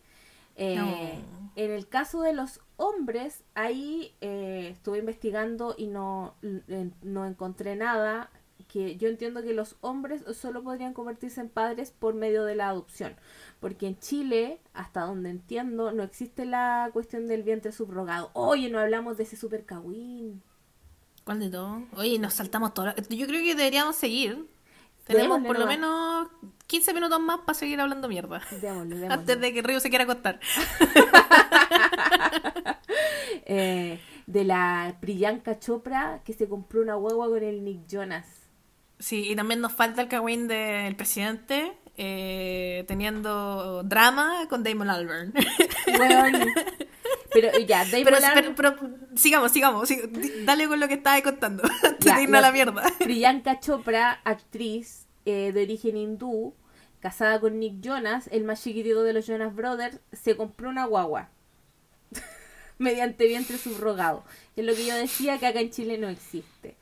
Eh, 0.55 0.75
No. 0.75 1.33
En 1.55 1.69
el 1.71 1.87
caso 1.87 2.21
de 2.21 2.33
los 2.33 2.61
hombres, 2.77 3.43
ahí 3.53 4.15
eh, 4.21 4.69
estuve 4.71 4.97
investigando 4.97 5.75
y 5.77 5.85
no, 5.85 6.33
l- 6.41 6.91
no 7.03 7.25
encontré 7.25 7.75
nada. 7.75 8.31
Que 8.67 8.95
yo 8.95 9.07
entiendo 9.07 9.43
que 9.43 9.53
los 9.53 9.75
hombres 9.81 10.23
solo 10.35 10.63
podrían 10.63 10.93
convertirse 10.93 11.41
en 11.41 11.49
padres 11.49 11.91
por 11.91 12.15
medio 12.15 12.43
de 12.45 12.55
la 12.55 12.69
adopción. 12.69 13.15
Porque 13.59 13.85
en 13.87 13.99
Chile, 13.99 14.61
hasta 14.73 15.01
donde 15.01 15.29
entiendo, 15.29 15.91
no 15.91 16.01
existe 16.01 16.45
la 16.45 16.89
cuestión 16.91 17.27
del 17.27 17.43
vientre 17.43 17.71
subrogado. 17.71 18.31
Oye, 18.33 18.69
no 18.71 18.79
hablamos 18.79 19.17
de 19.17 19.23
ese 19.23 19.35
super 19.37 19.63
cagüín. 19.65 20.41
¿Cuál 21.23 21.39
de 21.39 21.49
todo? 21.51 21.83
Oye, 21.97 22.17
nos 22.17 22.33
saltamos 22.33 22.73
todo. 22.73 22.95
Yo 23.09 23.27
creo 23.27 23.43
que 23.43 23.53
deberíamos 23.53 23.95
seguir. 23.95 24.47
Tenemos 25.05 25.41
por 25.45 25.59
lo 25.59 25.67
menos 25.67 26.27
15 26.67 26.93
minutos 26.93 27.19
más 27.19 27.39
para 27.39 27.53
seguir 27.53 27.79
hablando 27.81 28.07
mierda. 28.07 28.41
Démosle, 28.61 28.95
démosle. 28.95 29.13
Antes 29.13 29.39
de 29.39 29.53
que 29.53 29.61
Río 29.61 29.79
se 29.79 29.89
quiera 29.89 30.03
acostar. 30.05 30.39
Eh, 33.45 33.99
de 34.25 34.43
la 34.45 34.95
Priyanka 35.01 35.59
Chopra 35.59 36.21
que 36.23 36.33
se 36.33 36.47
compró 36.47 36.81
una 36.81 36.95
huevo 36.95 37.29
con 37.29 37.43
el 37.43 37.63
Nick 37.63 37.87
Jonas. 37.87 38.25
Sí, 38.99 39.29
y 39.29 39.35
también 39.35 39.59
nos 39.59 39.73
falta 39.73 40.01
el 40.01 40.07
cagüín 40.07 40.47
del 40.47 40.95
presidente 40.95 41.73
eh, 41.97 42.85
teniendo 42.87 43.83
drama 43.83 44.47
con 44.49 44.63
Damon 44.63 44.89
Albarn. 44.89 45.33
Weón. 45.99 46.33
Pero 47.33 47.57
ya, 47.59 47.85
pero, 47.89 48.55
pero- 48.55 48.55
pero 48.55 48.75
sigamos, 49.15 49.51
sigamos. 49.51 49.89
sig- 49.89 50.43
dale 50.45 50.67
con 50.67 50.79
lo 50.79 50.87
que 50.87 50.93
estabas 50.95 51.21
contando. 51.21 51.63
Antes 51.83 52.15
de 52.29 52.37
a 52.37 52.41
la 52.41 52.51
mierda. 52.51 52.83
Priyanka 52.99 53.59
Chopra, 53.59 54.21
actriz 54.23 55.07
eh, 55.25 55.51
de 55.53 55.63
origen 55.63 55.97
hindú, 55.97 56.53
casada 56.99 57.39
con 57.39 57.59
Nick 57.59 57.81
Jonas, 57.81 58.27
el 58.31 58.43
más 58.43 58.63
chiquitito 58.63 59.03
de 59.03 59.13
los 59.13 59.25
Jonas 59.25 59.55
Brothers, 59.55 59.99
se 60.11 60.35
compró 60.37 60.69
una 60.69 60.85
guagua. 60.85 61.29
mediante 62.77 63.27
vientre 63.27 63.57
subrogado. 63.57 64.23
Es 64.55 64.65
lo 64.65 64.73
que 64.73 64.85
yo 64.85 64.95
decía 64.95 65.37
que 65.39 65.47
acá 65.47 65.59
en 65.61 65.69
Chile 65.71 65.97
no 65.97 66.09
existe. 66.09 66.75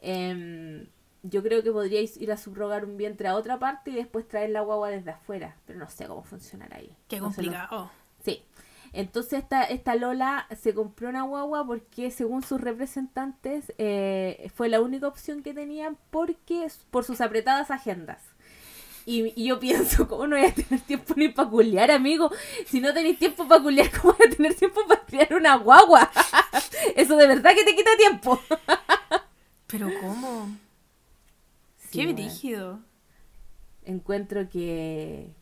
Em, 0.00 0.86
yo 1.22 1.42
creo 1.42 1.62
que 1.62 1.72
podríais 1.72 2.16
ir 2.16 2.30
a 2.32 2.36
subrogar 2.36 2.84
un 2.84 2.96
vientre 2.96 3.28
a 3.28 3.34
otra 3.36 3.58
parte 3.58 3.90
y 3.90 3.94
después 3.94 4.28
traer 4.28 4.50
la 4.50 4.60
guagua 4.60 4.90
desde 4.90 5.10
afuera, 5.10 5.56
pero 5.66 5.78
no 5.78 5.88
sé 5.88 6.06
cómo 6.06 6.22
funcionará 6.22 6.76
ahí. 6.76 6.94
Qué 7.08 7.18
complicado. 7.18 7.90
Entonces 8.96 9.40
esta, 9.40 9.62
esta 9.64 9.94
Lola 9.94 10.46
se 10.58 10.72
compró 10.72 11.10
una 11.10 11.22
guagua 11.22 11.66
porque 11.66 12.10
según 12.10 12.42
sus 12.42 12.58
representantes 12.58 13.74
eh, 13.76 14.50
fue 14.54 14.70
la 14.70 14.80
única 14.80 15.06
opción 15.06 15.42
que 15.42 15.52
tenían 15.52 15.98
porque 16.10 16.66
por 16.90 17.04
sus 17.04 17.20
apretadas 17.20 17.70
agendas. 17.70 18.22
Y, 19.04 19.34
y 19.36 19.48
yo 19.48 19.60
pienso, 19.60 20.08
¿cómo 20.08 20.26
no 20.26 20.36
voy 20.36 20.46
a 20.46 20.54
tener 20.54 20.80
tiempo 20.80 21.12
ni 21.14 21.28
para 21.28 21.50
culiar, 21.50 21.90
amigo? 21.90 22.30
Si 22.64 22.80
no 22.80 22.94
tenéis 22.94 23.18
tiempo 23.18 23.46
para 23.46 23.62
culiar, 23.62 23.90
¿cómo 24.00 24.14
voy 24.14 24.28
a 24.28 24.34
tener 24.34 24.54
tiempo 24.54 24.80
para 24.88 25.04
criar 25.04 25.34
una 25.34 25.56
guagua? 25.56 26.10
Eso 26.96 27.18
de 27.18 27.26
verdad 27.26 27.54
que 27.54 27.64
te 27.64 27.76
quita 27.76 27.94
tiempo. 27.98 28.40
Pero 29.66 29.90
¿cómo? 30.00 30.56
Sí, 31.76 31.98
Qué 31.98 32.04
weón. 32.06 32.14
brígido. 32.14 32.80
Encuentro 33.84 34.48
que... 34.48 35.34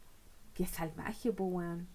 que 0.54 0.66
salvaje, 0.66 1.30
pues, 1.30 1.50
weón. 1.52 1.93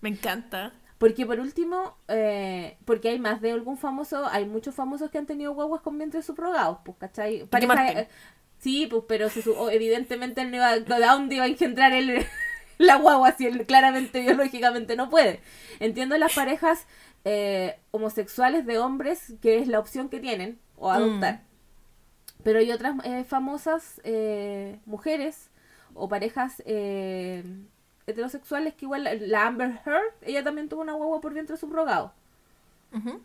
Me 0.00 0.08
encanta. 0.08 0.72
Porque 0.98 1.24
por 1.24 1.40
último, 1.40 1.96
eh, 2.08 2.76
porque 2.84 3.08
hay 3.08 3.18
más 3.18 3.40
de 3.40 3.52
algún 3.52 3.78
famoso, 3.78 4.26
hay 4.26 4.44
muchos 4.44 4.74
famosos 4.74 5.10
que 5.10 5.16
han 5.18 5.26
tenido 5.26 5.54
guaguas 5.54 5.80
con 5.80 5.96
vientres 5.96 6.26
subrogados, 6.26 6.78
pues, 6.84 6.98
¿cachai? 6.98 7.46
Pareja- 7.46 7.74
eh, 8.02 8.08
sí, 8.58 8.86
pues, 8.86 9.04
pero 9.08 9.30
se 9.30 9.42
oh, 9.50 9.70
evidentemente 9.70 10.42
él 10.42 10.50
no 10.50 10.56
iba, 10.58 10.78
¿de 10.78 11.06
dónde 11.06 11.36
iba 11.36 11.44
a 11.44 11.48
engendrar 11.48 11.92
el, 11.94 12.26
la 12.78 12.96
guagua 12.96 13.32
si 13.32 13.46
él 13.46 13.64
claramente 13.66 14.20
biológicamente 14.20 14.94
no 14.94 15.08
puede? 15.08 15.40
Entiendo 15.78 16.18
las 16.18 16.34
parejas 16.34 16.86
eh, 17.24 17.78
homosexuales 17.92 18.66
de 18.66 18.78
hombres, 18.78 19.32
que 19.40 19.58
es 19.58 19.68
la 19.68 19.78
opción 19.78 20.10
que 20.10 20.20
tienen, 20.20 20.58
o 20.76 20.90
adoptar. 20.90 21.44
Pero 22.42 22.58
hay 22.58 22.70
otras 22.72 22.94
eh, 23.04 23.24
famosas 23.24 24.00
eh, 24.04 24.80
mujeres 24.86 25.50
o 25.94 26.08
parejas 26.08 26.62
eh, 26.66 27.42
heterosexuales 28.10 28.74
que 28.74 28.84
igual, 28.84 29.08
la 29.20 29.46
Amber 29.46 29.80
Heard, 29.84 30.14
ella 30.22 30.44
también 30.44 30.68
tuvo 30.68 30.82
una 30.82 30.92
guagua 30.92 31.20
por 31.20 31.32
vientre 31.32 31.56
subrogado. 31.56 32.12
Ujú. 32.92 33.20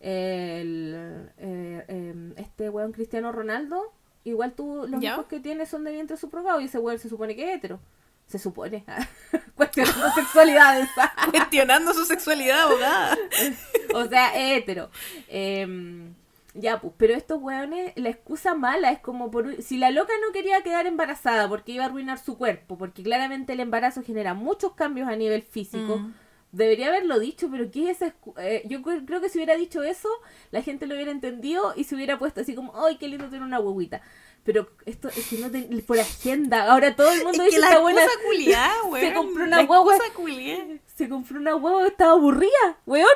El, 0.00 1.30
eh, 1.38 1.84
eh, 1.88 2.32
este 2.36 2.70
weón 2.70 2.92
Cristiano 2.92 3.32
Ronaldo, 3.32 3.92
igual 4.24 4.52
tú, 4.52 4.86
los 4.88 5.02
hijos 5.02 5.26
que 5.26 5.40
tiene 5.40 5.66
son 5.66 5.84
de 5.84 5.92
vientre 5.92 6.16
subrogado 6.16 6.60
y 6.60 6.64
ese 6.64 6.78
weón 6.78 6.98
se 6.98 7.08
supone 7.08 7.36
que 7.36 7.50
es 7.50 7.56
hetero. 7.56 7.80
Se 8.26 8.38
supone. 8.38 8.84
Cuestionando 9.56 10.10
sexualidades. 10.12 10.88
Cuestionando 11.30 11.92
su 11.92 12.04
sexualidad, 12.04 12.60
abogada. 12.62 13.18
o 13.94 14.04
sea, 14.06 14.28
es 14.36 14.58
hetero. 14.58 14.90
Em, 15.28 16.14
ya, 16.54 16.80
pues, 16.80 16.92
pero 16.96 17.14
estos 17.14 17.40
weones, 17.40 17.92
la 17.96 18.08
excusa 18.08 18.54
mala 18.54 18.90
es 18.90 18.98
como 19.00 19.30
por... 19.30 19.62
Si 19.62 19.76
la 19.78 19.90
loca 19.90 20.12
no 20.26 20.32
quería 20.32 20.62
quedar 20.62 20.86
embarazada 20.86 21.48
porque 21.48 21.72
iba 21.72 21.84
a 21.84 21.86
arruinar 21.86 22.18
su 22.18 22.36
cuerpo, 22.36 22.76
porque 22.76 23.02
claramente 23.02 23.52
el 23.52 23.60
embarazo 23.60 24.02
genera 24.02 24.34
muchos 24.34 24.72
cambios 24.74 25.08
a 25.08 25.16
nivel 25.16 25.42
físico, 25.42 25.98
Mm. 25.98 26.12
debería 26.52 26.88
haberlo 26.88 27.20
dicho, 27.20 27.48
pero 27.50 27.70
¿qué 27.70 27.90
es 27.90 28.02
esa 28.02 28.14
eh, 28.38 28.62
Yo 28.66 28.80
cre- 28.80 29.06
creo 29.06 29.20
que 29.20 29.28
si 29.28 29.38
hubiera 29.38 29.54
dicho 29.54 29.82
eso, 29.84 30.08
la 30.50 30.62
gente 30.62 30.86
lo 30.86 30.94
hubiera 30.96 31.12
entendido 31.12 31.72
y 31.76 31.84
se 31.84 31.94
hubiera 31.94 32.18
puesto 32.18 32.40
así 32.40 32.54
como, 32.56 32.72
¡ay, 32.84 32.96
qué 32.98 33.06
lindo 33.06 33.26
tener 33.26 33.42
una 33.42 33.60
huevita! 33.60 34.00
Pero 34.42 34.68
esto 34.86 35.08
es 35.08 35.28
que 35.28 35.36
no 35.38 35.50
te- 35.50 35.68
por 35.82 36.00
agenda. 36.00 36.64
Ahora 36.72 36.96
todo 36.96 37.12
el 37.12 37.18
mundo 37.22 37.32
Es 37.32 37.38
que 37.38 37.44
dice 37.44 37.60
la 37.60 37.68
esta 37.68 37.80
buena. 37.80 38.00
culiá, 38.26 38.72
weón. 38.88 39.14
compró 39.14 39.44
una 39.44 39.56
La 39.58 39.62
guagua. 39.66 39.94
culiá. 40.16 40.56
Se 40.86 41.08
compró 41.08 41.38
una 41.38 41.54
huevo, 41.54 41.84
estaba 41.86 42.12
aburrida, 42.12 42.78
weón. 42.86 43.06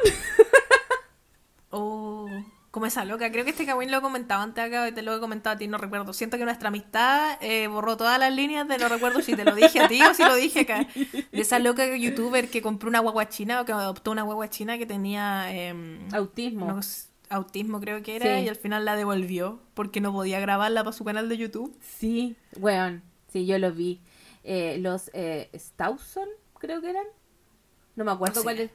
Oh, 1.71 2.29
como 2.75 2.87
esa 2.87 3.05
loca. 3.05 3.31
Creo 3.31 3.45
que 3.45 3.53
este 3.53 3.67
Kawin 3.67 3.93
lo 3.93 4.03
comentaba 4.03 4.43
antes 4.43 4.65
acá, 4.65 4.93
te 4.93 5.03
lo 5.03 5.15
he 5.15 5.21
comentado 5.21 5.55
a 5.55 5.59
ti, 5.61 5.69
no 5.69 5.79
recuerdo. 5.79 6.13
Siento 6.13 6.39
que 6.39 6.45
nuestra 6.45 6.71
amistad 6.71 7.39
eh, 7.41 7.69
borró 7.69 7.97
todas 7.97 8.19
las 8.19 8.35
líneas 8.35 8.67
de 8.67 8.79
no 8.79 8.89
recuerdo 8.89 9.23
si 9.23 9.37
te 9.37 9.45
lo 9.45 9.55
dije 9.55 9.79
a 9.79 9.87
ti 9.87 10.03
o 10.03 10.13
si 10.13 10.25
lo 10.25 10.35
dije 10.35 10.63
acá. 10.63 10.85
De 10.97 11.41
esa 11.41 11.61
loca 11.61 11.87
youtuber 11.95 12.51
que 12.51 12.63
compró 12.63 12.89
una 12.89 12.99
guagua 12.99 13.29
china 13.29 13.61
o 13.61 13.65
que 13.65 13.71
adoptó 13.71 14.11
una 14.11 14.23
guagua 14.25 14.51
china 14.51 14.77
que 14.77 14.87
tenía 14.87 15.55
em, 15.55 16.13
Autismo. 16.13 16.67
no 16.67 16.81
autismo, 17.31 17.81
creo 17.81 18.03
que 18.03 18.17
era, 18.17 18.39
Sí. 18.39 18.45
y 18.45 18.49
al 18.49 18.57
final 18.57 18.85
la 18.85 18.97
devolvió 18.97 19.61
porque 19.75 20.01
no 20.01 20.13
podía 20.13 20.41
grabarla 20.41 20.83
para 20.83 20.97
su 20.97 21.05
canal 21.05 21.29
de 21.29 21.37
YouTube. 21.37 21.79
Sí, 21.81 22.35
weón. 22.59 23.05
Sí, 23.29 23.47
yo 23.47 23.57
lo 23.61 23.71
vi. 23.71 24.01
Eh, 24.43 24.79
los 24.81 25.13
eh, 25.15 25.49
Stawson, 25.55 26.29
creo 26.59 26.81
que 26.81 26.91
eran. 26.91 27.07
No 27.95 28.05
me 28.05 28.11
acuerdo 28.11 28.43
cuál 28.43 28.59
es. 28.59 28.71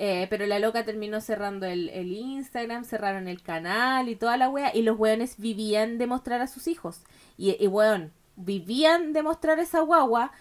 Eh, 0.00 0.28
pero 0.30 0.46
la 0.46 0.60
loca 0.60 0.84
terminó 0.84 1.20
cerrando 1.20 1.66
el, 1.66 1.88
el 1.90 2.12
Instagram, 2.12 2.84
cerraron 2.84 3.26
el 3.28 3.42
canal 3.42 4.08
y 4.08 4.14
toda 4.16 4.36
la 4.36 4.48
wea. 4.48 4.74
Y 4.74 4.82
los 4.82 4.98
weones 4.98 5.36
vivían 5.38 5.98
de 5.98 6.06
mostrar 6.06 6.40
a 6.40 6.46
sus 6.46 6.68
hijos. 6.68 7.02
Y, 7.36 7.56
y 7.62 7.66
weón, 7.66 8.12
vivían 8.36 9.12
de 9.12 9.22
mostrar 9.22 9.58
esa 9.58 9.80
guagua 9.80 10.32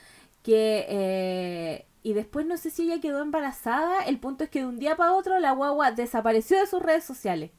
que... 0.43 0.85
eh, 0.89 1.85
y 2.03 2.13
después 2.13 2.45
no 2.45 2.55
sé 2.57 2.69
si 2.69 2.83
ella 2.83 3.01
quedó 3.01 3.21
embarazada. 3.21 4.03
El 4.05 4.19
punto 4.19 4.43
es 4.45 4.49
que 4.49 4.59
de 4.59 4.67
un 4.67 4.79
día 4.79 4.95
para 4.95 5.13
otro 5.13 5.39
la 5.39 5.51
guagua 5.51 5.91
desapareció 5.91 6.59
de 6.59 6.67
sus 6.67 6.81
redes 6.81 7.03
sociales. 7.03 7.51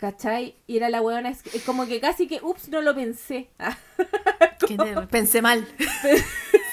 ¿Cachai? 0.00 0.54
Y 0.66 0.78
era 0.78 0.88
la 0.88 1.02
weona, 1.02 1.28
es 1.28 1.44
es 1.54 1.62
como 1.62 1.86
que 1.86 2.00
casi 2.00 2.26
que, 2.26 2.40
ups, 2.42 2.70
no 2.70 2.80
lo 2.80 2.94
pensé. 2.94 3.50
Pensé 5.10 5.42
mal. 5.42 5.66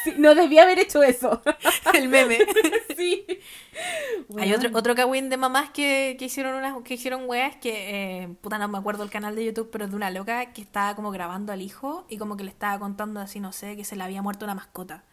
Sí, 0.03 0.13
no 0.17 0.35
debía 0.35 0.63
haber 0.63 0.79
hecho 0.79 1.03
eso. 1.03 1.41
El 1.93 2.07
meme. 2.07 2.37
sí. 2.95 3.25
Hay 4.37 4.53
otro, 4.53 4.69
otro 4.73 4.95
Kawin 4.95 5.29
de 5.29 5.35
mamás 5.35 5.71
que, 5.71 6.15
que 6.17 6.25
hicieron 6.25 6.55
unas, 6.55 6.81
que 6.83 6.93
hicieron 6.93 7.27
weas 7.27 7.57
que, 7.57 8.21
eh, 8.21 8.29
puta, 8.39 8.57
no 8.57 8.69
me 8.69 8.77
acuerdo 8.77 9.03
el 9.03 9.09
canal 9.09 9.35
de 9.35 9.43
YouTube, 9.43 9.69
pero 9.69 9.83
es 9.83 9.89
de 9.89 9.97
una 9.97 10.09
loca 10.09 10.53
que 10.53 10.61
estaba 10.61 10.95
como 10.95 11.11
grabando 11.11 11.51
al 11.51 11.61
hijo 11.61 12.05
y 12.09 12.17
como 12.17 12.37
que 12.37 12.45
le 12.45 12.51
estaba 12.51 12.79
contando 12.79 13.19
así, 13.19 13.41
no 13.41 13.51
sé, 13.51 13.75
que 13.75 13.83
se 13.83 13.97
le 13.97 14.03
había 14.03 14.21
muerto 14.21 14.45
una 14.45 14.55
mascota. 14.55 15.03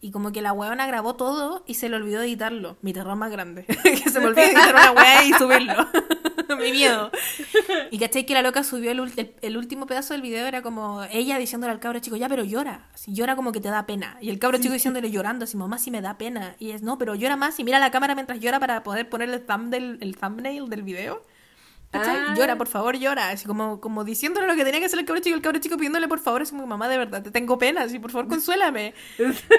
Y 0.00 0.10
como 0.10 0.32
que 0.32 0.42
la 0.42 0.52
weona 0.52 0.86
grabó 0.86 1.14
todo 1.14 1.62
y 1.66 1.74
se 1.74 1.88
le 1.88 1.94
olvidó 1.94 2.22
editarlo. 2.22 2.76
Mi 2.82 2.92
terror 2.92 3.14
más 3.14 3.30
grande. 3.30 3.66
que 3.84 4.10
se 4.10 4.18
me 4.18 4.26
olvidó 4.26 4.46
editar 4.46 4.74
una 4.74 4.92
wea 4.92 5.24
y 5.24 5.32
subirlo. 5.34 5.86
Mi 6.58 6.72
miedo. 6.72 7.10
Y 7.90 7.98
caché 7.98 8.26
que 8.26 8.34
la 8.34 8.42
loca 8.42 8.62
subió 8.64 8.90
el, 8.92 9.00
el- 9.16 9.34
el 9.42 9.56
último 9.56 9.86
pedazo 9.86 10.14
del 10.14 10.22
video, 10.22 10.46
era 10.46 10.62
como 10.62 11.02
ella 11.10 11.38
diciéndole 11.38 11.72
al 11.72 11.80
cabro 11.80 11.98
chico, 12.00 12.16
ya, 12.16 12.28
pero 12.28 12.44
llora. 12.44 12.88
Así, 12.94 13.12
llora 13.14 13.36
como 13.36 13.52
que 13.52 13.60
te 13.60 13.68
da 13.68 13.86
pena. 13.86 14.16
Y 14.20 14.30
el 14.30 14.38
cabro 14.38 14.58
chico 14.58 14.72
diciéndole 14.74 15.10
llorando, 15.10 15.44
así, 15.44 15.56
mamá, 15.56 15.78
sí 15.78 15.90
me 15.90 16.00
da 16.00 16.18
pena. 16.18 16.56
Y 16.58 16.70
es, 16.70 16.82
no, 16.82 16.98
pero 16.98 17.14
llora 17.14 17.36
más 17.36 17.58
y 17.58 17.64
mira 17.64 17.78
la 17.78 17.90
cámara 17.90 18.14
mientras 18.14 18.40
llora 18.40 18.60
para 18.60 18.82
poder 18.82 19.08
poner 19.08 19.30
el 19.30 19.44
thumbnail, 19.44 19.98
el 20.00 20.16
thumbnail 20.16 20.68
del 20.68 20.82
video. 20.82 21.22
¿Cachai? 21.94 22.16
Ah. 22.16 22.34
Llora, 22.36 22.56
por 22.56 22.66
favor, 22.66 22.96
llora. 22.96 23.30
Así 23.30 23.46
como, 23.46 23.80
como 23.80 24.02
diciéndole 24.02 24.48
lo 24.48 24.56
que 24.56 24.64
tenía 24.64 24.80
que 24.80 24.86
hacer 24.86 24.98
el 24.98 25.04
cabro 25.04 25.22
chico, 25.22 25.36
el 25.36 25.42
cabro 25.42 25.60
chico 25.60 25.76
pidiéndole 25.76 26.08
por 26.08 26.18
favor, 26.18 26.42
así 26.42 26.50
como, 26.50 26.66
mamá, 26.66 26.88
de 26.88 26.98
verdad, 26.98 27.22
te 27.22 27.30
tengo 27.30 27.56
pena, 27.56 27.82
así, 27.82 28.00
por 28.00 28.10
favor, 28.10 28.28
consuélame. 28.28 28.94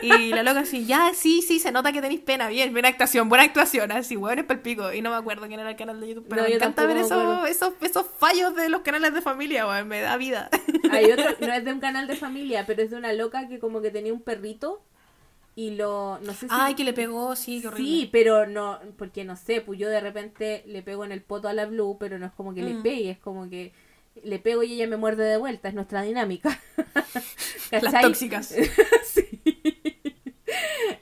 Y 0.02 0.30
la 0.30 0.44
loca 0.44 0.60
así, 0.60 0.86
ya, 0.86 1.14
sí, 1.14 1.42
sí, 1.42 1.60
se 1.60 1.72
nota 1.72 1.94
que 1.94 2.02
tenéis 2.02 2.20
pena, 2.20 2.50
bien, 2.50 2.74
buena 2.74 2.90
actuación, 2.90 3.30
buena 3.30 3.46
actuación, 3.46 3.92
así, 3.94 4.18
bueno, 4.18 4.42
es 4.42 4.48
palpico. 4.48 4.92
Y 4.92 5.02
no 5.02 5.12
me 5.12 5.16
acuerdo 5.16 5.48
quién 5.48 5.62
era 5.62 5.70
el 5.70 5.78
canal 5.78 6.00
de 6.02 6.10
YouTube, 6.10 6.26
pero 6.30 6.42
No, 6.42 6.50
me 6.50 6.56
encanta 6.56 6.86
ver 6.86 6.98
esos, 6.98 7.50
esos, 7.50 7.74
esos 7.82 8.06
fallos 8.20 8.54
de 8.56 8.68
los 8.68 8.82
canales 8.82 9.14
de 9.14 9.22
familia, 9.22 9.66
weón, 9.66 9.88
me 9.88 10.02
da 10.02 10.18
vida. 10.18 10.50
Hay 10.92 11.12
otro, 11.12 11.26
no 11.40 11.54
es 11.54 11.64
de 11.64 11.72
un 11.72 11.80
canal 11.80 12.08
de 12.08 12.16
familia, 12.18 12.66
pero 12.68 12.84
es 12.84 12.92
de 12.92 12.98
una 12.98 13.14
loca 13.14 13.48
que 13.48 13.60
como 13.60 13.82
que 13.82 13.92
tenía 13.92 14.12
un 14.12 14.22
perrito 14.22 14.82
y 15.56 15.72
lo, 15.72 16.20
no 16.20 16.34
sé 16.34 16.42
si... 16.42 16.48
Ay, 16.50 16.76
que 16.76 16.84
le 16.84 16.94
pegó, 16.94 17.36
sí, 17.36 17.62
qué 17.62 17.68
horrible. 17.70 17.86
Sí, 17.92 18.10
pero 18.12 18.46
no, 18.46 18.80
porque 18.98 19.24
no 19.24 19.36
sé, 19.38 19.62
pues 19.62 19.80
yo 19.80 19.90
de 19.90 20.02
repente 20.02 20.64
le 20.68 20.82
pego 20.84 21.06
en 21.06 21.12
el 21.12 21.22
poto 21.22 21.48
a 21.48 21.54
la 21.54 21.66
Blue, 21.66 21.98
pero 22.00 22.20
no 22.20 22.26
es 22.26 22.32
como 22.34 22.54
que 22.54 22.62
le 22.62 22.74
Mm. 22.76 22.84
pegue, 22.84 23.10
es 23.12 23.20
como 23.20 23.50
que 23.50 23.72
le 24.24 24.40
pego 24.40 24.64
y 24.64 24.74
ella 24.74 24.88
me 24.88 24.98
muerde 24.98 25.24
de 25.26 25.38
vuelta, 25.38 25.68
es 25.70 25.74
nuestra 25.76 26.02
dinámica. 26.02 26.60
Las 27.72 28.02
tóxicas. 28.02 28.48
sí. 29.06 29.42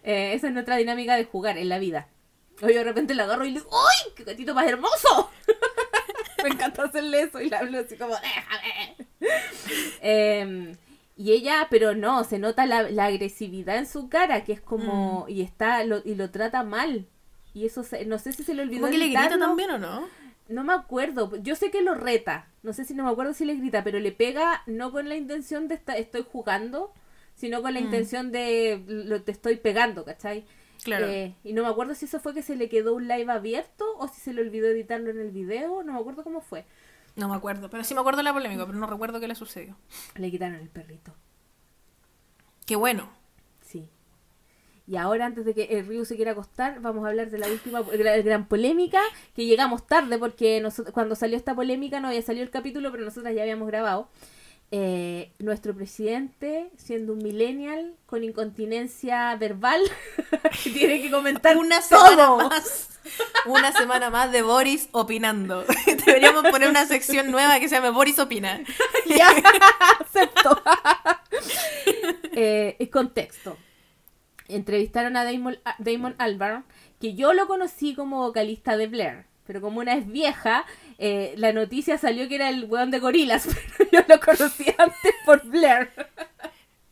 Eh, 0.04 0.34
esa 0.34 0.48
es 0.48 0.54
nuestra 0.54 0.78
dinámica 0.78 1.16
de 1.16 1.26
jugar 1.26 1.58
en 1.58 1.70
la 1.70 1.80
vida. 1.80 2.08
Oye, 2.62 2.76
de 2.76 2.84
repente 2.84 3.16
la 3.16 3.24
agarro 3.24 3.46
y 3.46 3.52
le 3.52 3.60
digo, 3.60 3.72
¡ay! 3.72 4.12
¡Qué 4.16 4.24
gatito 4.24 4.54
más 4.54 4.68
hermoso! 4.68 5.32
Me 6.44 6.50
encanta 6.50 6.84
hacerle 6.84 7.22
eso 7.22 7.40
y 7.42 7.50
la 7.50 7.60
hablo 7.60 7.80
así 7.80 7.96
como, 7.98 8.14
¡déjame! 8.16 8.96
Em, 10.02 10.76
y 11.16 11.32
ella, 11.32 11.68
pero 11.70 11.94
no, 11.96 12.24
se 12.24 12.40
nota 12.40 12.66
la, 12.66 12.84
la 12.90 13.06
agresividad 13.06 13.78
en 13.78 13.86
su 13.86 14.10
cara, 14.10 14.44
que 14.44 14.54
es 14.54 14.62
Mm. 14.62 14.66
como, 14.66 15.26
y 15.28 15.42
está, 15.42 15.84
lo, 15.84 16.02
y 16.04 16.16
lo 16.16 16.30
trata 16.32 16.64
mal. 16.64 17.08
Y 17.54 17.66
eso, 17.66 17.84
se- 17.84 18.06
no 18.06 18.18
sé 18.18 18.34
si 18.34 18.44
se 18.44 18.54
le 18.56 18.64
olvidó 18.64 18.82
¿Cómo 18.82 18.92
que 18.92 18.98
le 18.98 19.06
grita 19.10 19.38
también 19.38 19.70
o 19.72 19.78
no? 19.78 20.08
No 20.50 20.64
me 20.64 20.74
acuerdo. 20.74 21.36
Yo 21.38 21.56
sé 21.56 21.70
que 21.72 21.82
lo 21.82 21.94
reta. 21.94 22.48
No 22.64 22.74
sé 22.74 22.84
si 22.84 22.94
no 22.96 23.04
me 23.04 23.12
acuerdo 23.12 23.34
si 23.34 23.46
le 23.46 23.56
grita, 23.56 23.84
pero 23.84 24.00
le 24.00 24.12
pega 24.12 24.64
no 24.66 24.92
con 24.92 25.08
la 25.08 25.16
intención 25.16 25.68
de 25.68 25.76
esta- 25.76 25.98
estoy 25.98 26.26
jugando, 26.30 26.92
sino 27.36 27.62
con 27.62 27.74
la 27.74 27.80
Mm. 27.80 27.84
intención 27.86 28.32
de 28.32 28.84
lo, 28.88 29.22
te 29.22 29.32
estoy 29.32 29.58
pegando, 29.58 30.04
¿cachai? 30.06 30.46
Claro. 30.84 31.08
Eh, 31.08 31.34
y 31.44 31.54
no 31.54 31.62
me 31.64 31.70
acuerdo 31.70 31.96
si 31.96 32.06
eso 32.06 32.20
fue 32.20 32.34
que 32.34 32.42
se 32.42 32.56
le 32.58 32.68
quedó 32.70 32.94
un 32.96 33.08
live 33.08 33.32
abierto 33.32 33.86
o 34.00 34.08
si 34.10 34.20
se 34.20 34.34
le 34.34 34.42
olvidó 34.42 34.68
editarlo 34.68 35.12
en 35.12 35.20
el 35.20 35.32
video. 35.32 35.82
No 35.84 35.94
me 35.94 36.00
acuerdo 36.00 36.24
cómo 36.24 36.42
fue. 36.42 36.66
No 37.16 37.30
me 37.30 37.36
acuerdo, 37.36 37.70
pero 37.70 37.84
sí 37.84 37.94
me 37.94 38.00
acuerdo 38.00 38.18
de 38.18 38.24
la 38.24 38.34
polémica, 38.34 38.66
pero 38.66 38.78
no 38.78 38.88
recuerdo 38.88 39.20
qué 39.20 39.28
le 39.28 39.36
sucedió. 39.36 39.76
Le 40.16 40.32
quitaron 40.32 40.56
el 40.56 40.70
perrito. 40.70 41.14
Qué 42.66 42.76
bueno. 42.76 43.10
Sí. 43.62 43.88
Y 44.88 44.98
ahora, 44.98 45.26
antes 45.28 45.46
de 45.46 45.54
que 45.54 45.64
el 45.78 45.86
Ryu 45.86 46.06
se 46.06 46.16
quiera 46.16 46.32
acostar, 46.32 46.82
vamos 46.82 47.06
a 47.06 47.10
hablar 47.10 47.30
de 47.30 47.38
la 47.38 47.48
última 47.48 47.82
gra- 47.82 48.22
gran 48.24 48.48
polémica, 48.48 49.02
que 49.36 49.46
llegamos 49.46 49.86
tarde 49.88 50.18
porque 50.18 50.60
nosotros, 50.60 50.94
cuando 50.94 51.16
salió 51.16 51.38
esta 51.38 51.56
polémica 51.56 52.00
no 52.00 52.08
había 52.10 52.22
salido 52.22 52.44
el 52.44 52.50
capítulo, 52.52 52.92
pero 52.92 53.04
nosotras 53.06 53.34
ya 53.36 53.42
habíamos 53.44 53.68
grabado. 53.68 54.10
eh, 54.76 55.32
nuestro 55.38 55.76
presidente, 55.76 56.72
siendo 56.78 57.14
un 57.14 57.20
millennial 57.20 57.94
con 58.08 58.24
incontinencia 58.24 59.36
verbal, 59.36 59.80
tiene 60.64 61.00
que 61.02 61.12
comentar 61.12 61.58
Una 61.58 61.80
semana 61.82 62.16
todo. 62.26 62.50
más. 62.50 62.93
Una 63.46 63.72
semana 63.72 64.10
más 64.10 64.32
de 64.32 64.42
Boris 64.42 64.90
opinando. 64.92 65.66
Deberíamos 66.06 66.44
poner 66.50 66.70
una 66.70 66.86
sección 66.86 67.32
nueva 67.32 67.60
que 67.60 67.70
se 67.70 67.76
llame 67.76 67.90
Boris 67.90 68.20
opina. 68.20 68.62
Ya, 69.06 69.30
acepto. 70.00 70.62
eh, 72.34 72.90
contexto. 72.92 73.58
Entrevistaron 74.48 75.18
a 75.18 75.26
Damon, 75.26 75.60
Damon 75.78 76.16
Albarn, 76.18 76.64
que 77.02 77.16
yo 77.16 77.34
lo 77.34 77.48
conocí 77.48 77.96
como 77.96 78.20
vocalista 78.20 78.78
de 78.78 78.88
Blair. 78.88 79.26
Pero 79.46 79.60
como 79.60 79.82
una 79.82 79.94
es 79.96 80.08
vieja, 80.08 80.66
eh, 80.98 81.34
la 81.38 81.52
noticia 81.52 81.98
salió 81.98 82.30
que 82.30 82.36
era 82.36 82.50
el 82.50 82.64
weón 82.66 82.92
de 82.92 83.00
gorilas, 83.00 83.48
pero 83.78 83.90
yo 83.92 84.00
lo 84.08 84.20
conocí 84.20 84.66
antes 84.78 85.14
por 85.26 85.44
Blair. 85.46 85.92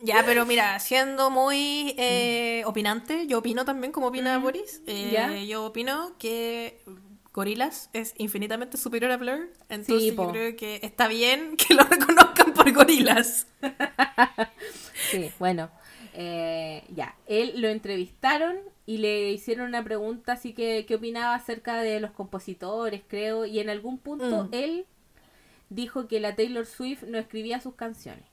Ya, 0.04 0.24
pero 0.26 0.46
mira, 0.46 0.80
siendo 0.80 1.30
muy 1.30 1.94
eh, 1.98 2.64
opinante, 2.66 3.28
yo 3.28 3.40
opino 3.40 3.66
también 3.66 3.92
como 3.92 4.08
opina 4.08 4.38
Boris. 4.40 4.82
eh. 4.88 5.46
Yo 5.48 5.66
opino 5.66 6.18
que 6.18 6.82
Gorillaz 7.34 7.90
es 7.94 8.14
infinitamente 8.18 8.78
superior 8.78 9.12
a 9.12 9.18
Blur. 9.18 9.52
Entonces 9.70 10.02
Sí, 10.02 10.16
yo 10.16 10.32
creo 10.32 10.56
que 10.56 10.80
está 10.84 11.08
bien 11.08 11.56
que 11.58 11.74
lo 11.74 11.84
reconozcan 11.84 12.54
por 12.54 12.72
Gorillaz. 12.72 13.48
Sí, 15.12 15.32
bueno. 15.40 15.70
eh, 16.14 16.84
ya, 16.96 17.16
él 17.28 17.54
lo 17.62 17.68
entrevistaron 17.70 18.58
y 18.86 18.98
le 18.98 19.32
hicieron 19.32 19.68
una 19.68 19.84
pregunta 19.84 20.34
así 20.34 20.54
que 20.54 20.86
qué 20.86 20.96
opinaba 20.96 21.36
acerca 21.36 21.82
de 21.82 22.00
los 22.00 22.12
compositores, 22.12 23.02
creo, 23.08 23.46
y 23.46 23.60
en 23.60 23.70
algún 23.70 23.98
punto 23.98 24.46
Mm. 24.46 24.50
él 24.54 24.86
dijo 25.70 26.08
que 26.08 26.20
la 26.20 26.36
Taylor 26.36 26.66
Swift 26.66 27.04
no 27.04 27.18
escribía 27.18 27.60
sus 27.62 27.76
canciones. 27.76 28.26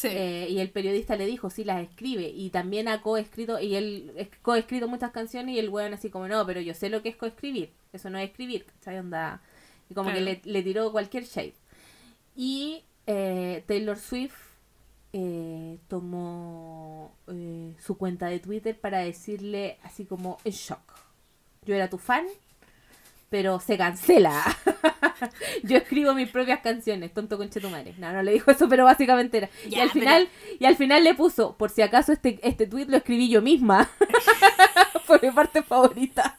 Sí. 0.00 0.08
Eh, 0.10 0.46
y 0.50 0.60
el 0.60 0.70
periodista 0.70 1.16
le 1.16 1.26
dijo, 1.26 1.50
sí, 1.50 1.64
las 1.64 1.82
escribe. 1.82 2.28
Y 2.28 2.50
también 2.50 2.88
ha 2.88 3.02
coescrito, 3.02 3.60
y 3.60 3.74
él 3.74 4.28
coescrito 4.42 4.88
muchas 4.88 5.10
canciones 5.10 5.54
y 5.54 5.58
el 5.58 5.68
weón 5.68 5.92
así 5.92 6.08
como, 6.10 6.26
no, 6.28 6.46
pero 6.46 6.60
yo 6.60 6.72
sé 6.74 6.88
lo 6.88 7.02
que 7.02 7.10
es 7.10 7.16
coescribir. 7.16 7.70
Eso 7.92 8.08
no 8.08 8.18
es 8.18 8.30
escribir, 8.30 8.64
¿cachai? 8.64 8.98
Onda. 8.98 9.42
Y 9.90 9.94
como 9.94 10.10
Claro. 10.10 10.24
que 10.24 10.40
le, 10.44 10.52
le 10.52 10.62
tiró 10.62 10.90
cualquier 10.92 11.24
shade. 11.24 11.54
Y 12.36 12.82
eh, 13.06 13.62
Taylor 13.66 13.98
Swift 13.98 14.36
eh, 15.12 15.78
tomó 15.88 17.12
eh, 17.26 17.74
su 17.84 17.96
cuenta 17.98 18.26
de 18.28 18.38
Twitter 18.38 18.78
para 18.78 19.00
decirle 19.00 19.78
así 19.82 20.04
como, 20.04 20.38
en 20.44 20.52
shock. 20.52 20.80
Yo 21.66 21.74
era 21.74 21.90
tu 21.90 21.98
fan, 21.98 22.24
pero 23.30 23.60
se 23.60 23.78
cancela. 23.78 24.42
Yo 25.62 25.76
escribo 25.78 26.12
mis 26.14 26.28
propias 26.28 26.60
canciones, 26.60 27.14
tonto 27.14 27.38
conchetumare. 27.38 27.94
No, 27.98 28.12
no 28.12 28.22
le 28.22 28.32
dijo 28.32 28.50
eso, 28.50 28.68
pero 28.68 28.84
básicamente 28.84 29.38
era. 29.38 29.50
y 29.68 29.76
al 29.76 29.88
pero- 29.90 30.00
final, 30.00 30.28
y 30.58 30.64
al 30.66 30.76
final 30.76 31.04
le 31.04 31.14
puso, 31.14 31.56
por 31.56 31.70
si 31.70 31.80
acaso 31.82 32.12
este, 32.12 32.38
este 32.42 32.66
tweet 32.66 32.86
lo 32.86 32.96
escribí 32.98 33.28
yo 33.30 33.40
misma. 33.40 33.88
Fue 35.04 35.18
mi 35.22 35.30
parte 35.30 35.62
favorita. 35.62 36.38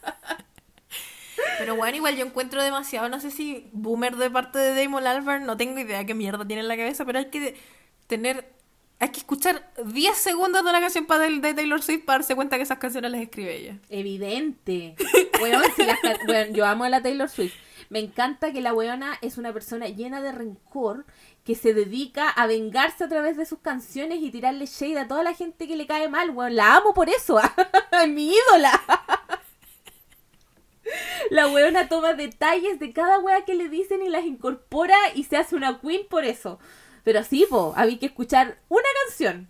Pero 1.57 1.75
bueno, 1.75 1.95
igual 1.97 2.15
yo 2.15 2.25
encuentro 2.25 2.61
demasiado, 2.63 3.07
no 3.09 3.19
sé 3.19 3.31
si 3.31 3.69
boomer 3.71 4.15
de 4.15 4.29
parte 4.29 4.57
de 4.59 4.83
Damon 4.83 5.05
Albarn, 5.07 5.45
no 5.45 5.57
tengo 5.57 5.79
idea 5.79 6.05
qué 6.05 6.13
mierda 6.13 6.45
tiene 6.45 6.61
en 6.61 6.67
la 6.67 6.77
cabeza, 6.77 7.05
pero 7.05 7.19
hay 7.19 7.25
que 7.25 7.55
tener, 8.07 8.51
hay 9.01 9.09
que 9.09 9.17
escuchar 9.17 9.67
10 9.83 10.15
segundos 10.15 10.63
de 10.63 10.69
una 10.69 10.79
canción 10.79 11.07
para 11.07 11.27
de, 11.27 11.53
Taylor 11.55 11.81
Swift 11.81 12.05
para 12.05 12.19
darse 12.19 12.35
cuenta 12.35 12.57
que 12.57 12.63
esas 12.63 12.77
canciones 12.77 13.09
las 13.09 13.21
escribe 13.21 13.57
ella. 13.57 13.79
Evidente. 13.89 14.95
Weón, 15.41 15.63
si 15.75 15.83
las 15.83 15.97
yo 16.53 16.67
amo 16.67 16.83
a 16.83 16.89
la 16.89 17.01
Taylor 17.01 17.27
Swift. 17.27 17.55
Me 17.89 17.97
encanta 17.97 18.53
que 18.53 18.61
la 18.61 18.75
weona 18.75 19.17
es 19.23 19.39
una 19.39 19.51
persona 19.53 19.87
llena 19.87 20.21
de 20.21 20.31
rencor 20.31 21.07
que 21.43 21.55
se 21.55 21.73
dedica 21.73 22.29
a 22.29 22.45
vengarse 22.45 23.03
a 23.03 23.09
través 23.09 23.37
de 23.37 23.47
sus 23.47 23.57
canciones 23.57 24.19
y 24.21 24.29
tirarle 24.29 24.67
shade 24.67 24.99
a 24.99 25.07
toda 25.07 25.23
la 25.23 25.33
gente 25.33 25.67
que 25.67 25.75
le 25.75 25.87
cae 25.87 26.07
mal, 26.07 26.29
weón. 26.29 26.55
La 26.55 26.75
amo 26.75 26.93
por 26.93 27.09
eso. 27.09 27.39
es 28.03 28.07
mi 28.07 28.31
ídola. 28.31 28.79
La 31.31 31.47
weona 31.47 31.89
toma 31.89 32.13
detalles 32.13 32.79
de 32.79 32.93
cada 32.93 33.17
wea 33.17 33.45
que 33.45 33.55
le 33.55 33.67
dicen 33.67 34.03
y 34.03 34.09
las 34.09 34.25
incorpora 34.25 34.95
y 35.15 35.23
se 35.23 35.37
hace 35.37 35.55
una 35.55 35.79
queen 35.79 36.05
por 36.07 36.23
eso. 36.23 36.59
Pero 37.03 37.23
sí, 37.23 37.45
po, 37.49 37.73
había 37.75 37.97
que 37.99 38.05
escuchar 38.07 38.57
una 38.69 38.87
canción. 39.05 39.47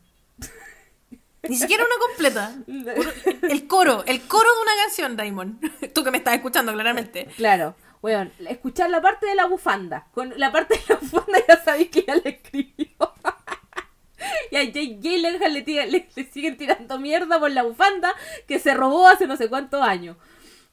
Ni 1.43 1.55
siquiera 1.57 1.83
una 1.83 1.95
completa. 2.07 2.55
El 3.49 3.67
coro, 3.67 4.03
el 4.05 4.21
coro 4.21 4.47
de 4.55 4.61
una 4.61 4.71
canción, 4.85 5.17
Damon. 5.17 5.59
Tú 5.93 6.03
que 6.03 6.11
me 6.11 6.17
estás 6.19 6.35
escuchando 6.35 6.71
claramente. 6.71 7.25
Claro, 7.35 7.75
weón, 8.03 8.31
escuchar 8.47 8.89
la 8.91 9.01
parte 9.01 9.25
de 9.25 9.33
la 9.35 9.47
bufanda. 9.47 10.07
Con 10.13 10.33
la 10.37 10.51
parte 10.51 10.75
de 10.75 10.83
la 10.93 10.95
bufanda 10.99 11.39
ya 11.47 11.63
sabéis 11.63 11.89
que 11.89 12.03
ya 12.07 12.15
la 12.15 12.21
escribió. 12.29 12.85
y 14.51 14.55
a 14.55 14.71
Jay 14.71 14.99
Gyllenhaal 15.01 15.53
le, 15.53 15.61
tira- 15.63 15.85
le, 15.87 16.07
le 16.15 16.23
siguen 16.31 16.57
tirando 16.57 16.99
mierda 16.99 17.39
por 17.39 17.49
la 17.51 17.63
bufanda 17.63 18.13
que 18.47 18.59
se 18.59 18.75
robó 18.75 19.07
hace 19.07 19.25
no 19.25 19.35
sé 19.35 19.49
cuántos 19.49 19.81
años. 19.81 20.17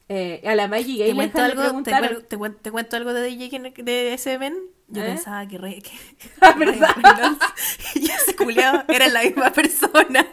Eh, 0.07 0.41
a 0.45 0.53
la 0.55 0.67
Maggie 0.67 1.03
¿Te 1.07 1.15
cuento, 1.15 1.39
Gyllenhaal 1.39 1.49
le 1.49 1.55
te, 1.55 1.61
preguntaron... 1.67 2.25
te 2.27 2.37
cuen- 2.37 2.57
te 2.61 2.71
cuento 2.71 2.95
algo 2.95 3.11
de 3.13 3.23
DJ 3.23 3.73
de 3.83 4.13
ese 4.13 4.33
event? 4.33 4.57
Yo 4.91 5.03
¿Eh? 5.03 5.05
pensaba 5.05 5.47
que, 5.47 5.57
re, 5.57 5.81
que 5.81 5.91
Ah, 6.41 6.53
¿verdad? 6.57 6.95
Y 7.95 8.09
ese 8.09 8.35
culiao 8.35 8.83
eran 8.87 9.13
la 9.13 9.21
misma 9.23 9.51
persona. 9.51 10.25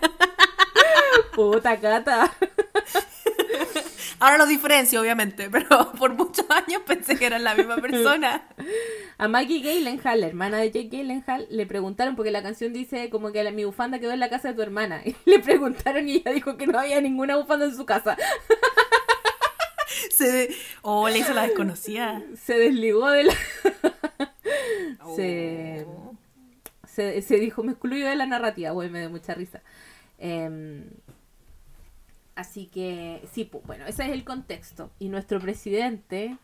Puta 1.34 1.78
cata. 1.80 2.32
Ahora 4.18 4.38
lo 4.38 4.46
diferencio, 4.46 5.00
obviamente, 5.02 5.50
pero 5.50 5.92
por 5.92 6.14
muchos 6.14 6.46
años 6.50 6.80
pensé 6.86 7.18
que 7.18 7.26
eran 7.26 7.44
la 7.44 7.54
misma 7.54 7.76
persona. 7.76 8.48
A 9.18 9.28
Maggie 9.28 9.60
Gyllenhaal, 9.60 10.20
la 10.22 10.26
hermana 10.26 10.56
de 10.58 10.70
Jake 10.70 10.88
Gyllenhaal, 10.88 11.46
le 11.50 11.66
preguntaron, 11.66 12.16
porque 12.16 12.30
la 12.30 12.42
canción 12.42 12.72
dice 12.72 13.10
como 13.10 13.30
que 13.32 13.44
la- 13.44 13.50
mi 13.50 13.64
bufanda 13.66 13.98
quedó 13.98 14.12
en 14.12 14.20
la 14.20 14.30
casa 14.30 14.48
de 14.48 14.54
tu 14.54 14.62
hermana. 14.62 15.02
Y 15.04 15.14
le 15.26 15.38
preguntaron 15.40 16.08
y 16.08 16.16
ella 16.16 16.30
dijo 16.32 16.56
que 16.56 16.66
no 16.66 16.78
había 16.78 17.00
ninguna 17.02 17.36
bufanda 17.36 17.66
en 17.66 17.76
su 17.76 17.84
casa. 17.84 18.16
Se 20.10 20.32
de- 20.32 20.56
Oh, 20.80 21.08
le 21.10 21.18
hizo 21.18 21.34
la 21.34 21.42
desconocida. 21.42 22.22
Se 22.42 22.56
desligó 22.58 23.10
de 23.10 23.24
la... 23.24 23.34
se... 25.14 25.86
se, 26.86 27.22
se 27.22 27.36
dijo, 27.36 27.62
me 27.62 27.72
excluyo 27.72 28.06
de 28.08 28.16
la 28.16 28.26
narrativa, 28.26 28.70
güey, 28.70 28.88
me 28.90 29.00
dio 29.00 29.10
mucha 29.10 29.34
risa. 29.34 29.62
Em, 30.18 30.84
así 32.34 32.66
que, 32.66 33.22
sí, 33.32 33.48
pu- 33.50 33.62
bueno, 33.64 33.86
ese 33.86 34.04
es 34.04 34.10
el 34.10 34.24
contexto. 34.24 34.90
Y 34.98 35.08
nuestro 35.08 35.38
presidente 35.40 36.36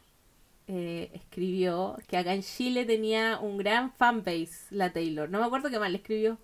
eh, 0.69 1.11
escribió 1.15 1.97
que 2.07 2.17
acá 2.17 2.35
en 2.35 2.43
Chile 2.43 2.85
tenía 2.85 3.39
un 3.41 3.57
gran 3.59 3.93
fanbase, 3.93 4.67
la 4.71 4.93
Taylor. 4.93 5.29
No 5.31 5.41
me 5.41 5.47
acuerdo 5.47 5.71
qué 5.71 5.79
más 5.79 5.91
le 5.91 5.99
escribió. 5.99 6.39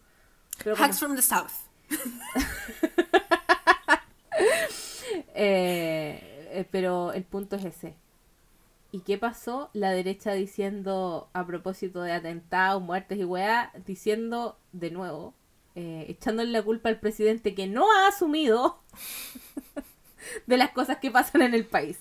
Pero 0.64 0.74
como- 0.76 0.84
Hacks 0.86 0.98
from 0.98 1.14
the 1.16 1.22
South. 1.22 1.52
Eh, 5.34 6.48
eh, 6.52 6.66
pero 6.70 7.12
el 7.12 7.24
punto 7.24 7.56
es 7.56 7.64
ese. 7.64 7.94
¿Y 8.90 9.00
qué 9.00 9.18
pasó? 9.18 9.70
La 9.74 9.90
derecha 9.90 10.32
diciendo, 10.32 11.28
a 11.34 11.46
propósito 11.46 12.00
de 12.02 12.12
atentados, 12.12 12.82
muertes 12.82 13.18
y 13.18 13.24
weá, 13.24 13.70
diciendo 13.86 14.58
de 14.72 14.90
nuevo, 14.90 15.34
eh, 15.74 16.06
echándole 16.08 16.50
la 16.50 16.62
culpa 16.62 16.88
al 16.88 16.98
presidente 16.98 17.54
que 17.54 17.66
no 17.66 17.92
ha 17.92 18.08
asumido 18.08 18.78
de 20.46 20.56
las 20.56 20.70
cosas 20.70 20.98
que 20.98 21.10
pasan 21.10 21.42
en 21.42 21.54
el 21.54 21.66
país. 21.66 21.98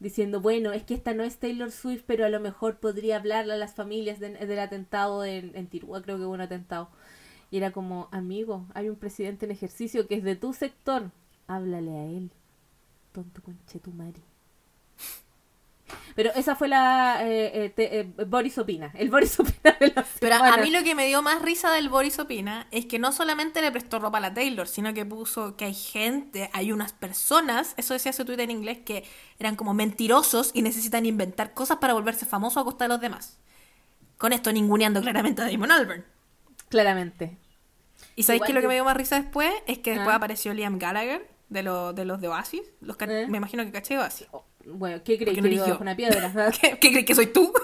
Diciendo, 0.00 0.40
bueno, 0.40 0.72
es 0.72 0.82
que 0.84 0.94
esta 0.94 1.14
no 1.14 1.22
es 1.24 1.38
Taylor 1.38 1.70
Swift, 1.70 2.02
pero 2.06 2.24
a 2.26 2.28
lo 2.28 2.40
mejor 2.40 2.78
podría 2.78 3.16
hablarle 3.16 3.54
a 3.54 3.56
las 3.56 3.74
familias 3.74 4.18
de- 4.20 4.30
del 4.46 4.58
atentado 4.58 5.24
en, 5.24 5.52
en 5.56 5.68
Tirúa, 5.68 6.02
creo 6.02 6.18
que 6.18 6.24
hubo 6.24 6.34
un 6.34 6.40
atentado. 6.40 6.90
Y 7.50 7.58
era 7.58 7.72
como, 7.72 8.08
amigo, 8.12 8.66
hay 8.74 8.88
un 8.88 8.96
presidente 8.96 9.46
en 9.46 9.52
ejercicio 9.52 10.08
que 10.08 10.16
es 10.16 10.24
de 10.24 10.36
tu 10.36 10.52
sector, 10.54 11.10
háblale 11.48 11.92
a 11.92 12.06
él 12.06 12.32
tonto 13.12 13.42
conchetumare. 13.42 14.22
Pero 16.14 16.30
esa 16.34 16.54
fue 16.56 16.68
la 16.68 17.20
eh, 17.26 17.64
eh, 17.64 17.70
te- 17.70 18.00
eh, 18.00 18.04
Boris 18.26 18.58
Opina, 18.58 18.90
el 18.94 19.10
Boris 19.10 19.38
Opina 19.40 19.76
de 19.80 19.92
la 19.94 20.04
Pero 20.20 20.34
a 20.36 20.56
mí 20.58 20.70
lo 20.70 20.82
que 20.82 20.94
me 20.94 21.06
dio 21.06 21.22
más 21.22 21.40
risa 21.42 21.70
del 21.70 21.88
Boris 21.88 22.18
Opina 22.18 22.66
es 22.70 22.86
que 22.86 22.98
no 22.98 23.12
solamente 23.12 23.60
le 23.62 23.70
prestó 23.72 23.98
ropa 23.98 24.18
a 24.18 24.20
la 24.20 24.34
Taylor, 24.34 24.68
sino 24.68 24.92
que 24.94 25.04
puso 25.06 25.56
que 25.56 25.64
hay 25.66 25.74
gente, 25.74 26.50
hay 26.52 26.70
unas 26.72 26.92
personas, 26.92 27.74
eso 27.76 27.94
decía 27.94 28.12
su 28.12 28.24
tweet 28.24 28.40
en 28.40 28.50
inglés, 28.50 28.78
que 28.84 29.04
eran 29.38 29.56
como 29.56 29.72
mentirosos 29.74 30.50
y 30.54 30.62
necesitan 30.62 31.06
inventar 31.06 31.54
cosas 31.54 31.78
para 31.78 31.94
volverse 31.94 32.26
famosos 32.26 32.60
a 32.60 32.64
costa 32.64 32.84
de 32.84 32.88
los 32.90 33.00
demás. 33.00 33.38
Con 34.18 34.32
esto 34.32 34.52
ninguneando 34.52 35.00
claramente 35.00 35.42
a 35.42 35.46
Damon 35.50 35.72
Albarn. 35.72 36.04
Claramente. 36.68 37.38
¿Y 38.16 38.24
sabéis 38.24 38.42
que 38.42 38.52
lo 38.52 38.60
que 38.60 38.68
me 38.68 38.74
dio 38.74 38.84
más 38.84 38.96
risa 38.96 39.20
después? 39.20 39.50
Es 39.66 39.78
que 39.78 39.90
después 39.90 40.12
Ah. 40.12 40.16
apareció 40.16 40.52
Liam 40.54 40.78
Gallagher 40.78 41.26
de, 41.48 41.62
lo- 41.62 41.92
de 41.92 42.04
los 42.04 42.20
de 42.20 42.28
Oasis. 42.28 42.62
Los 42.80 42.96
Eh. 43.00 43.26
Me 43.28 43.38
imagino 43.38 43.64
que 43.64 43.72
caché 43.72 43.98
Oasis. 43.98 44.28
Bueno, 44.66 45.02
¿qué 45.04 45.18
crees 45.18 45.34
que 45.38 45.42
no 45.42 45.66
bajo 45.66 45.82
una 45.82 45.96
piedra? 45.96 46.32
¿Qué, 46.60 46.78
qué 46.78 46.90
crees 46.90 47.04
que 47.06 47.14
soy 47.14 47.26
tú? 47.26 47.52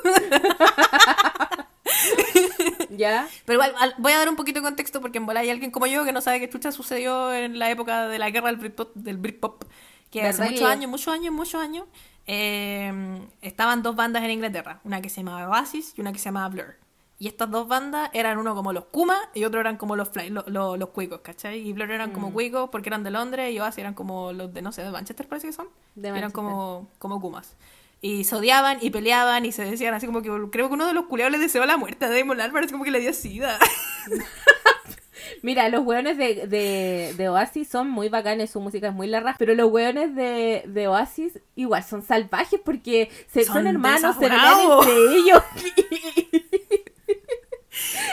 ¿Ya? 2.91 3.29
Pero 3.45 3.55
igual, 3.63 3.75
al- 3.79 3.95
voy 3.99 4.13
a 4.13 4.19
dar 4.19 4.29
un 4.29 4.37
poquito 4.37 4.61
de 4.61 4.65
contexto 4.65 5.01
porque 5.01 5.19
en 5.19 5.27
bola 5.27 5.41
hay 5.41 5.51
alguien 5.51 5.71
como 5.71 5.87
yo 5.87 6.05
que 6.05 6.13
no 6.13 6.21
sabe 6.21 6.41
qué 6.41 6.49
chucha 6.49 6.73
sucedió 6.73 7.33
en 7.33 7.59
la 7.59 7.71
época 7.71 8.09
de 8.09 8.19
la 8.19 8.31
guerra 8.31 8.49
del 8.49 8.57
Britpop, 8.57 8.95
del 8.95 9.17
Britpop 9.19 9.65
que 10.11 10.23
hace 10.23 10.39
¿Verdad 10.41 10.53
muchos 10.53 10.67
que- 10.67 10.73
años, 10.73 10.91
muchos 10.91 11.15
años, 11.15 11.35
muchos 11.35 11.61
años, 11.63 11.85
eh, 12.27 13.21
estaban 13.43 13.83
dos 13.83 13.95
bandas 13.95 14.23
en 14.25 14.31
Inglaterra, 14.31 14.81
una 14.85 15.01
que 15.03 15.09
se 15.11 15.23
llamaba 15.23 15.49
Oasis 15.49 15.93
y 15.97 16.01
una 16.01 16.13
que 16.13 16.19
se 16.19 16.27
llamaba 16.27 16.49
Blur. 16.49 16.77
Y 17.21 17.27
estas 17.27 17.51
dos 17.51 17.67
bandas 17.67 18.11
eran 18.13 18.39
uno 18.39 18.55
como 18.55 18.73
los 18.73 18.85
Kuma 18.85 19.19
y 19.35 19.45
otro 19.45 19.61
eran 19.61 19.77
como 19.77 19.97
los 19.97 20.09
Fly, 20.09 20.31
lo- 20.31 20.45
lo- 20.47 20.77
los 20.77 20.91
Cuicos, 20.91 21.21
¿cachai? 21.21 21.59
Y 21.67 21.73
Blur 21.73 21.91
eran 21.91 22.11
Mm. 22.11 22.13
como 22.13 22.33
Cuicos 22.33 22.71
porque 22.71 22.89
eran 22.91 23.03
de 23.03 23.11
Londres 23.11 23.53
y 23.53 23.59
Oasis 23.59 23.79
eran 23.79 23.95
como 23.95 24.33
los 24.33 24.55
de, 24.55 24.63
no 24.63 24.71
sé, 24.71 24.83
de 24.85 24.91
Manchester 24.93 25.27
parece 25.27 25.49
que 25.49 25.53
son. 25.53 25.69
De 25.97 26.09
eran 26.11 26.31
como, 26.31 26.89
como 27.01 27.21
Kumas. 27.21 27.57
Y 28.01 28.23
se 28.23 28.37
odiaban 28.37 28.79
y 28.81 28.91
peleaban 28.91 29.45
y 29.45 29.51
se 29.51 29.65
decían 29.65 29.93
así 29.95 30.07
como 30.07 30.23
que 30.23 30.29
creo 30.53 30.69
que 30.69 30.75
uno 30.75 30.87
de 30.87 30.93
los 30.95 31.07
culiados 31.07 31.33
le 31.33 31.39
deseó 31.39 31.67
la 31.67 31.77
muerte 31.77 32.05
a 32.05 32.09
Damon 32.09 32.41
Albarn, 32.41 32.69
como 32.69 32.85
que 32.85 32.93
le 32.93 33.01
dio 33.01 33.13
sida. 33.13 33.59
Mira, 35.43 35.69
los 35.69 35.85
hueones 35.85 36.17
de, 36.17 36.47
de, 36.47 37.15
de 37.17 37.29
Oasis 37.29 37.69
son 37.69 37.91
muy 37.91 38.09
bacanes, 38.09 38.51
su 38.51 38.61
música 38.61 38.89
es 38.89 38.95
muy 38.95 39.07
larga, 39.09 39.37
pero 39.39 39.55
los 39.55 39.71
hueones 39.71 40.15
de, 40.15 40.65
de 40.67 40.89
Oasis 40.89 41.39
igual 41.55 41.85
son 41.85 42.03
salvajes 42.03 42.61
porque 42.65 43.11
se, 43.29 43.45
son, 43.45 43.55
Son 43.57 43.67
hermanos, 43.67 44.17
se 44.17 44.27
entre 44.27 45.17
ellos. 45.17 45.43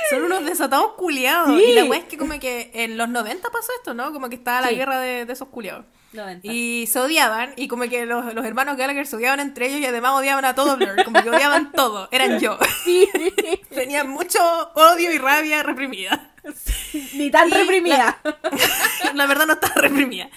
Son 0.09 0.23
unos 0.23 0.45
desatados 0.45 0.93
culiados. 0.97 1.57
Sí. 1.59 1.65
Y 1.69 1.73
la 1.73 1.85
wea 1.85 1.99
es 1.99 2.05
que 2.05 2.17
como 2.17 2.37
que 2.39 2.71
en 2.73 2.97
los 2.97 3.09
90 3.09 3.49
pasó 3.49 3.71
esto, 3.77 3.93
¿no? 3.93 4.11
Como 4.13 4.29
que 4.29 4.35
estaba 4.35 4.61
la 4.61 4.69
Sí. 4.69 4.75
guerra 4.75 4.99
de, 4.99 5.25
de 5.25 5.33
esos 5.33 5.47
culiados. 5.49 5.85
90. 6.13 6.47
Y 6.49 6.87
se 6.87 6.97
odiaban, 6.99 7.51
y 7.57 7.67
como 7.67 7.83
que 7.89 8.05
los, 8.05 8.33
los 8.33 8.45
hermanos 8.45 8.77
Gallagher 8.77 9.05
se 9.05 9.17
odiaban 9.17 9.41
entre 9.41 9.67
ellos 9.67 9.81
y 9.81 9.85
además 9.85 10.13
odiaban 10.13 10.45
a 10.45 10.55
todo 10.55 10.77
Blur, 10.77 11.03
como 11.03 11.21
que 11.21 11.29
odiaban 11.29 11.73
todo, 11.73 12.07
eran 12.11 12.39
yo. 12.39 12.57
Sí. 12.85 13.09
Tenían 13.69 14.07
mucho 14.09 14.39
odio 14.75 15.11
y 15.11 15.17
rabia 15.17 15.61
reprimida. 15.63 16.31
Ni 17.13 17.31
tan 17.31 17.49
Y 17.49 17.51
reprimida. 17.51 18.19
La 19.13 19.25
verdad 19.25 19.45
no 19.45 19.53
estaba 19.53 19.81
reprimida. 19.81 20.29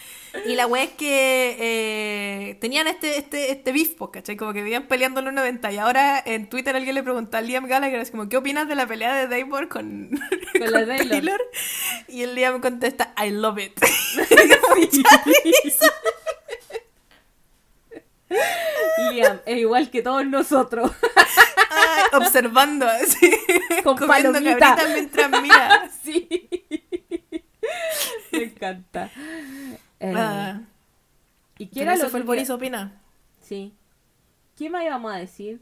Y 0.46 0.54
la 0.54 0.66
wea 0.66 0.84
es 0.84 0.90
que 0.90 1.56
eh, 1.58 2.54
tenían 2.60 2.86
este, 2.86 3.18
este, 3.18 3.50
este 3.50 3.72
beef, 3.72 3.94
pues, 3.96 4.10
¿cachai? 4.12 4.36
Como 4.36 4.52
que 4.52 4.62
vivían 4.62 4.86
peleando 4.86 5.20
en 5.20 5.26
los 5.26 5.34
90 5.34 5.72
y 5.72 5.78
ahora 5.78 6.22
en 6.24 6.48
Twitter 6.48 6.76
alguien 6.76 6.94
le 6.94 7.02
preguntó 7.02 7.38
a 7.38 7.40
Liam 7.40 7.66
Gallagher, 7.66 7.98
es 7.98 8.10
como, 8.10 8.28
¿qué 8.28 8.36
opinas 8.36 8.68
de 8.68 8.74
la 8.74 8.86
pelea 8.86 9.14
de 9.14 9.26
Damon 9.26 9.68
con, 9.68 10.10
Con 10.58 10.70
la 10.70 10.86
Taylor. 10.86 11.40
Y 12.08 12.22
el 12.22 12.34
Liam 12.34 12.60
contesta, 12.60 13.14
I 13.16 13.30
love 13.30 13.58
it. 13.58 13.72
Liam, 19.12 19.40
es 19.46 19.58
igual 19.58 19.90
que 19.90 20.02
todos 20.02 20.26
nosotros. 20.26 20.90
Ay, 21.70 22.04
observando 22.20 22.86
así, 22.88 23.30
Con 23.84 23.96
comiendo 23.96 24.32
palomita. 24.32 24.58
cabritas 24.76 24.90
mientras 24.94 25.42
mira. 25.42 25.90
sí. 26.02 26.28
Me 28.32 28.44
encanta. 28.44 29.10
Eh, 30.00 30.12
Ah, 30.16 30.60
¿Y 31.58 31.66
qué 31.68 31.82
era 31.82 31.96
lo 31.96 32.08
fue 32.08 32.20
el 32.20 32.24
que- 32.24 32.26
Boris 32.28 32.50
Opina. 32.50 33.00
Sí. 33.40 33.74
¿Qué 34.56 34.70
más 34.70 34.84
íbamos 34.84 35.12
a 35.12 35.16
decir? 35.18 35.60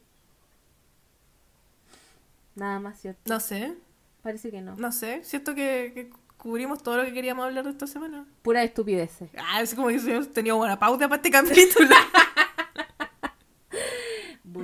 Nada 2.55 2.79
más, 2.81 2.99
¿cierto? 3.01 3.21
No 3.27 3.39
sé, 3.41 3.75
Parece 4.23 4.51
que 4.51 4.61
no. 4.61 4.75
no 4.77 4.91
sé. 4.93 5.23
Siento 5.25 5.55
que, 5.55 5.93
que 5.95 6.11
cubrimos 6.37 6.83
todo 6.83 6.97
lo 6.97 7.05
que 7.05 7.13
queríamos 7.13 7.45
hablar 7.47 7.65
de 7.65 7.71
esta 7.71 7.87
semana. 7.87 8.27
Pura 8.43 8.63
estupideces. 8.63 9.31
Ah, 9.37 9.61
es 9.63 9.75
como 9.75 9.89
que 9.89 9.99
tenido 10.33 10.57
buena 10.57 10.79
pauta 10.79 11.09
para 11.09 11.17
este 11.17 11.31
capítulo. 11.31 11.95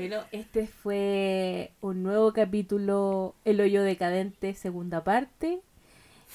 Bueno, 0.02 0.24
este 0.32 0.66
fue 0.66 1.70
un 1.80 2.02
nuevo 2.02 2.32
capítulo, 2.32 3.36
El 3.44 3.60
hoyo 3.60 3.84
decadente, 3.84 4.52
segunda 4.52 5.04
parte. 5.04 5.62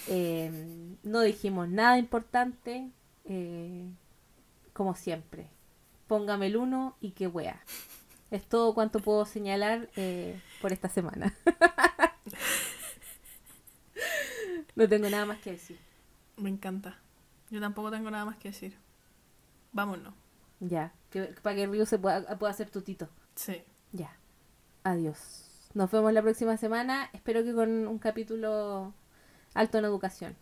Eh, 0.07 0.95
no 1.03 1.19
dijimos 1.19 1.67
nada 1.67 1.97
importante, 1.97 2.89
eh, 3.25 3.83
como 4.71 4.95
siempre. 4.95 5.49
Póngame 6.07 6.47
el 6.47 6.55
uno 6.55 6.95
y 7.01 7.11
qué 7.11 7.27
wea. 7.27 7.61
Es 8.31 8.47
todo 8.47 8.73
cuanto 8.73 9.01
puedo 9.01 9.25
señalar 9.25 9.89
eh, 9.97 10.39
por 10.61 10.71
esta 10.71 10.87
semana. 10.87 11.35
no 14.75 14.87
tengo 14.87 15.09
nada 15.09 15.25
más 15.25 15.39
que 15.39 15.51
decir. 15.51 15.77
Me 16.37 16.49
encanta. 16.49 16.99
Yo 17.49 17.59
tampoco 17.59 17.91
tengo 17.91 18.09
nada 18.09 18.23
más 18.23 18.37
que 18.37 18.47
decir. 18.47 18.77
Vámonos. 19.73 20.13
Ya, 20.61 20.93
que, 21.09 21.35
para 21.41 21.57
que 21.57 21.63
el 21.63 21.71
río 21.71 21.85
se 21.85 21.99
pueda, 21.99 22.39
pueda 22.39 22.53
hacer 22.53 22.69
tutito. 22.69 23.09
Sí. 23.37 23.63
Ya. 23.93 24.17
Adiós. 24.83 25.45
Nos 25.73 25.89
vemos 25.91 26.11
la 26.11 26.21
próxima 26.21 26.57
semana. 26.57 27.09
Espero 27.13 27.43
que 27.43 27.53
con 27.53 27.87
un 27.87 27.99
capítulo 27.99 28.93
alto 29.53 29.77
en 29.77 29.85
educación. 29.85 30.35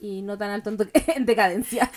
Y 0.00 0.22
no 0.22 0.38
tan 0.38 0.50
alto 0.50 0.70
en, 0.70 0.76
de- 0.76 0.90
en 1.16 1.26
decadencia. 1.26 1.90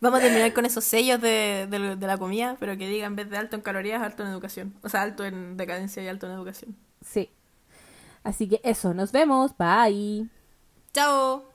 Vamos 0.00 0.18
a 0.18 0.22
terminar 0.22 0.52
con 0.52 0.66
esos 0.66 0.82
sellos 0.84 1.20
de, 1.20 1.68
de- 1.70 1.96
de 1.96 2.06
la 2.06 2.18
comida, 2.18 2.56
pero 2.58 2.76
que 2.76 2.88
diga 2.88 3.06
en 3.06 3.14
vez 3.14 3.30
de 3.30 3.36
alto 3.36 3.54
en 3.54 3.62
calorías, 3.62 4.02
alto 4.02 4.24
en 4.24 4.30
educación. 4.30 4.74
O 4.82 4.88
sea, 4.88 5.02
alto 5.02 5.24
en 5.24 5.56
decadencia 5.56 6.02
y 6.02 6.08
alto 6.08 6.26
en 6.26 6.32
educación. 6.32 6.76
Sí. 7.04 7.30
Así 8.24 8.48
que 8.48 8.60
eso, 8.64 8.94
nos 8.94 9.12
vemos. 9.12 9.56
Bye. 9.56 10.28
¡Chao! 10.92 11.51